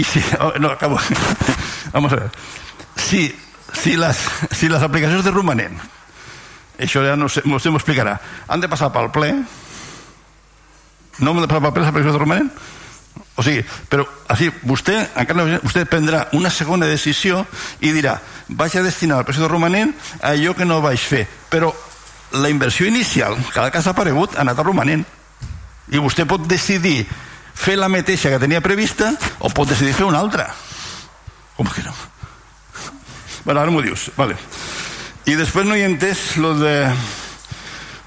i 0.00 0.04
si, 0.04 0.20
oh, 0.40 0.52
no, 0.58 0.70
acabo. 0.70 0.98
Vamos 1.92 2.12
a 2.12 2.16
ver. 2.16 2.30
Si, 2.96 3.34
si, 3.72 3.96
les, 3.96 4.16
si 4.50 4.68
les 4.68 4.82
aplicacions 4.82 5.24
de 5.24 5.32
romanent 5.34 5.76
això 6.80 7.02
ja 7.04 7.16
no 7.16 7.28
sé, 7.28 7.42
vostè 7.44 7.68
m'ho 7.68 7.76
explicarà. 7.80 8.16
Han 8.48 8.62
de 8.62 8.68
passar 8.72 8.88
pel 8.94 9.10
ple? 9.12 9.34
No 11.20 11.34
han 11.34 11.42
de 11.42 11.48
passar 11.48 11.60
pel 11.66 11.74
ple 11.76 11.84
les 11.84 11.90
aplicacions 11.92 12.16
de 12.16 12.22
romanent 12.22 12.48
o 13.40 13.42
sigui, 13.42 13.62
però 13.88 14.04
així, 14.28 14.50
vostè, 14.68 14.96
encara 15.16 15.60
vostè 15.62 15.86
prendrà 15.88 16.26
una 16.36 16.50
segona 16.52 16.88
decisió 16.88 17.44
i 17.80 17.92
dirà, 17.94 18.18
vaig 18.48 18.76
a 18.76 18.82
destinar 18.84 19.20
el 19.20 19.26
pressió 19.28 19.46
de 19.46 19.52
romanent 19.52 19.94
a 20.20 20.34
allò 20.34 20.52
que 20.56 20.66
no 20.68 20.82
vaig 20.84 21.00
fer. 21.00 21.24
Però 21.48 21.72
la 22.36 22.50
inversió 22.52 22.86
inicial, 22.86 23.38
cada 23.54 23.72
cas 23.72 23.88
ha 23.88 23.94
aparegut, 23.96 24.36
ha 24.36 24.44
anat 24.44 24.60
a 24.60 24.66
romanent. 24.66 25.06
I 25.90 25.98
vostè 25.98 26.26
pot 26.28 26.44
decidir 26.46 27.06
fer 27.54 27.78
la 27.80 27.88
mateixa 27.88 28.30
que 28.30 28.42
tenia 28.42 28.62
prevista 28.64 29.14
o 29.40 29.50
pot 29.50 29.72
decidir 29.72 29.96
fer 29.96 30.06
una 30.06 30.20
altra. 30.20 30.50
Com 31.56 31.68
que 31.68 31.82
no? 31.84 31.96
Bueno, 33.44 33.60
ara 33.60 33.72
m'ho 33.72 33.82
dius, 33.82 34.10
vale. 34.16 34.36
I 35.28 35.36
després 35.36 35.66
no 35.66 35.76
hi 35.76 35.84
he 35.84 35.88
entès 35.88 36.36
lo, 36.40 36.54
de, 36.60 36.74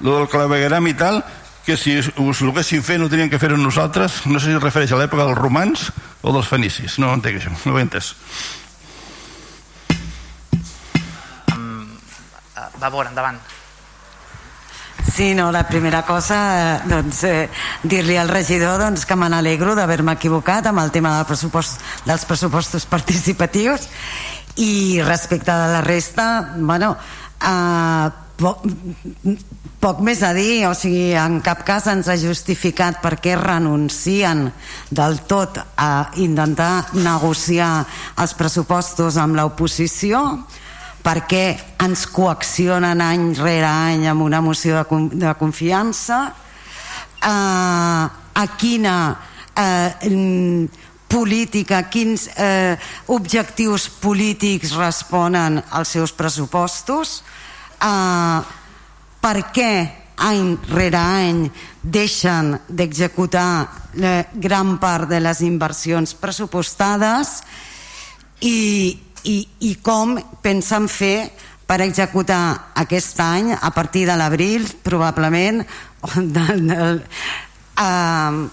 lo 0.05 0.19
del 0.19 0.29
clavegueram 0.29 0.87
i 0.89 0.93
tal, 0.97 1.23
que 1.65 1.77
si 1.79 1.95
us 1.99 2.11
ho 2.17 2.51
haguéssim 2.51 2.83
fet 2.83 2.99
no 2.99 3.09
tenien 3.11 3.31
que 3.31 3.39
fer-ho 3.39 3.57
nosaltres. 3.57 4.23
No 4.27 4.39
sé 4.39 4.51
si 4.51 4.57
es 4.57 4.63
refereix 4.63 4.91
a 4.91 4.99
l'època 4.99 5.25
dels 5.27 5.39
romans 5.39 5.89
o 6.21 6.35
dels 6.35 6.49
fenicis, 6.51 6.99
no 6.99 7.11
ho 7.11 7.17
entenc 7.17 7.39
això. 7.39 7.55
No 7.65 7.73
ho 7.73 7.79
he 7.79 7.85
entès. 7.87 8.13
Um, 11.55 11.89
va 12.81 12.89
veure, 12.89 13.09
endavant. 13.09 13.39
Sí, 15.13 15.33
no, 15.35 15.51
la 15.51 15.67
primera 15.67 16.01
cosa, 16.07 16.37
eh, 16.75 16.81
doncs, 16.89 17.23
eh, 17.27 17.49
dir-li 17.83 18.15
al 18.17 18.31
regidor 18.31 18.79
doncs, 18.79 19.05
que 19.05 19.15
me 19.19 19.27
n'alegro 19.29 19.75
d'haver-me 19.75 20.15
equivocat 20.15 20.65
amb 20.71 20.79
el 20.81 20.91
tema 20.95 21.11
del 21.17 21.27
pressupost, 21.27 21.81
dels 22.07 22.25
pressupostos 22.25 22.87
participatius. 22.89 23.89
I 24.55 25.01
respecte 25.03 25.51
de 25.51 25.67
la 25.73 25.81
resta, 25.81 26.53
bueno, 26.55 26.95
eh, 27.41 28.22
poc 29.83 29.99
més 30.03 30.21
a 30.23 30.31
dir, 30.35 30.63
o 30.69 30.73
sigui, 30.77 31.11
en 31.19 31.39
cap 31.43 31.63
cas 31.67 31.87
ens 31.91 32.07
ha 32.07 32.15
justificat 32.19 33.01
per 33.03 33.17
què 33.23 33.35
renuncien 33.39 34.45
del 34.91 35.19
tot 35.27 35.59
a 35.59 36.09
intentar 36.23 36.93
negociar 36.95 37.83
els 38.23 38.35
pressupostos 38.39 39.17
amb 39.19 39.35
l'oposició, 39.39 40.23
per 41.03 41.25
què 41.27 41.45
ens 41.83 42.05
coaccionen 42.07 43.03
any 43.03 43.33
rere 43.35 43.67
any 43.67 44.07
amb 44.07 44.23
una 44.23 44.39
moció 44.41 44.79
de, 44.79 45.01
de 45.19 45.35
confiança, 45.39 46.21
eh, 47.19 48.05
a 48.43 48.45
quina 48.59 48.97
eh, 49.51 50.69
política, 51.11 51.83
quins 51.91 52.29
eh, 52.39 52.79
objectius 53.11 53.89
polítics 54.01 54.77
responen 54.79 55.59
als 55.75 55.91
seus 55.99 56.15
pressupostos, 56.15 57.19
eh, 57.19 57.42
per 57.83 59.37
què 59.55 59.73
any 60.23 60.53
rere 60.71 60.99
any 60.99 61.39
deixen 61.81 62.53
d'executar 62.69 63.67
gran 64.33 64.77
part 64.79 65.09
de 65.09 65.19
les 65.19 65.41
inversions 65.43 66.13
pressupostades 66.15 67.41
i, 68.41 68.99
i, 69.23 69.37
i 69.67 69.75
com 69.83 70.15
pensen 70.43 70.87
fer 70.87 71.31
per 71.67 71.81
executar 71.83 72.73
aquest 72.79 73.19
any 73.23 73.53
a 73.55 73.71
partir 73.71 74.05
de 74.07 74.17
l'abril 74.19 74.67
probablement 74.83 75.63
del, 76.15 76.67
del, 76.67 76.99
eh, 77.79 78.43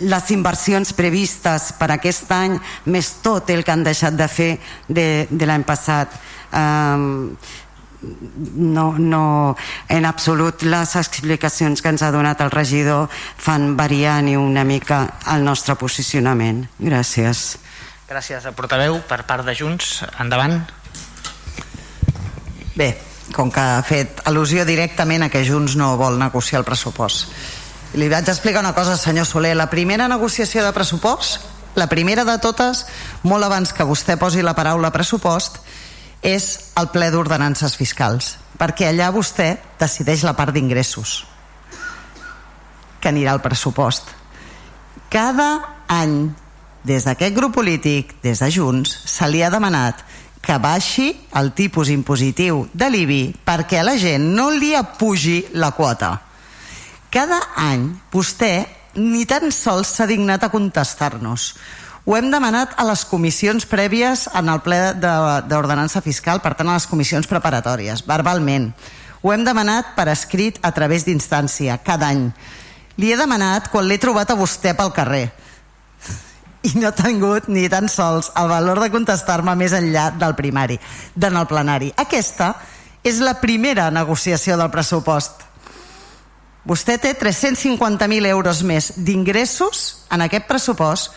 les 0.00 0.30
inversions 0.32 0.92
previstes 0.96 1.70
per 1.78 1.90
aquest 1.94 2.30
any 2.32 2.56
més 2.90 3.14
tot 3.22 3.50
el 3.52 3.64
que 3.64 3.74
han 3.74 3.84
deixat 3.84 4.16
de 4.16 4.28
fer 4.28 4.52
de, 4.88 5.26
de 5.30 5.48
l'any 5.48 5.64
passat. 5.68 6.14
Um, 6.50 7.36
no, 8.02 8.98
no, 8.98 9.56
en 9.88 10.06
absolut. 10.06 10.62
Les 10.62 10.94
explicacions 10.96 11.82
que 11.82 11.92
ens 11.92 12.02
ha 12.02 12.12
donat 12.14 12.40
el 12.40 12.50
regidor 12.50 13.08
fan 13.12 13.76
variar 13.76 14.20
ni 14.24 14.36
una 14.36 14.64
mica 14.64 15.02
el 15.34 15.44
nostre 15.44 15.76
posicionament. 15.76 16.64
Gràcies. 16.80 17.58
Gràcies 18.10 18.46
a 18.46 18.54
portaveu 18.56 18.98
per 19.06 19.22
part 19.28 19.46
de 19.46 19.54
Junts. 19.54 20.00
Endavant. 20.18 20.58
Bé, 22.74 22.94
com 23.36 23.50
que 23.52 23.60
ha 23.60 23.82
fet 23.86 24.22
al·lusió 24.26 24.64
directament 24.66 25.26
a 25.26 25.30
que 25.30 25.44
Junts 25.46 25.76
no 25.78 25.96
vol 26.00 26.18
negociar 26.18 26.62
el 26.62 26.68
pressupost. 26.68 27.30
Li 27.98 28.08
vaig 28.08 28.28
explicar 28.30 28.62
una 28.62 28.74
cosa, 28.74 28.96
senyor 28.96 29.26
Soler. 29.26 29.56
La 29.58 29.70
primera 29.70 30.08
negociació 30.08 30.64
de 30.64 30.72
pressupost, 30.72 31.40
la 31.74 31.88
primera 31.90 32.24
de 32.24 32.36
totes, 32.42 32.84
molt 33.22 33.46
abans 33.46 33.72
que 33.74 33.86
vostè 33.86 34.16
posi 34.18 34.42
la 34.42 34.54
paraula 34.54 34.92
pressupost, 34.94 35.58
és 36.22 36.46
el 36.80 36.90
ple 36.92 37.10
d'ordenances 37.10 37.76
fiscals, 37.78 38.36
perquè 38.60 38.90
allà 38.90 39.10
vostè 39.14 39.54
decideix 39.80 40.24
la 40.26 40.36
part 40.36 40.54
d'ingressos 40.54 41.24
que 43.00 43.08
anirà 43.08 43.32
al 43.32 43.40
pressupost. 43.40 44.10
Cada 45.08 45.50
any, 45.88 46.30
des 46.84 47.06
d'aquest 47.08 47.34
grup 47.36 47.54
polític, 47.56 48.18
des 48.22 48.42
de 48.44 48.50
Junts, 48.52 48.92
se 49.08 49.28
li 49.28 49.40
ha 49.42 49.48
demanat 49.50 50.04
que 50.44 50.58
baixi 50.60 51.14
el 51.36 51.52
tipus 51.56 51.88
impositiu 51.88 52.66
de 52.72 52.88
l'IBI 52.92 53.22
perquè 53.44 53.80
a 53.80 53.86
la 53.88 53.96
gent 54.00 54.34
no 54.36 54.50
li 54.52 54.74
apugi 54.76 55.46
la 55.56 55.72
quota 55.76 56.18
cada 57.10 57.40
any 57.58 57.88
vostè 58.14 58.54
ni 59.02 59.24
tan 59.26 59.50
sols 59.50 59.90
s'ha 59.96 60.06
dignat 60.06 60.44
a 60.46 60.50
contestar-nos. 60.50 61.54
Ho 62.10 62.16
hem 62.18 62.26
demanat 62.26 62.72
a 62.74 62.82
les 62.88 63.04
comissions 63.06 63.62
prèvies 63.70 64.24
en 64.34 64.48
el 64.50 64.58
ple 64.64 64.78
d'ordenança 64.98 66.00
fiscal, 66.02 66.40
per 66.42 66.56
tant 66.58 66.66
a 66.66 66.72
les 66.74 66.88
comissions 66.90 67.28
preparatòries, 67.30 68.00
verbalment. 68.02 68.64
Ho 69.22 69.30
hem 69.30 69.44
demanat 69.46 69.92
per 69.94 70.08
escrit 70.10 70.58
a 70.66 70.72
través 70.74 71.04
d'instància, 71.06 71.76
cada 71.86 72.08
any. 72.10 72.24
Li 72.98 73.12
he 73.12 73.18
demanat 73.20 73.68
quan 73.70 73.86
l'he 73.86 74.00
trobat 74.02 74.32
a 74.34 74.36
vostè 74.40 74.72
pel 74.74 74.90
carrer 74.96 75.28
i 76.66 76.72
no 76.82 76.90
ha 76.90 76.96
tingut 76.98 77.46
ni 77.46 77.68
tan 77.70 77.86
sols 77.86 78.32
el 78.42 78.50
valor 78.50 78.82
de 78.82 78.90
contestar-me 78.90 79.54
més 79.54 79.76
enllà 79.78 80.08
del 80.18 80.34
primari, 80.34 80.80
del 81.14 81.38
plenari. 81.46 81.92
Aquesta 81.94 82.56
és 83.06 83.22
la 83.22 83.36
primera 83.38 83.86
negociació 83.94 84.58
del 84.58 84.74
pressupost 84.74 85.46
Vostè 86.60 86.98
té 87.00 87.14
350.000 87.16 88.26
euros 88.28 88.60
més 88.68 88.90
d'ingressos 89.00 90.04
en 90.12 90.20
aquest 90.26 90.44
pressupost 90.44 91.14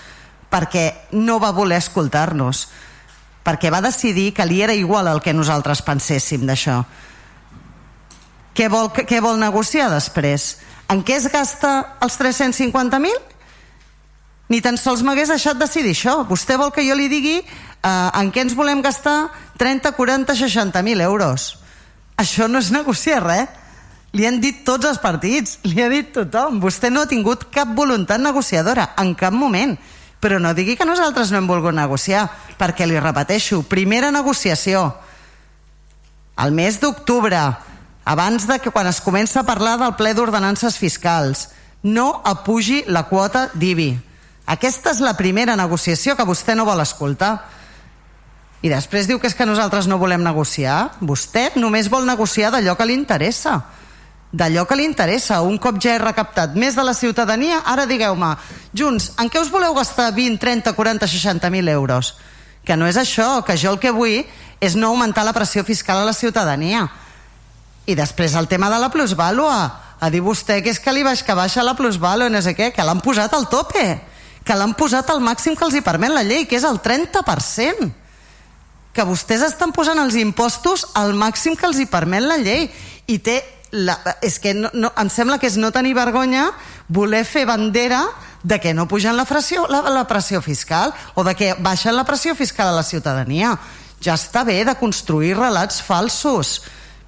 perquè 0.54 1.10
no 1.18 1.40
va 1.42 1.54
voler 1.56 1.80
escoltar-nos, 1.82 2.68
perquè 3.44 3.72
va 3.74 3.82
decidir 3.82 4.32
que 4.38 4.46
li 4.46 4.62
era 4.62 4.76
igual 4.78 5.10
el 5.10 5.22
que 5.26 5.34
nosaltres 5.34 5.82
penséssim 5.82 6.46
d'això. 6.46 6.84
Què 8.54 8.70
vol, 8.70 8.92
què 8.94 9.20
vol 9.24 9.42
negociar 9.42 9.90
després? 9.90 10.60
En 10.94 11.02
què 11.02 11.18
es 11.18 11.26
gasta 11.34 11.98
els 12.06 12.20
350.000? 12.22 13.34
Ni 14.54 14.60
tan 14.62 14.78
sols 14.78 15.02
m'hagués 15.02 15.32
deixat 15.34 15.58
decidir 15.58 15.96
això. 15.96 16.20
Vostè 16.30 16.60
vol 16.62 16.70
que 16.76 16.86
jo 16.86 16.94
li 17.00 17.10
digui 17.10 17.40
eh, 17.40 17.46
en 17.90 18.30
què 18.30 18.44
ens 18.46 18.54
volem 18.54 18.84
gastar 18.86 19.32
30, 19.58 19.96
40, 19.98 20.36
60.000 20.38 21.02
euros. 21.02 21.48
Això 22.22 22.46
no 22.48 22.62
és 22.62 22.70
negociar 22.76 23.24
res. 23.26 23.60
Li 24.14 24.28
han 24.30 24.38
dit 24.38 24.60
tots 24.62 24.86
els 24.86 25.00
partits, 25.02 25.56
li 25.66 25.82
ha 25.82 25.90
dit 25.90 26.12
tothom. 26.14 26.60
Vostè 26.62 26.92
no 26.94 27.02
ha 27.02 27.10
tingut 27.10 27.48
cap 27.50 27.72
voluntat 27.74 28.22
negociadora, 28.22 28.92
en 29.02 29.16
cap 29.18 29.34
moment. 29.34 29.74
Però 30.24 30.40
no 30.40 30.54
digui 30.56 30.78
que 30.80 30.88
nosaltres 30.88 31.34
no 31.34 31.42
hem 31.42 31.50
volgut 31.50 31.76
negociar, 31.76 32.30
perquè 32.56 32.88
li 32.88 32.96
repeteixo, 32.96 33.60
primera 33.68 34.08
negociació, 34.16 34.86
al 36.40 36.56
mes 36.56 36.80
d'octubre, 36.80 37.42
abans 38.08 38.48
de 38.48 38.58
que 38.64 38.72
quan 38.72 38.88
es 38.88 39.02
comença 39.04 39.42
a 39.42 39.48
parlar 39.48 39.76
del 39.82 39.98
ple 40.00 40.14
d'ordenances 40.16 40.80
fiscals, 40.80 41.50
no 41.84 42.22
apugi 42.24 42.86
la 42.88 43.04
quota 43.12 43.50
d'IBI. 43.52 43.92
Aquesta 44.48 44.96
és 44.96 45.04
la 45.04 45.18
primera 45.20 45.58
negociació 45.60 46.16
que 46.16 46.28
vostè 46.28 46.56
no 46.56 46.66
vol 46.68 46.80
escoltar. 46.80 47.36
I 48.64 48.72
després 48.72 49.08
diu 49.12 49.20
que 49.20 49.28
és 49.28 49.36
que 49.36 49.48
nosaltres 49.48 49.92
no 49.92 50.00
volem 50.00 50.24
negociar. 50.24 50.96
Vostè 51.04 51.50
només 51.60 51.92
vol 51.92 52.08
negociar 52.08 52.52
d'allò 52.56 52.80
que 52.80 52.88
li 52.88 52.96
interessa 52.96 53.60
d'allò 54.34 54.66
que 54.66 54.76
li 54.76 54.88
interessa. 54.90 55.42
Un 55.46 55.60
cop 55.62 55.78
ja 55.80 55.94
he 55.94 56.02
recaptat 56.02 56.58
més 56.58 56.76
de 56.76 56.84
la 56.84 56.96
ciutadania, 56.98 57.62
ara 57.70 57.86
digueu-me, 57.86 58.34
Junts, 58.74 59.12
en 59.22 59.30
què 59.30 59.40
us 59.40 59.52
voleu 59.54 59.76
gastar 59.78 60.10
20, 60.12 60.42
30, 60.42 60.74
40, 60.74 61.08
60.000 61.08 61.70
euros? 61.70 62.16
Que 62.66 62.76
no 62.76 62.88
és 62.90 62.98
això, 62.98 63.44
que 63.46 63.58
jo 63.60 63.76
el 63.76 63.80
que 63.80 63.94
vull 63.94 64.24
és 64.60 64.76
no 64.76 64.90
augmentar 64.90 65.24
la 65.28 65.36
pressió 65.36 65.64
fiscal 65.64 66.02
a 66.02 66.08
la 66.08 66.18
ciutadania. 66.18 66.88
I 67.86 67.96
després 67.96 68.34
el 68.40 68.48
tema 68.48 68.72
de 68.74 68.80
la 68.82 68.90
plusvàlua. 68.90 69.80
A 70.04 70.10
dir 70.12 70.20
vostè 70.24 70.58
que 70.64 70.72
és 70.74 70.80
que 70.84 70.92
li 70.92 71.04
baix, 71.04 71.22
que 71.24 71.36
baixa 71.36 71.64
la 71.64 71.78
plusvàlua 71.78 72.32
no 72.32 72.42
sé 72.42 72.56
què, 72.58 72.74
que 72.76 72.84
l'han 72.84 73.00
posat 73.00 73.32
al 73.38 73.46
tope, 73.48 73.84
que 74.44 74.56
l'han 74.58 74.74
posat 74.76 75.12
al 75.14 75.22
màxim 75.24 75.56
que 75.56 75.64
els 75.64 75.78
hi 75.78 75.84
permet 75.86 76.12
la 76.12 76.24
llei, 76.28 76.48
que 76.48 76.58
és 76.58 76.66
el 76.68 76.82
30% 76.84 77.92
que 78.94 79.06
vostès 79.10 79.42
estan 79.42 79.74
posant 79.74 79.98
els 80.00 80.16
impostos 80.20 80.86
al 80.94 81.16
màxim 81.18 81.56
que 81.58 81.66
els 81.66 81.80
hi 81.82 81.88
permet 81.90 82.24
la 82.24 82.38
llei 82.38 82.68
i 83.10 83.18
té 83.26 83.40
la, 83.74 83.98
és 84.22 84.38
que 84.38 84.54
no, 84.54 84.70
no, 84.78 84.92
em 85.02 85.10
sembla 85.10 85.40
que 85.42 85.50
és 85.50 85.58
no 85.58 85.72
tenir 85.74 85.96
vergonya 85.98 86.52
voler 86.94 87.24
fer 87.26 87.48
bandera 87.50 88.04
de 88.44 88.60
que 88.62 88.74
no 88.74 88.86
pugen 88.88 89.18
la 89.18 89.26
pressió, 89.26 89.66
la, 89.72 89.82
la 89.90 90.06
pressió 90.06 90.44
fiscal 90.46 90.94
o 91.16 91.24
de 91.26 91.34
que 91.34 91.54
baixen 91.58 91.96
la 91.98 92.06
pressió 92.06 92.36
fiscal 92.38 92.70
a 92.70 92.78
la 92.78 92.86
ciutadania. 92.86 93.56
Ja 94.04 94.14
està 94.20 94.44
bé 94.46 94.60
de 94.68 94.76
construir 94.78 95.34
relats 95.40 95.82
falsos 95.82 96.60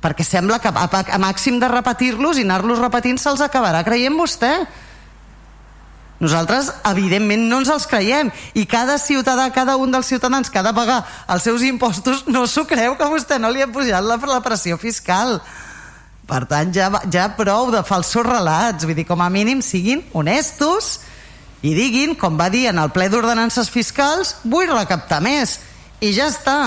perquè 0.02 0.26
sembla 0.26 0.60
que 0.62 0.70
a, 0.70 0.88
a 0.90 1.20
màxim 1.22 1.60
de 1.62 1.70
repetir-los 1.70 2.38
i 2.38 2.46
anar-los 2.46 2.82
repetint 2.82 3.22
se'ls 3.22 3.42
acabarà 3.46 3.84
creient 3.86 4.18
vostè. 4.18 4.52
Nosaltres, 6.22 6.72
evidentment, 6.88 7.44
no 7.50 7.60
ens 7.60 7.70
els 7.74 7.86
creiem 7.92 8.32
i 8.56 8.64
cada 8.70 8.96
ciutadà, 9.02 9.50
cada 9.54 9.76
un 9.82 9.92
dels 9.92 10.08
ciutadans 10.08 10.50
que 10.50 10.62
ha 10.62 10.66
de 10.66 10.74
pagar 10.74 11.02
els 11.30 11.44
seus 11.44 11.66
impostos 11.68 12.24
no 12.32 12.46
s'ho 12.48 12.64
creu 12.70 12.96
que 12.98 13.10
vostè 13.12 13.38
no 13.42 13.52
li 13.52 13.62
ha 13.62 13.70
pujat 13.70 14.06
la, 14.06 14.18
la 14.18 14.42
pressió 14.46 14.80
fiscal. 14.82 15.42
Per 16.26 16.42
tant, 16.50 16.72
ja, 16.74 16.90
ja 17.14 17.28
prou 17.38 17.70
de 17.74 17.84
falsos 17.86 18.26
relats. 18.26 18.86
Vull 18.86 18.98
dir, 18.98 19.06
com 19.06 19.22
a 19.22 19.30
mínim 19.30 19.62
siguin 19.62 20.02
honestos 20.14 21.00
i 21.66 21.74
diguin, 21.78 22.16
com 22.18 22.38
va 22.38 22.50
dir 22.54 22.68
en 22.70 22.82
el 22.82 22.92
ple 22.94 23.08
d'ordenances 23.10 23.70
fiscals, 23.74 24.36
vull 24.44 24.70
recaptar 24.70 25.22
més. 25.24 25.60
I 26.02 26.12
ja 26.18 26.30
està. 26.30 26.60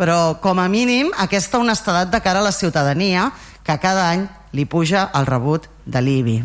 Però, 0.00 0.38
com 0.40 0.60
a 0.60 0.68
mínim, 0.72 1.10
aquesta 1.20 1.58
honestedat 1.60 2.08
de 2.12 2.20
cara 2.24 2.40
a 2.40 2.46
la 2.46 2.54
ciutadania, 2.56 3.28
que 3.64 3.76
cada 3.80 4.06
any 4.12 4.24
li 4.56 4.64
puja 4.64 5.10
el 5.16 5.28
rebut 5.28 5.68
de 5.84 6.00
l'IBI. 6.00 6.38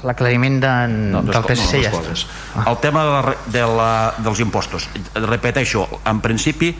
L'aclariment 0.00 0.56
de, 0.62 0.70
no, 1.12 1.20
del 1.28 1.44
PSC 1.44 1.82
ja 1.84 1.90
està. 1.92 2.14
Ah. 2.56 2.64
El 2.70 2.78
tema 2.80 3.04
de 3.04 3.10
la, 3.12 3.34
de 3.52 3.66
la, 3.68 3.90
dels 4.24 4.40
impostos. 4.40 4.88
Repeteixo, 5.12 5.84
en 6.08 6.24
principi 6.24 6.72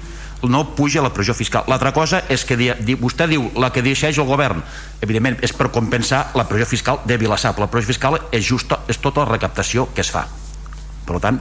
no 0.49 0.63
puja 0.77 1.03
la 1.03 1.13
pressió 1.13 1.35
fiscal. 1.37 1.65
L'altra 1.69 1.93
cosa 1.93 2.23
és 2.29 2.45
que 2.49 2.57
di, 2.57 2.95
vostè 3.01 3.27
diu 3.29 3.51
la 3.61 3.71
que 3.75 3.83
deixeix 3.85 4.19
el 4.19 4.29
govern, 4.29 4.63
evidentment 5.03 5.39
és 5.45 5.53
per 5.57 5.71
compensar 5.75 6.31
la 6.39 6.47
pressió 6.49 6.69
fiscal 6.69 7.01
de 7.05 7.19
Vilassar, 7.21 7.55
la 7.59 7.69
pressió 7.71 7.93
fiscal 7.93 8.19
és, 8.31 8.45
justa, 8.47 8.81
és 8.89 9.01
tota 9.01 9.25
la 9.25 9.33
recaptació 9.33 9.89
que 9.95 10.05
es 10.05 10.13
fa. 10.13 10.27
Per 11.07 11.21
tant, 11.21 11.41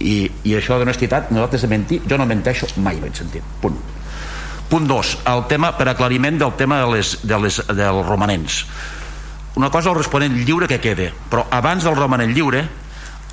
i, 0.00 0.26
i 0.44 0.56
això 0.58 0.76
d'honestitat, 0.80 1.30
nosaltres 1.32 1.64
de 1.64 1.72
mentir, 1.72 2.02
jo 2.08 2.18
no 2.18 2.26
menteixo 2.28 2.68
mai, 2.84 3.00
l'he 3.00 3.12
sentit. 3.14 3.44
Punt. 3.62 3.78
Punt 4.66 4.88
2, 4.90 5.16
el 5.30 5.46
tema 5.48 5.70
per 5.78 5.88
aclariment 5.92 6.40
del 6.42 6.56
tema 6.58 6.80
de 6.82 6.92
les, 6.96 7.16
de 7.22 7.38
les, 7.38 7.60
dels 7.70 8.06
romanents 8.06 8.64
una 9.56 9.70
cosa 9.70 9.88
el 9.88 9.96
responent 9.96 10.34
lliure 10.44 10.68
que 10.68 10.80
quede 10.84 11.12
però 11.30 11.46
abans 11.50 11.86
del 11.86 11.96
romanent 11.96 12.34
lliure 12.36 12.66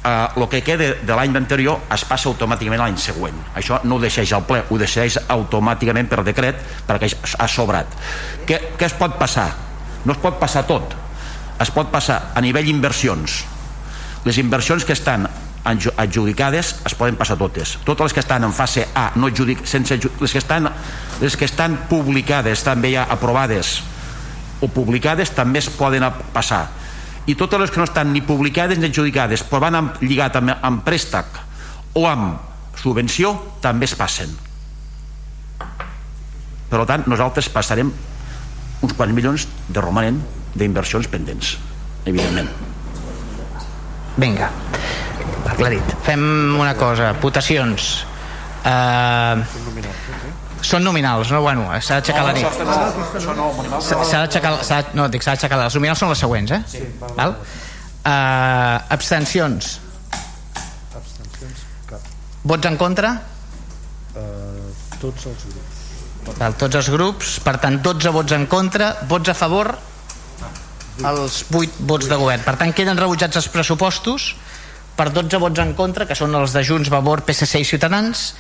eh, 0.04 0.28
el 0.36 0.48
que 0.50 0.64
quede 0.64 0.94
de 1.02 1.16
l'any 1.16 1.36
anterior 1.38 1.84
es 1.94 2.06
passa 2.06 2.30
automàticament 2.30 2.82
l'any 2.84 2.98
següent. 3.02 3.38
Això 3.56 3.82
no 3.84 3.98
ho 3.98 4.04
deixeix 4.04 4.34
al 4.34 4.46
ple, 4.48 4.64
ho 4.70 4.80
deixeix 4.80 5.20
automàticament 5.28 6.10
per 6.12 6.24
decret 6.24 6.60
perquè 6.88 7.12
ha 7.40 7.48
sobrat. 7.48 8.02
Què, 8.48 8.60
què 8.78 8.92
es 8.92 8.98
pot 9.00 9.20
passar? 9.20 9.52
no 10.06 10.14
es 10.14 10.20
pot 10.20 10.40
passar 10.40 10.66
tot. 10.68 10.96
Es 11.62 11.72
pot 11.72 11.90
passar 11.92 12.34
a 12.36 12.42
nivell 12.44 12.68
inversions. 12.72 13.44
Les 14.26 14.40
inversions 14.40 14.86
que 14.86 14.96
estan 14.96 15.28
adjudicades 15.64 16.74
es 16.84 16.96
poden 17.00 17.16
passar 17.20 17.38
totes. 17.40 17.78
Totes 17.88 18.10
les 18.10 18.16
que 18.18 18.24
estan 18.24 18.44
en 18.44 18.52
fase 18.52 18.88
A 18.96 19.12
no 19.16 19.30
adjudic, 19.32 19.64
sense, 19.68 19.96
les, 19.96 20.32
que 20.32 20.42
estan, 20.42 20.68
les 21.22 21.38
que 21.38 21.48
estan 21.48 21.78
publicades 21.90 22.64
també 22.64 22.94
ja 22.98 23.08
aprovades 23.10 23.82
o 24.64 24.68
publicades 24.72 25.32
també 25.36 25.60
es 25.60 25.70
poden 25.72 26.06
passar 26.36 26.68
i 27.28 27.36
totes 27.40 27.62
les 27.62 27.72
que 27.72 27.80
no 27.82 27.88
estan 27.88 28.12
ni 28.14 28.22
publicades 28.26 28.80
ni 28.80 28.90
adjudicades 28.90 29.46
però 29.48 29.64
van 29.68 29.80
amb, 29.80 30.02
lligat 30.04 30.40
amb, 30.40 30.56
amb 30.62 30.84
préstec 30.86 31.38
o 32.00 32.08
amb 32.10 32.80
subvenció 32.80 33.36
també 33.62 33.88
es 33.90 33.96
passen 33.96 34.34
per 36.74 36.84
tant 36.90 37.06
nosaltres 37.06 37.52
passarem 37.54 37.92
uns 38.84 38.96
quants 38.98 39.16
milions 39.16 39.48
de 39.70 39.82
romanent 39.84 40.20
d'inversions 40.58 41.08
pendents, 41.10 41.56
evidentment. 42.06 42.50
Vinga, 44.20 44.50
aclarit. 45.50 45.94
Fem 46.06 46.24
una 46.60 46.74
cosa, 46.78 47.14
votacions. 47.22 48.04
Uh, 48.64 49.42
són 50.64 50.84
nominals, 50.86 51.32
no? 51.34 51.42
Bueno, 51.44 51.68
s'ha 51.80 52.00
d'aixecar 52.00 52.24
la 52.28 52.34
nit. 52.36 52.48
S'ha 53.84 54.24
d'aixecar... 54.24 54.56
No, 54.98 55.08
dic, 55.12 55.26
s'ha 55.26 55.36
d'aixecar... 55.36 55.60
Les 55.62 55.78
nominals 55.78 56.04
són 56.04 56.14
les 56.14 56.24
següents, 56.24 56.56
eh? 56.56 56.62
Sí. 56.72 56.84
Val? 57.18 57.36
Uh, 58.04 58.80
abstencions. 58.94 59.78
Abstencions, 60.92 61.64
cap. 61.90 62.12
Vots 62.44 62.72
en 62.72 62.80
contra? 62.80 63.16
Uh, 64.14 64.72
tots 65.00 65.30
els 65.32 65.48
grups. 65.52 65.82
Val, 66.40 66.56
tots 66.60 66.80
els 66.80 66.92
grups. 66.94 67.38
Per 67.44 67.58
tant, 67.64 67.80
12 67.84 68.16
vots 68.16 68.36
en 68.36 68.48
contra. 68.52 68.94
Vots 69.12 69.32
a 69.32 69.38
favor? 69.38 69.74
Els 71.04 71.44
8 71.50 71.84
vots 71.90 72.10
de 72.10 72.18
govern. 72.20 72.44
Per 72.46 72.56
tant, 72.60 72.74
queden 72.76 73.00
rebutjats 73.00 73.40
els 73.42 73.50
pressupostos 73.52 74.34
per 74.98 75.10
12 75.10 75.40
vots 75.42 75.62
en 75.64 75.74
contra, 75.78 76.06
que 76.06 76.18
són 76.18 76.36
els 76.38 76.54
de 76.54 76.62
Junts, 76.66 76.92
Vavor, 76.94 77.24
PSC 77.26 77.64
i 77.64 77.66
Ciutadans, 77.66 78.34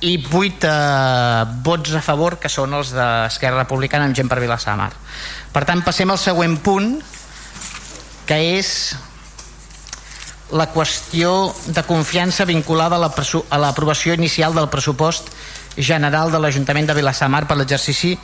i 0.00 0.14
8 0.22 0.68
eh, 0.68 1.44
vots 1.64 1.94
a 1.98 2.02
favor 2.04 2.38
que 2.38 2.50
són 2.52 2.74
els 2.78 2.92
d'Esquerra 2.94 3.64
Republicana 3.64 4.06
amb 4.06 4.16
gent 4.16 4.30
per 4.30 4.38
Vilassamar 4.42 4.92
per 5.54 5.64
tant 5.66 5.82
passem 5.86 6.10
al 6.10 6.20
següent 6.22 6.58
punt 6.62 6.92
que 8.28 8.38
és 8.58 8.94
la 10.54 10.68
qüestió 10.72 11.52
de 11.66 11.82
confiança 11.84 12.46
vinculada 12.48 12.96
a 12.96 13.58
l'aprovació 13.60 14.14
inicial 14.14 14.54
del 14.54 14.70
pressupost 14.72 15.28
general 15.76 16.32
de 16.32 16.40
l'Ajuntament 16.40 16.88
de 16.88 16.96
Vilassamar 16.96 17.44
per 17.48 17.58
l'exercici 17.58 18.14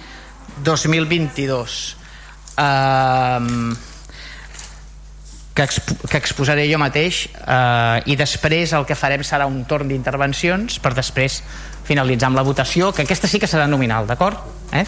2022 0.65 1.97
eh, 2.57 3.85
que, 5.55 5.63
exp 5.63 5.93
que 6.11 6.19
exposaré 6.19 6.67
jo 6.71 6.81
mateix 6.83 7.29
eh, 7.31 8.03
i 8.11 8.17
després 8.19 8.75
el 8.75 8.87
que 8.89 8.99
farem 8.99 9.23
serà 9.23 9.47
un 9.47 9.63
torn 9.71 9.89
d'intervencions 9.89 10.81
per 10.83 10.93
després 10.97 11.41
finalitzar 11.85 12.31
amb 12.31 12.41
la 12.41 12.45
votació, 12.47 12.91
que 12.93 13.05
aquesta 13.05 13.29
sí 13.29 13.39
que 13.39 13.49
serà 13.51 13.67
nominal, 13.69 14.09
d'acord? 14.09 14.41
Eh? 14.75 14.85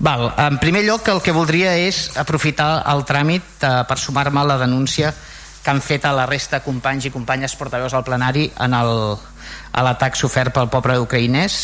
Val, 0.00 0.30
en 0.40 0.56
primer 0.58 0.82
lloc 0.86 1.06
el 1.12 1.20
que 1.22 1.34
voldria 1.36 1.76
és 1.78 2.08
aprofitar 2.18 2.82
el 2.90 3.04
tràmit 3.06 3.62
eh, 3.62 3.74
per 3.88 3.98
sumar-me 4.00 4.42
a 4.42 4.48
la 4.54 4.58
denúncia 4.58 5.12
que 5.62 5.70
han 5.70 5.80
fet 5.84 6.08
a 6.08 6.14
la 6.16 6.26
resta 6.26 6.58
de 6.58 6.66
companys 6.66 7.06
i 7.06 7.14
companyes 7.14 7.54
portaveus 7.54 7.94
al 7.94 8.02
plenari 8.02 8.48
en 8.64 8.74
el, 8.74 8.92
a 9.70 9.84
l'atac 9.86 10.18
sofert 10.18 10.50
pel 10.56 10.72
poble 10.72 10.98
ucraïnès 11.04 11.60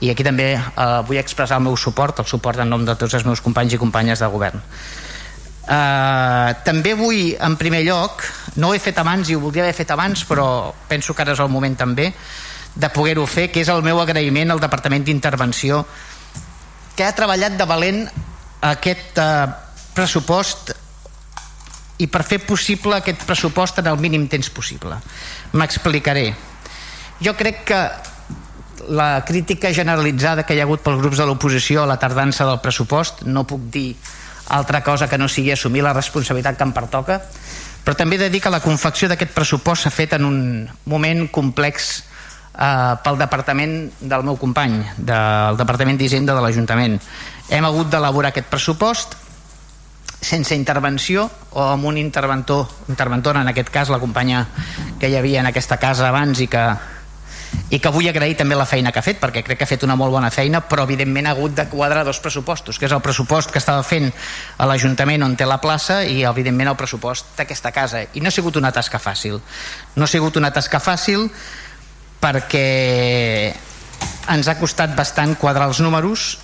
i 0.00 0.08
aquí 0.10 0.24
també 0.24 0.54
eh, 0.56 0.86
vull 1.04 1.20
expressar 1.20 1.60
el 1.60 1.66
meu 1.68 1.76
suport, 1.76 2.22
el 2.22 2.30
suport 2.30 2.62
en 2.62 2.72
nom 2.72 2.86
de 2.86 2.96
tots 2.96 3.18
els 3.18 3.26
meus 3.28 3.44
companys 3.44 3.76
i 3.76 3.82
companyes 3.82 4.24
de 4.24 4.30
govern. 4.32 4.62
Uh, 5.64 6.52
també 6.60 6.92
vull 6.92 7.30
en 7.40 7.54
primer 7.56 7.80
lloc 7.86 8.20
no 8.60 8.68
ho 8.68 8.74
he 8.76 8.80
fet 8.84 8.98
abans 9.00 9.30
i 9.30 9.36
ho 9.36 9.40
voldria 9.40 9.62
haver 9.64 9.72
fet 9.72 9.94
abans 9.94 10.20
però 10.28 10.74
penso 10.90 11.14
que 11.16 11.24
ara 11.24 11.32
és 11.32 11.40
el 11.40 11.48
moment 11.48 11.72
també 11.80 12.10
de 12.74 12.90
poder-ho 12.92 13.24
fer 13.24 13.46
que 13.48 13.62
és 13.64 13.70
el 13.72 13.80
meu 13.86 13.96
agraïment 14.02 14.52
al 14.52 14.60
Departament 14.60 15.06
d'Intervenció 15.06 15.80
que 16.94 17.06
ha 17.06 17.14
treballat 17.16 17.56
de 17.56 17.64
valent 17.64 18.02
aquest 18.74 19.16
uh, 19.22 19.48
pressupost 19.96 20.74
i 22.04 22.08
per 22.10 22.24
fer 22.26 22.40
possible 22.44 22.98
aquest 22.98 23.22
pressupost 23.24 23.78
en 23.80 23.88
el 23.88 24.00
mínim 24.02 24.26
temps 24.28 24.50
possible. 24.50 24.98
M'explicaré. 25.54 26.26
Jo 27.22 27.32
crec 27.38 27.62
que 27.70 27.80
la 28.88 29.24
crítica 29.24 29.72
generalitzada 29.72 30.44
que 30.44 30.56
hi 30.56 30.60
ha 30.60 30.66
hagut 30.66 30.82
pels 30.84 31.00
grups 31.00 31.20
de 31.22 31.26
l'oposició 31.28 31.84
a 31.84 31.88
la 31.88 31.96
tardança 32.00 32.44
del 32.44 32.60
pressupost 32.60 33.22
no 33.24 33.46
puc 33.48 33.70
dir 33.72 33.94
altra 34.48 34.82
cosa 34.84 35.08
que 35.08 35.18
no 35.18 35.28
sigui 35.28 35.52
assumir 35.52 35.82
la 35.82 35.94
responsabilitat 35.94 36.58
que 36.58 36.66
em 36.66 36.72
pertoca 36.72 37.20
però 37.84 37.96
també 37.96 38.16
he 38.16 38.24
de 38.24 38.30
dir 38.32 38.40
que 38.40 38.52
la 38.52 38.62
confecció 38.64 39.10
d'aquest 39.10 39.34
pressupost 39.36 39.84
s'ha 39.84 39.92
fet 39.92 40.16
en 40.16 40.24
un 40.24 40.38
moment 40.88 41.26
complex 41.28 41.98
eh, 42.56 42.94
pel 43.04 43.20
departament 43.20 43.76
del 44.00 44.24
meu 44.24 44.38
company 44.40 44.80
del 44.96 45.60
departament 45.60 46.00
d'Hisenda 46.00 46.34
de 46.34 46.40
l'Ajuntament. 46.40 46.96
Hem 47.52 47.68
hagut 47.68 47.92
d'elaborar 47.92 48.32
aquest 48.32 48.48
pressupost 48.48 49.18
sense 50.24 50.56
intervenció 50.56 51.28
o 51.52 51.66
amb 51.74 51.84
un 51.84 51.98
interventor 52.00 52.64
interventora 52.88 53.42
en 53.44 53.52
aquest 53.52 53.68
cas 53.68 53.92
la 53.92 54.00
companya 54.00 54.46
que 54.98 55.10
hi 55.10 55.18
havia 55.18 55.42
en 55.44 55.50
aquesta 55.52 55.76
casa 55.76 56.08
abans 56.08 56.40
i 56.40 56.48
que 56.48 56.64
i 57.70 57.80
que 57.80 57.90
vull 57.90 58.06
agrair 58.08 58.36
també 58.38 58.56
la 58.58 58.66
feina 58.68 58.92
que 58.92 59.00
ha 59.00 59.06
fet 59.06 59.20
perquè 59.22 59.42
crec 59.44 59.58
que 59.58 59.66
ha 59.66 59.70
fet 59.70 59.84
una 59.86 59.96
molt 59.98 60.12
bona 60.12 60.30
feina 60.30 60.60
però 60.68 60.84
evidentment 60.84 61.26
ha 61.26 61.34
hagut 61.34 61.54
de 61.56 61.66
quadrar 61.72 62.04
dos 62.04 62.20
pressupostos 62.20 62.78
que 62.78 62.86
és 62.86 62.92
el 62.92 63.02
pressupost 63.02 63.50
que 63.50 63.58
estava 63.62 63.82
fent 63.82 64.10
a 64.58 64.68
l'Ajuntament 64.68 65.24
on 65.26 65.36
té 65.36 65.48
la 65.48 65.60
plaça 65.62 66.02
i 66.04 66.22
evidentment 66.28 66.70
el 66.70 66.78
pressupost 66.78 67.34
d'aquesta 67.38 67.72
casa. 67.72 68.04
I 68.14 68.20
no 68.20 68.28
ha 68.28 68.34
sigut 68.34 68.56
una 68.60 68.72
tasca 68.72 69.00
fàcil. 69.02 69.40
No 69.96 70.04
ha 70.04 70.10
sigut 70.10 70.36
una 70.36 70.52
tasca 70.54 70.80
fàcil 70.82 71.28
perquè 72.22 72.68
ens 74.32 74.48
ha 74.48 74.56
costat 74.60 74.94
bastant 74.96 75.34
quadrar 75.40 75.68
els 75.70 75.80
números 75.84 76.34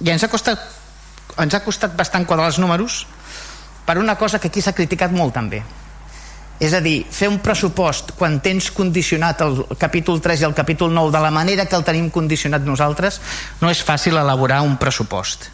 i 0.00 0.10
ens 0.12 0.24
ha 0.24 0.30
costat 0.32 0.62
ens 1.40 1.54
ha 1.54 1.62
costat 1.64 1.94
bastant 1.96 2.26
quadrar 2.26 2.50
els 2.50 2.58
números 2.62 3.04
per 3.86 3.98
una 3.98 4.16
cosa 4.18 4.38
que 4.38 4.50
aquí 4.50 4.62
s'ha 4.62 4.76
criticat 4.76 5.12
molt 5.14 5.34
també 5.34 5.62
és 6.60 6.74
a 6.76 6.80
dir, 6.84 7.06
fer 7.08 7.30
un 7.32 7.38
pressupost 7.40 8.12
quan 8.18 8.36
tens 8.44 8.68
condicionat 8.76 9.40
el 9.46 9.62
capítol 9.80 10.20
3 10.20 10.42
i 10.42 10.46
el 10.50 10.54
capítol 10.54 10.92
9 10.92 11.14
de 11.14 11.22
la 11.24 11.32
manera 11.32 11.64
que 11.64 11.76
el 11.78 11.86
tenim 11.88 12.10
condicionat 12.12 12.66
nosaltres, 12.68 13.16
no 13.62 13.70
és 13.72 13.80
fàcil 13.80 14.20
elaborar 14.20 14.60
un 14.60 14.76
pressupost. 14.76 15.48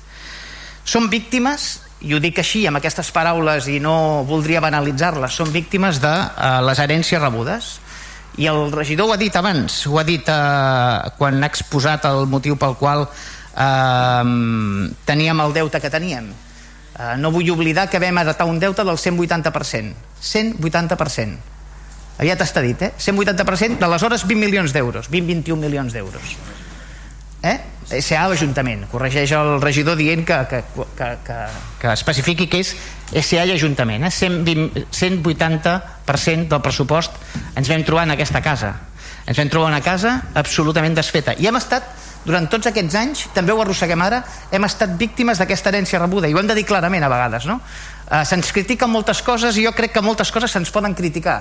Som 0.82 1.06
víctimes, 1.10 1.68
i 2.02 2.10
ho 2.12 2.18
dic 2.20 2.40
així 2.42 2.64
amb 2.66 2.80
aquestes 2.80 3.12
paraules 3.14 3.68
i 3.70 3.78
no 3.80 4.24
voldria 4.26 4.60
banalitzar-les, 4.64 5.30
són 5.30 5.54
víctimes 5.54 6.00
de 6.02 6.10
uh, 6.10 6.58
les 6.66 6.82
herències 6.82 7.22
rebudes. 7.22 7.76
I 8.42 8.50
el 8.50 8.72
regidor 8.74 9.06
ho 9.06 9.14
ha 9.14 9.20
dit 9.20 9.36
abans, 9.38 9.78
ho 9.86 10.00
ha 10.00 10.04
dit 10.04 10.26
uh, 10.26 11.06
quan 11.16 11.38
ha 11.38 11.48
exposat 11.48 12.04
el 12.10 12.26
motiu 12.26 12.58
pel 12.58 12.74
qual 12.82 13.06
uh, 13.06 14.34
teníem 15.06 15.46
el 15.46 15.54
deute 15.54 15.80
que 15.80 15.92
teníem 15.94 16.34
Eh, 16.96 17.16
no 17.20 17.30
vull 17.30 17.50
oblidar 17.52 17.90
que 17.92 18.00
vam 18.00 18.18
heretar 18.22 18.46
un 18.48 18.58
deute 18.60 18.84
del 18.84 18.96
180%. 18.96 19.92
180%. 20.22 21.54
Aviat 22.16 22.40
està 22.40 22.62
dit, 22.64 22.80
eh? 22.80 22.92
180% 22.96 23.76
d'aleshores 23.82 24.24
20 24.24 24.40
milions 24.40 24.72
d'euros, 24.72 25.10
20-21 25.12 25.60
milions 25.60 25.92
d'euros. 25.92 26.36
Eh? 27.44 27.58
SA 28.00 28.24
Ajuntament, 28.32 28.86
corregeix 28.90 29.30
el 29.36 29.60
regidor 29.62 29.94
dient 30.00 30.24
que, 30.26 30.38
que, 30.50 30.62
que, 30.96 31.10
que, 31.26 31.36
que 31.82 31.92
especifiqui 31.92 32.48
que 32.50 32.62
és 32.64 32.72
SA 33.22 33.44
i 33.44 33.52
Ajuntament. 33.54 34.08
Eh? 34.08 34.10
120, 34.10 34.86
180% 34.90 36.48
del 36.50 36.64
pressupost 36.64 37.20
ens 37.54 37.68
vam 37.70 37.84
trobar 37.86 38.08
en 38.08 38.16
aquesta 38.16 38.40
casa. 38.42 38.72
Ens 39.26 39.36
vam 39.36 39.52
trobar 39.52 39.68
una 39.68 39.84
casa 39.84 40.16
absolutament 40.34 40.96
desfeta. 40.96 41.36
I 41.36 41.50
hem 41.50 41.60
estat 41.60 42.05
durant 42.26 42.48
tots 42.50 42.66
aquests 42.66 42.96
anys, 42.98 43.24
també 43.34 43.54
ho 43.54 43.60
arrosseguem 43.62 44.02
ara, 44.02 44.24
hem 44.50 44.66
estat 44.66 44.96
víctimes 44.98 45.38
d'aquesta 45.38 45.70
herència 45.70 46.00
rebuda 46.02 46.28
i 46.28 46.34
ho 46.34 46.40
hem 46.42 46.50
de 46.50 46.56
dir 46.58 46.66
clarament 46.66 47.06
a 47.06 47.10
vegades, 47.12 47.46
no? 47.46 47.60
Eh, 48.10 48.24
se'ns 48.26 48.50
critiquen 48.52 48.90
moltes 48.90 49.22
coses 49.22 49.56
i 49.56 49.64
jo 49.64 49.72
crec 49.74 49.94
que 49.94 50.02
moltes 50.02 50.30
coses 50.34 50.50
se'ns 50.50 50.70
poden 50.74 50.94
criticar 50.94 51.40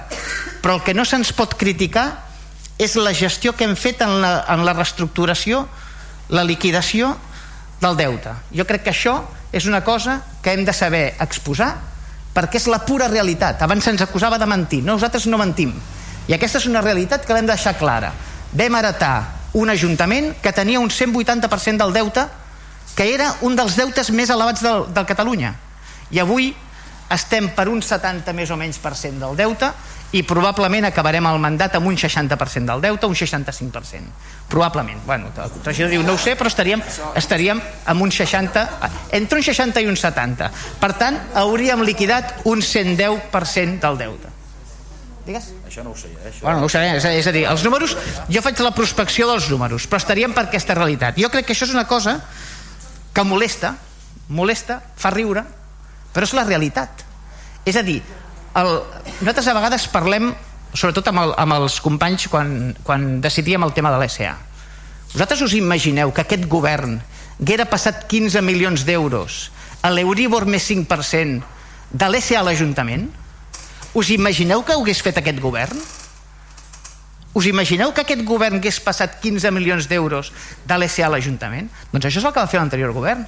però 0.66 0.80
el 0.80 0.82
que 0.82 0.96
no 0.98 1.04
se'ns 1.06 1.30
pot 1.38 1.54
criticar 1.62 2.08
és 2.82 2.96
la 2.98 3.14
gestió 3.14 3.54
que 3.54 3.68
hem 3.68 3.76
fet 3.78 4.02
en 4.02 4.18
la, 4.22 4.32
en 4.50 4.66
la 4.66 4.74
reestructuració 4.74 5.68
la 6.34 6.44
liquidació 6.44 7.12
del 7.82 7.94
deute. 8.00 8.34
Jo 8.50 8.66
crec 8.66 8.82
que 8.88 8.94
això 8.96 9.20
és 9.54 9.68
una 9.70 9.84
cosa 9.86 10.20
que 10.42 10.56
hem 10.56 10.66
de 10.66 10.74
saber 10.74 11.14
exposar 11.22 11.76
perquè 12.36 12.60
és 12.60 12.68
la 12.68 12.82
pura 12.84 13.08
realitat. 13.08 13.62
Abans 13.62 13.86
se'ns 13.86 14.02
acusava 14.02 14.40
de 14.42 14.50
mentir 14.50 14.82
nosaltres 14.84 15.30
no 15.30 15.38
mentim. 15.38 15.72
I 16.28 16.34
aquesta 16.34 16.58
és 16.58 16.66
una 16.68 16.82
realitat 16.82 17.24
que 17.24 17.34
l'hem 17.38 17.46
de 17.46 17.54
deixar 17.54 17.78
clara. 17.78 18.12
Vam 18.52 18.82
heretar 18.82 19.16
un 19.56 19.72
ajuntament 19.72 20.34
que 20.44 20.54
tenia 20.54 20.82
un 20.84 20.92
180% 20.92 21.80
del 21.82 21.96
deute 21.96 22.28
que 22.96 23.10
era 23.14 23.34
un 23.48 23.56
dels 23.56 23.76
deutes 23.80 24.12
més 24.12 24.32
elevats 24.32 24.64
del, 24.64 24.88
del 24.94 25.08
Catalunya 25.08 25.56
i 26.12 26.22
avui 26.22 26.52
estem 27.12 27.52
per 27.56 27.68
un 27.70 27.82
70 27.86 28.34
més 28.36 28.52
o 28.52 28.58
menys 28.60 28.80
per 28.82 28.96
cent 28.98 29.20
del 29.22 29.38
deute 29.38 29.72
i 30.16 30.22
probablement 30.24 30.88
acabarem 30.88 31.26
el 31.28 31.40
mandat 31.44 31.76
amb 31.76 31.90
un 31.90 31.98
60% 31.98 32.70
del 32.70 32.84
deute, 32.84 33.08
un 33.08 33.16
65%. 33.16 34.14
Probablement. 34.48 35.02
Bueno, 35.06 35.32
el 35.36 35.66
regidor 35.66 35.92
diu, 35.92 36.04
no 36.06 36.16
ho 36.16 36.22
sé, 36.22 36.38
però 36.40 36.48
estaríem, 36.52 36.84
estaríem 37.20 37.60
amb 37.92 38.06
un 38.06 38.14
60, 38.14 38.64
entre 39.18 39.42
un 39.42 39.44
60 39.44 39.84
i 39.84 39.90
un 39.92 40.00
70. 40.00 40.52
Per 40.80 40.92
tant, 41.00 41.20
hauríem 41.42 41.84
liquidat 41.84 42.46
un 42.46 42.64
110% 42.64 43.82
del 43.82 44.00
deute. 44.06 44.35
Digues? 45.26 45.50
Això 45.66 45.82
no 45.82 45.96
ho 45.96 45.98
sé, 45.98 46.12
eh? 46.14 46.30
Això... 46.30 46.44
Bueno, 46.46 46.62
no 46.62 46.68
ho 46.68 46.72
sabem, 46.72 47.00
és, 47.00 47.06
és 47.22 47.28
a 47.28 47.34
dir, 47.34 47.46
els 47.50 47.64
números, 47.66 47.96
jo 48.30 48.44
faig 48.46 48.60
la 48.62 48.74
prospecció 48.78 49.26
dels 49.32 49.48
números, 49.50 49.88
però 49.90 49.98
estaríem 50.02 50.36
per 50.38 50.46
aquesta 50.46 50.76
realitat. 50.78 51.18
Jo 51.18 51.32
crec 51.34 51.48
que 51.48 51.56
això 51.56 51.66
és 51.66 51.74
una 51.74 51.88
cosa 51.90 52.20
que 53.16 53.26
molesta, 53.26 53.74
molesta, 54.30 54.78
fa 55.02 55.10
riure, 55.16 55.42
però 56.14 56.30
és 56.30 56.36
la 56.38 56.46
realitat. 56.46 57.02
És 57.66 57.80
a 57.80 57.84
dir, 57.86 57.98
el, 58.62 58.72
nosaltres 59.24 59.50
a 59.50 59.58
vegades 59.58 59.88
parlem, 59.90 60.30
sobretot 60.78 61.10
amb, 61.10 61.24
el, 61.26 61.34
amb 61.42 61.58
els 61.58 61.80
companys, 61.82 62.30
quan, 62.30 62.76
quan 62.86 63.18
decidíem 63.24 63.66
el 63.66 63.74
tema 63.74 63.90
de 63.96 64.04
l'SA. 64.04 64.36
Vosaltres 65.16 65.42
us 65.42 65.58
imagineu 65.58 66.14
que 66.14 66.22
aquest 66.22 66.46
govern 66.52 67.00
haguera 67.40 67.66
passat 67.72 68.06
15 68.12 68.46
milions 68.46 68.86
d'euros 68.86 69.46
a 69.82 69.90
l'Euribor 69.90 70.46
més 70.46 70.70
5% 70.70 71.96
de 71.96 72.10
l'ESA 72.12 72.40
a 72.40 72.46
l'Ajuntament? 72.46 73.10
Us 73.96 74.12
imagineu 74.12 74.60
que 74.68 74.76
hagués 74.76 75.00
fet 75.00 75.22
aquest 75.22 75.40
govern? 75.40 75.80
Us 77.36 77.48
imagineu 77.48 77.94
que 77.96 78.04
aquest 78.04 78.26
govern 78.28 78.60
hagués 78.60 78.82
passat 78.84 79.22
15 79.24 79.52
milions 79.56 79.88
d'euros 79.88 80.34
de 80.68 80.78
l'ESA 80.78 81.08
a 81.08 81.12
l'Ajuntament? 81.14 81.70
Doncs 81.94 82.10
això 82.10 82.20
és 82.20 82.28
el 82.28 82.36
que 82.36 82.44
va 82.44 82.52
fer 82.52 82.60
l'anterior 82.60 82.92
govern. 82.96 83.24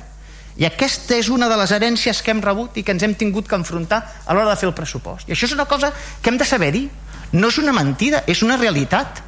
I 0.60 0.68
aquesta 0.68 1.16
és 1.16 1.30
una 1.32 1.48
de 1.48 1.56
les 1.60 1.72
herències 1.72 2.20
que 2.20 2.34
hem 2.34 2.44
rebut 2.44 2.76
i 2.76 2.84
que 2.84 2.92
ens 2.92 3.04
hem 3.08 3.16
tingut 3.16 3.48
que 3.48 3.56
enfrontar 3.56 4.02
a 4.26 4.36
l'hora 4.36 4.52
de 4.52 4.60
fer 4.60 4.68
el 4.68 4.76
pressupost. 4.76 5.30
I 5.30 5.36
això 5.38 5.48
és 5.48 5.56
una 5.56 5.70
cosa 5.72 5.94
que 6.22 6.32
hem 6.34 6.40
de 6.40 6.48
saber 6.50 6.74
dir. 6.76 6.88
No 7.32 7.48
és 7.48 7.64
una 7.64 7.76
mentida, 7.76 8.24
és 8.28 8.44
una 8.44 8.60
realitat. 8.60 9.24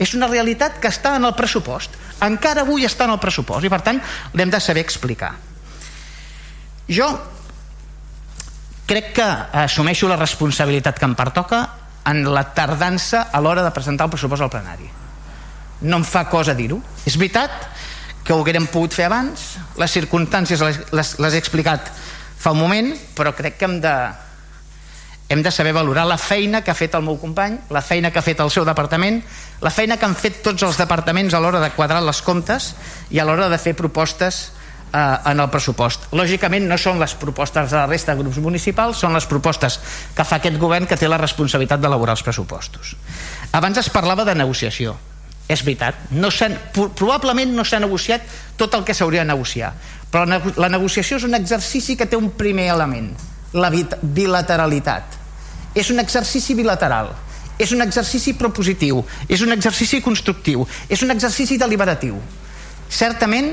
És 0.00 0.14
una 0.18 0.26
realitat 0.26 0.80
que 0.82 0.90
està 0.90 1.14
en 1.20 1.26
el 1.28 1.36
pressupost. 1.38 1.94
Encara 2.24 2.64
avui 2.66 2.86
està 2.88 3.06
en 3.06 3.14
el 3.14 3.22
pressupost 3.22 3.62
i 3.66 3.70
per 3.70 3.82
tant 3.86 4.00
l'hem 4.34 4.50
de 4.50 4.58
saber 4.58 4.82
explicar. 4.82 5.36
Jo 6.90 7.12
crec 8.90 9.12
que 9.14 9.26
assumeixo 9.62 10.08
la 10.10 10.18
responsabilitat 10.18 10.98
que 10.98 11.06
em 11.06 11.14
pertoca 11.14 11.60
en 12.10 12.24
la 12.26 12.42
tardança 12.56 13.28
a 13.30 13.38
l'hora 13.38 13.62
de 13.62 13.70
presentar 13.70 14.08
el 14.08 14.14
pressupost 14.16 14.42
al 14.42 14.50
plenari. 14.50 14.88
No 15.86 16.00
em 16.00 16.06
fa 16.06 16.24
cosa 16.28 16.56
dir-ho. 16.58 16.80
És 17.06 17.14
veritat 17.14 17.54
que 18.24 18.34
ho 18.34 18.40
haguérem 18.42 18.66
pogut 18.66 18.96
fer 18.96 19.06
abans, 19.06 19.54
les 19.78 19.94
circumstàncies 19.94 20.64
les, 20.66 20.80
les, 20.90 21.12
les 21.22 21.36
he 21.36 21.38
explicat 21.38 21.86
fa 22.40 22.50
un 22.50 22.58
moment, 22.58 22.90
però 23.14 23.30
crec 23.36 23.60
que 23.60 23.68
hem 23.68 23.78
de, 23.84 23.94
hem 25.30 25.44
de 25.46 25.54
saber 25.54 25.72
valorar 25.76 26.08
la 26.10 26.18
feina 26.18 26.64
que 26.66 26.72
ha 26.72 26.78
fet 26.78 26.98
el 26.98 27.06
meu 27.06 27.20
company, 27.22 27.60
la 27.70 27.84
feina 27.86 28.10
que 28.10 28.18
ha 28.18 28.26
fet 28.26 28.42
el 28.42 28.50
seu 28.50 28.66
departament, 28.66 29.22
la 29.62 29.70
feina 29.70 29.96
que 29.96 30.08
han 30.08 30.18
fet 30.18 30.42
tots 30.42 30.66
els 30.66 30.80
departaments 30.80 31.34
a 31.34 31.40
l'hora 31.40 31.62
de 31.62 31.70
quadrar 31.78 32.02
les 32.02 32.22
comptes 32.26 32.74
i 33.14 33.22
a 33.22 33.28
l'hora 33.28 33.46
de 33.52 33.58
fer 33.62 33.78
propostes 33.78 34.48
eh, 34.92 35.30
en 35.30 35.40
el 35.40 35.50
pressupost. 35.50 36.08
Lògicament 36.16 36.66
no 36.68 36.78
són 36.78 37.00
les 37.00 37.14
propostes 37.18 37.70
de 37.70 37.78
la 37.78 37.86
resta 37.86 38.14
de 38.14 38.22
grups 38.22 38.40
municipals, 38.42 38.98
són 39.02 39.14
les 39.16 39.26
propostes 39.30 39.78
que 40.16 40.26
fa 40.26 40.40
aquest 40.40 40.58
govern 40.58 40.88
que 40.90 40.98
té 40.98 41.08
la 41.08 41.20
responsabilitat 41.20 41.80
d'elaborar 41.80 42.18
els 42.18 42.26
pressupostos. 42.26 42.96
Abans 43.52 43.78
es 43.78 43.90
parlava 43.90 44.26
de 44.28 44.34
negociació. 44.34 44.96
És 45.50 45.64
veritat, 45.66 45.96
no 46.14 46.28
probablement 46.94 47.50
no 47.56 47.64
s'ha 47.66 47.80
negociat 47.82 48.22
tot 48.56 48.74
el 48.78 48.84
que 48.86 48.94
s'hauria 48.94 49.24
de 49.24 49.32
negociar, 49.32 49.72
però 50.10 50.22
la 50.54 50.68
negociació 50.70 51.18
és 51.18 51.26
un 51.26 51.34
exercici 51.34 51.96
que 51.98 52.06
té 52.06 52.18
un 52.18 52.30
primer 52.38 52.68
element, 52.70 53.08
la 53.58 53.70
bilateralitat. 53.74 55.18
És 55.74 55.90
un 55.90 55.98
exercici 55.98 56.54
bilateral, 56.54 57.10
és 57.58 57.74
un 57.74 57.82
exercici 57.84 58.32
propositiu, 58.38 59.02
és 59.28 59.42
un 59.42 59.52
exercici 59.52 60.00
constructiu, 60.00 60.64
és 60.88 61.02
un 61.02 61.10
exercici 61.10 61.58
deliberatiu. 61.58 62.16
Certament 62.90 63.52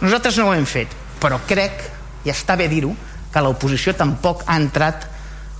nosaltres 0.00 0.38
no 0.38 0.48
ho 0.48 0.54
hem 0.54 0.66
fet, 0.66 0.92
però 1.20 1.40
crec, 1.46 1.84
i 2.24 2.32
està 2.32 2.56
bé 2.56 2.68
dir-ho, 2.72 2.92
que 3.30 3.42
l'oposició 3.44 3.94
tampoc 3.94 4.42
ha 4.46 4.56
entrat 4.58 5.06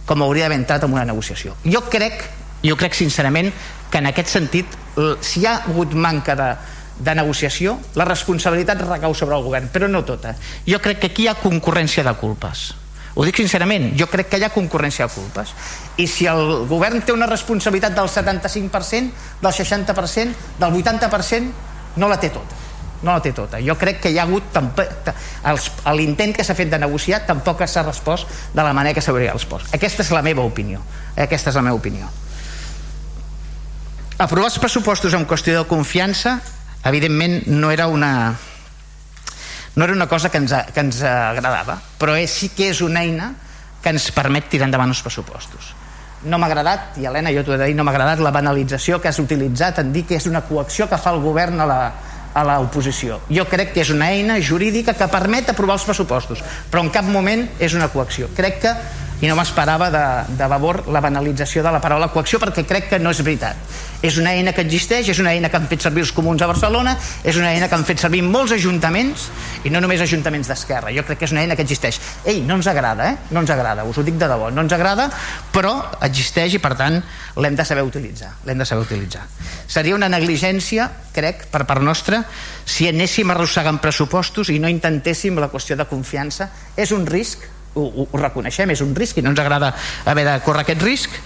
com 0.08 0.24
hauria 0.24 0.48
d'haver 0.48 0.58
entrat 0.58 0.84
en 0.84 0.94
una 0.96 1.06
negociació. 1.06 1.54
Jo 1.64 1.84
crec, 1.92 2.24
jo 2.64 2.76
crec 2.76 2.96
sincerament 2.98 3.52
que 3.90 4.00
en 4.00 4.08
aquest 4.10 4.32
sentit, 4.32 4.76
si 5.22 5.42
hi 5.42 5.46
ha 5.46 5.60
hagut 5.68 5.94
manca 5.94 6.34
de, 6.38 6.48
de 6.98 7.14
negociació, 7.14 7.76
la 7.94 8.06
responsabilitat 8.08 8.82
recau 8.86 9.14
sobre 9.14 9.36
el 9.38 9.46
govern, 9.46 9.70
però 9.72 9.88
no 9.88 10.02
tota. 10.08 10.34
Jo 10.66 10.80
crec 10.82 11.00
que 11.04 11.12
aquí 11.12 11.28
hi 11.28 11.30
ha 11.30 11.38
concurrència 11.38 12.04
de 12.06 12.14
culpes. 12.18 12.70
Ho 13.14 13.26
dic 13.26 13.40
sincerament, 13.40 13.90
jo 13.98 14.06
crec 14.10 14.30
que 14.30 14.38
hi 14.38 14.46
ha 14.46 14.54
concurrència 14.54 15.06
de 15.06 15.14
culpes. 15.14 15.52
I 15.98 16.06
si 16.10 16.26
el 16.30 16.66
govern 16.70 17.02
té 17.02 17.14
una 17.14 17.28
responsabilitat 17.30 17.94
del 17.94 18.10
75%, 18.10 19.14
del 19.42 19.52
60%, 19.52 20.34
del 20.58 20.80
80%, 20.82 21.54
no 22.00 22.08
la 22.10 22.18
té 22.22 22.30
tota 22.34 22.69
no 23.02 23.14
la 23.14 23.22
té 23.24 23.32
tota. 23.36 23.60
Jo 23.64 23.76
crec 23.80 24.00
que 24.04 24.12
hi 24.12 24.18
ha 24.18 24.26
hagut 24.26 24.56
l'intent 25.96 26.34
que 26.36 26.44
s'ha 26.44 26.56
fet 26.56 26.70
de 26.70 26.78
negociar 26.78 27.22
tampoc 27.26 27.64
s'ha 27.66 27.84
respost 27.86 28.28
de 28.54 28.62
la 28.62 28.72
manera 28.76 28.94
que 28.94 29.04
s'hauria 29.04 29.32
respost. 29.32 29.72
Aquesta 29.74 30.04
és 30.04 30.12
la 30.12 30.22
meva 30.22 30.44
opinió. 30.44 30.82
Aquesta 31.16 31.50
és 31.50 31.56
la 31.56 31.62
meva 31.62 31.76
opinió. 31.76 32.10
Aprovar 34.20 34.50
els 34.50 34.58
pressupostos 34.60 35.14
en 35.16 35.24
qüestió 35.26 35.56
de 35.56 35.68
confiança 35.68 36.40
evidentment 36.84 37.46
no 37.48 37.70
era 37.70 37.86
una 37.86 38.36
no 39.76 39.84
era 39.84 39.92
una 39.92 40.08
cosa 40.08 40.28
que 40.28 40.38
ens, 40.38 40.52
que 40.74 40.80
ens 40.80 41.02
agradava 41.02 41.78
però 41.98 42.16
és, 42.18 42.32
sí 42.32 42.50
que 42.56 42.70
és 42.72 42.80
una 42.84 43.04
eina 43.04 43.32
que 43.80 43.92
ens 43.92 44.10
permet 44.12 44.48
tirar 44.52 44.68
endavant 44.68 44.92
els 44.92 45.02
pressupostos 45.04 45.74
no 46.20 46.36
m'ha 46.36 46.50
agradat, 46.50 46.98
i 47.00 47.06
Helena 47.08 47.32
jo 47.32 47.44
t'ho 47.44 47.54
he 47.54 47.58
de 47.60 47.70
dir 47.70 47.76
no 47.76 47.84
m'ha 47.84 47.94
agradat 47.94 48.20
la 48.20 48.32
banalització 48.34 49.00
que 49.00 49.08
has 49.08 49.20
utilitzat 49.22 49.80
en 49.80 49.92
dir 49.92 50.04
que 50.08 50.18
és 50.18 50.26
una 50.28 50.42
coacció 50.44 50.88
que 50.88 50.98
fa 51.00 51.14
el 51.14 51.22
govern 51.24 51.60
a 51.64 51.68
la, 51.68 51.80
a 52.34 52.44
l'oposició. 52.46 53.20
Jo 53.30 53.46
crec 53.50 53.74
que 53.74 53.84
és 53.84 53.90
una 53.94 54.10
eina 54.14 54.38
jurídica 54.40 54.94
que 54.94 55.10
permet 55.10 55.50
aprovar 55.50 55.78
els 55.78 55.86
pressupostos, 55.88 56.42
però 56.70 56.84
en 56.84 56.90
cap 56.94 57.06
moment 57.06 57.46
és 57.58 57.74
una 57.74 57.90
coacció. 57.92 58.30
Crec 58.36 58.60
que 58.64 58.74
i 59.20 59.28
no 59.28 59.36
m'esperava 59.36 59.90
de, 59.92 60.04
de 60.38 60.48
favor 60.48 60.82
la 60.88 61.02
banalització 61.04 61.62
de 61.62 61.72
la 61.74 61.80
paraula 61.82 62.08
coacció 62.12 62.40
perquè 62.40 62.64
crec 62.68 62.88
que 62.94 63.00
no 63.02 63.12
és 63.12 63.20
veritat 63.20 63.56
és 64.02 64.16
una 64.18 64.32
eina 64.32 64.54
que 64.56 64.64
existeix, 64.64 65.10
és 65.12 65.18
una 65.20 65.34
eina 65.34 65.50
que 65.50 65.58
han 65.58 65.68
fet 65.68 65.84
servir 65.84 66.04
els 66.06 66.12
comuns 66.16 66.42
a 66.42 66.48
Barcelona, 66.48 66.96
és 67.24 67.36
una 67.36 67.50
eina 67.52 67.68
que 67.68 67.76
han 67.76 67.84
fet 67.88 68.00
servir 68.00 68.22
molts 68.24 68.54
ajuntaments 68.56 69.26
i 69.64 69.72
no 69.72 69.82
només 69.82 70.00
ajuntaments 70.00 70.48
d'esquerra, 70.48 70.92
jo 70.96 71.04
crec 71.04 71.20
que 71.20 71.28
és 71.28 71.34
una 71.34 71.44
eina 71.44 71.56
que 71.56 71.66
existeix. 71.66 72.00
Ei, 72.24 72.40
no 72.46 72.56
ens 72.56 72.70
agrada, 72.70 73.10
eh? 73.12 73.16
no 73.30 73.44
ens 73.44 73.52
agrada 73.52 73.84
us 73.84 73.98
ho 74.00 74.04
dic 74.06 74.16
de 74.20 74.28
debò, 74.30 74.50
no 74.54 74.64
ens 74.64 74.72
agrada 74.72 75.10
però 75.52 75.74
existeix 76.06 76.56
i 76.56 76.62
per 76.62 76.72
tant 76.78 77.00
l'hem 77.40 77.56
de 77.56 77.66
saber 77.66 77.84
utilitzar. 77.86 78.32
L'hem 78.46 78.60
de 78.60 78.66
saber 78.68 78.86
utilitzar. 78.86 79.26
Seria 79.70 79.96
una 79.96 80.08
negligència, 80.12 80.88
crec, 81.14 81.46
per 81.52 81.64
part 81.68 81.84
nostra 81.84 82.22
si 82.64 82.88
anéssim 82.88 83.30
arrossegant 83.30 83.80
pressupostos 83.82 84.50
i 84.50 84.58
no 84.62 84.70
intentéssim 84.70 85.38
la 85.40 85.50
qüestió 85.52 85.76
de 85.76 85.88
confiança. 85.90 86.50
És 86.76 86.94
un 86.96 87.06
risc 87.06 87.44
ho, 87.74 87.84
ho, 87.84 88.08
ho 88.08 88.18
reconeixem, 88.18 88.72
és 88.72 88.82
un 88.84 88.94
risc 88.96 89.18
i 89.18 89.24
no 89.24 89.34
ens 89.34 89.42
agrada 89.42 89.74
haver 90.08 90.26
de 90.26 90.40
córrer 90.46 90.64
aquest 90.66 90.82
risc 90.86 91.22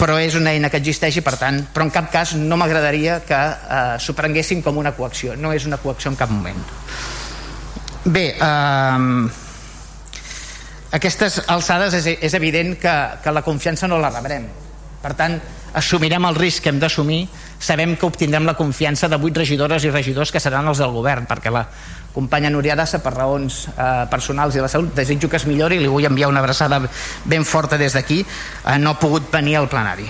però 0.00 0.16
és 0.16 0.34
una 0.38 0.54
eina 0.56 0.70
que 0.72 0.80
existeix 0.80 1.20
i 1.20 1.24
per 1.24 1.36
tant, 1.36 1.60
però 1.74 1.84
en 1.84 1.92
cap 1.92 2.08
cas 2.12 2.32
no 2.38 2.56
m'agradaria 2.56 3.20
que 3.28 3.36
eh, 3.36 3.94
s'ho 4.00 4.16
prenguessin 4.16 4.64
com 4.64 4.80
una 4.80 4.94
coacció. 4.96 5.36
No 5.36 5.52
és 5.52 5.68
una 5.68 5.78
coacció 5.82 6.10
en 6.10 6.16
cap 6.16 6.32
moment. 6.32 6.64
Bé 8.08 8.24
eh, 8.32 8.98
aquestes 10.96 11.42
alçades 11.52 11.94
és, 12.00 12.08
és 12.16 12.34
evident 12.34 12.74
que, 12.80 12.96
que 13.22 13.34
la 13.36 13.44
confiança 13.46 13.88
no 13.90 14.00
la 14.00 14.10
rebrem. 14.14 14.48
Per 15.00 15.12
tant 15.16 15.36
assumirem 15.76 16.24
el 16.26 16.38
risc 16.38 16.64
que 16.64 16.72
hem 16.72 16.80
d'assumir. 16.80 17.22
Sabem 17.60 17.94
que 17.96 18.08
obtindrem 18.08 18.48
la 18.48 18.56
confiança 18.58 19.08
de 19.08 19.20
vuit 19.20 19.36
regidores 19.36 19.84
i 19.84 19.92
regidors 19.92 20.32
que 20.32 20.40
seran 20.40 20.68
els 20.72 20.80
del 20.80 20.96
govern 20.96 21.28
perquè 21.28 21.52
la 21.52 21.66
companya 22.14 22.50
Núria 22.50 22.76
Dassa 22.76 23.02
per 23.02 23.14
raons 23.14 23.66
eh, 23.70 24.06
personals 24.10 24.56
i 24.56 24.64
la 24.64 24.68
salut 24.68 24.94
desitjo 24.94 25.28
que 25.28 25.38
es 25.38 25.46
millori. 25.46 25.78
I 25.78 25.84
li 25.84 25.92
vull 25.92 26.08
enviar 26.08 26.28
una 26.30 26.42
abraçada 26.42 26.80
ben 27.24 27.44
forta 27.44 27.78
des 27.78 27.94
d'aquí. 27.94 28.20
Eh, 28.24 28.78
no 28.78 28.90
ha 28.94 29.00
pogut 29.00 29.30
venir 29.32 29.56
al 29.60 29.68
plenari. 29.68 30.08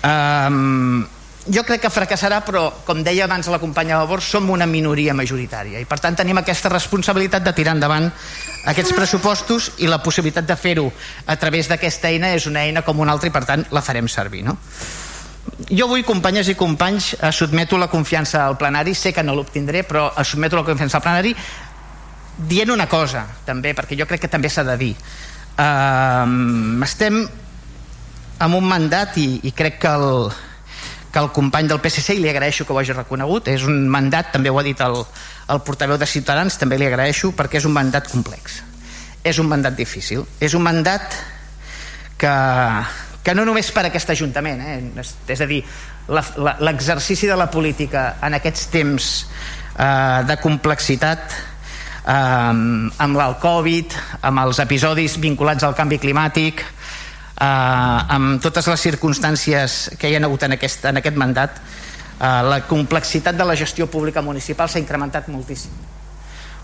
Um, 0.00 1.06
jo 1.48 1.62
crec 1.64 1.82
que 1.84 1.90
fracassarà 1.92 2.40
però 2.44 2.62
com 2.86 3.02
deia 3.04 3.24
abans 3.24 3.48
la 3.52 3.58
companya 3.60 3.98
Labor 4.00 4.22
som 4.24 4.48
una 4.52 4.66
minoria 4.68 5.14
majoritària 5.16 5.80
i 5.80 5.88
per 5.88 5.98
tant 6.00 6.16
tenim 6.16 6.38
aquesta 6.40 6.72
responsabilitat 6.72 7.44
de 7.44 7.52
tirar 7.56 7.74
endavant 7.76 8.10
aquests 8.70 8.92
pressupostos 8.96 9.70
i 9.80 9.88
la 9.88 10.02
possibilitat 10.04 10.48
de 10.48 10.56
fer-ho 10.56 10.86
a 11.26 11.36
través 11.40 11.68
d'aquesta 11.68 12.12
eina 12.12 12.34
és 12.36 12.46
una 12.46 12.64
eina 12.64 12.84
com 12.86 13.00
una 13.00 13.12
altra 13.12 13.28
i 13.28 13.34
per 13.34 13.44
tant 13.48 13.64
la 13.72 13.84
farem 13.84 14.08
servir 14.08 14.44
no? 14.44 14.56
Jo 15.70 15.88
vull, 15.90 16.04
companyes 16.04 16.50
i 16.50 16.56
companys, 16.58 17.14
sotmeto 17.32 17.78
la 17.78 17.88
confiança 17.92 18.44
al 18.46 18.56
plenari, 18.60 18.94
sé 18.94 19.12
que 19.12 19.22
no 19.22 19.34
l'obtindré, 19.36 19.84
però 19.84 20.10
sotmeto 20.24 20.56
la 20.56 20.66
confiança 20.66 20.98
al 20.98 21.04
plenari 21.04 21.34
dient 22.48 22.70
una 22.72 22.86
cosa, 22.88 23.26
també, 23.44 23.74
perquè 23.76 23.98
jo 23.98 24.06
crec 24.08 24.24
que 24.24 24.32
també 24.32 24.48
s'ha 24.48 24.64
de 24.64 24.76
dir. 24.80 24.94
Uh, 25.60 26.80
estem 26.86 27.20
amb 28.40 28.56
un 28.56 28.64
mandat 28.64 29.18
i, 29.20 29.26
i 29.44 29.52
crec 29.52 29.76
que 29.82 29.90
el, 29.92 30.30
que 31.12 31.20
el 31.20 31.28
company 31.36 31.68
del 31.68 31.82
PSC, 31.82 32.16
i 32.16 32.22
li 32.22 32.30
agraeixo 32.30 32.64
que 32.64 32.72
ho 32.72 32.78
hagi 32.80 32.96
reconegut, 32.96 33.50
és 33.52 33.66
un 33.68 33.84
mandat, 33.92 34.32
també 34.32 34.50
ho 34.50 34.58
ha 34.58 34.64
dit 34.64 34.80
el, 34.80 34.96
el 35.52 35.62
portaveu 35.66 35.98
de 36.00 36.08
Ciutadans, 36.08 36.56
també 36.60 36.78
li 36.80 36.88
agraeixo, 36.88 37.34
perquè 37.36 37.60
és 37.60 37.68
un 37.68 37.76
mandat 37.76 38.08
complex. 38.10 38.62
És 39.26 39.38
un 39.42 39.50
mandat 39.50 39.76
difícil. 39.76 40.24
És 40.40 40.56
un 40.56 40.64
mandat 40.64 41.12
que, 42.16 42.32
que 43.22 43.34
no 43.36 43.44
només 43.44 43.70
per 43.74 43.84
aquest 43.88 44.12
Ajuntament, 44.14 44.60
eh? 44.64 45.04
és 45.28 45.40
a 45.40 45.48
dir, 45.48 45.60
l'exercici 46.08 47.28
de 47.28 47.36
la 47.36 47.50
política 47.52 48.16
en 48.24 48.36
aquests 48.38 48.66
temps 48.72 49.10
eh, 49.76 50.20
de 50.28 50.36
complexitat 50.40 51.36
eh, 51.36 52.14
amb 52.14 53.22
el 53.26 53.36
Covid, 53.42 53.98
amb 54.22 54.44
els 54.46 54.62
episodis 54.64 55.18
vinculats 55.20 55.66
al 55.68 55.76
canvi 55.76 56.00
climàtic, 56.00 56.64
eh, 56.64 57.44
amb 57.44 58.40
totes 58.42 58.72
les 58.72 58.88
circumstàncies 58.88 59.80
que 60.00 60.08
hi 60.08 60.16
ha 60.16 60.24
hagut 60.24 60.48
en 60.48 60.56
aquest, 60.56 60.88
en 60.88 61.02
aquest 61.02 61.20
mandat, 61.20 61.60
eh, 61.60 62.34
la 62.48 62.62
complexitat 62.68 63.36
de 63.36 63.48
la 63.48 63.56
gestió 63.56 63.90
pública 63.90 64.24
municipal 64.24 64.68
s'ha 64.68 64.82
incrementat 64.82 65.28
moltíssim 65.28 65.99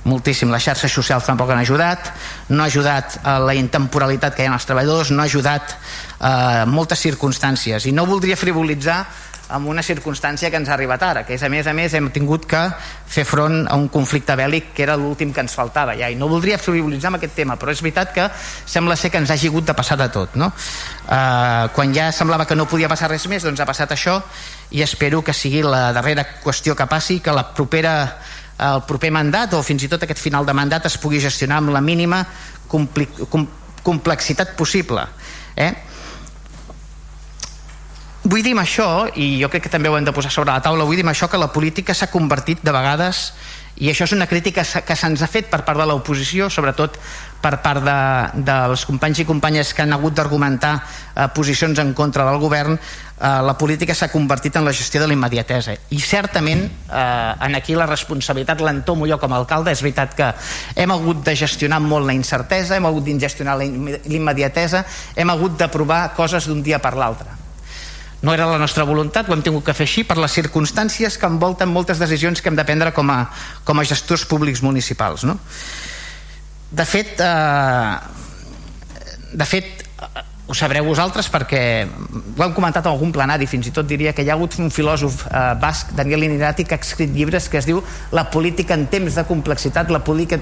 moltíssim. 0.04 0.50
Les 0.52 0.64
xarxes 0.64 0.92
socials 0.92 1.26
tampoc 1.26 1.50
han 1.50 1.62
ajudat, 1.62 2.12
no 2.48 2.62
ha 2.62 2.66
ajudat 2.66 3.20
a 3.24 3.38
la 3.42 3.54
intemporalitat 3.54 4.36
que 4.36 4.44
hi 4.44 4.50
ha 4.50 4.54
als 4.54 4.68
treballadors, 4.68 5.10
no 5.10 5.22
ha 5.22 5.30
ajudat 5.30 5.76
a 6.20 6.66
moltes 6.66 7.00
circumstàncies. 7.06 7.86
I 7.86 7.92
no 7.96 8.06
voldria 8.06 8.36
frivolitzar 8.36 9.04
amb 9.48 9.68
una 9.70 9.82
circumstància 9.82 10.50
que 10.50 10.58
ens 10.58 10.68
ha 10.68 10.74
arribat 10.74 11.02
ara, 11.06 11.22
que 11.26 11.36
és 11.36 11.42
a 11.46 11.48
més 11.48 11.66
a 11.70 11.74
més 11.76 11.94
hem 11.94 12.08
tingut 12.10 12.46
que 12.50 12.60
fer 13.06 13.24
front 13.28 13.66
a 13.70 13.76
un 13.78 13.86
conflicte 13.92 14.34
bèl·lic 14.38 14.72
que 14.74 14.82
era 14.82 14.96
l'últim 14.98 15.32
que 15.32 15.44
ens 15.44 15.54
faltava 15.54 15.94
ja, 15.98 16.08
i 16.10 16.18
no 16.18 16.28
voldria 16.30 16.58
frivolitzar 16.58 17.12
amb 17.12 17.20
aquest 17.20 17.36
tema, 17.38 17.54
però 17.60 17.70
és 17.70 17.82
veritat 17.84 18.12
que 18.14 18.26
sembla 18.66 18.96
ser 18.98 19.12
que 19.14 19.22
ens 19.22 19.30
hagi 19.30 19.50
hagut 19.52 19.68
de 19.68 19.76
passar 19.78 19.98
de 20.00 20.08
tot, 20.10 20.34
no? 20.34 20.50
Eh, 21.06 21.68
quan 21.76 21.94
ja 21.94 22.10
semblava 22.12 22.46
que 22.46 22.58
no 22.58 22.66
podia 22.66 22.90
passar 22.90 23.10
res 23.12 23.28
més, 23.30 23.46
doncs 23.46 23.62
ha 23.62 23.68
passat 23.68 23.94
això 23.94 24.18
i 24.74 24.82
espero 24.82 25.22
que 25.22 25.34
sigui 25.36 25.62
la 25.62 25.92
darrera 25.94 26.26
qüestió 26.42 26.74
que 26.74 26.88
passi, 26.90 27.20
que 27.20 27.34
la 27.34 27.46
propera 27.54 28.16
el 28.58 28.82
proper 28.88 29.10
mandat 29.12 29.52
o 29.54 29.62
fins 29.62 29.84
i 29.84 29.88
tot 29.92 30.02
aquest 30.02 30.22
final 30.22 30.46
de 30.46 30.54
mandat 30.56 30.86
es 30.88 30.96
pugui 31.00 31.20
gestionar 31.20 31.58
amb 31.60 31.74
la 31.74 31.82
mínima 31.84 32.22
complexitat 33.84 34.56
possible 34.56 35.04
eh? 35.56 35.72
vull 38.24 38.42
dir 38.42 38.54
amb 38.56 38.64
això 38.64 38.88
i 39.14 39.36
jo 39.42 39.50
crec 39.52 39.66
que 39.66 39.72
també 39.72 39.92
ho 39.92 39.98
hem 39.98 40.08
de 40.08 40.14
posar 40.16 40.32
sobre 40.32 40.54
la 40.54 40.64
taula 40.64 40.88
vull 40.88 40.96
dir 40.96 41.04
amb 41.04 41.12
això 41.12 41.28
que 41.28 41.40
la 41.40 41.52
política 41.52 41.94
s'ha 41.94 42.10
convertit 42.10 42.64
de 42.64 42.74
vegades 42.74 43.30
i 43.76 43.90
això 43.92 44.08
és 44.08 44.16
una 44.16 44.26
crítica 44.26 44.64
que 44.64 44.96
se'ns 44.96 45.22
ha 45.22 45.28
fet 45.28 45.50
per 45.52 45.60
part 45.66 45.78
de 45.78 45.86
l'oposició 45.86 46.48
sobretot 46.50 46.96
per 47.42 47.58
part 47.62 47.84
de, 47.84 47.98
dels 48.46 48.84
companys 48.88 49.22
i 49.22 49.26
companyes 49.28 49.72
que 49.74 49.84
han 49.84 49.94
hagut 49.96 50.16
d'argumentar 50.16 50.74
eh, 50.80 51.28
posicions 51.34 51.78
en 51.82 51.92
contra 51.94 52.26
del 52.28 52.40
govern 52.42 52.74
eh, 52.76 52.80
la 53.46 53.56
política 53.58 53.94
s'ha 53.94 54.10
convertit 54.12 54.56
en 54.56 54.64
la 54.66 54.74
gestió 54.74 55.00
de 55.00 55.08
la 55.10 55.16
immediatesa 55.16 55.76
i 55.90 56.00
certament 56.00 56.66
eh, 56.66 57.46
en 57.48 57.58
aquí 57.58 57.76
la 57.78 57.86
responsabilitat 57.86 58.60
l'entomo 58.60 59.06
jo 59.06 59.20
com 59.22 59.32
a 59.32 59.40
alcalde 59.40 59.72
és 59.72 59.82
veritat 59.84 60.14
que 60.18 60.32
hem 60.74 60.92
hagut 60.94 61.24
de 61.24 61.36
gestionar 61.36 61.80
molt 61.80 62.06
la 62.06 62.16
incertesa 62.16 62.76
hem 62.76 62.86
hagut 62.86 63.04
de 63.04 63.18
gestionar 63.20 63.58
la 63.58 63.64
immediatesa 63.64 64.84
hem 65.14 65.30
hagut 65.30 65.58
d'aprovar 65.58 66.14
coses 66.16 66.48
d'un 66.48 66.62
dia 66.62 66.82
per 66.82 66.96
l'altre 66.96 67.46
no 68.22 68.32
era 68.32 68.46
la 68.46 68.58
nostra 68.58 68.84
voluntat, 68.84 69.28
ho 69.28 69.34
hem 69.36 69.42
tingut 69.44 69.62
que 69.66 69.74
fer 69.76 69.84
així 69.86 70.02
per 70.08 70.16
les 70.18 70.32
circumstàncies 70.32 71.18
que 71.20 71.28
envolten 71.28 71.68
moltes 71.70 72.00
decisions 72.00 72.40
que 72.40 72.48
hem 72.48 72.56
de 72.56 72.64
prendre 72.64 72.92
com 72.96 73.10
a, 73.12 73.18
com 73.64 73.78
a 73.78 73.84
gestors 73.84 74.24
públics 74.26 74.64
municipals. 74.64 75.22
No? 75.28 75.36
De 76.76 76.84
fet, 76.84 77.20
eh, 77.20 77.96
de 79.32 79.44
fet, 79.44 79.84
ho 80.46 80.54
sabreu 80.54 80.84
vosaltres 80.86 81.26
perquè 81.26 81.60
ho 81.86 82.42
hem 82.44 82.52
comentat 82.54 82.86
en 82.86 82.92
algun 82.92 83.10
plenari 83.10 83.48
fins 83.50 83.66
i 83.66 83.72
tot 83.74 83.86
diria 83.90 84.12
que 84.14 84.22
hi 84.22 84.28
ha 84.30 84.36
hagut 84.36 84.54
un 84.62 84.70
filòsof 84.70 85.24
eh, 85.26 85.40
basc, 85.58 85.90
Daniel 85.98 86.22
Inirati 86.22 86.62
que 86.64 86.76
ha 86.76 86.78
escrit 86.78 87.10
llibres 87.10 87.48
que 87.50 87.58
es 87.58 87.66
diu 87.66 87.80
La 88.14 88.28
política 88.30 88.74
en 88.78 88.86
temps 88.86 89.16
de 89.18 89.24
complexitat 89.26 89.90
la 89.90 90.04
política, 90.04 90.38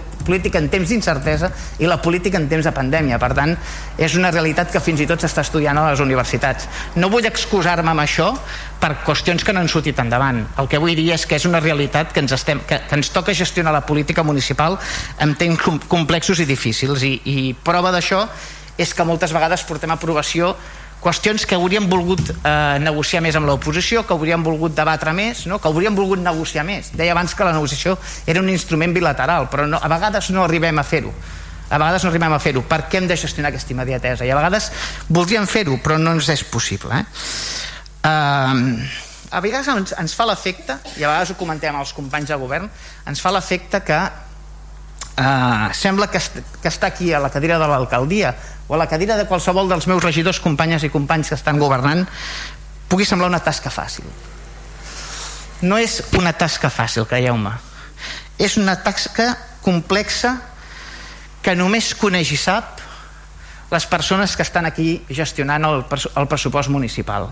en 0.60 0.68
temps 0.68 0.88
d'incertesa 0.88 1.50
i 1.80 1.88
la 1.88 2.00
política 2.02 2.36
en 2.36 2.48
temps 2.50 2.66
de 2.68 2.72
pandèmia. 2.76 3.18
Per 3.18 3.30
tant 3.36 3.54
és 3.96 4.16
una 4.18 4.30
realitat 4.30 4.70
que 4.72 4.82
fins 4.84 5.00
i 5.00 5.06
tot 5.08 5.24
s'està 5.24 5.44
estudiant 5.44 5.78
a 5.80 5.86
les 5.90 6.02
universitats. 6.04 6.68
No 7.00 7.08
vull 7.08 7.24
excusar-me 7.28 7.94
amb 7.94 8.04
això 8.04 8.30
per 8.80 8.98
qüestions 9.06 9.44
que 9.44 9.54
no 9.56 9.62
han 9.62 9.70
sortit 9.72 10.00
endavant. 10.02 10.42
El 10.60 10.68
que 10.68 10.80
vull 10.82 10.92
dir 10.98 11.14
és 11.14 11.24
que 11.24 11.38
és 11.40 11.46
una 11.48 11.62
realitat 11.64 12.12
que 12.12 12.20
ens, 12.20 12.34
estem, 12.36 12.60
que, 12.68 12.82
que 12.88 12.98
ens 12.98 13.08
toca 13.14 13.32
gestionar 13.32 13.72
la 13.72 13.86
política 13.86 14.22
municipal 14.22 14.76
en 15.18 15.32
temps 15.40 15.88
complexos 15.88 16.44
i 16.44 16.48
difícils. 16.48 17.06
I, 17.08 17.14
i 17.24 17.54
prova 17.64 17.94
d'això 17.94 18.26
és 18.78 18.94
que 18.94 19.06
moltes 19.06 19.32
vegades 19.34 19.62
portem 19.68 19.92
a 19.92 19.98
aprovació 19.98 20.54
qüestions 21.04 21.44
que 21.44 21.56
hauríem 21.58 21.84
volgut 21.90 22.30
eh, 22.32 22.78
negociar 22.80 23.20
més 23.24 23.36
amb 23.36 23.48
l'oposició, 23.50 24.06
que 24.08 24.14
hauríem 24.16 24.44
volgut 24.44 24.74
debatre 24.76 25.12
més, 25.12 25.44
no? 25.50 25.58
que 25.60 25.68
hauríem 25.68 25.96
volgut 25.96 26.22
negociar 26.22 26.64
més. 26.64 26.90
Deia 26.96 27.12
abans 27.12 27.34
que 27.36 27.44
la 27.44 27.52
negociació 27.52 27.98
era 28.26 28.40
un 28.40 28.48
instrument 28.48 28.94
bilateral, 28.96 29.50
però 29.52 29.68
no, 29.68 29.80
a 29.80 29.90
vegades 29.92 30.30
no 30.32 30.46
arribem 30.46 30.80
a 30.80 30.86
fer-ho. 30.86 31.12
A 31.68 31.76
vegades 31.80 32.04
no 32.04 32.12
arribem 32.12 32.32
a 32.32 32.40
fer-ho 32.40 32.64
perquè 32.68 33.00
hem 33.00 33.08
de 33.08 33.16
gestionar 33.20 33.50
aquesta 33.52 33.72
immediatesa 33.72 34.24
i 34.24 34.32
a 34.32 34.36
vegades 34.36 34.70
voldríem 35.08 35.46
fer-ho 35.48 35.78
però 35.84 35.96
no 36.00 36.12
ens 36.16 36.28
és 36.32 36.44
possible. 36.48 36.96
Eh? 36.96 37.04
Uh, 38.04 38.84
a 39.34 39.40
vegades 39.44 39.68
ens, 39.72 39.94
ens 39.98 40.12
fa 40.16 40.26
l'efecte, 40.28 40.76
i 40.96 41.04
a 41.04 41.08
vegades 41.10 41.32
ho 41.32 41.38
comentem 41.40 41.72
amb 41.74 41.82
els 41.82 41.92
companys 41.96 42.30
de 42.30 42.38
govern, 42.38 42.68
ens 43.08 43.20
fa 43.20 43.32
l'efecte 43.34 43.80
que 43.84 44.00
uh, 45.18 45.72
sembla 45.74 46.08
que, 46.10 46.18
est 46.18 46.40
que 46.62 46.70
està 46.70 46.90
aquí 46.90 47.12
a 47.12 47.20
la 47.22 47.30
cadira 47.30 47.58
de 47.58 47.68
l'alcaldia 47.68 48.34
o 48.68 48.74
a 48.74 48.80
la 48.80 48.88
cadira 48.88 49.16
de 49.16 49.26
qualsevol 49.28 49.68
dels 49.68 49.86
meus 49.90 50.02
regidors, 50.02 50.40
companyes 50.40 50.84
i 50.84 50.92
companys 50.92 51.30
que 51.32 51.38
estan 51.38 51.60
governant. 51.60 52.06
Pugui 52.88 53.06
semblar 53.08 53.30
una 53.32 53.42
tasca 53.44 53.72
fàcil. 53.72 54.08
No 55.64 55.78
és 55.80 56.00
una 56.18 56.34
tasca 56.36 56.70
fàcil, 56.72 57.06
creieu-me. 57.08 57.52
És 58.38 58.56
una 58.60 58.76
tasca 58.82 59.34
complexa 59.64 60.34
que 61.44 61.54
només 61.56 61.94
coneix 61.96 62.32
i 62.32 62.40
sap 62.40 62.80
les 63.70 63.86
persones 63.86 64.36
que 64.36 64.44
estan 64.44 64.66
aquí 64.66 65.04
gestionant 65.08 65.64
el, 65.64 65.84
el 65.84 66.28
pressupost 66.28 66.70
municipal 66.72 67.30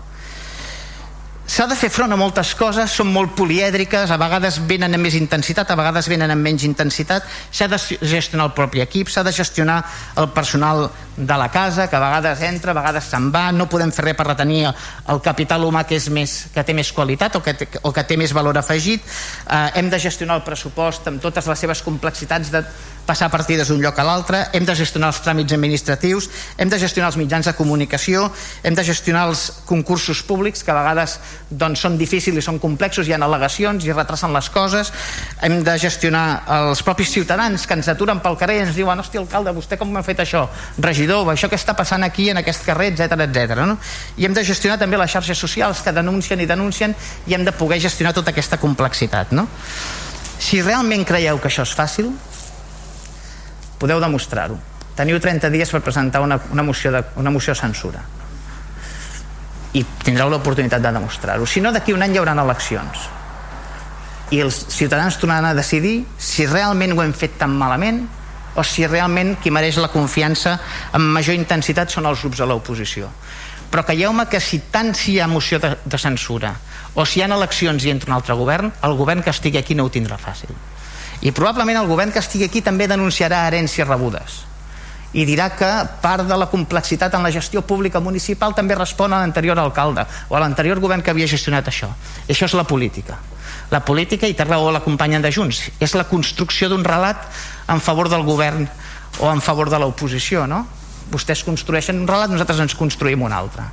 s'ha 1.45 1.65
de 1.67 1.75
fer 1.75 1.89
front 1.91 2.11
a 2.13 2.17
moltes 2.17 2.53
coses, 2.55 2.91
són 2.91 3.09
molt 3.11 3.33
polièdriques, 3.35 4.11
a 4.11 4.17
vegades 4.19 4.61
venen 4.67 4.95
amb 4.95 5.03
més 5.03 5.17
intensitat, 5.19 5.69
a 5.69 5.77
vegades 5.77 6.07
venen 6.07 6.31
amb 6.31 6.43
menys 6.43 6.63
intensitat, 6.63 7.27
s'ha 7.51 7.67
de 7.67 7.79
gestionar 7.99 8.47
el 8.47 8.53
propi 8.55 8.83
equip, 8.83 9.11
s'ha 9.11 9.25
de 9.27 9.33
gestionar 9.35 9.81
el 10.17 10.29
personal 10.31 10.87
de 11.17 11.37
la 11.37 11.49
casa, 11.51 11.89
que 11.89 11.95
a 11.95 12.01
vegades 12.01 12.41
entra, 12.47 12.71
a 12.71 12.79
vegades 12.79 13.09
se'n 13.11 13.29
va, 13.33 13.51
no 13.51 13.67
podem 13.69 13.91
fer 13.91 14.07
res 14.07 14.17
per 14.17 14.27
retenir 14.29 14.63
el 14.69 15.21
capital 15.21 15.67
humà 15.67 15.83
que, 15.85 15.99
és 15.99 16.07
més, 16.09 16.37
que 16.53 16.63
té 16.63 16.73
més 16.73 16.91
qualitat 16.95 17.35
o 17.35 17.43
que 17.43 17.53
o 17.83 17.91
que 17.93 18.03
té 18.07 18.17
més 18.17 18.33
valor 18.33 18.57
afegit, 18.57 19.03
eh, 19.03 19.69
hem 19.79 19.91
de 19.91 19.99
gestionar 19.99 20.39
el 20.39 20.47
pressupost 20.47 21.11
amb 21.11 21.21
totes 21.21 21.47
les 21.51 21.59
seves 21.59 21.83
complexitats 21.85 22.51
de 22.53 22.63
passar 23.05 23.29
partides 23.31 23.67
d'un 23.67 23.81
lloc 23.83 23.99
a 23.99 24.05
l'altre, 24.07 24.45
hem 24.53 24.65
de 24.65 24.75
gestionar 24.75 25.11
els 25.11 25.21
tràmits 25.23 25.53
administratius, 25.55 26.29
hem 26.57 26.69
de 26.71 26.79
gestionar 26.79 27.11
els 27.11 27.17
mitjans 27.19 27.49
de 27.49 27.53
comunicació, 27.57 28.29
hem 28.63 28.75
de 28.75 28.85
gestionar 28.87 29.25
els 29.29 29.45
concursos 29.67 30.23
públics, 30.23 30.63
que 30.63 30.71
a 30.71 30.77
vegades 30.77 31.17
doncs, 31.49 31.83
són 31.83 31.97
difícils 31.99 32.39
i 32.39 32.45
són 32.45 32.59
complexos, 32.63 33.07
hi 33.07 33.15
ha 33.15 33.19
al·legacions 33.19 33.83
i 33.85 33.93
retrasen 33.95 34.33
les 34.33 34.49
coses, 34.53 34.93
hem 35.43 35.59
de 35.63 35.77
gestionar 35.79 36.25
els 36.59 36.83
propis 36.83 37.11
ciutadans 37.11 37.67
que 37.67 37.77
ens 37.77 37.91
aturen 37.91 38.23
pel 38.23 38.37
carrer 38.39 38.59
i 38.61 38.65
ens 38.67 38.75
diuen, 38.77 38.99
hòstia, 38.99 39.21
alcalde, 39.23 39.55
vostè 39.55 39.77
com 39.79 39.91
m'ha 39.91 40.03
fet 40.05 40.23
això? 40.23 40.45
Regidor, 40.79 41.27
això 41.33 41.49
que 41.51 41.59
està 41.59 41.75
passant 41.75 42.03
aquí 42.07 42.29
en 42.31 42.39
aquest 42.39 42.65
carrer, 42.65 42.93
etc 42.93 43.27
etc. 43.27 43.63
No? 43.67 43.77
I 44.17 44.27
hem 44.27 44.35
de 44.35 44.45
gestionar 44.47 44.79
també 44.79 44.99
les 44.99 45.11
xarxes 45.11 45.39
socials 45.39 45.83
que 45.83 45.93
denuncien 45.95 46.41
i 46.41 46.49
denuncien 46.49 46.95
i 47.27 47.35
hem 47.35 47.45
de 47.45 47.55
poder 47.55 47.81
gestionar 47.83 48.13
tota 48.15 48.31
aquesta 48.31 48.59
complexitat. 48.61 49.33
No? 49.35 49.47
Si 50.39 50.61
realment 50.61 51.05
creieu 51.07 51.39
que 51.39 51.49
això 51.51 51.65
és 51.67 51.75
fàcil, 51.75 52.11
podeu 53.83 53.99
demostrar-ho. 53.99 54.55
Teniu 54.95 55.19
30 55.19 55.49
dies 55.51 55.71
per 55.73 55.81
presentar 55.83 56.21
una, 56.23 56.37
una, 56.53 56.63
moció, 56.63 56.91
de, 56.93 57.01
una 57.19 57.33
moció 57.33 57.51
de 57.51 57.59
censura 57.59 58.03
i 59.73 59.81
tindreu 60.05 60.29
l'oportunitat 60.29 60.83
de 60.85 60.91
demostrar-ho. 60.93 61.47
Si 61.49 61.59
no, 61.59 61.73
d'aquí 61.73 61.95
un 61.95 62.05
any 62.05 62.13
hi 62.13 62.21
haurà 62.21 62.35
eleccions 62.37 63.07
i 64.33 64.39
els 64.41 64.59
ciutadans 64.71 65.17
tornaran 65.19 65.49
a 65.49 65.57
decidir 65.57 66.05
si 66.17 66.45
realment 66.47 66.93
ho 66.93 67.01
hem 67.03 67.13
fet 67.17 67.35
tan 67.41 67.57
malament 67.57 68.03
o 68.55 68.63
si 68.63 68.85
realment 68.87 69.33
qui 69.41 69.51
mereix 69.51 69.79
la 69.81 69.89
confiança 69.91 70.55
amb 70.93 71.09
major 71.17 71.35
intensitat 71.35 71.89
són 71.89 72.05
els 72.05 72.21
grups 72.21 72.39
de 72.39 72.47
l'oposició. 72.47 73.09
Però 73.73 73.81
creieu-me 73.83 74.27
que 74.29 74.39
si 74.39 74.61
tant 74.71 74.93
si 74.93 75.15
hi 75.15 75.19
ha 75.19 75.27
moció 75.27 75.57
de, 75.59 75.73
de 75.83 75.97
censura 75.97 76.53
o 76.93 77.05
si 77.09 77.19
hi 77.19 77.25
ha 77.25 77.31
eleccions 77.33 77.83
i 77.83 77.91
entra 77.91 78.13
un 78.13 78.19
altre 78.19 78.37
govern, 78.37 78.71
el 78.85 78.95
govern 78.95 79.25
que 79.25 79.33
estigui 79.33 79.57
aquí 79.57 79.75
no 79.75 79.89
ho 79.89 79.91
tindrà 79.91 80.21
fàcil 80.21 80.53
i 81.23 81.31
probablement 81.31 81.79
el 81.79 81.87
govern 81.87 82.11
que 82.11 82.19
estigui 82.19 82.49
aquí 82.49 82.61
també 82.61 82.87
denunciarà 82.91 83.45
herències 83.47 83.87
rebudes 83.87 84.43
i 85.13 85.23
dirà 85.29 85.51
que 85.53 85.69
part 86.01 86.25
de 86.27 86.37
la 86.37 86.49
complexitat 86.49 87.13
en 87.13 87.23
la 87.23 87.31
gestió 87.31 87.61
pública 87.61 88.01
municipal 88.01 88.55
també 88.57 88.75
respon 88.75 89.13
a 89.13 89.21
l'anterior 89.21 89.59
alcalde 89.61 90.05
o 90.27 90.35
a 90.35 90.41
l'anterior 90.41 90.81
govern 90.81 91.03
que 91.05 91.13
havia 91.13 91.29
gestionat 91.29 91.69
això. 91.69 91.91
I 92.27 92.33
això 92.33 92.49
és 92.49 92.55
la 92.57 92.65
política. 92.65 93.19
La 93.69 93.83
política, 93.85 94.27
i 94.27 94.33
té 94.33 94.43
raó 94.43 94.71
la 94.73 94.81
companya 94.81 95.21
de 95.21 95.31
Junts, 95.31 95.61
és 95.79 95.93
la 95.93 96.07
construcció 96.09 96.69
d'un 96.69 96.83
relat 96.83 97.29
en 97.69 97.79
favor 97.79 98.09
del 98.09 98.25
govern 98.25 98.65
o 99.21 99.29
en 99.29 99.41
favor 99.41 99.69
de 99.69 99.79
l'oposició, 99.79 100.47
no? 100.49 100.65
Vostès 101.13 101.43
construeixen 101.45 102.01
un 102.01 102.09
relat, 102.09 102.33
nosaltres 102.33 102.63
ens 102.65 102.75
construïm 102.75 103.21
un 103.21 103.33
altre. 103.33 103.67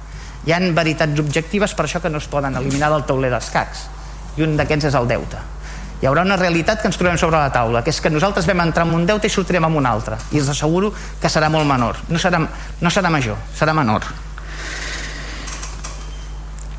Hi 0.45 0.53
han 0.53 0.75
veritats 0.77 1.25
objectives 1.25 1.73
per 1.75 1.87
això 1.87 2.05
que 2.05 2.13
no 2.13 2.21
es 2.21 2.29
poden 2.29 2.57
eliminar 2.61 2.93
del 2.93 3.07
tauler 3.09 3.33
d'escacs. 3.33 3.87
I 4.37 4.45
un 4.45 4.61
d'aquests 4.61 4.93
és 4.93 5.01
el 5.01 5.09
deute 5.09 5.41
hi 6.01 6.09
haurà 6.09 6.23
una 6.25 6.37
realitat 6.41 6.81
que 6.81 6.89
ens 6.89 6.97
trobem 6.97 7.19
sobre 7.21 7.37
la 7.37 7.53
taula, 7.53 7.83
que 7.85 7.93
és 7.93 8.01
que 8.01 8.09
nosaltres 8.09 8.47
vam 8.49 8.63
entrar 8.65 8.87
en 8.87 8.95
un 8.97 9.05
deute 9.07 9.29
i 9.29 9.33
sortirem 9.33 9.67
amb 9.69 9.77
un 9.77 9.87
altre. 9.87 10.17
I 10.33 10.41
els 10.41 10.49
asseguro 10.49 10.95
que 11.21 11.29
serà 11.29 11.51
molt 11.53 11.69
menor. 11.69 11.99
No 12.09 12.19
serà, 12.19 12.41
no 12.41 12.93
serà 12.93 13.11
major, 13.13 13.37
serà 13.57 13.75
menor. 13.77 14.07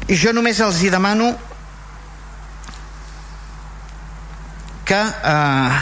I 0.09 0.17
jo 0.17 0.33
només 0.33 0.59
els 0.59 0.81
hi 0.81 0.89
demano 0.89 1.29
que, 4.89 4.97
eh, 4.97 5.77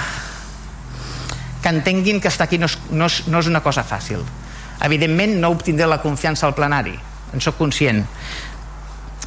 que 1.63 1.69
entenguin 1.69 2.19
que 2.19 2.27
estar 2.27 2.49
aquí 2.49 2.59
no 2.59 2.67
és, 2.67 2.75
no, 2.91 3.07
és, 3.07 3.21
no 3.31 3.39
és 3.39 3.47
una 3.47 3.63
cosa 3.63 3.85
fàcil. 3.87 4.19
Evidentment 4.83 5.39
no 5.39 5.53
obtindré 5.55 5.87
la 5.87 6.01
confiança 6.03 6.45
al 6.45 6.57
plenari, 6.59 6.97
en 7.31 7.39
sóc 7.39 7.55
conscient. 7.57 8.03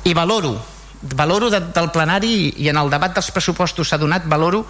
I 0.05 0.13
valoro 0.13 0.59
valoro 1.03 1.51
de, 1.51 1.61
del 1.75 1.91
plenari 1.91 2.53
i 2.63 2.69
en 2.71 2.79
el 2.79 2.91
debat 2.91 3.15
dels 3.15 3.31
pressupostos 3.35 3.91
s'ha 3.91 3.99
donat, 3.99 4.27
valoro 4.31 4.65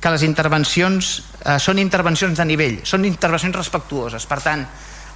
que 0.00 0.10
les 0.14 0.22
intervencions 0.22 1.14
eh, 1.44 1.58
són 1.58 1.78
intervencions 1.82 2.38
de 2.38 2.46
nivell, 2.46 2.80
són 2.86 3.04
intervencions 3.04 3.56
respectuoses. 3.56 4.26
Per 4.30 4.40
tant, 4.42 4.64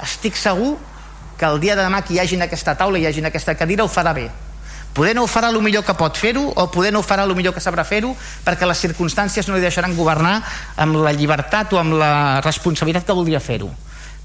estic 0.02 0.36
segur 0.36 0.74
que 1.38 1.46
el 1.48 1.60
dia 1.62 1.76
de 1.78 1.84
demà 1.86 2.02
que 2.02 2.14
hi 2.14 2.20
hagi 2.22 2.36
en 2.38 2.46
aquesta 2.46 2.74
taula, 2.78 2.98
hi 2.98 3.06
hagi 3.06 3.22
en 3.22 3.30
aquesta 3.30 3.54
cadira, 3.58 3.84
ho 3.84 3.90
farà 3.90 4.14
bé. 4.14 4.30
poder 4.92 5.14
no 5.16 5.22
ho 5.24 5.26
farà 5.26 5.48
el 5.48 5.56
millor 5.64 5.84
que 5.84 5.94
pot 5.96 6.16
fer-ho 6.20 6.42
o 6.52 6.66
poder 6.70 6.92
no 6.92 7.00
ho 7.00 7.02
farà 7.02 7.24
el 7.24 7.34
millor 7.34 7.54
que 7.54 7.62
sabrà 7.64 7.84
fer-ho 7.84 8.12
perquè 8.44 8.66
les 8.68 8.78
circumstàncies 8.78 9.48
no 9.48 9.56
li 9.56 9.64
deixaran 9.64 9.96
governar 9.96 10.42
amb 10.76 10.98
la 11.00 11.14
llibertat 11.16 11.72
o 11.72 11.80
amb 11.80 11.96
la 11.96 12.40
responsabilitat 12.44 13.06
que 13.06 13.16
voldria 13.16 13.40
fer-ho 13.40 13.70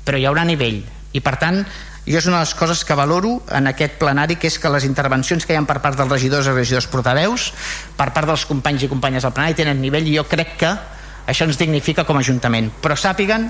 però 0.04 0.20
hi 0.20 0.26
haurà 0.28 0.44
nivell 0.44 0.82
i 1.14 1.22
per 1.24 1.38
tant 1.40 1.62
jo 2.08 2.18
és 2.18 2.26
una 2.26 2.40
de 2.40 2.46
les 2.46 2.56
coses 2.56 2.86
que 2.88 2.96
valoro 2.96 3.42
en 3.52 3.68
aquest 3.68 3.98
plenari 4.00 4.38
que 4.40 4.48
és 4.48 4.58
que 4.60 4.72
les 4.72 4.86
intervencions 4.88 5.46
que 5.46 5.54
hi 5.54 5.60
ha 5.60 5.66
per 5.68 5.82
part 5.84 6.00
dels 6.00 6.12
regidors 6.12 6.48
i 6.48 6.56
regidors 6.56 6.88
portaveus 6.88 7.52
per 8.00 8.14
part 8.16 8.30
dels 8.30 8.46
companys 8.48 8.88
i 8.88 8.92
companyes 8.92 9.28
del 9.28 9.36
plenari 9.36 9.58
tenen 9.60 9.82
nivell 9.84 10.08
i 10.08 10.16
jo 10.16 10.24
crec 10.30 10.56
que 10.62 10.72
això 11.28 11.44
ens 11.44 11.60
dignifica 11.60 12.06
com 12.08 12.16
a 12.16 12.24
Ajuntament. 12.24 12.72
Però 12.82 12.96
sàpiguen 12.96 13.50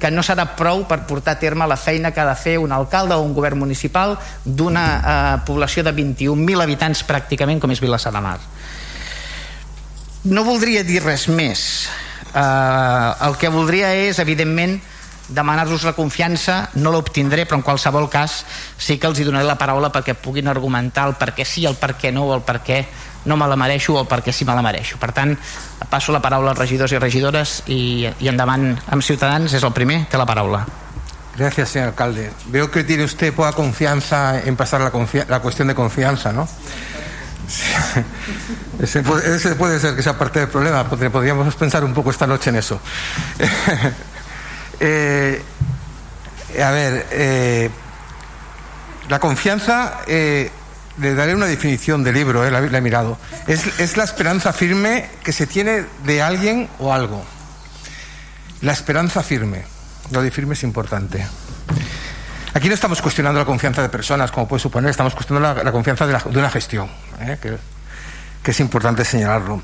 que 0.00 0.10
no 0.14 0.22
serà 0.22 0.46
prou 0.56 0.84
per 0.88 1.02
portar 1.10 1.34
a 1.36 1.40
terme 1.42 1.66
la 1.68 1.76
feina 1.76 2.12
que 2.14 2.22
ha 2.22 2.28
de 2.28 2.36
fer 2.38 2.56
un 2.62 2.72
alcalde 2.72 3.18
o 3.18 3.24
un 3.26 3.34
govern 3.34 3.58
municipal 3.58 4.16
d'una 4.44 4.84
eh, 4.96 5.38
població 5.44 5.82
de 5.84 5.92
21.000 5.92 6.62
habitants 6.62 7.02
pràcticament 7.04 7.60
com 7.60 7.74
és 7.74 7.82
Vilassar 7.82 8.14
de 8.14 8.22
Mar. 8.24 8.38
No 10.30 10.44
voldria 10.46 10.84
dir 10.86 11.02
res 11.02 11.26
més. 11.28 11.88
Eh, 12.32 13.26
el 13.26 13.36
que 13.42 13.50
voldria 13.52 13.92
és 14.06 14.22
evidentment 14.22 14.78
demanar-los 15.28 15.84
la 15.84 15.92
confiança 15.92 16.70
no 16.80 16.92
l'obtindré 16.92 17.44
però 17.44 17.58
en 17.58 17.66
qualsevol 17.66 18.08
cas 18.08 18.42
sí 18.78 18.98
que 18.98 19.06
els 19.06 19.20
hi 19.20 19.26
donaré 19.28 19.46
la 19.46 19.58
paraula 19.60 19.92
perquè 19.92 20.16
puguin 20.16 20.48
argumentar 20.48 21.06
el 21.08 21.18
per 21.20 21.34
què 21.36 21.44
sí, 21.44 21.66
el 21.68 21.76
per 21.76 21.94
què 22.00 22.12
no 22.12 22.24
o 22.28 22.34
el 22.36 22.42
per 22.42 22.62
què 22.64 22.82
no 23.28 23.36
me 23.36 23.46
la 23.46 23.56
mereixo 23.60 23.94
o 24.00 24.04
perquè 24.08 24.32
sí 24.32 24.46
me 24.48 24.54
la 24.56 24.62
mereixo. 24.64 24.96
Per 24.98 25.12
tant, 25.12 25.36
passo 25.90 26.12
la 26.14 26.22
paraula 26.24 26.54
als 26.54 26.58
regidors 26.62 26.94
i 26.94 26.98
regidores 26.98 27.62
i, 27.66 28.08
i 28.08 28.28
endavant 28.30 28.70
amb 28.88 29.04
Ciutadans, 29.04 29.52
és 29.52 29.64
el 29.64 29.74
primer, 29.76 30.06
té 30.08 30.16
la 30.16 30.26
paraula. 30.26 30.64
Gracias, 31.36 31.68
señor 31.68 31.88
alcalde. 31.88 32.32
Veo 32.46 32.70
que 32.70 32.82
tiene 32.82 33.04
usted 33.04 33.32
poca 33.32 33.52
confianza 33.52 34.40
en 34.40 34.56
pasar 34.56 34.80
la, 34.80 34.90
la 35.28 35.40
cuestión 35.40 35.68
de 35.68 35.74
confianza, 35.74 36.32
¿no? 36.32 36.48
Ese 38.78 39.02
puede, 39.02 39.34
ese 39.34 39.54
puede, 39.56 39.80
ser 39.80 39.96
que 39.96 40.02
sea 40.02 40.16
parte 40.16 40.38
del 40.38 40.48
problema, 40.48 40.84
podríamos 40.84 41.54
pensar 41.56 41.82
un 41.82 41.94
poco 41.94 42.10
esta 42.10 42.26
noche 42.26 42.50
en 42.50 42.56
eso. 42.56 42.78
eh, 44.80 45.42
a 46.62 46.70
ver, 46.70 47.06
eh, 47.10 47.70
la 49.08 49.18
confianza 49.18 50.00
eh, 50.06 50.50
le 50.98 51.14
daré 51.14 51.34
una 51.34 51.46
definición 51.46 52.02
de 52.04 52.12
libro, 52.12 52.48
la, 52.48 52.58
he 52.58 52.80
mirado. 52.80 53.18
Es, 53.46 53.96
la 53.96 54.04
esperanza 54.04 54.52
firme 54.52 55.08
que 55.22 55.32
se 55.32 55.46
tiene 55.46 55.84
de 56.04 56.22
alguien 56.22 56.68
o 56.78 56.92
algo. 56.92 57.24
La 58.60 58.72
esperanza 58.72 59.22
firme. 59.22 59.64
Lo 60.10 60.22
de 60.22 60.30
firme 60.30 60.54
es 60.54 60.62
importante. 60.62 61.26
Aquí 62.54 62.68
no 62.68 62.74
estamos 62.74 63.02
cuestionando 63.02 63.38
la 63.38 63.46
confianza 63.46 63.82
de 63.82 63.88
personas, 63.88 64.30
como 64.30 64.48
puede 64.48 64.60
suponer, 64.60 64.90
estamos 64.90 65.14
cuestionando 65.14 65.62
la, 65.62 65.70
confianza 65.70 66.06
de, 66.06 66.38
una 66.38 66.50
gestión, 66.50 66.88
que 68.42 68.50
es 68.50 68.60
importante 68.60 69.04
señalarlo 69.04 69.62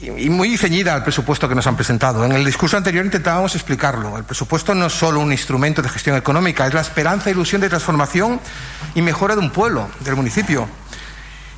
y 0.00 0.30
muy 0.30 0.56
ceñida 0.56 0.94
al 0.94 1.02
presupuesto 1.02 1.48
que 1.48 1.54
nos 1.54 1.66
han 1.66 1.74
presentado. 1.74 2.24
En 2.24 2.32
el 2.32 2.44
discurso 2.44 2.76
anterior 2.76 3.04
intentábamos 3.04 3.54
explicarlo. 3.56 4.16
El 4.16 4.24
presupuesto 4.24 4.74
no 4.74 4.86
es 4.86 4.92
solo 4.92 5.20
un 5.20 5.32
instrumento 5.32 5.82
de 5.82 5.88
gestión 5.88 6.16
económica, 6.16 6.66
es 6.66 6.74
la 6.74 6.80
esperanza, 6.80 7.30
ilusión 7.30 7.60
de 7.60 7.68
transformación 7.68 8.40
y 8.94 9.02
mejora 9.02 9.34
de 9.34 9.40
un 9.40 9.50
pueblo, 9.50 9.88
del 10.00 10.14
municipio. 10.14 10.68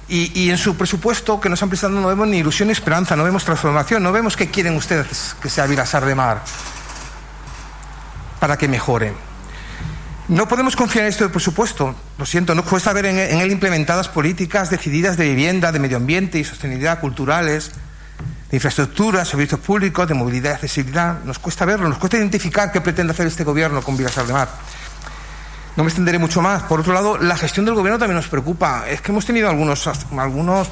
Y, 0.08 0.50
en 0.50 0.58
su 0.58 0.76
presupuesto 0.76 1.40
que 1.40 1.48
nos 1.48 1.62
han 1.62 1.68
presentado 1.68 2.00
no 2.00 2.08
vemos 2.08 2.26
ni 2.26 2.38
ilusión 2.38 2.66
ni 2.66 2.72
esperanza, 2.72 3.14
no 3.14 3.22
vemos 3.22 3.44
transformación, 3.44 4.02
no 4.02 4.10
vemos 4.10 4.36
qué 4.36 4.50
quieren 4.50 4.74
ustedes 4.74 5.36
que 5.40 5.48
sea 5.48 5.66
Vilasar 5.66 6.04
de 6.04 6.16
Mar 6.16 6.42
para 8.40 8.56
que 8.56 8.66
mejore. 8.66 9.12
No 10.26 10.48
podemos 10.48 10.74
confiar 10.74 11.04
en 11.04 11.10
esto 11.10 11.22
del 11.22 11.30
presupuesto, 11.30 11.94
lo 12.18 12.26
siento, 12.26 12.56
no 12.56 12.64
cuesta 12.64 12.92
ver 12.92 13.06
en 13.06 13.18
él 13.18 13.52
implementadas 13.52 14.08
políticas 14.08 14.68
decididas 14.70 15.16
de 15.16 15.28
vivienda, 15.28 15.70
de 15.70 15.78
medio 15.78 15.98
ambiente 15.98 16.40
y 16.40 16.44
sostenibilidad 16.44 16.98
culturales, 16.98 17.70
de 18.50 18.56
infraestructura, 18.56 19.24
servicios 19.24 19.60
públicos, 19.60 20.08
de 20.08 20.14
movilidad 20.14 20.50
y 20.50 20.54
accesibilidad. 20.54 21.22
Nos 21.24 21.38
cuesta 21.38 21.64
verlo, 21.64 21.88
nos 21.88 21.98
cuesta 21.98 22.16
identificar 22.16 22.72
qué 22.72 22.80
pretende 22.80 23.12
hacer 23.12 23.26
este 23.26 23.44
gobierno 23.44 23.80
con 23.80 23.96
Vilasar 23.96 24.26
de 24.26 24.32
Mar. 24.32 24.48
No 25.76 25.84
me 25.84 25.88
extenderé 25.88 26.18
mucho 26.18 26.42
más. 26.42 26.64
Por 26.64 26.80
otro 26.80 26.92
lado, 26.92 27.16
la 27.16 27.36
gestión 27.36 27.64
del 27.64 27.74
gobierno 27.74 27.98
también 27.98 28.16
nos 28.16 28.26
preocupa. 28.26 28.88
Es 28.88 29.00
que 29.00 29.12
hemos 29.12 29.24
tenido 29.24 29.48
algunos, 29.48 29.88
algunos, 30.18 30.68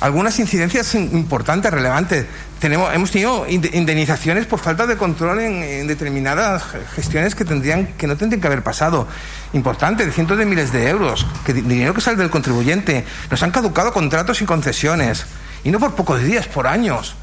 algunas 0.00 0.38
incidencias 0.40 0.96
importantes, 0.96 1.72
relevantes. 1.72 2.26
Tenemos, 2.58 2.92
hemos 2.92 3.12
tenido 3.12 3.46
indemnizaciones 3.48 4.46
por 4.46 4.58
falta 4.58 4.86
de 4.88 4.96
control 4.96 5.40
en, 5.40 5.62
en, 5.62 5.86
determinadas 5.86 6.64
gestiones 6.96 7.36
que, 7.36 7.44
tendrían, 7.44 7.86
que 7.94 8.08
no 8.08 8.16
tendrían 8.16 8.40
que 8.40 8.46
haber 8.48 8.64
pasado. 8.64 9.06
Importante, 9.52 10.04
de 10.04 10.10
cientos 10.10 10.36
de 10.36 10.46
miles 10.46 10.72
de 10.72 10.88
euros, 10.88 11.26
que, 11.44 11.54
dinero 11.54 11.94
que 11.94 12.00
sale 12.00 12.16
del 12.16 12.30
contribuyente. 12.30 13.04
Nos 13.30 13.40
han 13.44 13.52
caducado 13.52 13.92
contratos 13.92 14.42
y 14.42 14.46
concesiones 14.46 15.26
y 15.64 15.70
no 15.70 15.78
por 15.78 15.94
pocos 15.94 16.22
días, 16.22 16.46
por 16.46 16.66
años. 16.66 17.14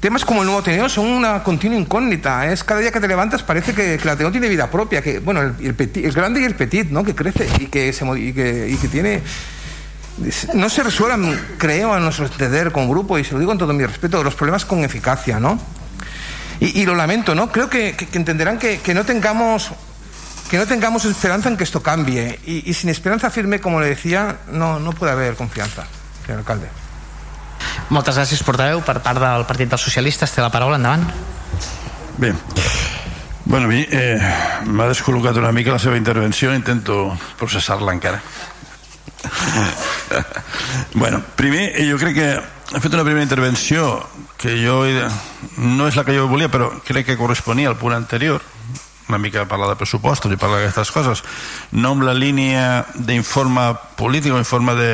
Temas 0.00 0.24
como 0.24 0.42
el 0.42 0.46
nuevo 0.46 0.60
Ateneo 0.60 0.88
son 0.88 1.06
una 1.06 1.42
continua 1.42 1.76
incógnita. 1.76 2.52
Es 2.52 2.62
cada 2.62 2.80
día 2.80 2.92
que 2.92 3.00
te 3.00 3.08
levantas 3.08 3.42
parece 3.42 3.74
que, 3.74 3.96
que 3.96 4.02
el 4.02 4.08
Ateneo 4.08 4.30
tiene 4.30 4.48
vida 4.48 4.70
propia, 4.70 5.02
que 5.02 5.18
bueno, 5.18 5.42
el, 5.42 5.74
petit, 5.74 6.04
el 6.04 6.12
grande 6.12 6.40
y 6.40 6.44
el 6.44 6.54
petit, 6.54 6.88
¿no? 6.90 7.02
Que 7.02 7.16
crece 7.16 7.48
y 7.58 7.66
que 7.66 7.92
se 7.92 8.06
y 8.18 8.32
que, 8.32 8.68
y 8.68 8.76
que 8.76 8.88
tiene 8.88 9.22
no 10.54 10.68
se 10.68 10.82
resuelvan, 10.82 11.38
creo, 11.58 11.92
a 11.92 12.00
nuestro 12.00 12.26
entender 12.26 12.72
con 12.72 12.88
grupo, 12.88 13.18
y 13.18 13.24
se 13.24 13.32
lo 13.32 13.38
digo 13.38 13.50
con 13.50 13.58
todo 13.58 13.72
mi 13.72 13.84
respeto, 13.86 14.22
los 14.22 14.34
problemas 14.34 14.64
con 14.64 14.84
eficacia, 14.84 15.38
¿no? 15.38 15.58
Y, 16.60 16.84
lo 16.86 16.96
lamento, 16.96 17.36
¿no? 17.36 17.52
Creo 17.52 17.70
que, 17.70 17.94
entenderán 18.12 18.58
que, 18.58 18.80
que, 18.80 18.92
no 18.92 19.04
tengamos 19.04 19.70
que 20.50 20.56
no 20.56 20.66
tengamos 20.66 21.04
esperanza 21.04 21.48
en 21.48 21.56
que 21.56 21.62
esto 21.62 21.82
cambie. 21.82 22.40
Y, 22.44 22.68
y 22.68 22.74
sin 22.74 22.90
esperanza 22.90 23.30
firme, 23.30 23.60
como 23.60 23.80
le 23.80 23.86
decía, 23.86 24.38
no, 24.50 24.80
no 24.80 24.92
puede 24.92 25.12
haber 25.12 25.36
confianza, 25.36 25.86
señor 26.26 26.40
alcalde. 26.40 26.66
Moltes 27.88 28.18
gràcies, 28.20 28.42
portaveu. 28.44 28.82
Per 28.84 28.98
part 29.04 29.20
del 29.22 29.46
Partit 29.48 29.70
dels 29.70 29.84
Socialistes, 29.84 30.34
té 30.34 30.44
la 30.44 30.52
paraula, 30.52 30.76
endavant. 30.76 31.06
Bé, 32.18 32.34
bueno, 33.48 33.66
a 33.66 33.68
mi 33.70 33.80
eh, 33.80 34.18
m'ha 34.66 34.88
descol·locat 34.90 35.38
una 35.40 35.54
mica 35.56 35.72
la 35.72 35.80
seva 35.80 35.96
intervenció, 35.96 36.52
intento 36.52 37.16
processar-la 37.40 37.94
encara. 37.96 38.20
bueno, 41.00 41.22
primer, 41.36 41.70
jo 41.88 41.96
crec 41.96 42.14
que 42.18 42.28
he 42.36 42.82
fet 42.82 42.92
una 42.92 43.06
primera 43.06 43.24
intervenció 43.24 44.02
que 44.36 44.52
jo 44.60 44.82
no 45.56 45.88
és 45.88 45.96
la 45.96 46.04
que 46.04 46.18
jo 46.18 46.28
volia, 46.28 46.50
però 46.52 46.68
crec 46.84 47.08
que 47.08 47.16
corresponia 47.16 47.70
al 47.72 47.78
punt 47.80 47.96
anterior, 47.96 48.44
una 49.08 49.18
mica 49.18 49.46
parlar 49.48 49.70
de 49.72 49.78
pressupostos 49.80 50.32
i 50.32 50.38
parlar 50.40 50.60
d'aquestes 50.60 50.92
coses, 50.94 51.24
no 51.72 51.94
amb 51.96 52.06
la 52.06 52.14
línia 52.14 52.86
d'informe 52.94 53.70
polític 53.98 54.34
o 54.34 54.40
informe 54.40 54.74
de, 54.78 54.90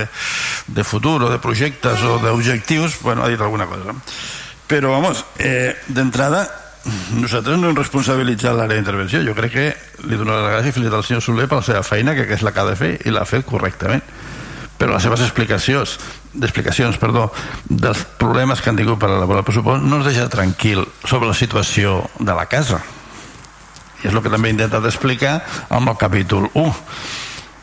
de 0.66 0.84
futur 0.84 1.20
o 1.22 1.30
de 1.32 1.38
projectes 1.42 2.02
o 2.02 2.18
d'objectius, 2.22 3.00
bueno, 3.02 3.24
ha 3.24 3.28
dit 3.28 3.40
alguna 3.40 3.66
cosa. 3.66 3.94
Però, 4.66 4.90
vamos, 4.94 5.24
eh, 5.38 5.76
d'entrada, 5.88 6.46
nosaltres 7.16 7.58
no 7.58 7.68
hem 7.68 7.76
responsabilitzat 7.76 8.56
l'àrea 8.56 8.78
d'intervenció. 8.78 9.22
Jo 9.24 9.34
crec 9.36 9.52
que 9.52 9.66
li 10.08 10.18
donarà 10.20 10.42
la 10.44 10.54
gràcia 10.56 10.72
i 10.72 10.76
felicitar 10.76 11.00
al 11.00 11.06
senyor 11.06 11.22
Soler 11.24 11.48
per 11.48 11.60
la 11.60 11.66
seva 11.66 11.84
feina, 11.84 12.14
que, 12.16 12.26
és 12.32 12.42
la 12.44 12.52
que 12.52 12.62
ha 12.62 12.68
de 12.70 12.76
fer, 12.80 12.92
i 13.04 13.12
l'ha 13.12 13.26
fet 13.28 13.46
correctament. 13.48 14.04
Però 14.78 14.90
les 14.96 15.04
seves 15.06 15.22
explicacions, 15.22 15.98
d'explicacions, 16.34 16.98
perdó, 16.98 17.28
dels 17.68 18.02
problemes 18.18 18.60
que 18.60 18.72
han 18.72 18.80
tingut 18.80 18.98
per 19.00 19.12
elaborar 19.12 19.44
el 19.44 19.48
pressupost 19.48 19.84
no 19.84 20.00
ens 20.00 20.08
deixa 20.10 20.28
tranquil 20.32 20.82
sobre 21.04 21.30
la 21.30 21.38
situació 21.38 22.02
de 22.18 22.34
la 22.34 22.48
casa 22.50 22.82
és 24.04 24.12
el 24.12 24.22
que 24.22 24.32
també 24.32 24.50
he 24.50 24.56
intentat 24.56 24.84
explicar 24.88 25.38
amb 25.72 25.90
el 25.90 26.00
capítol 26.00 26.50
1 26.52 26.72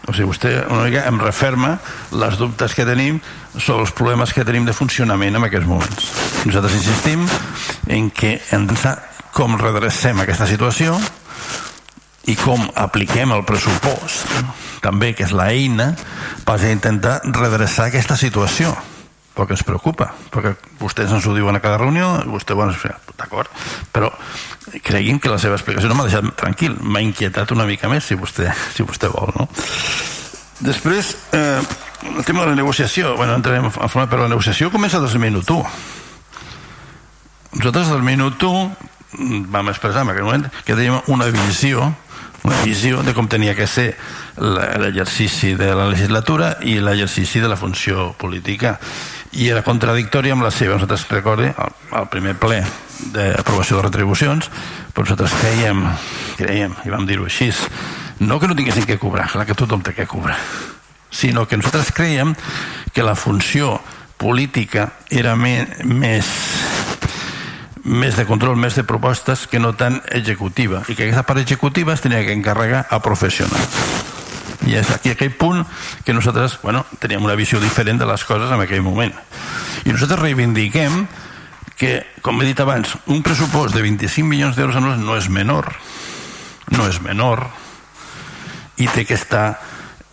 o 0.02 0.14
sigui, 0.14 0.28
vostè 0.32 0.52
una 0.66 0.88
mica 0.88 1.04
em 1.06 1.20
referma 1.22 1.76
les 2.18 2.38
dubtes 2.40 2.74
que 2.74 2.86
tenim 2.88 3.20
sobre 3.54 3.86
els 3.86 3.94
problemes 3.96 4.34
que 4.34 4.46
tenim 4.48 4.66
de 4.66 4.74
funcionament 4.74 5.38
en 5.38 5.46
aquests 5.46 5.70
moments. 5.70 6.08
Nosaltres 6.48 6.78
insistim 6.80 7.28
en 7.88 8.10
que 8.10 8.40
pensar 8.50 8.98
com 9.32 9.60
redrecem 9.62 10.20
aquesta 10.20 10.50
situació 10.50 10.98
i 12.30 12.36
com 12.38 12.66
apliquem 12.78 13.32
el 13.34 13.46
pressupost 13.46 14.28
també, 14.82 15.14
que 15.14 15.28
és 15.28 15.34
l'eina 15.38 15.92
per 16.46 16.58
intentar 16.66 17.20
redreçar 17.30 17.90
aquesta 17.90 18.18
situació 18.18 18.74
perquè 19.42 19.58
ens 19.58 19.66
preocupa, 19.66 20.12
perquè 20.30 20.54
vostès 20.78 21.10
ens 21.10 21.26
ho 21.26 21.34
diuen 21.34 21.58
a 21.58 21.62
cada 21.64 21.80
reunió, 21.82 22.14
vostè, 22.30 22.54
bueno, 22.54 22.76
d'acord, 23.18 23.50
però 23.92 24.12
creguin 24.86 25.20
que 25.20 25.32
la 25.32 25.40
seva 25.42 25.58
explicació 25.58 25.90
no 25.90 25.98
m'ha 25.98 26.06
deixat 26.06 26.28
tranquil, 26.38 26.78
m'ha 26.78 27.02
inquietat 27.02 27.52
una 27.56 27.66
mica 27.66 27.90
més, 27.90 28.06
si 28.06 28.18
vostè, 28.20 28.52
si 28.76 28.86
vostè 28.86 29.10
vol, 29.10 29.34
no? 29.40 29.48
Després, 30.62 31.16
eh, 31.34 31.58
el 32.06 32.24
tema 32.26 32.46
de 32.46 32.52
la 32.52 32.60
negociació, 32.60 33.16
bueno, 33.18 33.34
entrarem 33.34 33.66
a 33.66 33.90
forma, 33.90 34.06
però 34.12 34.28
la 34.28 34.36
negociació 34.36 34.70
comença 34.70 35.02
des 35.02 35.18
del 35.18 35.24
minut 35.24 35.50
1. 35.50 35.66
Nosaltres 37.58 37.90
del 37.90 38.06
minut 38.06 38.46
1 38.46 39.50
vam 39.52 39.74
expressar 39.74 40.06
en 40.06 40.14
aquell 40.14 40.30
moment 40.30 40.46
que 40.64 40.78
teníem 40.78 41.02
una 41.12 41.26
visió 41.34 41.90
una 42.44 42.58
visió 42.66 43.04
de 43.06 43.14
com 43.14 43.28
tenia 43.30 43.54
que 43.54 43.68
ser 43.70 43.92
l'exercici 44.42 45.54
de 45.60 45.74
la 45.78 45.86
legislatura 45.92 46.56
i 46.66 46.80
l'exercici 46.82 47.42
de 47.42 47.50
la 47.52 47.58
funció 47.60 48.12
política 48.18 48.80
i 49.32 49.48
era 49.50 49.64
contradictòria 49.64 50.36
amb 50.36 50.44
la 50.44 50.52
seva. 50.52 50.76
Nosaltres 50.76 51.08
recorde 51.12 51.54
al 51.56 52.10
primer 52.12 52.36
ple 52.40 52.62
d'aprovació 53.14 53.80
de 53.80 53.88
retribucions 53.88 54.50
però 54.92 55.06
nosaltres 55.06 55.34
creiem, 55.40 55.86
creiem 56.38 56.76
i 56.86 56.92
vam 56.94 57.08
dir-ho 57.08 57.26
així 57.26 57.50
no 58.22 58.38
que 58.40 58.50
no 58.50 58.58
tinguessin 58.58 58.86
que 58.86 59.00
cobrar, 59.02 59.30
clar 59.32 59.48
que 59.48 59.58
tothom 59.58 59.82
té 59.86 59.96
que 59.98 60.08
cobrar 60.10 60.38
sinó 61.12 61.48
que 61.48 61.58
nosaltres 61.58 61.92
creiem 61.96 62.36
que 62.94 63.04
la 63.04 63.16
funció 63.16 63.80
política 64.22 64.92
era 65.10 65.36
me, 65.36 65.66
més 65.84 66.30
més 67.82 68.14
de 68.16 68.28
control, 68.30 68.60
més 68.62 68.78
de 68.78 68.86
propostes 68.86 69.48
que 69.50 69.60
no 69.60 69.74
tan 69.74 70.04
executiva 70.14 70.84
i 70.88 70.94
que 70.94 71.08
aquesta 71.08 71.26
part 71.26 71.42
executiva 71.42 71.96
es 71.96 72.06
tenia 72.06 72.22
que 72.28 72.36
encarregar 72.36 72.86
a 72.90 73.02
professionals 73.02 74.11
i 74.70 74.78
és 74.78 74.92
aquí 74.94 75.14
aquell 75.14 75.34
punt 75.34 75.64
que 76.06 76.14
nosaltres 76.14 76.60
bueno, 76.62 76.84
teníem 77.00 77.24
una 77.26 77.38
visió 77.40 77.60
diferent 77.60 78.02
de 78.02 78.10
les 78.10 78.26
coses 78.28 78.52
en 78.52 78.62
aquell 78.62 78.84
moment 78.86 79.14
i 79.86 79.94
nosaltres 79.94 80.22
reivindiquem 80.22 81.06
que, 81.82 81.96
com 82.22 82.38
he 82.42 82.46
dit 82.46 82.60
abans, 82.62 82.94
un 83.10 83.24
pressupost 83.26 83.74
de 83.74 83.82
25 83.82 84.28
milions 84.28 84.58
d'euros 84.58 84.78
anuals 84.78 85.02
no 85.02 85.18
és 85.18 85.32
menor 85.34 85.72
no 86.76 86.88
és 86.88 87.02
menor 87.02 87.48
i 88.82 88.88
té 88.90 89.06
que 89.06 89.18
estar 89.18 89.60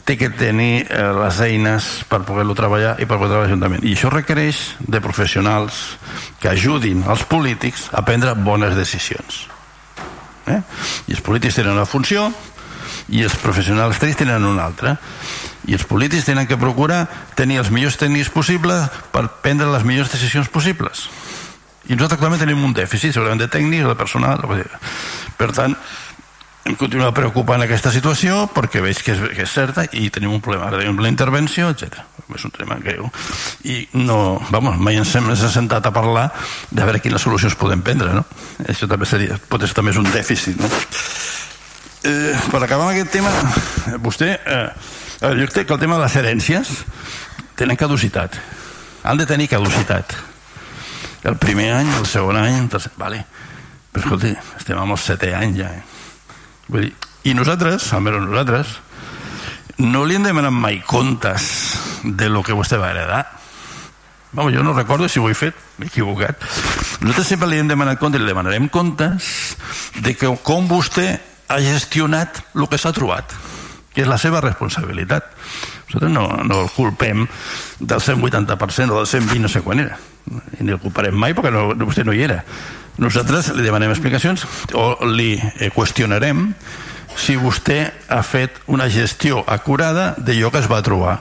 té 0.09 0.16
que 0.16 0.31
tenir 0.33 0.87
eh, 0.89 1.03
les 1.12 1.39
eines 1.45 1.87
per 2.09 2.23
poder-lo 2.25 2.55
treballar 2.57 2.95
i 2.97 3.05
per 3.05 3.19
poder 3.19 3.29
treballar 3.29 3.45
l'Ajuntament. 3.45 3.83
I 3.85 3.93
això 3.93 4.09
requereix 4.09 4.62
de 4.81 5.03
professionals 5.05 5.83
que 6.41 6.49
ajudin 6.49 7.03
els 7.05 7.27
polítics 7.29 7.91
a 7.93 8.01
prendre 8.07 8.33
bones 8.33 8.73
decisions. 8.79 9.43
Eh? 10.49 10.62
I 11.12 11.12
els 11.12 11.20
polítics 11.20 11.61
tenen 11.61 11.77
una 11.77 11.85
funció 11.85 12.31
i 13.09 13.24
els 13.24 13.36
professionals 13.40 14.01
tècnics 14.01 14.22
tenen 14.22 14.47
una 14.48 14.66
altra. 14.68 14.97
I 15.68 15.76
els 15.76 15.85
polítics 15.89 16.28
tenen 16.28 16.48
que 16.48 16.59
procurar 16.60 17.06
tenir 17.36 17.59
els 17.62 17.70
millors 17.74 17.98
tècnics 18.01 18.32
possibles 18.32 18.89
per 19.12 19.26
prendre 19.44 19.68
les 19.72 19.85
millors 19.85 20.12
decisions 20.12 20.48
possibles. 20.52 21.09
I 21.89 21.97
nosaltres 21.97 22.18
actualment 22.18 22.43
tenim 22.43 22.64
un 22.64 22.74
dèficit, 22.76 23.14
segurament 23.14 23.40
de 23.40 23.48
tècnics, 23.52 23.89
de 23.89 23.97
personal... 23.97 24.44
Per 25.39 25.52
tant, 25.55 25.76
em 26.68 26.74
continua 26.76 27.14
preocupant 27.16 27.62
aquesta 27.64 27.93
situació 27.94 28.43
perquè 28.52 28.82
veig 28.85 28.98
que 29.05 29.14
és, 29.14 29.20
que 29.36 29.44
és 29.47 29.52
certa 29.55 29.86
i 29.97 30.09
tenim 30.12 30.35
un 30.35 30.43
problema 30.44 30.66
ara 30.68 30.82
la 30.82 31.12
intervenció, 31.12 31.70
etc. 31.72 32.02
És 32.35 32.44
un 32.44 32.52
tema 32.52 32.76
greu. 32.82 33.06
I 33.64 33.78
no, 33.97 34.36
vamos, 34.51 34.76
mai 34.76 34.98
ens 35.01 35.14
hem 35.16 35.30
sentat 35.39 35.86
a 35.89 35.94
parlar 35.94 36.26
de 36.68 36.82
veure 36.82 37.01
quines 37.01 37.24
solucions 37.24 37.56
podem 37.56 37.80
prendre, 37.86 38.12
no? 38.18 38.26
Això 38.68 38.90
també 38.90 39.09
seria, 39.09 39.39
pot 39.48 39.64
ser 39.64 39.72
també 39.78 39.94
és 39.94 40.02
un 40.02 40.10
dèficit, 40.12 40.60
no? 40.60 40.68
Eh, 42.05 42.35
per 42.51 42.62
acabar 42.62 42.87
amb 42.87 42.93
aquest 42.93 43.11
tema, 43.11 43.31
vostè, 44.05 44.31
eh, 44.39 44.69
jo 45.20 45.49
crec 45.51 45.66
que 45.66 45.75
el 45.75 45.81
tema 45.81 45.97
de 45.97 46.05
les 46.05 46.16
herències 46.16 46.70
tenen 47.59 47.77
caducitat. 47.77 48.39
Han 49.03 49.19
de 49.19 49.27
tenir 49.27 49.49
caducitat. 49.51 50.15
El 51.27 51.37
primer 51.37 51.73
any, 51.75 51.91
el 51.99 52.07
segon 52.07 52.39
any, 52.39 52.55
el 52.62 52.69
tercer... 52.70 52.93
Vale. 52.97 53.25
Però 53.91 54.05
escolti, 54.05 54.31
estem 54.59 54.79
amb 54.79 54.95
el 54.95 55.01
setè 55.03 55.33
any 55.35 55.57
ja, 55.59 55.73
eh? 55.75 55.83
Vull 56.69 56.87
dir, 56.87 56.93
I 57.27 57.35
nosaltres, 57.35 57.89
almenys 57.97 58.29
nosaltres, 58.29 58.77
no 59.83 60.05
li 60.07 60.15
hem 60.19 60.27
demanat 60.27 60.55
mai 60.55 60.79
comptes 60.87 61.49
de 62.05 62.29
lo 62.31 62.45
que 62.47 62.55
vostè 62.55 62.79
va 62.79 62.93
heredar. 62.93 63.25
Vamos, 64.33 64.53
jo 64.55 64.62
no 64.62 64.75
recordo 64.77 65.09
si 65.09 65.19
ho 65.19 65.27
he 65.29 65.35
fet, 65.35 65.57
m'he 65.79 65.89
equivocat. 65.91 66.45
Nosaltres 67.01 67.33
sempre 67.33 67.49
li 67.51 67.59
hem 67.59 67.70
demanat 67.70 67.99
comptes, 67.99 68.23
li 68.23 68.31
demanarem 68.31 68.69
comptes 68.70 69.57
de 69.99 70.15
que 70.15 70.31
com 70.47 70.69
vostè 70.70 71.16
ha 71.49 71.59
gestionat 71.65 72.43
el 72.55 72.69
que 72.69 72.79
s'ha 72.81 72.95
trobat, 72.97 73.33
que 73.95 74.05
és 74.05 74.11
la 74.11 74.19
seva 74.20 74.43
responsabilitat. 74.45 75.33
Nosaltres 75.89 76.12
no, 76.12 76.27
no 76.45 76.65
el 76.65 76.73
culpem 76.75 77.25
del 77.81 78.01
180% 78.05 78.93
o 78.93 79.01
del 79.01 79.09
120, 79.09 79.41
no 79.43 79.53
sé 79.53 79.65
quan 79.65 79.81
era. 79.81 79.97
I 80.59 80.65
ni 80.65 80.75
el 80.77 80.83
culparem 80.83 81.16
mai 81.16 81.33
perquè 81.33 81.53
no, 81.55 81.70
vostè 81.89 82.05
no 82.05 82.12
hi 82.12 82.27
era 82.27 82.43
nosaltres 82.99 83.53
li 83.55 83.62
demanem 83.62 83.93
explicacions 83.95 84.45
o 84.75 84.91
li 85.07 85.37
eh, 85.39 85.70
qüestionarem 85.75 86.49
si 87.19 87.37
vostè 87.39 87.79
ha 88.11 88.20
fet 88.27 88.59
una 88.70 88.89
gestió 88.91 89.45
acurada 89.47 90.12
d'allò 90.19 90.51
que 90.55 90.62
es 90.62 90.69
va 90.70 90.83
trobar. 90.87 91.19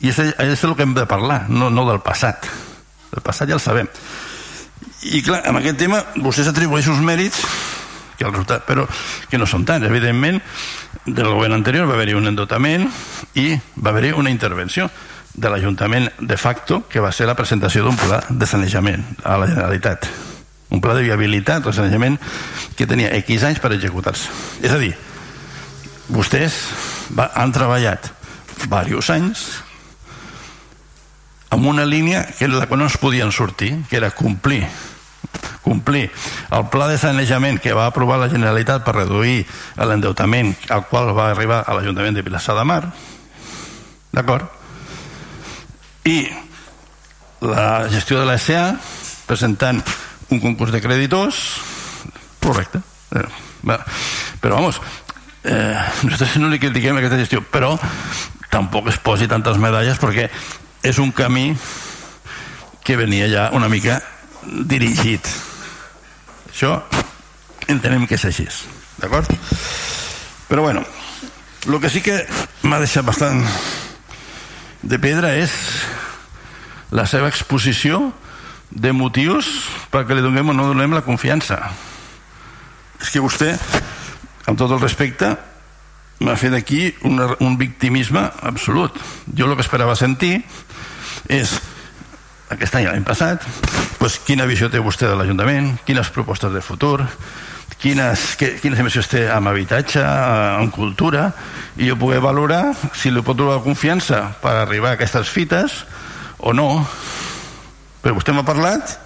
I 0.00 0.10
és, 0.10 0.18
és 0.18 0.64
el 0.66 0.74
que 0.76 0.86
hem 0.86 0.94
de 0.96 1.06
parlar, 1.06 1.44
no, 1.48 1.70
no 1.70 1.86
del 1.88 2.00
passat. 2.02 2.46
El 3.14 3.22
passat 3.22 3.50
ja 3.50 3.56
el 3.58 3.62
sabem. 3.62 3.88
I 5.10 5.22
clar, 5.24 5.42
amb 5.48 5.60
aquest 5.60 5.78
tema 5.80 6.02
vostè 6.18 6.44
s'atribueix 6.46 6.90
uns 6.90 7.02
mèrits 7.06 7.42
que 8.20 8.28
el 8.28 8.34
resultat, 8.36 8.66
però 8.68 8.86
que 9.30 9.40
no 9.40 9.48
són 9.48 9.64
tants. 9.64 9.88
Evidentment, 9.88 10.40
del 11.06 11.32
govern 11.32 11.56
anterior 11.56 11.88
va 11.88 11.96
haver-hi 11.96 12.18
un 12.18 12.28
endotament 12.28 12.88
i 13.40 13.54
va 13.80 13.94
haver-hi 13.94 14.12
una 14.12 14.32
intervenció 14.32 14.90
de 15.32 15.48
l'Ajuntament 15.48 16.10
de 16.20 16.36
facto, 16.36 16.84
que 16.90 17.00
va 17.00 17.12
ser 17.16 17.30
la 17.30 17.38
presentació 17.38 17.86
d'un 17.86 17.96
pla 17.96 18.20
de 18.28 18.48
sanejament 18.50 19.06
a 19.24 19.38
la 19.40 19.48
Generalitat 19.48 20.10
un 20.70 20.80
pla 20.80 20.94
de 20.94 21.02
viabilitat 21.02 21.66
o 21.66 21.72
sanejament 21.74 22.16
que 22.78 22.86
tenia 22.86 23.10
X 23.18 23.42
anys 23.42 23.58
per 23.58 23.72
executar-se. 23.74 24.30
És 24.62 24.70
a 24.70 24.78
dir, 24.78 24.92
vostès 26.14 26.60
va, 27.16 27.30
han 27.34 27.50
treballat 27.50 28.06
diversos 28.62 29.10
anys 29.10 29.44
amb 31.50 31.66
una 31.66 31.84
línia 31.84 32.22
que 32.38 32.46
la 32.46 32.68
que 32.70 32.78
no 32.78 32.86
es 32.86 32.96
podien 33.02 33.32
sortir, 33.34 33.74
que 33.90 33.98
era 33.98 34.12
complir 34.14 34.62
complir 35.62 36.10
el 36.50 36.66
pla 36.72 36.88
de 36.88 36.98
sanejament 36.98 37.60
que 37.60 37.74
va 37.76 37.86
aprovar 37.86 38.18
la 38.20 38.30
Generalitat 38.32 38.84
per 38.84 38.96
reduir 38.96 39.44
l'endeutament 39.76 40.54
al 40.68 40.86
qual 40.90 41.12
va 41.16 41.30
arribar 41.30 41.62
a 41.66 41.76
l'Ajuntament 41.76 42.16
de 42.16 42.24
Vilassar 42.26 42.56
de 42.58 42.64
Mar. 42.64 42.82
D'acord? 44.10 44.48
I 46.04 46.26
la 47.40 47.88
gestió 47.88 48.20
de 48.20 48.26
la 48.26 48.38
presentant 49.26 49.82
un 50.30 50.40
concurs 50.40 50.72
de 50.72 50.80
creditors. 50.80 51.60
Correcte. 52.40 52.80
Eh, 53.14 53.28
però 54.40 54.56
vamos 54.56 54.80
eh, 55.44 55.76
nosaltres 56.02 56.36
no 56.40 56.48
li 56.48 56.60
critiquem 56.60 56.96
aquesta 56.96 57.18
gestió 57.20 57.42
però 57.42 57.74
tampoc 58.50 58.90
es 58.92 58.98
posi 59.02 59.28
tantes 59.30 59.58
medalles 59.60 60.00
perquè 60.00 60.28
és 60.82 60.98
un 60.98 61.12
camí 61.12 61.52
que 62.84 62.96
venia 62.96 63.28
ja 63.28 63.48
una 63.56 63.68
mica 63.68 64.00
dirigit. 64.44 65.26
Això 66.50 66.76
entenem 67.70 68.06
que 68.06 68.18
és 68.18 68.24
així 68.26 68.48
d'acord? 69.00 69.30
però 70.48 70.62
bueno 70.62 70.82
el 71.66 71.80
que 71.80 71.90
sí 71.90 72.00
que 72.00 72.16
m'ha 72.64 72.80
deixat 72.80 73.04
bastant 73.04 73.44
de 74.82 74.98
pedra 74.98 75.34
és 75.36 75.52
la 76.90 77.04
seva 77.06 77.28
exposició 77.28 78.10
de 78.70 78.92
motius 78.96 79.46
perquè 79.92 80.16
li 80.16 80.24
donem 80.24 80.50
o 80.50 80.56
no 80.56 80.66
donem 80.70 80.94
la 80.96 81.04
confiança. 81.04 81.58
És 83.00 83.10
que 83.12 83.20
vostè 83.20 83.52
amb 84.48 84.56
tot 84.58 84.72
el 84.72 84.80
respecte 84.80 85.34
m'ha 86.20 86.36
fet 86.40 86.56
aquí 86.56 86.86
una, 87.04 87.34
un 87.44 87.58
victimisme 87.60 88.22
absolut. 88.42 88.96
Jo 89.36 89.50
el 89.50 89.56
que 89.58 89.66
esperava 89.66 89.96
sentir 89.98 90.40
és 91.28 91.58
aquest 92.50 92.74
any 92.76 92.88
l'any 92.88 93.06
passat. 93.06 93.44
Doncs, 94.00 94.18
quina 94.26 94.46
visió 94.48 94.70
té 94.70 94.82
vostè 94.82 95.08
de 95.08 95.16
l'Ajuntament? 95.18 95.76
Quines 95.86 96.10
propostes 96.14 96.52
de 96.52 96.62
futur? 96.64 96.98
Quines, 97.80 98.34
que, 98.36 98.56
quines 98.60 98.80
emissions 98.82 99.08
té 99.08 99.22
amb 99.32 99.48
habitatge 99.48 100.02
amb 100.04 100.72
cultura? 100.74 101.30
I 101.80 101.88
jo 101.88 101.96
poder 102.00 102.20
valorar 102.24 102.74
si 102.96 103.12
li 103.12 103.22
pot 103.24 103.38
donar 103.38 103.62
confiança 103.64 104.26
per 104.42 104.56
arribar 104.58 104.92
a 104.92 104.98
aquestes 104.98 105.30
fites 105.32 105.84
o 106.38 106.52
no. 106.56 106.68
Però 108.02 108.16
vostè 108.18 108.34
m'ha 108.36 108.44
parlat 108.44 108.98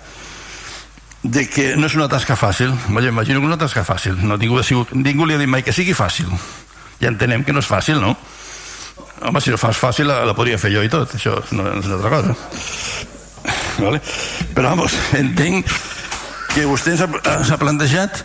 de 1.25 1.47
que 1.49 1.73
no 1.79 1.89
és 1.89 1.97
una 1.99 2.09
tasca 2.11 2.37
fàcil. 2.37 2.75
Jo 2.89 3.09
imagino 3.13 3.41
que 3.41 3.47
és 3.47 3.53
una 3.53 3.61
tasca 3.61 3.85
fàcil. 3.87 4.19
No, 4.25 4.39
ningú, 4.41 4.61
ningú 4.97 5.29
li 5.29 5.37
ha 5.37 5.43
dit 5.43 5.51
mai 5.51 5.63
que 5.63 5.75
sigui 5.75 5.95
fàcil. 5.95 6.33
Ja 7.01 7.13
entenem 7.13 7.45
que 7.45 7.53
no 7.53 7.63
és 7.63 7.69
fàcil 7.69 8.01
no? 8.01 8.15
home, 9.25 9.41
si 9.41 9.53
no 9.53 9.59
fas 9.61 9.79
fàcil 9.79 10.09
la, 10.09 10.23
la 10.27 10.35
podria 10.37 10.59
fer 10.61 10.73
jo 10.75 10.83
i 10.85 10.91
tot. 10.91 11.15
Això 11.19 11.39
no, 11.53 11.69
no 11.69 11.81
és 11.81 11.91
una 11.91 12.01
altra 12.01 12.17
cosa 12.19 13.13
vale? 13.85 14.03
però 14.55 14.75
vamos, 14.75 14.97
entenc 15.19 15.71
que 16.55 16.67
vostè 16.71 16.95
s'ha 16.99 17.59
plantejat 17.59 18.23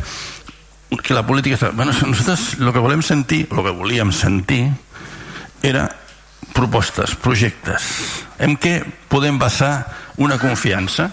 que 1.03 1.13
la 1.13 1.25
política 1.25 1.57
està... 1.57 1.71
bueno, 1.73 1.93
nosaltres 1.93 2.59
el 2.59 2.71
que 2.73 2.83
volem 2.83 3.01
sentir 3.05 3.45
el 3.49 3.63
que 3.65 3.73
volíem 3.73 4.13
sentir 4.13 4.67
era 5.65 5.87
propostes, 6.55 7.15
projectes 7.19 7.85
en 8.41 8.55
què 8.57 8.79
podem 9.11 9.37
basar 9.39 9.83
una 10.19 10.37
confiança. 10.39 11.09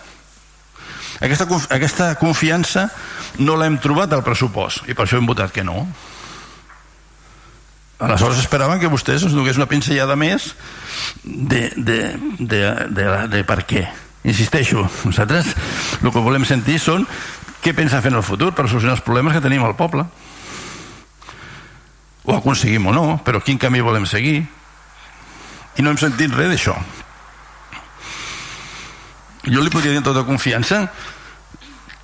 Aquesta, 1.22 1.46
aquesta 1.72 2.10
confiança 2.20 2.88
no 3.40 3.56
l'hem 3.58 3.78
trobat 3.82 4.12
al 4.12 4.24
pressupost 4.26 4.88
i 4.90 4.94
per 4.94 5.06
això 5.06 5.20
hem 5.20 5.28
votat 5.28 5.52
que 5.54 5.64
no. 5.66 5.86
Aleshores 7.96 8.42
esperaven 8.42 8.80
que 8.80 8.92
vostès 8.92 9.24
ens 9.24 9.32
donés 9.32 9.56
una 9.56 9.68
pinzellada 9.70 10.18
més 10.20 10.50
de, 11.24 11.70
de, 11.76 12.00
de, 12.38 12.60
de, 12.92 13.06
de 13.32 13.44
per 13.48 13.62
què 13.64 13.86
insisteixo, 14.26 14.84
nosaltres 15.06 15.54
el 16.02 16.10
que 16.10 16.22
volem 16.22 16.44
sentir 16.44 16.80
són 16.82 17.06
què 17.62 17.72
pensa 17.74 18.02
fer 18.02 18.12
en 18.12 18.20
el 18.20 18.26
futur 18.26 18.52
per 18.54 18.66
solucionar 18.66 18.98
els 18.98 19.04
problemes 19.06 19.34
que 19.34 19.42
tenim 19.44 19.64
al 19.64 19.76
poble. 19.78 20.04
Ho 22.26 22.34
aconseguim 22.34 22.90
o 22.90 22.94
no 22.94 23.06
però 23.24 23.40
quin 23.42 23.58
camí 23.62 23.80
volem 23.80 24.06
seguir? 24.06 24.42
I 25.76 25.84
no 25.84 25.92
hem 25.92 26.00
sentit 26.00 26.34
res 26.34 26.50
d'això. 26.52 26.76
Jo 29.46 29.62
li 29.62 29.70
podria 29.70 29.92
dir 29.94 30.02
amb 30.02 30.08
tota 30.08 30.26
confiança 30.26 30.88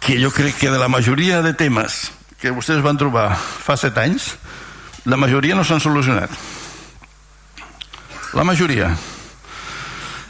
que 0.03 0.19
jo 0.23 0.31
crec 0.35 0.61
que 0.61 0.71
de 0.71 0.79
la 0.79 0.91
majoria 0.91 1.43
de 1.43 1.55
temes 1.59 2.13
que 2.39 2.55
vostès 2.55 2.83
van 2.83 2.99
trobar 2.99 3.33
fa 3.35 3.77
set 3.79 3.99
anys 3.99 4.33
la 5.07 5.19
majoria 5.19 5.57
no 5.59 5.65
s'han 5.67 5.83
solucionat. 5.83 6.31
La 8.39 8.47
majoria 8.47 8.93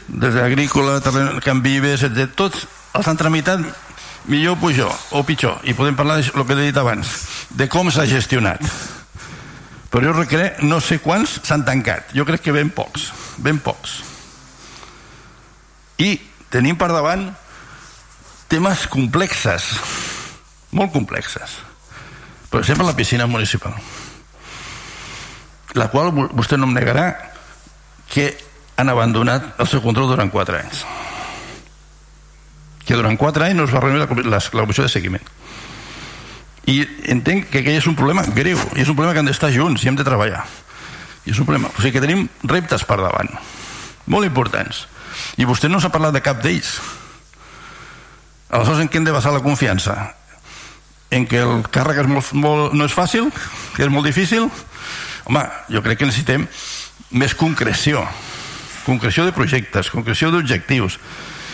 des 0.07 0.33
d'agrícola, 0.33 0.99
terreny- 1.01 1.39
Can 1.43 1.61
Vives, 1.63 2.03
etc. 2.03 2.29
Tots 2.35 2.67
els 2.93 3.07
han 3.07 3.17
tramitat 3.17 3.59
millor 4.25 4.57
pujo 4.57 4.89
o 5.11 5.23
pitjor. 5.23 5.59
I 5.63 5.73
podem 5.73 5.95
parlar 5.95 6.21
del 6.21 6.45
que 6.45 6.53
he 6.53 6.65
dit 6.71 6.77
abans 6.77 7.07
de 7.49 7.67
com 7.69 7.89
s'ha 7.91 8.05
gestionat. 8.07 8.61
Però 9.93 10.01
jo 10.13 10.25
crec, 10.25 10.61
no 10.63 10.79
sé 10.81 10.99
quants 10.99 11.39
s'han 11.43 11.65
tancat. 11.65 12.13
Jo 12.17 12.25
crec 12.25 12.41
que 12.41 12.51
ben 12.55 12.69
pocs 12.73 13.11
ben 13.37 13.59
pocs. 13.59 13.99
I 15.97 16.19
tenim 16.49 16.77
per 16.77 16.87
davant 16.93 17.29
temes 18.47 18.87
complexes 18.87 19.71
molt 20.71 20.91
complexes. 20.93 21.57
Per 22.49 22.59
exemple 22.61 22.85
la 22.85 22.95
piscina 22.95 23.25
municipal 23.27 23.73
la 25.73 25.87
qual 25.89 26.11
vo- 26.13 26.29
vostè 26.37 26.57
no 26.57 26.67
em 26.69 26.73
negarà 26.75 27.07
que 28.07 28.27
han 28.75 28.89
abandonat 28.89 29.59
el 29.61 29.69
seu 29.69 29.81
control 29.83 30.09
durant 30.09 30.31
4 30.33 30.59
anys. 30.59 30.83
Que 32.83 32.97
durant 32.99 33.17
4 33.17 33.47
anys 33.47 33.59
no 33.59 33.67
es 33.67 33.73
va 33.73 33.81
reunir 33.83 34.01
la, 34.01 34.09
la, 34.09 34.39
la 34.39 34.65
comissió 34.65 34.83
de 34.83 34.91
seguiment. 34.91 35.23
I 36.67 36.81
entenc 37.11 37.49
que 37.51 37.59
aquell 37.59 37.79
és 37.79 37.87
un 37.91 37.97
problema 37.99 38.23
greu 38.35 38.59
i 38.75 38.83
és 38.83 38.89
un 38.89 38.95
problema 38.95 39.13
que 39.13 39.21
han 39.23 39.27
d'estar 39.27 39.51
junts 39.51 39.83
i 39.83 39.91
hem 39.91 39.99
de 39.99 40.07
treballar. 40.07 40.45
I 41.23 41.31
és 41.31 41.39
un 41.39 41.47
problema, 41.47 41.71
o 41.71 41.79
sigui 41.79 41.97
que 41.97 42.03
tenim 42.03 42.27
reptes 42.43 42.85
per 42.87 42.99
davant 43.01 43.31
molt 44.05 44.27
importants. 44.27 44.85
I 45.37 45.47
vostè 45.47 45.69
no 45.69 45.79
s'ha 45.79 45.91
parlat 45.93 46.15
de 46.15 46.23
cap 46.23 46.41
d'ells. 46.43 46.75
Aleshores 48.53 48.83
en 48.83 48.89
què 48.89 48.99
hem 48.99 49.07
de 49.07 49.15
basar 49.15 49.33
la 49.33 49.43
confiança? 49.43 49.95
En 51.13 51.27
què 51.29 51.43
el 51.45 51.63
càrrec 51.73 52.03
és 52.03 52.09
molt, 52.09 52.33
molt, 52.33 52.73
no 52.73 52.87
és 52.89 52.95
fàcil 52.95 53.29
que 53.75 53.85
és 53.85 53.91
molt 53.93 54.07
difícil? 54.09 54.49
Home, 55.29 55.43
jo 55.71 55.81
crec 55.85 56.01
que 56.01 56.09
necessitem 56.09 56.47
més 57.13 57.35
concreció 57.37 58.01
concreció 58.85 59.25
de 59.25 59.35
projectes, 59.35 59.91
concreció 59.91 60.31
d'objectius 60.31 60.99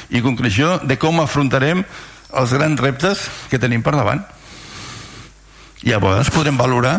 i 0.09 0.21
concreció 0.25 0.77
de 0.81 0.97
com 0.97 1.21
afrontarem 1.21 1.83
els 2.29 2.53
grans 2.53 2.81
reptes 2.81 3.27
que 3.49 3.59
tenim 3.61 3.81
per 3.85 3.95
davant. 3.97 4.23
Vegades 5.83 6.31
podrem 6.33 6.57
valorar 6.57 6.97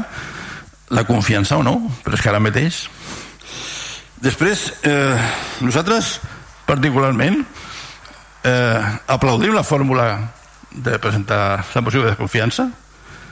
la 0.90 1.04
confiança 1.04 1.56
o 1.56 1.62
no 1.62 1.78
però 2.04 2.18
és 2.18 2.22
que 2.22 2.30
ara 2.30 2.42
mateix 2.42 2.82
després 4.20 4.66
eh, 4.82 5.16
nosaltres 5.62 6.18
particularment 6.66 7.40
eh, 8.44 8.82
aplaudim 9.06 9.54
la 9.54 9.64
fórmula 9.64 10.10
de 10.70 10.98
presentar 10.98 11.64
la 11.74 11.82
moció 11.82 12.02
de 12.04 12.16
confiança 12.18 12.68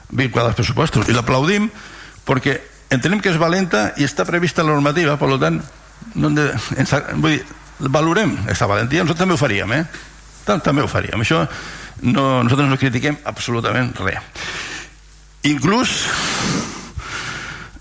vinculada 0.09 0.53
als 0.53 0.61
pressupostos 0.61 1.11
i 1.11 1.17
l'aplaudim 1.17 1.69
perquè 2.27 2.57
entenem 2.95 3.21
que 3.21 3.33
és 3.35 3.41
valenta 3.43 3.93
i 3.99 4.07
està 4.07 4.25
prevista 4.27 4.63
la 4.63 4.77
normativa 4.77 5.19
per 5.19 5.35
tant 5.43 5.59
no 6.19 6.31
de, 6.35 6.49
ens, 6.77 6.95
vull 7.19 7.37
dir, 7.37 7.45
valorem 7.95 8.37
aquesta 8.45 8.67
valentia. 8.71 9.05
Nosaltres 9.05 9.25
també 9.25 9.35
ho 9.37 9.41
faríem 9.41 9.73
eh? 9.77 9.83
Tam- 10.47 10.63
també 10.65 10.83
ho 10.83 10.89
faríem. 10.91 11.21
Això 11.23 11.45
no, 12.03 12.43
nosaltres 12.45 12.69
no 12.71 12.79
critiquem 12.81 13.19
absolutament 13.29 13.93
res. 14.03 14.23
Inclús 15.49 15.93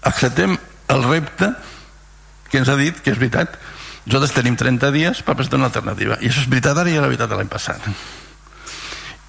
acceptem 0.01 0.57
el 0.87 1.03
repte 1.03 1.51
que 2.51 2.61
ens 2.61 2.69
ha 2.69 2.77
dit 2.79 2.99
que 3.03 3.11
és 3.11 3.19
veritat. 3.19 3.57
Nosaltres 4.07 4.35
tenim 4.37 4.55
30 4.55 4.91
dies 4.95 5.21
per 5.25 5.35
presentar 5.35 5.59
una 5.59 5.67
alternativa. 5.67 6.15
I 6.21 6.29
això 6.29 6.45
és 6.45 6.49
veritat 6.51 6.77
ara 6.79 6.89
i 6.91 6.95
era 6.95 7.09
veritat 7.09 7.33
l'any 7.35 7.49
passat. 7.51 7.83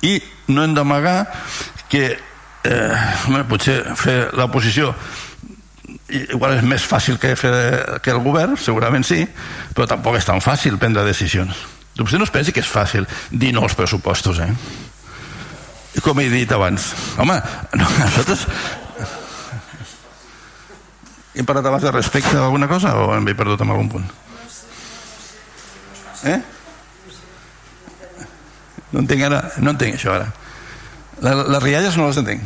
I 0.06 0.20
no 0.54 0.62
hem 0.62 0.76
d'amagar 0.76 1.24
que 1.90 2.04
eh, 2.14 2.98
home, 3.26 3.42
potser 3.50 3.80
fer 3.98 4.28
l'oposició 4.38 4.92
igual 6.08 6.56
és 6.56 6.64
més 6.64 6.84
fàcil 6.88 7.18
que 7.20 7.34
fer 7.36 7.52
que 8.02 8.12
el 8.14 8.22
govern, 8.24 8.56
segurament 8.56 9.04
sí 9.04 9.24
però 9.76 9.86
tampoc 9.90 10.16
és 10.16 10.28
tan 10.28 10.40
fàcil 10.40 10.78
prendre 10.80 11.04
decisions 11.04 11.66
vostè 11.98 12.18
no 12.18 12.24
es 12.24 12.32
pensi 12.32 12.54
que 12.54 12.62
és 12.62 12.70
fàcil 12.70 13.06
dir 13.30 13.52
no 13.52 13.64
als 13.66 13.76
pressupostos 13.76 14.40
eh? 14.40 14.48
com 16.04 16.20
he 16.22 16.28
dit 16.32 16.52
abans 16.54 16.92
home, 17.18 17.36
no, 17.76 17.88
nosaltres 18.04 18.46
hem 21.38 21.46
parlat 21.46 21.68
abans 21.68 21.84
de 21.84 21.92
respecte 21.92 22.36
a 22.36 22.46
alguna 22.46 22.70
cosa 22.70 22.94
o 22.96 23.10
hem 23.14 23.28
perdut 23.34 23.60
en 23.66 23.74
algun 23.74 23.92
punt 23.92 24.08
eh? 26.24 26.40
no 28.92 29.04
entenc 29.04 29.28
ara 29.28 29.42
no 29.60 29.76
entenc 29.76 30.00
això 30.00 30.16
ara 30.16 30.32
la, 31.20 31.36
les 31.58 31.62
rialles 31.66 32.00
no 32.00 32.08
les 32.08 32.22
entenc 32.24 32.40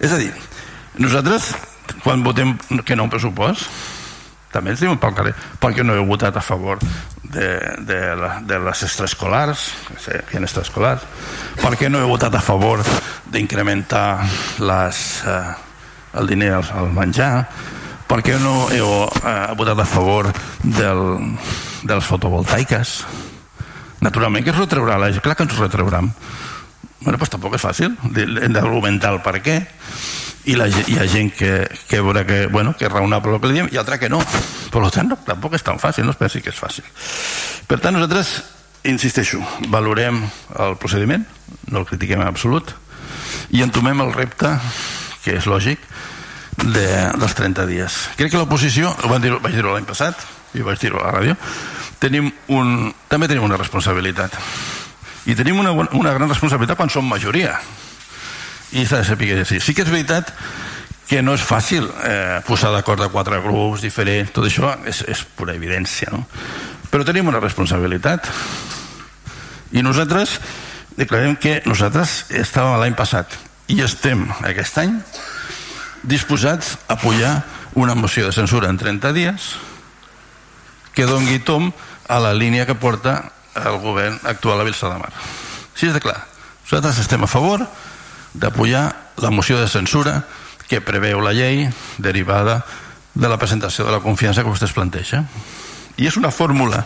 és 0.00 0.12
a 0.12 0.18
dir 0.22 0.32
nosaltres 0.96 1.52
quan 2.02 2.24
votem 2.24 2.56
que 2.84 2.96
no 2.96 3.06
un 3.06 3.12
pressupost 3.12 3.68
també 4.54 4.70
ens 4.70 4.82
diuen 4.84 5.00
pel 5.02 5.16
carrer 5.16 5.34
perquè 5.60 5.82
no 5.82 5.96
heu 5.98 6.06
votat 6.06 6.36
a 6.38 6.44
favor 6.44 6.78
de, 7.34 7.48
de, 7.82 8.00
la, 8.14 8.38
de 8.46 8.58
les 8.62 8.82
extraescolars 8.86 9.66
que 10.04 10.38
ha 10.38 10.42
extraescolars. 10.44 11.02
Per 11.58 11.74
què 11.78 11.90
no 11.90 12.00
heu 12.02 12.12
votat 12.12 12.34
a 12.38 12.42
favor 12.44 12.84
d'incrementar 13.34 14.06
les, 14.62 15.00
eh, 15.26 16.18
el 16.20 16.30
diner 16.30 16.52
al, 16.60 16.68
al 16.78 16.92
menjar? 16.94 17.32
Per 18.06 18.20
què 18.22 18.38
no 18.38 18.68
heu 18.70 18.90
eh, 19.08 19.36
votat 19.58 19.82
a 19.82 19.88
favor 19.88 20.30
del, 20.62 21.04
de 21.82 21.94
les 21.94 22.06
fotovoltaiques? 22.06 22.98
Naturalment 24.04 24.44
que 24.44 24.52
es 24.52 24.60
retraurà 24.60 25.00
la 25.00 25.10
clar 25.18 25.34
que 25.34 25.48
ens 25.48 25.56
ho 25.56 25.64
retrauran. 25.64 26.12
Bueno, 27.00 27.18
doncs 27.18 27.32
tampoc 27.32 27.56
és 27.58 27.64
fàcil 27.64 27.96
hem 28.14 28.54
d'argumentar 28.54 29.10
el 29.12 29.20
per 29.24 29.40
què 29.44 29.58
i 30.44 30.56
la, 30.58 30.66
hi 30.68 30.98
ha 31.00 31.06
gent 31.08 31.30
que, 31.36 31.52
que 31.88 32.00
veurà 32.04 32.24
que, 32.28 32.44
bueno, 32.52 32.74
que 32.76 32.88
és 32.88 32.92
raonable 32.92 33.36
el 33.36 33.40
que 33.42 33.50
li 33.50 33.58
diem 33.58 33.70
i 33.72 33.80
altra 33.80 33.98
que 34.00 34.10
no. 34.12 34.20
Per 34.72 34.82
tant 34.92 35.08
no, 35.08 35.18
tampoc 35.26 35.56
és 35.56 35.64
tan 35.64 35.80
fàcil 35.80 36.04
no 36.04 36.14
es 36.14 36.20
pensi 36.20 36.42
que 36.44 36.52
és 36.52 36.58
fàcil. 36.60 36.86
Per 37.68 37.78
tant 37.80 37.96
nosaltres 37.96 38.36
insisteixo, 38.84 39.40
valorem 39.72 40.20
el 40.60 40.76
procediment 40.80 41.24
no 41.72 41.80
el 41.80 41.88
critiquem 41.88 42.20
en 42.20 42.28
absolut 42.28 42.74
i 43.56 43.62
entomem 43.64 44.02
el 44.04 44.12
repte 44.12 44.50
que 45.24 45.38
és 45.38 45.48
lògic 45.48 45.80
de, 46.60 46.88
dels 47.16 47.38
30 47.38 47.64
dies. 47.70 47.96
Crec 48.18 48.34
que 48.34 48.42
l'oposició, 48.42 48.92
ho 48.92 49.10
van 49.10 49.24
dir, 49.24 49.32
vaig 49.40 49.56
dir-ho 49.56 49.72
l'any 49.72 49.88
passat 49.88 50.20
i 50.54 50.62
vaig 50.62 50.78
dir-ho 50.82 51.00
a 51.00 51.08
la 51.08 51.16
ràdio 51.16 51.38
tenim 52.04 52.28
un, 52.52 52.92
també 53.08 53.28
tenim 53.30 53.46
una 53.46 53.58
responsabilitat. 53.60 54.36
I 55.30 55.36
tenim 55.38 55.60
una, 55.62 55.72
una 55.72 56.12
gran 56.12 56.28
responsabilitat 56.28 56.76
quan 56.76 56.92
som 56.92 57.06
majoria 57.08 57.56
i 58.74 58.84
s'ha 58.86 59.02
de 59.02 59.08
saber 59.08 59.30
que 59.30 59.44
sí. 59.46 59.60
Sí 59.60 59.74
que 59.74 59.84
és 59.86 59.90
veritat 59.90 60.32
que 61.08 61.22
no 61.22 61.34
és 61.36 61.44
fàcil 61.44 61.86
eh, 61.86 62.40
posar 62.46 62.72
d'acord 62.74 63.02
a 63.04 63.10
quatre 63.12 63.38
grups 63.44 63.84
diferents, 63.84 64.32
tot 64.34 64.48
això 64.48 64.72
és, 64.88 65.02
és 65.08 65.24
pura 65.36 65.54
evidència, 65.54 66.10
no? 66.12 66.24
Però 66.90 67.04
tenim 67.04 67.28
una 67.28 67.42
responsabilitat. 67.42 68.30
I 69.74 69.82
nosaltres 69.82 70.38
declarem 70.96 71.36
que 71.36 71.60
nosaltres 71.66 72.24
estàvem 72.30 72.78
l'any 72.80 72.96
passat 72.98 73.34
i 73.72 73.80
estem 73.82 74.26
aquest 74.46 74.78
any 74.82 74.94
disposats 76.04 76.74
a 76.86 76.94
apoyar 76.94 77.42
una 77.74 77.96
moció 77.98 78.26
de 78.26 78.32
censura 78.36 78.68
en 78.70 78.78
30 78.78 79.12
dies 79.16 79.54
que 80.94 81.08
dongui 81.10 81.40
tom 81.42 81.72
a 82.06 82.20
la 82.22 82.34
línia 82.36 82.66
que 82.66 82.78
porta 82.78 83.32
el 83.58 83.80
govern 83.82 84.20
actual 84.30 84.60
a 84.60 84.66
Vilsa 84.66 84.90
de 84.92 85.00
Mar. 85.00 85.10
Així 85.74 85.88
és 85.88 85.96
de 85.96 86.02
clar. 86.02 86.20
Nosaltres 86.64 87.00
estem 87.02 87.24
a 87.26 87.30
favor 87.30 87.66
d'apoyar 88.34 89.14
la 89.22 89.30
moció 89.30 89.58
de 89.60 89.68
censura 89.70 90.24
que 90.68 90.82
preveu 90.82 91.22
la 91.22 91.32
llei 91.32 91.68
derivada 91.98 92.64
de 93.14 93.28
la 93.30 93.38
presentació 93.38 93.86
de 93.86 93.94
la 93.94 94.02
confiança 94.02 94.42
que 94.42 94.50
vostè 94.50 94.66
es 94.66 94.76
planteja. 94.76 95.24
I 95.96 96.08
és 96.10 96.18
una 96.18 96.34
fórmula 96.34 96.82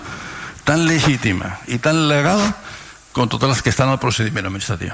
tan 0.69 0.85
legítima 0.87 1.57
i 1.67 1.79
tan 1.81 2.07
legal 2.09 2.43
com 3.17 3.29
totes 3.29 3.49
les 3.49 3.63
que 3.65 3.73
estan 3.73 3.89
al 3.89 4.01
procediment 4.03 4.47
administratiu. 4.51 4.93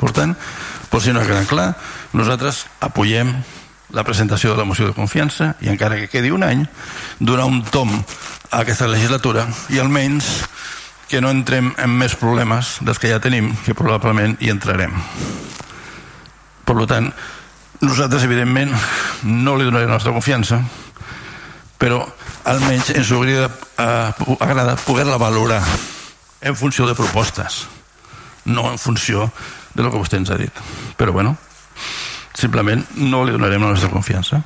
Per 0.00 0.10
tant, 0.16 0.32
per 0.90 1.00
si 1.04 1.12
no 1.12 1.22
queda 1.22 1.44
clar, 1.46 1.68
nosaltres 2.16 2.64
apoyem 2.80 3.36
la 3.92 4.04
presentació 4.08 4.52
de 4.52 4.58
la 4.58 4.66
moció 4.66 4.88
de 4.88 4.96
confiança 4.96 5.52
i 5.60 5.68
encara 5.68 6.00
que 6.00 6.08
quedi 6.08 6.32
un 6.32 6.42
any, 6.42 6.64
donar 7.20 7.44
un 7.44 7.60
tom 7.62 7.92
a 7.92 8.62
aquesta 8.64 8.88
legislatura 8.88 9.44
i 9.70 9.78
almenys 9.78 10.32
que 11.12 11.20
no 11.20 11.28
entrem 11.28 11.74
en 11.76 11.92
més 11.92 12.14
problemes 12.16 12.78
dels 12.80 12.96
que 12.96 13.10
ja 13.10 13.18
tenim, 13.20 13.50
que 13.66 13.74
probablement 13.76 14.32
hi 14.40 14.48
entrarem. 14.48 14.94
Per 16.64 16.86
tant, 16.88 17.10
nosaltres, 17.84 18.24
evidentment, 18.24 18.72
no 19.28 19.58
li 19.58 19.66
donarem 19.68 19.90
la 19.90 19.98
nostra 19.98 20.14
confiança, 20.14 20.62
però 21.76 21.98
almenys 22.48 22.94
ens 22.94 23.10
hauria 23.12 23.44
eh, 23.44 24.38
agradar 24.40 24.78
poder-la 24.86 25.18
valorar 25.20 25.60
en 26.40 26.56
funció 26.56 26.88
de 26.88 26.96
propostes, 26.96 27.66
no 28.48 28.70
en 28.70 28.80
funció 28.80 29.28
de 29.74 29.84
lo 29.84 29.92
que 29.92 30.00
vostè 30.00 30.16
ens 30.16 30.32
ha 30.32 30.40
dit. 30.40 30.64
Però, 30.96 31.12
bueno, 31.12 31.36
simplement 32.32 32.86
no 33.04 33.20
li 33.26 33.36
donarem 33.36 33.68
la 33.68 33.74
nostra 33.74 33.92
confiança. 33.92 34.40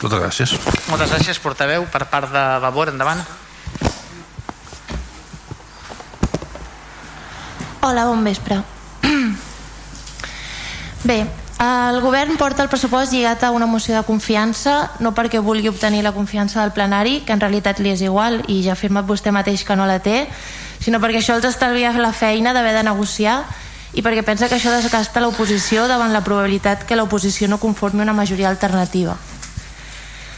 Totes 0.00 0.24
gràcies. 0.24 0.56
Moltes 0.88 1.12
gràcies, 1.12 1.44
portaveu. 1.44 1.84
Per 1.92 2.06
part 2.08 2.32
de 2.32 2.48
Vavor, 2.64 2.96
endavant. 2.96 3.20
Hola, 7.82 8.04
bon 8.06 8.24
vespre. 8.24 8.62
Bé, 11.04 11.26
El 11.60 12.00
govern 12.00 12.38
porta 12.40 12.62
el 12.64 12.70
pressupost 12.72 13.12
lligat 13.12 13.42
a 13.44 13.50
una 13.52 13.66
moció 13.68 13.92
de 13.92 14.06
confiança, 14.08 14.94
no 15.04 15.10
perquè 15.12 15.42
vulgui 15.44 15.68
obtenir 15.68 16.00
la 16.00 16.14
confiança 16.16 16.62
del 16.62 16.72
plenari, 16.72 17.18
que 17.20 17.34
en 17.36 17.42
realitat 17.42 17.82
li 17.84 17.92
és 17.92 18.00
igual 18.00 18.38
i 18.48 18.62
ja 18.64 18.72
ha 18.72 18.78
afirmat 18.78 19.04
vostè 19.04 19.28
mateix 19.28 19.66
que 19.68 19.76
no 19.76 19.84
la 19.84 19.98
té, 20.00 20.22
sinó 20.80 21.02
perquè 21.04 21.20
això 21.20 21.36
els 21.36 21.44
estalvia 21.44 21.92
la 22.00 22.14
feina 22.16 22.54
d'haver 22.56 22.72
de 22.78 22.86
negociar 22.88 23.42
i 23.92 24.00
perquè 24.00 24.24
pensa 24.24 24.48
que 24.48 24.56
això 24.56 24.72
desgasta 24.72 25.20
l'oposició 25.20 25.84
davant 25.84 26.16
la 26.16 26.24
probabilitat 26.24 26.86
que 26.88 26.96
l'oposició 26.96 27.48
no 27.48 27.60
conformi 27.60 28.00
una 28.00 28.16
majoria 28.16 28.48
alternativa. 28.48 29.18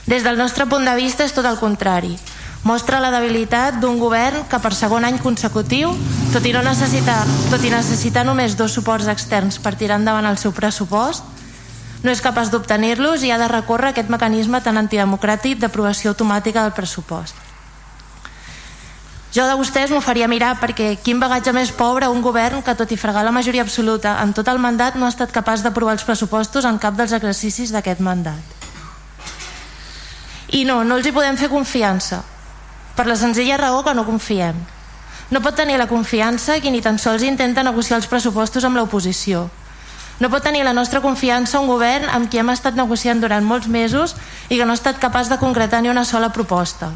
Des 0.07 0.27
del 0.27 0.39
nostre 0.39 0.67
punt 0.67 0.83
de 0.85 0.97
vista 0.99 1.23
és 1.23 1.39
tot 1.39 1.47
el 1.47 1.63
contrari. 1.63 2.17
Mostra 2.63 3.01
la 3.03 3.11
debilitat 3.11 3.81
d'un 3.83 3.97
govern 3.99 4.45
que 4.47 4.59
per 4.63 4.71
segon 4.79 5.03
any 5.03 5.17
consecutiu, 5.19 5.91
tot 6.31 6.45
i, 6.47 6.53
no 6.55 6.61
necessitar, 6.63 7.25
tot 7.51 7.63
i 7.67 7.73
necessitar 7.73 8.23
només 8.23 8.55
dos 8.55 8.77
suports 8.77 9.09
externs 9.11 9.59
per 9.59 9.75
tirar 9.75 9.99
endavant 9.99 10.29
el 10.31 10.39
seu 10.39 10.55
pressupost, 10.55 11.27
no 12.07 12.11
és 12.15 12.23
capaç 12.23 12.53
d'obtenir-los 12.55 13.25
i 13.27 13.33
ha 13.35 13.39
de 13.39 13.49
recórrer 13.51 13.91
aquest 13.91 14.11
mecanisme 14.15 14.61
tan 14.63 14.79
antidemocràtic 14.79 15.59
d'aprovació 15.59 16.15
automàtica 16.15 16.63
del 16.63 16.75
pressupost. 16.77 17.35
Jo 19.35 19.47
de 19.49 19.57
vostès 19.59 19.91
m'ho 19.91 20.03
faria 20.05 20.29
mirar 20.29 20.53
perquè 20.61 20.93
quin 21.03 21.19
bagatge 21.19 21.55
més 21.57 21.73
pobre 21.75 22.11
un 22.13 22.21
govern 22.23 22.63
que 22.63 22.75
tot 22.79 22.91
i 22.93 22.99
fregar 23.01 23.25
la 23.25 23.33
majoria 23.35 23.65
absoluta 23.65 24.19
en 24.23 24.35
tot 24.37 24.47
el 24.53 24.61
mandat 24.63 24.95
no 24.95 25.07
ha 25.07 25.15
estat 25.15 25.33
capaç 25.35 25.65
d'aprovar 25.65 25.97
els 25.97 26.05
pressupostos 26.05 26.69
en 26.69 26.79
cap 26.79 26.95
dels 26.95 27.15
exercicis 27.17 27.73
d'aquest 27.73 27.99
mandat. 27.99 28.61
I 30.53 30.63
no, 30.69 30.83
no 30.85 31.01
els 31.01 31.09
hi 31.09 31.15
podem 31.17 31.39
fer 31.41 31.49
confiança, 31.49 32.21
per 32.97 33.07
la 33.07 33.17
senzilla 33.17 33.57
raó 33.57 33.83
que 33.85 33.95
no 33.95 34.07
confiem. 34.07 34.57
No 35.33 35.41
pot 35.41 35.57
tenir 35.57 35.79
la 35.81 35.89
confiança 35.89 36.59
qui 36.61 36.71
ni 36.71 36.83
tan 36.85 36.99
sols 36.99 37.23
intenta 37.25 37.65
negociar 37.65 37.97
els 37.97 38.09
pressupostos 38.11 38.65
amb 38.69 38.77
l'oposició. 38.77 39.47
No 40.21 40.29
pot 40.31 40.45
tenir 40.45 40.61
la 40.63 40.75
nostra 40.77 41.01
confiança 41.01 41.61
un 41.61 41.71
govern 41.71 42.11
amb 42.13 42.29
qui 42.31 42.39
hem 42.39 42.51
estat 42.53 42.77
negociant 42.77 43.23
durant 43.23 43.43
molts 43.43 43.67
mesos 43.67 44.13
i 44.49 44.59
que 44.59 44.67
no 44.67 44.77
ha 44.77 44.79
estat 44.79 45.01
capaç 45.01 45.31
de 45.33 45.39
concretar 45.41 45.81
ni 45.83 45.89
una 45.89 46.05
sola 46.05 46.29
proposta. 46.37 46.93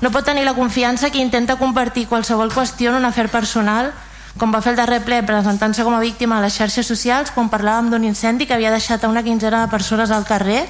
No 0.00 0.12
pot 0.12 0.28
tenir 0.28 0.44
la 0.44 0.54
confiança 0.54 1.08
qui 1.10 1.24
intenta 1.24 1.56
convertir 1.56 2.06
qualsevol 2.06 2.52
qüestió 2.52 2.92
en 2.92 3.00
un 3.00 3.08
afer 3.08 3.30
personal, 3.32 3.94
com 4.36 4.52
va 4.52 4.60
fer 4.60 4.74
el 4.74 4.80
darrer 4.82 5.00
ple 5.08 5.22
presentant-se 5.24 5.82
com 5.82 5.96
a 5.96 6.02
víctima 6.04 6.36
a 6.36 6.44
les 6.44 6.60
xarxes 6.60 6.86
socials 6.86 7.32
quan 7.32 7.48
parlàvem 7.48 7.88
d'un 7.88 8.04
incendi 8.04 8.44
que 8.44 8.52
havia 8.52 8.74
deixat 8.74 9.04
a 9.04 9.08
una 9.08 9.24
quinzena 9.24 9.64
de 9.64 9.72
persones 9.72 10.12
al 10.12 10.28
carrer 10.28 10.66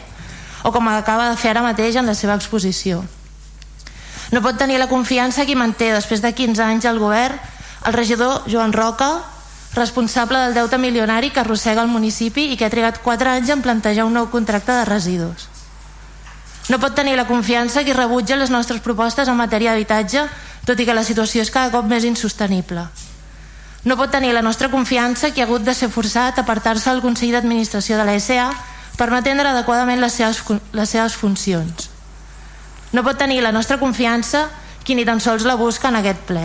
o 0.62 0.70
com 0.70 0.86
acaba 0.88 1.28
de 1.30 1.36
fer 1.36 1.50
ara 1.50 1.66
mateix 1.66 1.98
en 1.98 2.06
la 2.06 2.14
seva 2.14 2.38
exposició. 2.38 3.02
No 4.32 4.42
pot 4.42 4.58
tenir 4.58 4.78
la 4.78 4.90
confiança 4.90 5.46
qui 5.46 5.54
manté 5.54 5.92
després 5.94 6.22
de 6.22 6.32
15 6.34 6.62
anys 6.62 6.86
al 6.86 6.98
govern 6.98 7.38
el 7.86 7.92
regidor 7.92 8.42
Joan 8.50 8.72
Roca, 8.72 9.22
responsable 9.74 10.38
del 10.38 10.54
deute 10.54 10.78
milionari 10.78 11.30
que 11.30 11.40
arrossega 11.40 11.82
el 11.82 11.92
municipi 11.92 12.48
i 12.50 12.56
que 12.56 12.66
ha 12.66 12.72
trigat 12.72 12.98
4 13.04 13.30
anys 13.30 13.52
en 13.54 13.62
plantejar 13.62 14.08
un 14.08 14.16
nou 14.16 14.26
contracte 14.32 14.72
de 14.74 14.84
residus. 14.88 15.46
No 16.66 16.80
pot 16.82 16.96
tenir 16.98 17.14
la 17.14 17.28
confiança 17.28 17.84
qui 17.86 17.94
rebutja 17.94 18.34
les 18.40 18.50
nostres 18.50 18.82
propostes 18.82 19.28
en 19.28 19.38
matèria 19.38 19.70
d'habitatge, 19.70 20.24
tot 20.66 20.80
i 20.80 20.86
que 20.86 20.96
la 20.98 21.06
situació 21.06 21.44
és 21.44 21.52
cada 21.54 21.70
cop 21.70 21.86
més 21.86 22.02
insostenible. 22.02 22.88
No 23.86 23.94
pot 23.94 24.10
tenir 24.10 24.32
la 24.34 24.42
nostra 24.42 24.70
confiança 24.72 25.30
qui 25.30 25.40
ha 25.40 25.46
hagut 25.46 25.62
de 25.62 25.74
ser 25.74 25.92
forçat 25.94 26.38
a 26.38 26.42
apartar-se 26.42 26.90
del 26.90 27.04
Consell 27.04 27.36
d'Administració 27.36 28.00
de 28.00 28.08
la 28.08 28.18
SA 28.18 28.48
per 28.98 29.12
no 29.12 29.20
atendre 29.20 29.52
adequadament 29.52 30.02
les 30.02 30.18
seves, 30.18 30.42
les 30.72 30.90
seves 30.90 31.14
funcions. 31.14 31.95
No 32.96 33.02
pot 33.04 33.18
tenir 33.20 33.42
la 33.44 33.52
nostra 33.52 33.76
confiança 33.76 34.46
qui 34.80 34.94
ni 34.96 35.04
tan 35.04 35.20
sols 35.20 35.44
la 35.44 35.58
busca 35.60 35.90
en 35.92 35.98
aquest 35.98 36.22
ple. 36.24 36.44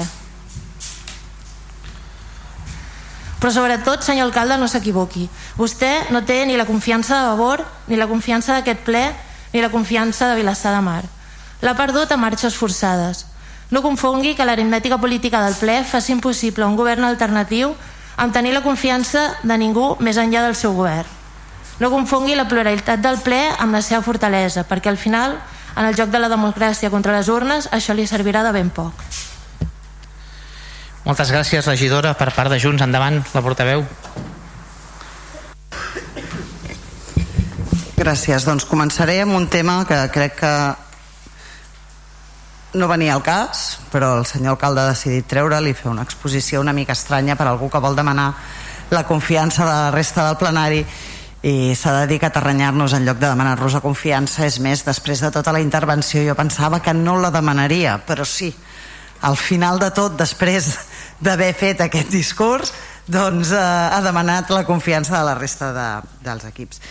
Però 3.39 3.49
sobretot, 3.55 4.03
senyor 4.03 4.27
alcalde, 4.27 4.57
no 4.59 4.67
s'equivoqui. 4.67 5.29
Vostè 5.55 6.11
no 6.11 6.25
té 6.27 6.41
ni 6.45 6.57
la 6.59 6.67
confiança 6.67 7.21
de 7.21 7.29
Vavor 7.29 7.63
ni 7.87 7.95
la 7.95 8.09
confiança 8.11 8.57
d'aquest 8.57 8.83
ple 8.83 9.05
ni 9.53 9.63
la 9.63 9.71
confiança 9.71 10.27
de 10.27 10.35
Vilassar 10.41 10.75
de 10.75 10.81
Mar. 10.83 11.05
L'ha 11.63 11.73
perdut 11.79 12.11
a 12.11 12.19
marxes 12.19 12.59
forçades. 12.59 13.23
No 13.71 13.81
confongui 13.81 14.35
que 14.35 14.43
l'aritmètica 14.43 14.99
política 14.99 15.39
del 15.45 15.55
ple 15.55 15.79
faci 15.87 16.11
impossible 16.11 16.67
un 16.67 16.75
govern 16.75 17.07
alternatiu 17.07 17.71
amb 18.17 18.35
tenir 18.35 18.51
la 18.51 18.65
confiança 18.67 19.37
de 19.41 19.57
ningú 19.57 19.95
més 20.03 20.19
enllà 20.19 20.43
del 20.43 20.59
seu 20.59 20.75
govern. 20.75 21.07
No 21.79 21.89
confongui 21.95 22.35
la 22.35 22.49
pluralitat 22.51 22.99
del 22.99 23.23
ple 23.23 23.39
amb 23.57 23.71
la 23.73 23.81
seva 23.81 24.03
fortalesa, 24.03 24.67
perquè 24.67 24.91
al 24.91 24.99
final, 24.99 25.39
en 25.75 25.85
el 25.85 25.95
joc 25.95 26.09
de 26.11 26.19
la 26.19 26.29
democràcia 26.31 26.91
contra 26.91 27.15
les 27.15 27.29
urnes, 27.31 27.69
això 27.71 27.95
li 27.95 28.07
servirà 28.07 28.43
de 28.43 28.51
ben 28.55 28.69
poc. 28.69 29.05
Moltes 31.05 31.31
gràcies, 31.33 31.65
regidora, 31.65 32.13
per 32.13 32.29
part 32.35 32.51
de 32.53 32.59
Junts. 32.61 32.83
Endavant, 32.85 33.23
la 33.33 33.41
portaveu. 33.41 33.85
Gràcies. 37.97 38.45
Doncs 38.45 38.65
començaré 38.69 39.19
amb 39.21 39.35
un 39.37 39.47
tema 39.49 39.81
que 39.89 39.97
crec 40.13 40.39
que 40.39 40.53
no 42.73 42.87
venia 42.87 43.13
al 43.13 43.23
cas, 43.23 43.79
però 43.91 44.13
el 44.19 44.25
senyor 44.25 44.55
alcalde 44.55 44.81
ha 44.81 44.91
decidit 44.93 45.27
treure-li 45.27 45.73
fer 45.75 45.89
una 45.91 46.05
exposició 46.07 46.61
una 46.61 46.73
mica 46.73 46.95
estranya 46.95 47.35
per 47.35 47.47
a 47.47 47.51
algú 47.51 47.69
que 47.69 47.81
vol 47.83 47.97
demanar 47.97 48.31
la 48.91 49.03
confiança 49.07 49.65
de 49.65 49.71
la 49.71 49.91
resta 49.91 50.25
del 50.27 50.37
plenari 50.37 50.85
i 51.41 51.73
s'ha 51.73 52.03
dedicat 52.03 52.37
a 52.37 52.43
renyar-nos 52.43 52.93
en 52.93 53.05
lloc 53.05 53.17
de 53.17 53.25
demanar-nos 53.25 53.73
la 53.73 53.81
confiança. 53.81 54.45
És 54.45 54.59
més, 54.61 54.83
després 54.85 55.21
de 55.23 55.31
tota 55.33 55.53
la 55.53 55.61
intervenció 55.61 56.21
jo 56.25 56.35
pensava 56.37 56.81
que 56.81 56.93
no 56.93 57.17
la 57.17 57.31
demanaria, 57.33 57.97
però 58.05 58.25
sí, 58.25 58.51
al 59.21 59.37
final 59.37 59.79
de 59.81 59.89
tot, 59.93 60.17
després 60.17 60.69
d'haver 61.21 61.51
fet 61.57 61.81
aquest 61.81 62.13
discurs, 62.13 62.73
doncs 63.09 63.51
eh, 63.53 63.61
ha 63.61 64.01
demanat 64.05 64.49
la 64.53 64.65
confiança 64.65 65.17
de 65.17 65.23
la 65.25 65.35
resta 65.37 65.71
de, 65.73 65.87
dels 66.25 66.45
equips. 66.45 66.81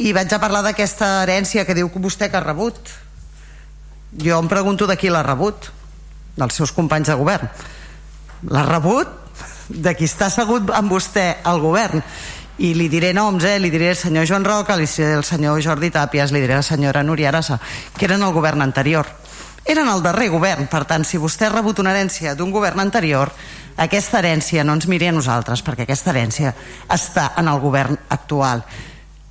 I 0.00 0.14
vaig 0.16 0.32
a 0.32 0.40
parlar 0.40 0.64
d'aquesta 0.64 1.20
herència 1.22 1.66
que 1.68 1.76
diu 1.76 1.92
vostè 2.00 2.30
que 2.30 2.40
ha 2.40 2.44
rebut? 2.44 2.78
Jo 4.16 4.40
em 4.40 4.48
pregunto 4.48 4.88
de 4.88 4.96
qui 4.96 5.12
l'ha 5.12 5.22
rebut? 5.22 5.68
Dels 6.40 6.56
seus 6.56 6.72
companys 6.72 7.12
de 7.12 7.18
govern. 7.20 7.50
L'ha 8.48 8.64
rebut 8.64 9.12
de 9.68 9.92
qui 9.94 10.08
està 10.08 10.30
assegut 10.30 10.72
amb 10.74 10.90
vostè 10.90 11.42
al 11.44 11.60
govern 11.60 12.00
i 12.60 12.74
li 12.76 12.90
diré 12.92 13.14
noms, 13.16 13.44
eh? 13.48 13.56
li 13.58 13.70
diré 13.72 13.88
el 13.94 13.96
senyor 13.96 14.26
Joan 14.28 14.44
Roca 14.44 14.76
li 14.76 14.84
diré 14.84 15.14
el 15.16 15.24
senyor 15.24 15.62
Jordi 15.64 15.88
Tàpies 15.94 16.32
li 16.32 16.42
diré 16.42 16.58
la 16.58 16.64
senyora 16.66 17.02
Núria 17.02 17.30
Arasa 17.30 17.56
que 17.96 18.04
eren 18.04 18.22
el 18.22 18.34
govern 18.36 18.60
anterior. 18.60 19.08
Eren 19.64 19.88
el 19.88 20.02
darrer 20.04 20.28
govern 20.32 20.68
per 20.68 20.84
tant 20.84 21.04
si 21.04 21.20
vostè 21.20 21.48
ha 21.48 21.54
rebut 21.54 21.80
una 21.80 21.94
herència 21.94 22.34
d'un 22.36 22.52
govern 22.52 22.82
anterior 22.84 23.32
aquesta 23.80 24.18
herència 24.20 24.64
no 24.64 24.74
ens 24.76 24.88
miri 24.92 25.08
a 25.08 25.14
nosaltres 25.16 25.62
perquè 25.64 25.86
aquesta 25.86 26.12
herència 26.12 26.52
està 26.92 27.30
en 27.40 27.48
el 27.48 27.60
govern 27.62 27.96
actual. 28.12 28.60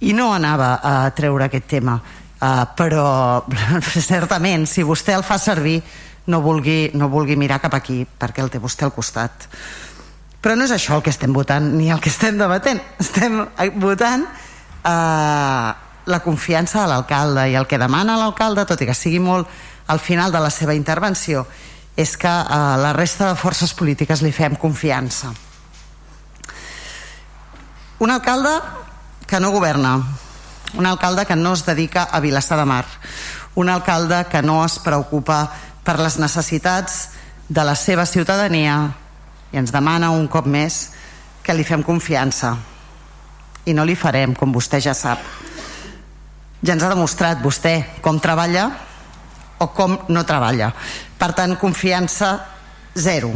I 0.02 0.14
no 0.18 0.32
anava 0.34 0.80
a 0.82 0.94
treure 1.14 1.46
aquest 1.46 1.68
tema 1.70 2.00
uh, 2.00 2.64
però 2.74 3.44
certament 4.10 4.66
si 4.66 4.82
vostè 4.82 5.14
el 5.14 5.28
fa 5.28 5.38
servir 5.38 5.78
no 6.30 6.42
vulgui, 6.42 6.90
no 6.98 7.10
vulgui 7.14 7.38
mirar 7.38 7.62
cap 7.62 7.78
aquí 7.78 8.02
perquè 8.06 8.42
el 8.42 8.50
té 8.50 8.62
vostè 8.62 8.90
al 8.90 8.96
costat 8.96 9.46
però 10.42 10.56
no 10.56 10.66
és 10.66 10.72
això 10.72 10.96
el 10.98 11.04
que 11.04 11.12
estem 11.12 11.34
votant 11.36 11.66
ni 11.76 11.90
el 11.92 12.00
que 12.00 12.12
estem 12.12 12.38
debatent. 12.40 12.80
Estem 13.00 13.42
votant 13.82 14.24
uh, 14.24 15.72
la 16.10 16.20
confiança 16.24 16.82
de 16.82 16.92
l'alcalde 16.92 17.50
i 17.52 17.58
el 17.60 17.68
que 17.68 17.80
demana 17.82 18.18
l'alcalde, 18.20 18.66
tot 18.66 18.82
i 18.82 18.88
que 18.88 18.96
sigui 18.96 19.20
molt 19.20 19.50
al 19.90 20.00
final 20.00 20.32
de 20.32 20.40
la 20.40 20.52
seva 20.54 20.78
intervenció 20.78 21.46
és 22.00 22.16
que 22.16 22.30
a 22.30 22.78
la 22.80 22.94
resta 22.96 23.28
de 23.28 23.36
forces 23.36 23.74
polítiques 23.76 24.22
li 24.24 24.32
fem 24.32 24.56
confiança. 24.56 25.34
Un 28.00 28.12
alcalde 28.14 28.54
que 29.28 29.42
no 29.44 29.52
governa, 29.52 29.98
un 30.80 30.86
alcalde 30.86 31.26
que 31.26 31.36
no 31.36 31.52
es 31.54 31.66
dedica 31.66 32.04
a 32.04 32.22
Vilassar 32.24 32.58
de 32.58 32.66
Mar, 32.66 32.86
un 33.56 33.68
alcalde 33.68 34.26
que 34.32 34.42
no 34.42 34.64
es 34.64 34.80
preocupa 34.80 35.50
per 35.84 36.00
les 36.00 36.16
necessitats 36.22 37.10
de 37.50 37.66
la 37.66 37.76
seva 37.76 38.06
ciutadania 38.06 38.94
i 39.52 39.58
ens 39.58 39.72
demana 39.74 40.12
un 40.14 40.28
cop 40.28 40.48
més 40.48 40.90
que 41.44 41.56
li 41.56 41.66
fem 41.66 41.84
confiança. 41.84 42.56
I 43.66 43.74
no 43.74 43.86
li 43.86 43.96
farem, 43.98 44.36
com 44.38 44.54
vostè 44.54 44.80
ja 44.84 44.94
sap. 44.94 45.24
Ja 46.62 46.76
ens 46.76 46.84
ha 46.84 46.92
demostrat 46.92 47.42
vostè 47.42 48.02
com 48.04 48.20
treballa 48.20 48.70
o 49.60 49.70
com 49.76 49.98
no 50.10 50.26
treballa. 50.28 50.72
Per 51.20 51.32
tant, 51.36 51.56
confiança 51.60 52.34
zero. 52.96 53.32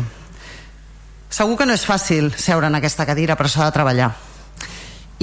Segur 1.34 1.58
que 1.58 1.66
no 1.66 1.74
és 1.74 1.86
fàcil 1.88 2.30
seure 2.38 2.70
en 2.70 2.78
aquesta 2.78 3.08
cadira 3.10 3.36
però 3.40 3.50
s'ha 3.50 3.66
de 3.66 3.76
treballar. 3.76 4.12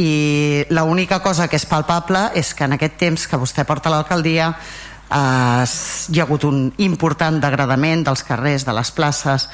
I 0.01 0.65
l'única 0.73 1.21
cosa 1.23 1.47
que 1.49 1.59
és 1.61 1.67
palpable 1.69 2.31
és 2.35 2.55
que 2.55 2.65
en 2.65 2.75
aquest 2.75 2.97
temps 2.99 3.27
que 3.29 3.39
vostè 3.39 3.67
porta 3.69 3.91
a 3.91 3.95
l'alcaldia 3.95 4.51
eh, 5.11 5.65
hi 6.09 6.21
ha 6.21 6.25
hagut 6.25 6.47
un 6.49 6.71
important 6.79 7.41
degradament 7.43 8.05
dels 8.07 8.23
carrers, 8.27 8.65
de 8.65 8.75
les 8.77 8.91
places. 8.95 9.49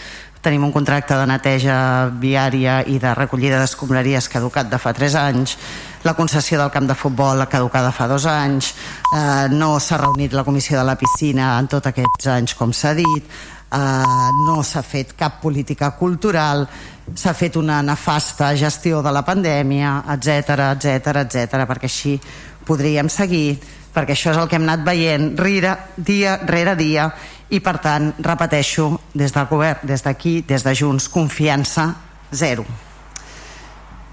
Tenim 0.44 0.62
un 0.62 0.72
contracte 0.72 1.16
de 1.18 1.26
neteja 1.26 1.78
viària 2.22 2.82
i 2.86 3.00
de 3.02 3.14
recollida 3.18 3.58
d'escombraries 3.58 4.28
caducat 4.30 4.70
de 4.70 4.78
fa 4.78 4.92
3 4.94 5.16
anys. 5.18 5.56
La 6.04 6.14
concessió 6.14 6.60
del 6.60 6.70
camp 6.70 6.86
de 6.86 6.94
futbol 6.94 7.42
caducada 7.50 7.90
fa 7.90 8.06
dos 8.06 8.26
anys, 8.30 8.74
eh, 9.16 9.48
no 9.50 9.80
s'ha 9.80 9.98
reunit 9.98 10.32
la 10.32 10.44
comissió 10.44 10.78
de 10.78 10.84
la 10.84 10.94
piscina 10.96 11.58
en 11.58 11.66
tots 11.66 11.90
aquests 11.90 12.28
anys, 12.30 12.54
com 12.54 12.72
s'ha 12.72 12.94
dit, 12.94 13.24
eh, 13.72 14.30
no 14.46 14.62
s'ha 14.62 14.82
fet 14.82 15.16
cap 15.18 15.40
política 15.42 15.90
cultural, 15.98 16.66
s'ha 17.14 17.34
fet 17.34 17.56
una 17.56 17.82
nefasta 17.82 18.54
gestió 18.56 19.02
de 19.02 19.12
la 19.12 19.24
pandèmia, 19.24 20.04
etc 20.14 20.74
etc 20.74 21.24
etc 21.24 21.66
perquè 21.66 21.90
així 21.90 22.20
podríem 22.66 23.08
seguir, 23.08 23.58
perquè 23.96 24.12
això 24.12 24.34
és 24.34 24.40
el 24.40 24.50
que 24.50 24.58
hem 24.60 24.66
anat 24.68 24.84
veient 24.84 25.30
rira, 25.40 25.72
dia 25.96 26.36
rere 26.44 26.76
dia 26.76 27.08
i 27.48 27.62
per 27.64 27.78
tant, 27.80 28.12
repeteixo, 28.20 28.90
des 29.14 29.32
del 29.32 29.48
govern, 29.48 29.86
des 29.88 30.04
d'aquí, 30.04 30.42
des 30.44 30.66
de 30.66 30.74
Junts, 30.76 31.08
confiança 31.08 31.88
zero. 32.34 32.66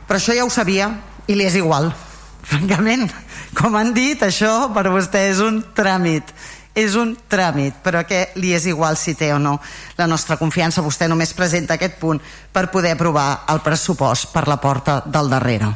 Però 0.08 0.20
això 0.20 0.36
ja 0.38 0.46
ho 0.46 0.52
sabia 0.54 0.90
i 1.28 1.36
li 1.36 1.48
és 1.48 1.60
igual, 1.60 1.92
francament. 2.50 3.10
Com 3.58 3.76
han 3.76 3.94
dit, 3.94 4.22
això 4.24 4.72
per 4.74 4.88
vostè 4.90 5.28
és 5.30 5.44
un 5.44 5.62
tràmit 5.76 6.34
és 6.74 6.96
un 6.98 7.14
tràmit, 7.30 7.76
però 7.86 8.02
que 8.08 8.32
li 8.42 8.54
és 8.58 8.66
igual 8.66 8.98
si 8.98 9.14
té 9.14 9.30
o 9.34 9.40
no 9.40 9.60
la 9.98 10.08
nostra 10.10 10.40
confiança. 10.42 10.82
Vostè 10.82 11.08
només 11.08 11.36
presenta 11.38 11.78
aquest 11.78 12.00
punt 12.02 12.22
per 12.52 12.72
poder 12.74 12.96
aprovar 12.96 13.46
el 13.54 13.62
pressupost 13.62 14.32
per 14.34 14.48
la 14.50 14.58
porta 14.58 15.02
del 15.06 15.30
darrere. 15.30 15.70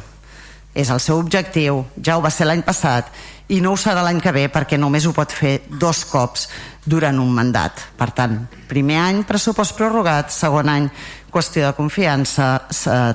És 0.74 0.90
el 0.90 1.00
seu 1.00 1.18
objectiu, 1.18 1.84
ja 2.02 2.18
ho 2.18 2.22
va 2.22 2.30
ser 2.34 2.46
l'any 2.46 2.64
passat, 2.66 3.08
i 3.48 3.60
no 3.64 3.72
ho 3.72 3.78
serà 3.80 4.02
l'any 4.04 4.20
que 4.20 4.32
ve 4.32 4.48
perquè 4.52 4.76
només 4.76 5.06
ho 5.08 5.14
pot 5.16 5.32
fer 5.32 5.62
dos 5.68 6.04
cops 6.08 6.48
durant 6.84 7.16
un 7.20 7.30
mandat. 7.32 7.80
Per 7.96 8.10
tant, 8.16 8.34
primer 8.68 8.98
any 9.00 9.22
pressupost 9.28 9.76
prorrogat, 9.76 10.32
segon 10.32 10.68
any 10.68 10.88
qüestió 11.32 11.66
de 11.66 11.76
confiança, 11.76 12.50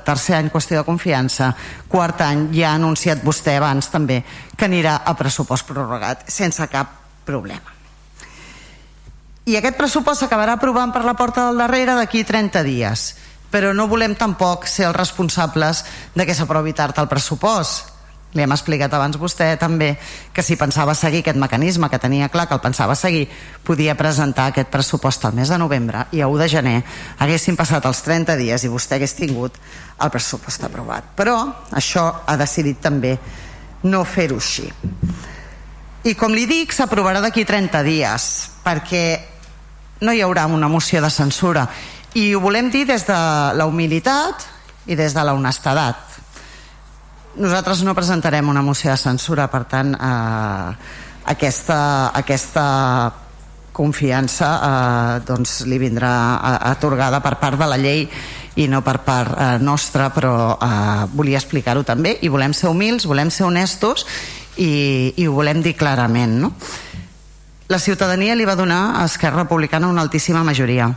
tercer 0.06 0.38
any 0.38 0.50
qüestió 0.50 0.80
de 0.80 0.86
confiança, 0.86 1.52
quart 1.90 2.22
any 2.26 2.48
ja 2.54 2.72
ha 2.72 2.80
anunciat 2.80 3.22
vostè 3.22 3.56
abans 3.58 3.90
també 3.90 4.22
que 4.56 4.66
anirà 4.66 5.00
a 5.04 5.14
pressupost 5.18 5.66
prorrogat 5.70 6.28
sense 6.30 6.66
cap 6.70 6.98
problema. 7.26 7.70
I 9.44 9.58
aquest 9.58 9.76
pressupost 9.76 10.24
s'acabarà 10.24 10.54
aprovant 10.56 10.92
per 10.94 11.04
la 11.04 11.16
porta 11.18 11.46
del 11.46 11.58
darrere 11.60 11.94
d'aquí 11.98 12.24
30 12.24 12.62
dies, 12.64 13.08
però 13.52 13.74
no 13.76 13.86
volem 13.90 14.16
tampoc 14.18 14.66
ser 14.66 14.88
els 14.88 14.96
responsables 14.96 15.84
de 16.14 16.26
que 16.26 16.34
s'aprovi 16.34 16.72
tard 16.72 16.98
el 16.98 17.10
pressupost. 17.10 17.93
Li 18.34 18.42
hem 18.42 18.52
explicat 18.54 18.92
abans 18.96 19.18
vostè 19.18 19.52
també 19.60 19.92
que 20.34 20.42
si 20.42 20.56
pensava 20.58 20.94
seguir 20.98 21.22
aquest 21.22 21.38
mecanisme, 21.38 21.88
que 21.90 22.00
tenia 22.02 22.28
clar 22.28 22.48
que 22.50 22.56
el 22.56 22.62
pensava 22.62 22.96
seguir, 22.98 23.28
podia 23.62 23.94
presentar 23.94 24.48
aquest 24.50 24.72
pressupost 24.74 25.24
al 25.24 25.36
mes 25.38 25.52
de 25.52 25.58
novembre 25.58 26.08
i 26.12 26.20
a 26.20 26.28
1 26.28 26.42
de 26.42 26.48
gener 26.50 26.76
haguessin 27.22 27.56
passat 27.56 27.86
els 27.86 28.02
30 28.02 28.34
dies 28.40 28.64
i 28.64 28.72
vostè 28.72 28.98
hagués 28.98 29.14
tingut 29.14 29.58
el 30.02 30.10
pressupost 30.10 30.66
aprovat. 30.66 31.14
Però 31.14 31.36
això 31.70 32.08
ha 32.26 32.36
decidit 32.36 32.82
també 32.82 33.14
no 33.84 34.02
fer-ho 34.04 34.40
així. 34.42 34.66
I 36.04 36.12
com 36.18 36.34
li 36.34 36.44
dic, 36.50 36.74
s'aprovarà 36.74 37.22
d'aquí 37.22 37.46
30 37.46 37.80
dies, 37.86 38.24
perquè 38.64 39.04
no 40.04 40.12
hi 40.12 40.20
haurà 40.20 40.48
una 40.50 40.68
moció 40.68 41.00
de 41.00 41.10
censura 41.10 41.68
i 42.14 42.34
ho 42.34 42.40
volem 42.42 42.68
dir 42.70 42.84
des 42.86 43.06
de 43.06 43.16
la 43.58 43.66
humilitat 43.66 44.44
i 44.86 44.98
des 44.98 45.14
de 45.14 45.22
la 45.24 45.34
nosaltres 47.36 47.82
no 47.82 47.94
presentarem 47.94 48.48
una 48.48 48.62
moció 48.62 48.90
de 48.92 49.00
censura 49.00 49.48
per 49.50 49.64
tant 49.70 49.94
eh, 49.94 50.70
aquesta, 51.32 51.78
aquesta 52.14 52.66
confiança 53.74 54.48
eh, 54.54 55.20
doncs 55.26 55.62
li 55.66 55.80
vindrà 55.82 56.14
atorgada 56.70 57.20
per 57.24 57.36
part 57.42 57.58
de 57.58 57.68
la 57.68 57.80
llei 57.80 58.06
i 58.62 58.68
no 58.70 58.84
per 58.86 59.00
part 59.02 59.34
eh, 59.34 59.50
nostra 59.58 60.10
però 60.14 60.54
eh, 60.54 61.04
volia 61.12 61.40
explicar-ho 61.40 61.82
també 61.82 62.18
i 62.22 62.30
volem 62.30 62.54
ser 62.54 62.70
humils, 62.70 63.08
volem 63.10 63.32
ser 63.34 63.48
honestos 63.48 64.06
i, 64.56 65.14
i 65.16 65.26
ho 65.26 65.34
volem 65.34 65.62
dir 65.62 65.74
clarament 65.74 66.38
no? 66.44 66.52
la 67.68 67.80
ciutadania 67.82 68.36
li 68.38 68.46
va 68.46 68.54
donar 68.54 69.00
a 69.00 69.08
Esquerra 69.08 69.42
Republicana 69.42 69.90
una 69.90 70.04
altíssima 70.06 70.44
majoria 70.46 70.92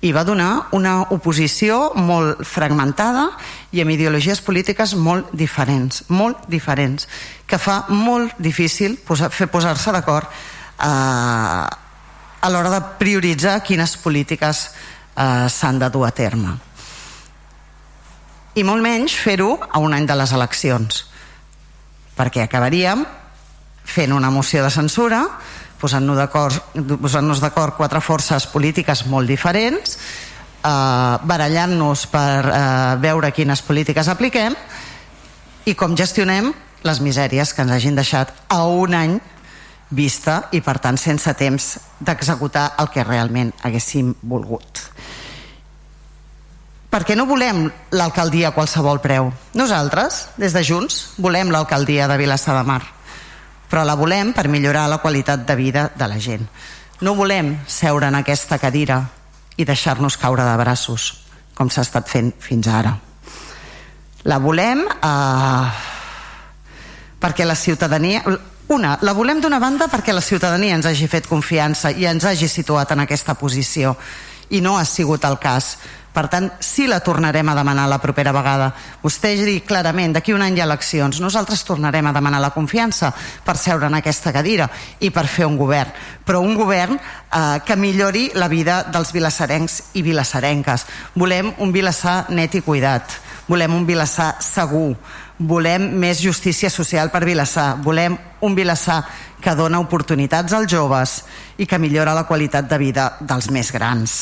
i 0.00 0.12
va 0.16 0.24
donar 0.24 0.72
una 0.76 1.00
oposició 1.12 1.90
molt 1.96 2.44
fragmentada 2.48 3.30
i 3.70 3.82
amb 3.82 3.92
ideologies 3.94 4.40
polítiques 4.42 4.96
molt 4.98 5.30
diferents, 5.36 6.04
molt 6.10 6.48
diferents, 6.50 7.06
que 7.46 7.58
fa 7.58 7.84
molt 7.94 8.38
difícil 8.42 8.96
posar, 9.06 9.30
fer 9.30 9.46
posar-se 9.50 9.92
d'acord 9.94 10.26
eh, 10.26 10.86
a 12.40 12.50
l'hora 12.50 12.72
de 12.72 12.80
prioritzar 12.98 13.60
quines 13.62 13.94
polítiques 14.02 14.64
eh, 14.66 15.46
s'han 15.48 15.78
de 15.78 15.90
dur 15.90 16.06
a 16.08 16.10
terme. 16.10 16.56
I 18.58 18.66
molt 18.66 18.82
menys 18.82 19.14
fer-ho 19.14 19.54
a 19.62 19.78
un 19.78 19.94
any 19.94 20.08
de 20.08 20.18
les 20.18 20.32
eleccions, 20.34 21.04
perquè 22.18 22.42
acabaríem 22.44 23.04
fent 23.86 24.12
una 24.12 24.30
moció 24.30 24.64
de 24.64 24.70
censura 24.70 25.22
posant-nos 25.80 26.18
d'acord 26.18 26.74
posant 27.00 27.30
quatre 27.76 28.02
forces 28.04 28.46
polítiques 28.50 29.06
molt 29.08 29.30
diferents 29.30 29.96
eh, 30.64 31.16
barallant-nos 31.24 32.06
per 32.12 32.44
eh, 32.46 32.96
veure 33.02 33.32
quines 33.36 33.62
polítiques 33.66 34.08
apliquem 34.08 34.56
i 35.66 35.74
com 35.74 35.96
gestionem 35.96 36.52
les 36.86 37.00
misèries 37.04 37.52
que 37.52 37.62
ens 37.66 37.74
hagin 37.76 37.98
deixat 37.98 38.32
a 38.48 38.62
un 38.64 38.96
any 38.96 39.18
vista 39.90 40.44
i 40.54 40.60
per 40.62 40.78
tant 40.78 40.96
sense 41.00 41.34
temps 41.34 41.72
d'executar 41.98 42.70
el 42.78 42.88
que 42.94 43.04
realment 43.04 43.50
haguéssim 43.66 44.14
volgut 44.22 44.84
perquè 46.90 47.14
no 47.14 47.26
volem 47.26 47.68
l'alcaldia 47.94 48.48
a 48.48 48.54
qualsevol 48.54 48.98
preu. 48.98 49.28
Nosaltres, 49.54 50.24
des 50.42 50.50
de 50.56 50.64
Junts, 50.66 51.12
volem 51.22 51.52
l'alcaldia 51.54 52.08
de 52.10 52.16
Vilassar 52.18 52.56
de 52.58 52.64
Mar 52.66 52.82
però 53.70 53.86
la 53.86 53.94
volem 53.94 54.34
per 54.34 54.50
millorar 54.50 54.88
la 54.90 54.98
qualitat 54.98 55.46
de 55.46 55.54
vida 55.54 55.86
de 55.94 56.08
la 56.10 56.18
gent. 56.18 56.42
No 57.00 57.14
volem 57.14 57.54
seure 57.70 58.10
en 58.10 58.18
aquesta 58.18 58.58
cadira 58.58 59.04
i 59.60 59.66
deixar-nos 59.68 60.16
caure 60.16 60.44
de 60.46 60.56
braços, 60.56 61.10
com 61.54 61.68
s'ha 61.68 61.84
estat 61.84 62.08
fent 62.08 62.32
fins 62.40 62.68
ara. 62.72 62.94
La 64.24 64.38
volem 64.40 64.86
eh, 64.88 65.66
perquè 67.20 67.44
la 67.44 67.58
ciutadania... 67.58 68.24
Una, 68.70 68.92
la 69.02 69.10
volem 69.18 69.40
d'una 69.42 69.58
banda 69.58 69.88
perquè 69.90 70.12
la 70.14 70.22
ciutadania 70.22 70.76
ens 70.76 70.86
hagi 70.86 71.08
fet 71.10 71.24
confiança 71.26 71.90
i 71.90 72.04
ens 72.06 72.22
hagi 72.22 72.46
situat 72.46 72.92
en 72.94 73.00
aquesta 73.02 73.34
posició 73.34 73.96
i 74.54 74.60
no 74.62 74.76
ha 74.78 74.84
sigut 74.86 75.26
el 75.26 75.40
cas 75.42 75.72
per 76.12 76.26
tant, 76.26 76.48
sí 76.58 76.88
la 76.90 77.00
tornarem 77.06 77.48
a 77.48 77.54
demanar 77.54 77.86
la 77.88 78.00
propera 78.02 78.32
vegada. 78.34 78.70
Vostè 79.02 79.30
ha 79.30 79.44
dit 79.46 79.66
clarament, 79.66 80.12
d'aquí 80.16 80.34
un 80.34 80.42
any 80.42 80.58
hi 80.58 80.62
ha 80.62 80.66
eleccions, 80.66 81.20
nosaltres 81.22 81.62
tornarem 81.64 82.06
a 82.06 82.14
demanar 82.16 82.40
la 82.42 82.50
confiança 82.50 83.12
per 83.44 83.56
seure 83.56 83.86
en 83.86 83.94
aquesta 83.98 84.32
cadira 84.34 84.68
i 85.00 85.12
per 85.14 85.26
fer 85.30 85.46
un 85.46 85.56
govern, 85.60 85.92
però 86.26 86.42
un 86.42 86.56
govern 86.58 86.98
eh, 86.98 87.60
que 87.64 87.76
millori 87.78 88.30
la 88.34 88.48
vida 88.50 88.82
dels 88.90 89.14
vilassarencs 89.14 89.80
i 89.94 90.02
vilassarenques. 90.02 90.86
Volem 91.14 91.54
un 91.58 91.72
vilassar 91.72 92.24
net 92.34 92.58
i 92.58 92.64
cuidat, 92.66 93.14
volem 93.46 93.74
un 93.78 93.86
vilassar 93.86 94.34
segur, 94.42 94.96
volem 95.40 95.86
més 95.96 96.20
justícia 96.20 96.68
social 96.70 97.08
per 97.10 97.24
Vilassar, 97.24 97.78
volem 97.80 98.18
un 98.44 98.54
Vilassar 98.54 99.00
que 99.40 99.54
dona 99.56 99.80
oportunitats 99.80 100.52
als 100.52 100.68
joves 100.68 101.20
i 101.56 101.66
que 101.66 101.80
millora 101.80 102.14
la 102.14 102.26
qualitat 102.28 102.68
de 102.68 102.80
vida 102.82 103.12
dels 103.20 103.48
més 103.48 103.72
grans 103.72 104.18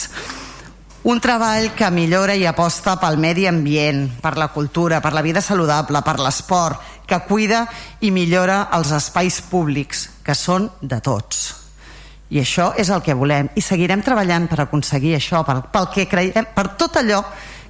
un 1.08 1.22
treball 1.24 1.70
que 1.72 1.88
millora 1.88 2.34
i 2.36 2.42
aposta 2.44 2.98
pel 3.00 3.16
medi 3.16 3.46
ambient, 3.48 4.02
per 4.20 4.34
la 4.36 4.50
cultura, 4.52 4.98
per 5.00 5.14
la 5.16 5.22
vida 5.24 5.40
saludable, 5.40 6.02
per 6.04 6.18
l'esport, 6.20 6.82
que 7.08 7.16
cuida 7.24 7.62
i 8.04 8.10
millora 8.12 8.66
els 8.76 8.90
espais 8.92 9.38
públics, 9.40 10.02
que 10.20 10.36
són 10.36 10.66
de 10.82 10.98
tots. 11.00 11.46
I 12.28 12.42
això 12.42 12.74
és 12.76 12.90
el 12.92 13.00
que 13.00 13.16
volem 13.16 13.48
i 13.56 13.64
seguirem 13.64 14.04
treballant 14.04 14.50
per 14.52 14.60
aconseguir 14.66 15.14
això, 15.16 15.40
pel, 15.48 15.64
pel 15.72 15.88
que 15.94 16.04
creiem, 16.12 16.50
per 16.52 16.66
tot 16.76 17.00
allò 17.00 17.22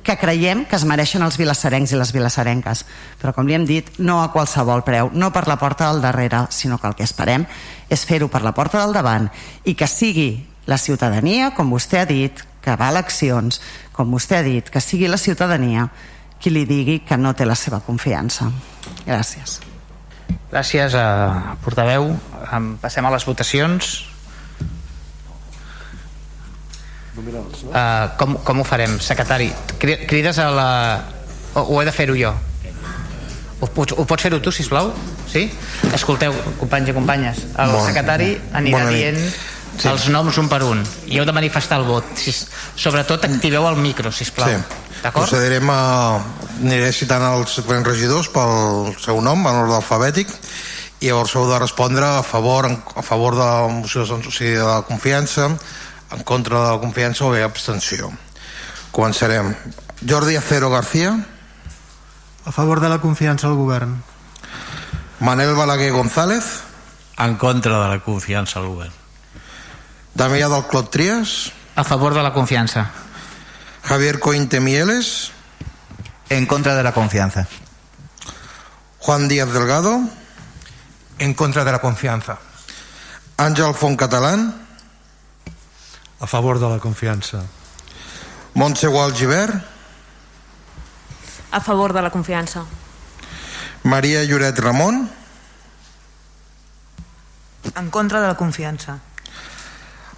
que 0.02 0.18
creiem 0.18 0.66
que 0.66 0.74
es 0.74 0.88
mereixen 0.88 1.22
els 1.22 1.38
vilassarencs 1.38 1.94
i 1.94 2.02
les 2.02 2.10
vilassarenques. 2.10 2.84
Però, 3.22 3.36
com 3.36 3.46
li 3.46 3.54
hem 3.54 3.70
dit, 3.70 3.94
no 4.02 4.18
a 4.18 4.32
qualsevol 4.34 4.82
preu, 4.82 5.12
no 5.14 5.30
per 5.30 5.46
la 5.46 5.60
porta 5.62 5.92
del 5.92 6.02
darrere, 6.02 6.48
sinó 6.50 6.82
que 6.82 6.90
el 6.90 6.98
que 6.98 7.06
esperem 7.06 7.46
és 7.86 8.02
fer-ho 8.02 8.26
per 8.26 8.42
la 8.42 8.56
porta 8.58 8.82
del 8.82 8.98
davant 8.98 9.30
i 9.62 9.78
que 9.78 9.86
sigui 9.86 10.32
la 10.66 10.82
ciutadania, 10.82 11.54
com 11.54 11.70
vostè 11.70 12.02
ha 12.02 12.08
dit, 12.08 12.47
que 12.68 12.76
va 12.76 12.90
a 12.90 12.92
eleccions, 12.92 13.62
com 13.96 14.12
vostè 14.12 14.42
ha 14.42 14.44
dit, 14.44 14.68
que 14.68 14.82
sigui 14.84 15.08
la 15.08 15.16
ciutadania 15.20 15.88
qui 16.38 16.52
li 16.52 16.66
digui 16.68 17.00
que 17.06 17.16
no 17.16 17.32
té 17.34 17.46
la 17.48 17.56
seva 17.56 17.80
confiança. 17.84 18.50
Gràcies. 19.06 19.58
Gràcies, 20.52 20.94
a 20.94 21.56
portaveu. 21.64 22.12
Passem 22.82 23.08
a 23.08 23.12
les 23.14 23.26
votacions. 23.28 23.96
Uh, 27.18 28.06
com, 28.20 28.36
com 28.46 28.60
ho 28.60 28.64
farem, 28.68 29.00
secretari? 29.02 29.48
Crides 29.80 30.38
a 30.38 30.50
la... 30.54 30.68
O, 31.56 31.64
o 31.64 31.80
he 31.82 31.88
de 31.88 31.92
fer-ho 31.92 32.14
jo? 32.14 32.30
Ho, 33.58 33.66
ho 33.66 34.04
pots 34.06 34.22
fer-ho 34.22 34.38
tu, 34.44 34.52
sisplau? 34.54 34.92
Sí? 35.28 35.48
Escolteu, 35.96 36.36
companys 36.60 36.92
i 36.92 36.94
companyes, 36.94 37.42
el 37.58 37.74
secretari 37.88 38.36
anirà 38.56 38.84
dient 38.92 39.18
sí. 39.78 39.88
els 39.88 40.08
noms 40.10 40.36
un 40.38 40.48
per 40.48 40.62
un 40.66 40.82
i 41.06 41.18
heu 41.18 41.24
de 41.24 41.32
manifestar 41.32 41.78
el 41.80 41.86
vot 41.86 42.04
si, 42.16 42.32
sobretot 42.76 43.24
activeu 43.24 43.66
el 43.68 43.76
micro 43.76 44.12
sisplau 44.12 44.48
Sí. 44.48 44.56
d'acord? 45.02 45.28
Procedirem 45.28 45.70
a... 45.70 46.20
Aniré 46.58 46.90
citant 46.92 47.22
els 47.22 47.52
diferents 47.54 47.86
regidors 47.86 48.26
pel 48.34 48.88
seu 48.98 49.20
nom, 49.22 49.44
en 49.46 49.54
ordre 49.60 49.76
alfabètic, 49.76 50.26
i 50.98 51.06
llavors 51.06 51.36
heu 51.38 51.44
de 51.46 51.58
respondre 51.62 52.02
a 52.04 52.24
favor, 52.26 52.66
en- 52.66 52.80
a 52.98 53.02
favor 53.06 53.36
de 53.38 53.44
la 53.44 53.68
moció 53.70 54.02
de, 54.04 54.12
o 54.18 54.30
sigui, 54.34 54.56
de 54.58 54.64
la 54.66 54.82
confiança, 54.82 55.44
en 56.10 56.24
contra 56.26 56.58
de 56.64 56.72
la 56.72 56.80
confiança 56.82 57.24
o 57.24 57.30
bé 57.30 57.44
abstenció. 57.46 58.10
Començarem. 58.90 59.54
Jordi 60.02 60.34
Acero 60.36 60.70
García, 60.70 61.14
A 62.44 62.50
favor 62.50 62.80
de 62.80 62.88
la 62.88 62.98
confiança 62.98 63.46
al 63.46 63.54
govern. 63.54 64.02
Manel 65.20 65.54
Balaguer 65.54 65.92
González, 65.92 66.44
En 67.18 67.36
contra 67.36 67.78
de 67.82 67.88
la 67.88 68.00
confiança 68.02 68.58
al 68.58 68.66
govern. 68.66 68.92
Damià 70.18 70.48
del 70.50 70.64
Clot 70.66 70.90
Trias, 70.90 71.52
a 71.78 71.84
favor 71.84 72.14
de 72.14 72.22
la 72.22 72.32
confiança 72.34 72.90
Javier 73.84 74.18
Cointe 74.18 74.58
Mieles, 74.60 75.30
En 76.28 76.44
contra 76.44 76.74
de 76.74 76.82
la 76.82 76.92
confianza. 76.92 77.46
Juan 78.98 79.28
Díaz 79.28 79.50
Delgado, 79.52 80.00
En 81.18 81.32
contra 81.34 81.64
de 81.64 81.72
la 81.72 81.78
confianza. 81.78 82.38
Àngel 83.38 83.72
Font 83.74 83.96
Catalán, 83.96 84.54
A 86.20 86.26
favor 86.26 86.58
de 86.58 86.68
la 86.68 86.80
confiança. 86.80 87.44
Montse 88.54 88.88
Gual 88.88 89.14
Givert, 89.14 89.54
A 91.52 91.60
favor 91.60 91.94
de 91.94 92.02
la 92.02 92.10
confiança. 92.10 92.64
Maria 93.84 94.22
Lloret 94.24 94.58
Ramon, 94.58 95.08
En 97.74 97.90
contra 97.90 98.20
de 98.20 98.26
la 98.26 98.34
confiança. 98.36 98.98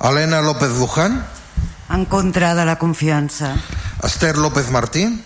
Helena 0.00 0.40
López 0.40 0.70
Luján, 0.78 1.26
En 1.90 2.04
contra 2.06 2.54
de 2.54 2.64
la 2.64 2.78
confiança. 2.78 3.56
Esther 4.02 4.36
López 4.36 4.70
Martí, 4.70 5.22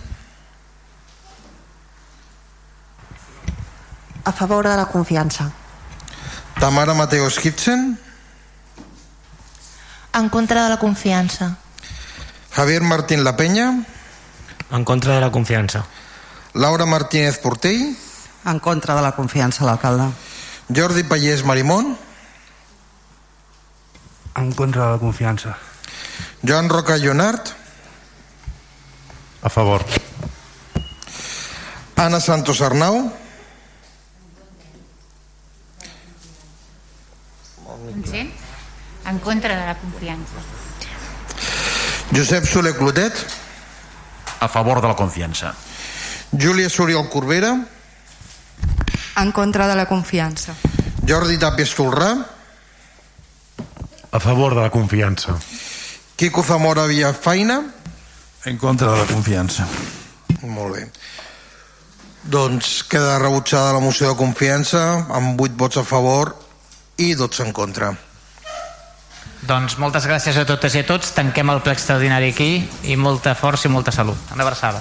A 4.25 4.33
favor 4.33 4.67
de 4.67 4.77
la 4.77 4.87
confiança. 4.87 5.53
Tamara 6.59 6.95
Mateos 6.95 7.39
Kitchen, 7.39 7.99
En 10.15 10.29
contra 10.29 10.65
de 10.65 10.71
la 10.71 10.79
confiança. 10.79 11.57
Javier 12.53 12.83
Martín 12.83 13.23
La 13.25 13.37
Peña, 13.37 13.85
En 14.71 14.85
contra 14.85 15.15
de 15.15 15.21
la 15.21 15.31
confiança. 15.31 15.85
Laura 16.55 16.87
Martínez 16.87 17.39
Portell, 17.39 17.97
En 18.47 18.59
contra 18.61 18.95
de 18.97 19.03
la 19.03 19.13
confiança, 19.13 19.65
l'alcalde. 19.65 20.11
Jordi 20.75 21.03
Pallés 21.05 21.45
Marimón, 21.45 21.99
En 24.37 24.53
contra 24.53 24.87
de 24.87 24.91
la 24.93 24.99
confiança. 24.99 25.57
Joan 26.43 26.69
Roca 26.69 26.97
Llonart, 26.97 27.49
A 29.43 29.51
favor. 29.51 29.85
Anna 31.97 32.19
Santos 32.19 32.61
Arnau, 32.63 33.13
Encén? 37.95 38.33
En 39.07 39.19
contra 39.19 39.55
de 39.61 39.67
la 39.67 39.77
confiança. 39.77 40.33
Josep 42.11 42.47
Soler 42.47 42.75
Clotet, 42.75 43.13
A 44.41 44.49
favor 44.49 44.81
de 44.81 44.89
la 44.89 44.97
confiança. 44.97 45.55
Júlia 46.33 46.69
Suriel 46.69 47.09
Corbera, 47.11 47.67
En 49.17 49.31
contra 49.33 49.69
de 49.69 49.77
la 49.77 49.87
confiança. 49.87 50.55
Jordi 51.07 51.37
Tàpies 51.39 51.75
Tolrà, 51.77 52.27
A 54.15 54.21
favor 54.23 54.55
de 54.55 54.63
la 54.63 54.71
confiança. 54.71 55.35
Quico 56.17 56.43
Zamora 56.47 56.87
Villafaina, 56.87 57.63
En 58.45 58.59
contra 58.59 58.93
de 58.93 58.99
la 58.99 59.07
confiança. 59.09 59.65
Molt 60.43 60.75
bé. 60.77 60.83
Doncs 62.29 62.83
queda 62.85 63.19
rebutjada 63.19 63.73
la 63.73 63.81
moció 63.81 64.11
de 64.11 64.19
confiança 64.21 64.83
amb 65.17 65.41
8 65.41 65.57
vots 65.57 65.81
a 65.81 65.85
favor 65.85 66.35
i 67.01 67.15
12 67.15 67.43
en 67.49 67.53
contra. 67.53 67.95
doncs 69.45 69.75
moltes 69.77 70.07
gràcies 70.09 70.39
a 70.41 70.45
totes 70.49 70.73
i 70.75 70.81
a 70.81 70.87
tots 70.89 71.11
tanquem 71.13 71.51
el 71.53 71.59
ple 71.61 71.75
extraordinari 71.77 72.31
aquí 72.33 72.47
i 72.89 72.95
molta 72.97 73.35
força 73.37 73.69
i 73.69 73.71
molta 73.73 73.93
salut 73.93 74.17
una 74.33 74.43
abraçada 74.43 74.81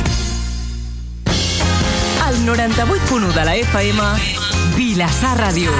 Al 2.41 2.47
98.1 2.47 3.33
de 3.33 3.45
la 3.45 3.55
FM, 3.55 4.01
Vilassar 4.75 5.35
Ràdio. 5.37 5.71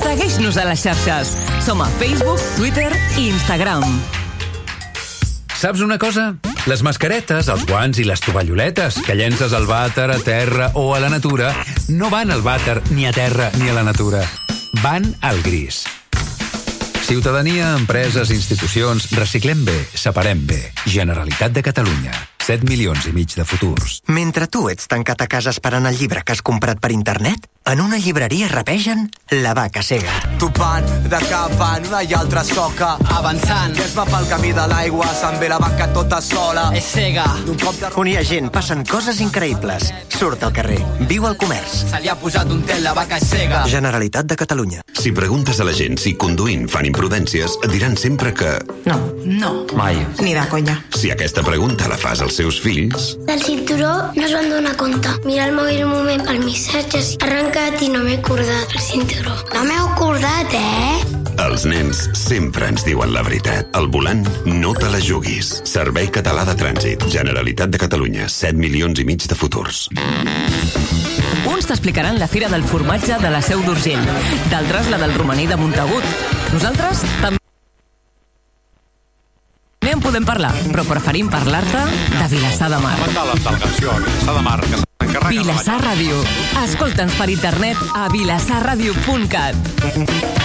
Segueix-nos 0.00 0.56
a 0.58 0.64
les 0.68 0.82
xarxes. 0.82 1.34
Som 1.64 1.80
a 1.82 1.88
Facebook, 1.98 2.40
Twitter 2.56 2.90
i 3.18 3.28
Instagram. 3.30 3.84
Saps 5.56 5.80
una 5.80 5.98
cosa? 5.98 6.34
Les 6.70 6.82
mascaretes, 6.82 7.48
els 7.48 7.64
guants 7.68 7.98
i 7.98 8.06
les 8.06 8.20
tovalloletes 8.20 9.00
que 9.04 9.16
llences 9.16 9.54
al 9.56 9.66
vàter, 9.68 10.08
a 10.10 10.18
terra 10.24 10.70
o 10.74 10.94
a 10.94 11.00
la 11.00 11.10
natura 11.12 11.52
no 11.88 12.10
van 12.10 12.30
al 12.30 12.42
vàter, 12.42 12.80
ni 12.90 13.06
a 13.06 13.12
terra, 13.12 13.50
ni 13.58 13.70
a 13.70 13.76
la 13.76 13.84
natura. 13.84 14.22
Van 14.82 15.06
al 15.20 15.42
gris. 15.42 15.84
Ciutadania, 17.06 17.74
empreses, 17.74 18.30
institucions, 18.30 19.10
reciclem 19.18 19.64
bé, 19.66 19.80
separem 19.94 20.46
bé. 20.46 20.60
Generalitat 20.86 21.52
de 21.52 21.64
Catalunya. 21.66 22.14
7 22.50 22.66
milions 22.66 23.04
i 23.06 23.12
mig 23.14 23.30
de 23.38 23.44
futurs. 23.46 24.00
Mentre 24.10 24.48
tu 24.50 24.64
ets 24.72 24.90
tancat 24.90 25.22
a 25.22 25.28
casa 25.30 25.52
esperant 25.54 25.86
el 25.86 25.94
llibre 25.94 26.24
que 26.26 26.34
has 26.34 26.42
comprat 26.42 26.80
per 26.82 26.90
internet, 26.90 27.46
en 27.70 27.80
una 27.80 27.98
llibreria 27.98 28.48
rapegen 28.48 29.10
La 29.30 29.52
vaca 29.54 29.82
cega. 29.82 30.10
Topant 30.40 30.86
de 31.04 31.18
cap 31.28 31.52
en 31.76 31.86
una 31.86 32.00
i 32.02 32.14
altra 32.16 32.40
soca 32.42 32.94
Avançant 33.18 33.74
Que 33.76 33.84
es 33.84 33.92
va 33.94 34.06
pel 34.08 34.24
camí 34.30 34.54
de 34.56 34.64
l'aigua 34.70 35.06
Se'n 35.12 35.36
ve 35.38 35.50
la 35.52 35.58
vaca 35.60 35.90
tota 35.92 36.22
sola 36.24 36.70
És 36.74 36.88
cega 36.94 37.26
D'un 37.44 37.58
cop 37.60 37.76
de... 37.76 37.90
On 38.00 38.08
hi 38.08 38.16
ha 38.16 38.24
gent, 38.24 38.48
passen 38.50 38.82
coses 38.88 39.20
increïbles. 39.20 39.90
Surt 40.16 40.42
al 40.42 40.54
carrer, 40.56 40.80
viu 41.08 41.26
al 41.28 41.36
comerç. 41.40 41.76
Se 41.92 42.00
li 42.00 42.08
ha 42.10 42.16
posat 42.18 42.50
un 42.50 42.64
tel, 42.66 42.82
la 42.82 42.94
vaca 42.96 43.20
és 43.20 43.28
cega 43.28 43.62
Generalitat 43.70 44.26
de 44.32 44.40
Catalunya. 44.40 44.82
Si 44.96 45.12
preguntes 45.16 45.60
a 45.60 45.68
la 45.68 45.76
gent 45.76 46.00
si 46.00 46.16
conduint 46.20 46.66
fan 46.68 46.88
imprudències, 46.88 47.58
et 47.60 47.70
diran 47.72 47.94
sempre 48.00 48.34
que... 48.36 48.56
No. 48.88 48.98
No. 49.24 49.52
Mai. 49.76 50.00
Ni 50.24 50.34
de 50.36 50.44
conya. 50.50 50.80
Si 50.96 51.12
aquesta 51.12 51.44
pregunta 51.46 51.88
la 51.88 52.00
fas 52.00 52.24
als 52.24 52.39
seus 52.40 52.58
fills, 52.58 53.18
Del 53.26 53.42
cinturó 53.42 54.12
no 54.16 54.24
es 54.24 54.32
van 54.32 54.48
donar 54.48 54.74
compte. 54.76 55.10
Mira 55.26 55.44
el 55.44 55.52
mòbil 55.52 55.84
un 55.84 55.90
moment 55.92 56.22
per 56.24 56.38
missatges. 56.40 57.10
Ha 57.20 57.26
arrencat 57.26 57.82
i 57.84 57.90
no 57.92 58.00
m'he 58.06 58.16
acordat 58.16 58.72
el 58.72 58.80
cinturó. 58.80 59.34
No 59.52 59.64
m'he 59.68 59.76
acordat, 59.76 60.54
eh? 60.56 61.18
els 61.40 61.66
nens 61.68 62.00
sempre 62.16 62.70
ens 62.72 62.84
diuen 62.86 63.12
la 63.12 63.20
veritat. 63.26 63.68
Al 63.76 63.90
volant, 63.92 64.24
no 64.46 64.72
te 64.76 64.88
la 64.88 65.00
juguis. 65.04 65.50
Servei 65.68 66.08
Català 66.12 66.46
de 66.48 66.54
Trànsit. 66.56 67.04
Generalitat 67.12 67.74
de 67.74 67.80
Catalunya. 67.80 68.28
7 68.32 68.56
milions 68.60 69.00
i 69.00 69.04
mig 69.08 69.26
de 69.28 69.36
futurs. 69.36 69.88
Uns 71.50 71.68
t'explicaran 71.68 72.16
la 72.20 72.28
Fira 72.28 72.48
del 72.48 72.64
Formatge 72.64 73.20
de 73.20 73.34
la 73.34 73.42
Seu 73.44 73.60
d'Urgell, 73.68 74.00
d'altres 74.48 74.88
la 74.88 75.02
del 75.02 75.12
romaní 75.16 75.44
de 75.50 75.60
Montagut. 75.60 76.08
Nosaltres 76.54 77.04
també 77.20 77.39
en 79.90 80.00
podem 80.02 80.24
parlar, 80.26 80.52
però 80.70 80.84
preferim 80.86 81.28
parlar-te 81.30 81.82
de 82.14 82.28
Vilassar 82.30 82.70
de 82.70 82.78
Mar. 82.82 82.96
De 83.00 83.12
la 83.14 83.34
Vilassar 83.38 84.34
de 84.36 84.42
Mar, 84.46 84.60
que 84.60 84.76
s'encarrega 84.78 85.30
Vilassar 85.30 85.80
Ràdio. 85.82 86.20
Escolta'ns 86.64 87.14
per 87.18 87.30
internet 87.32 87.76
a 87.94 88.08
vilassarradio.cat. 88.12 90.39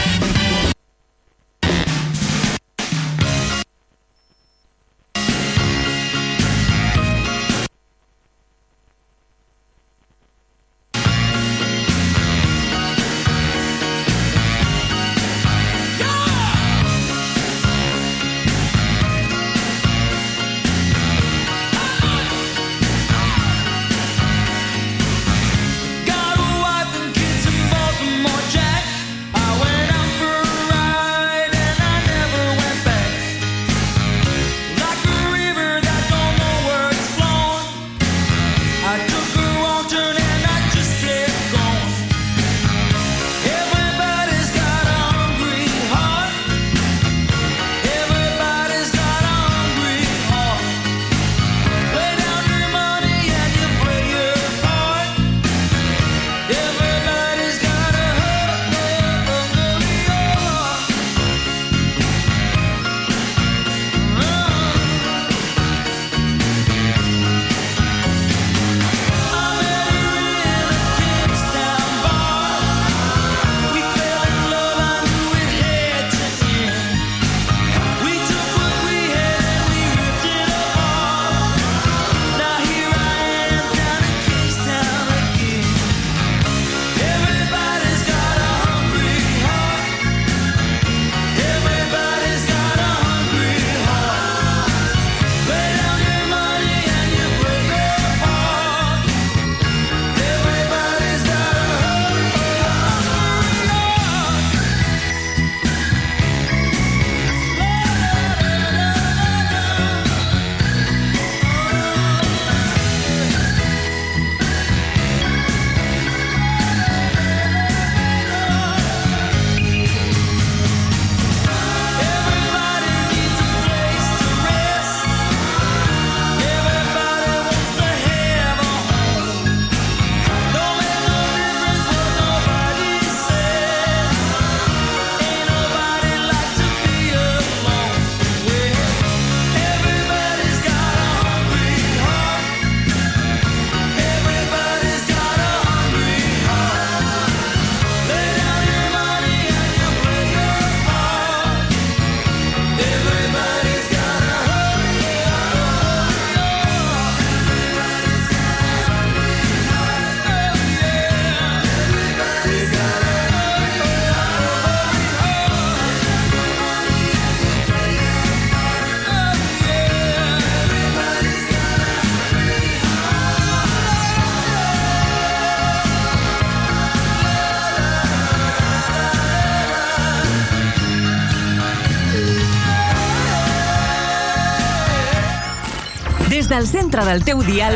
del 186.55 186.67
centre 186.67 187.03
del 187.03 187.23
teu 187.27 187.41
dial, 187.43 187.75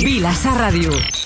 Vilassar 0.00 0.56
Ràdio. 0.56 1.23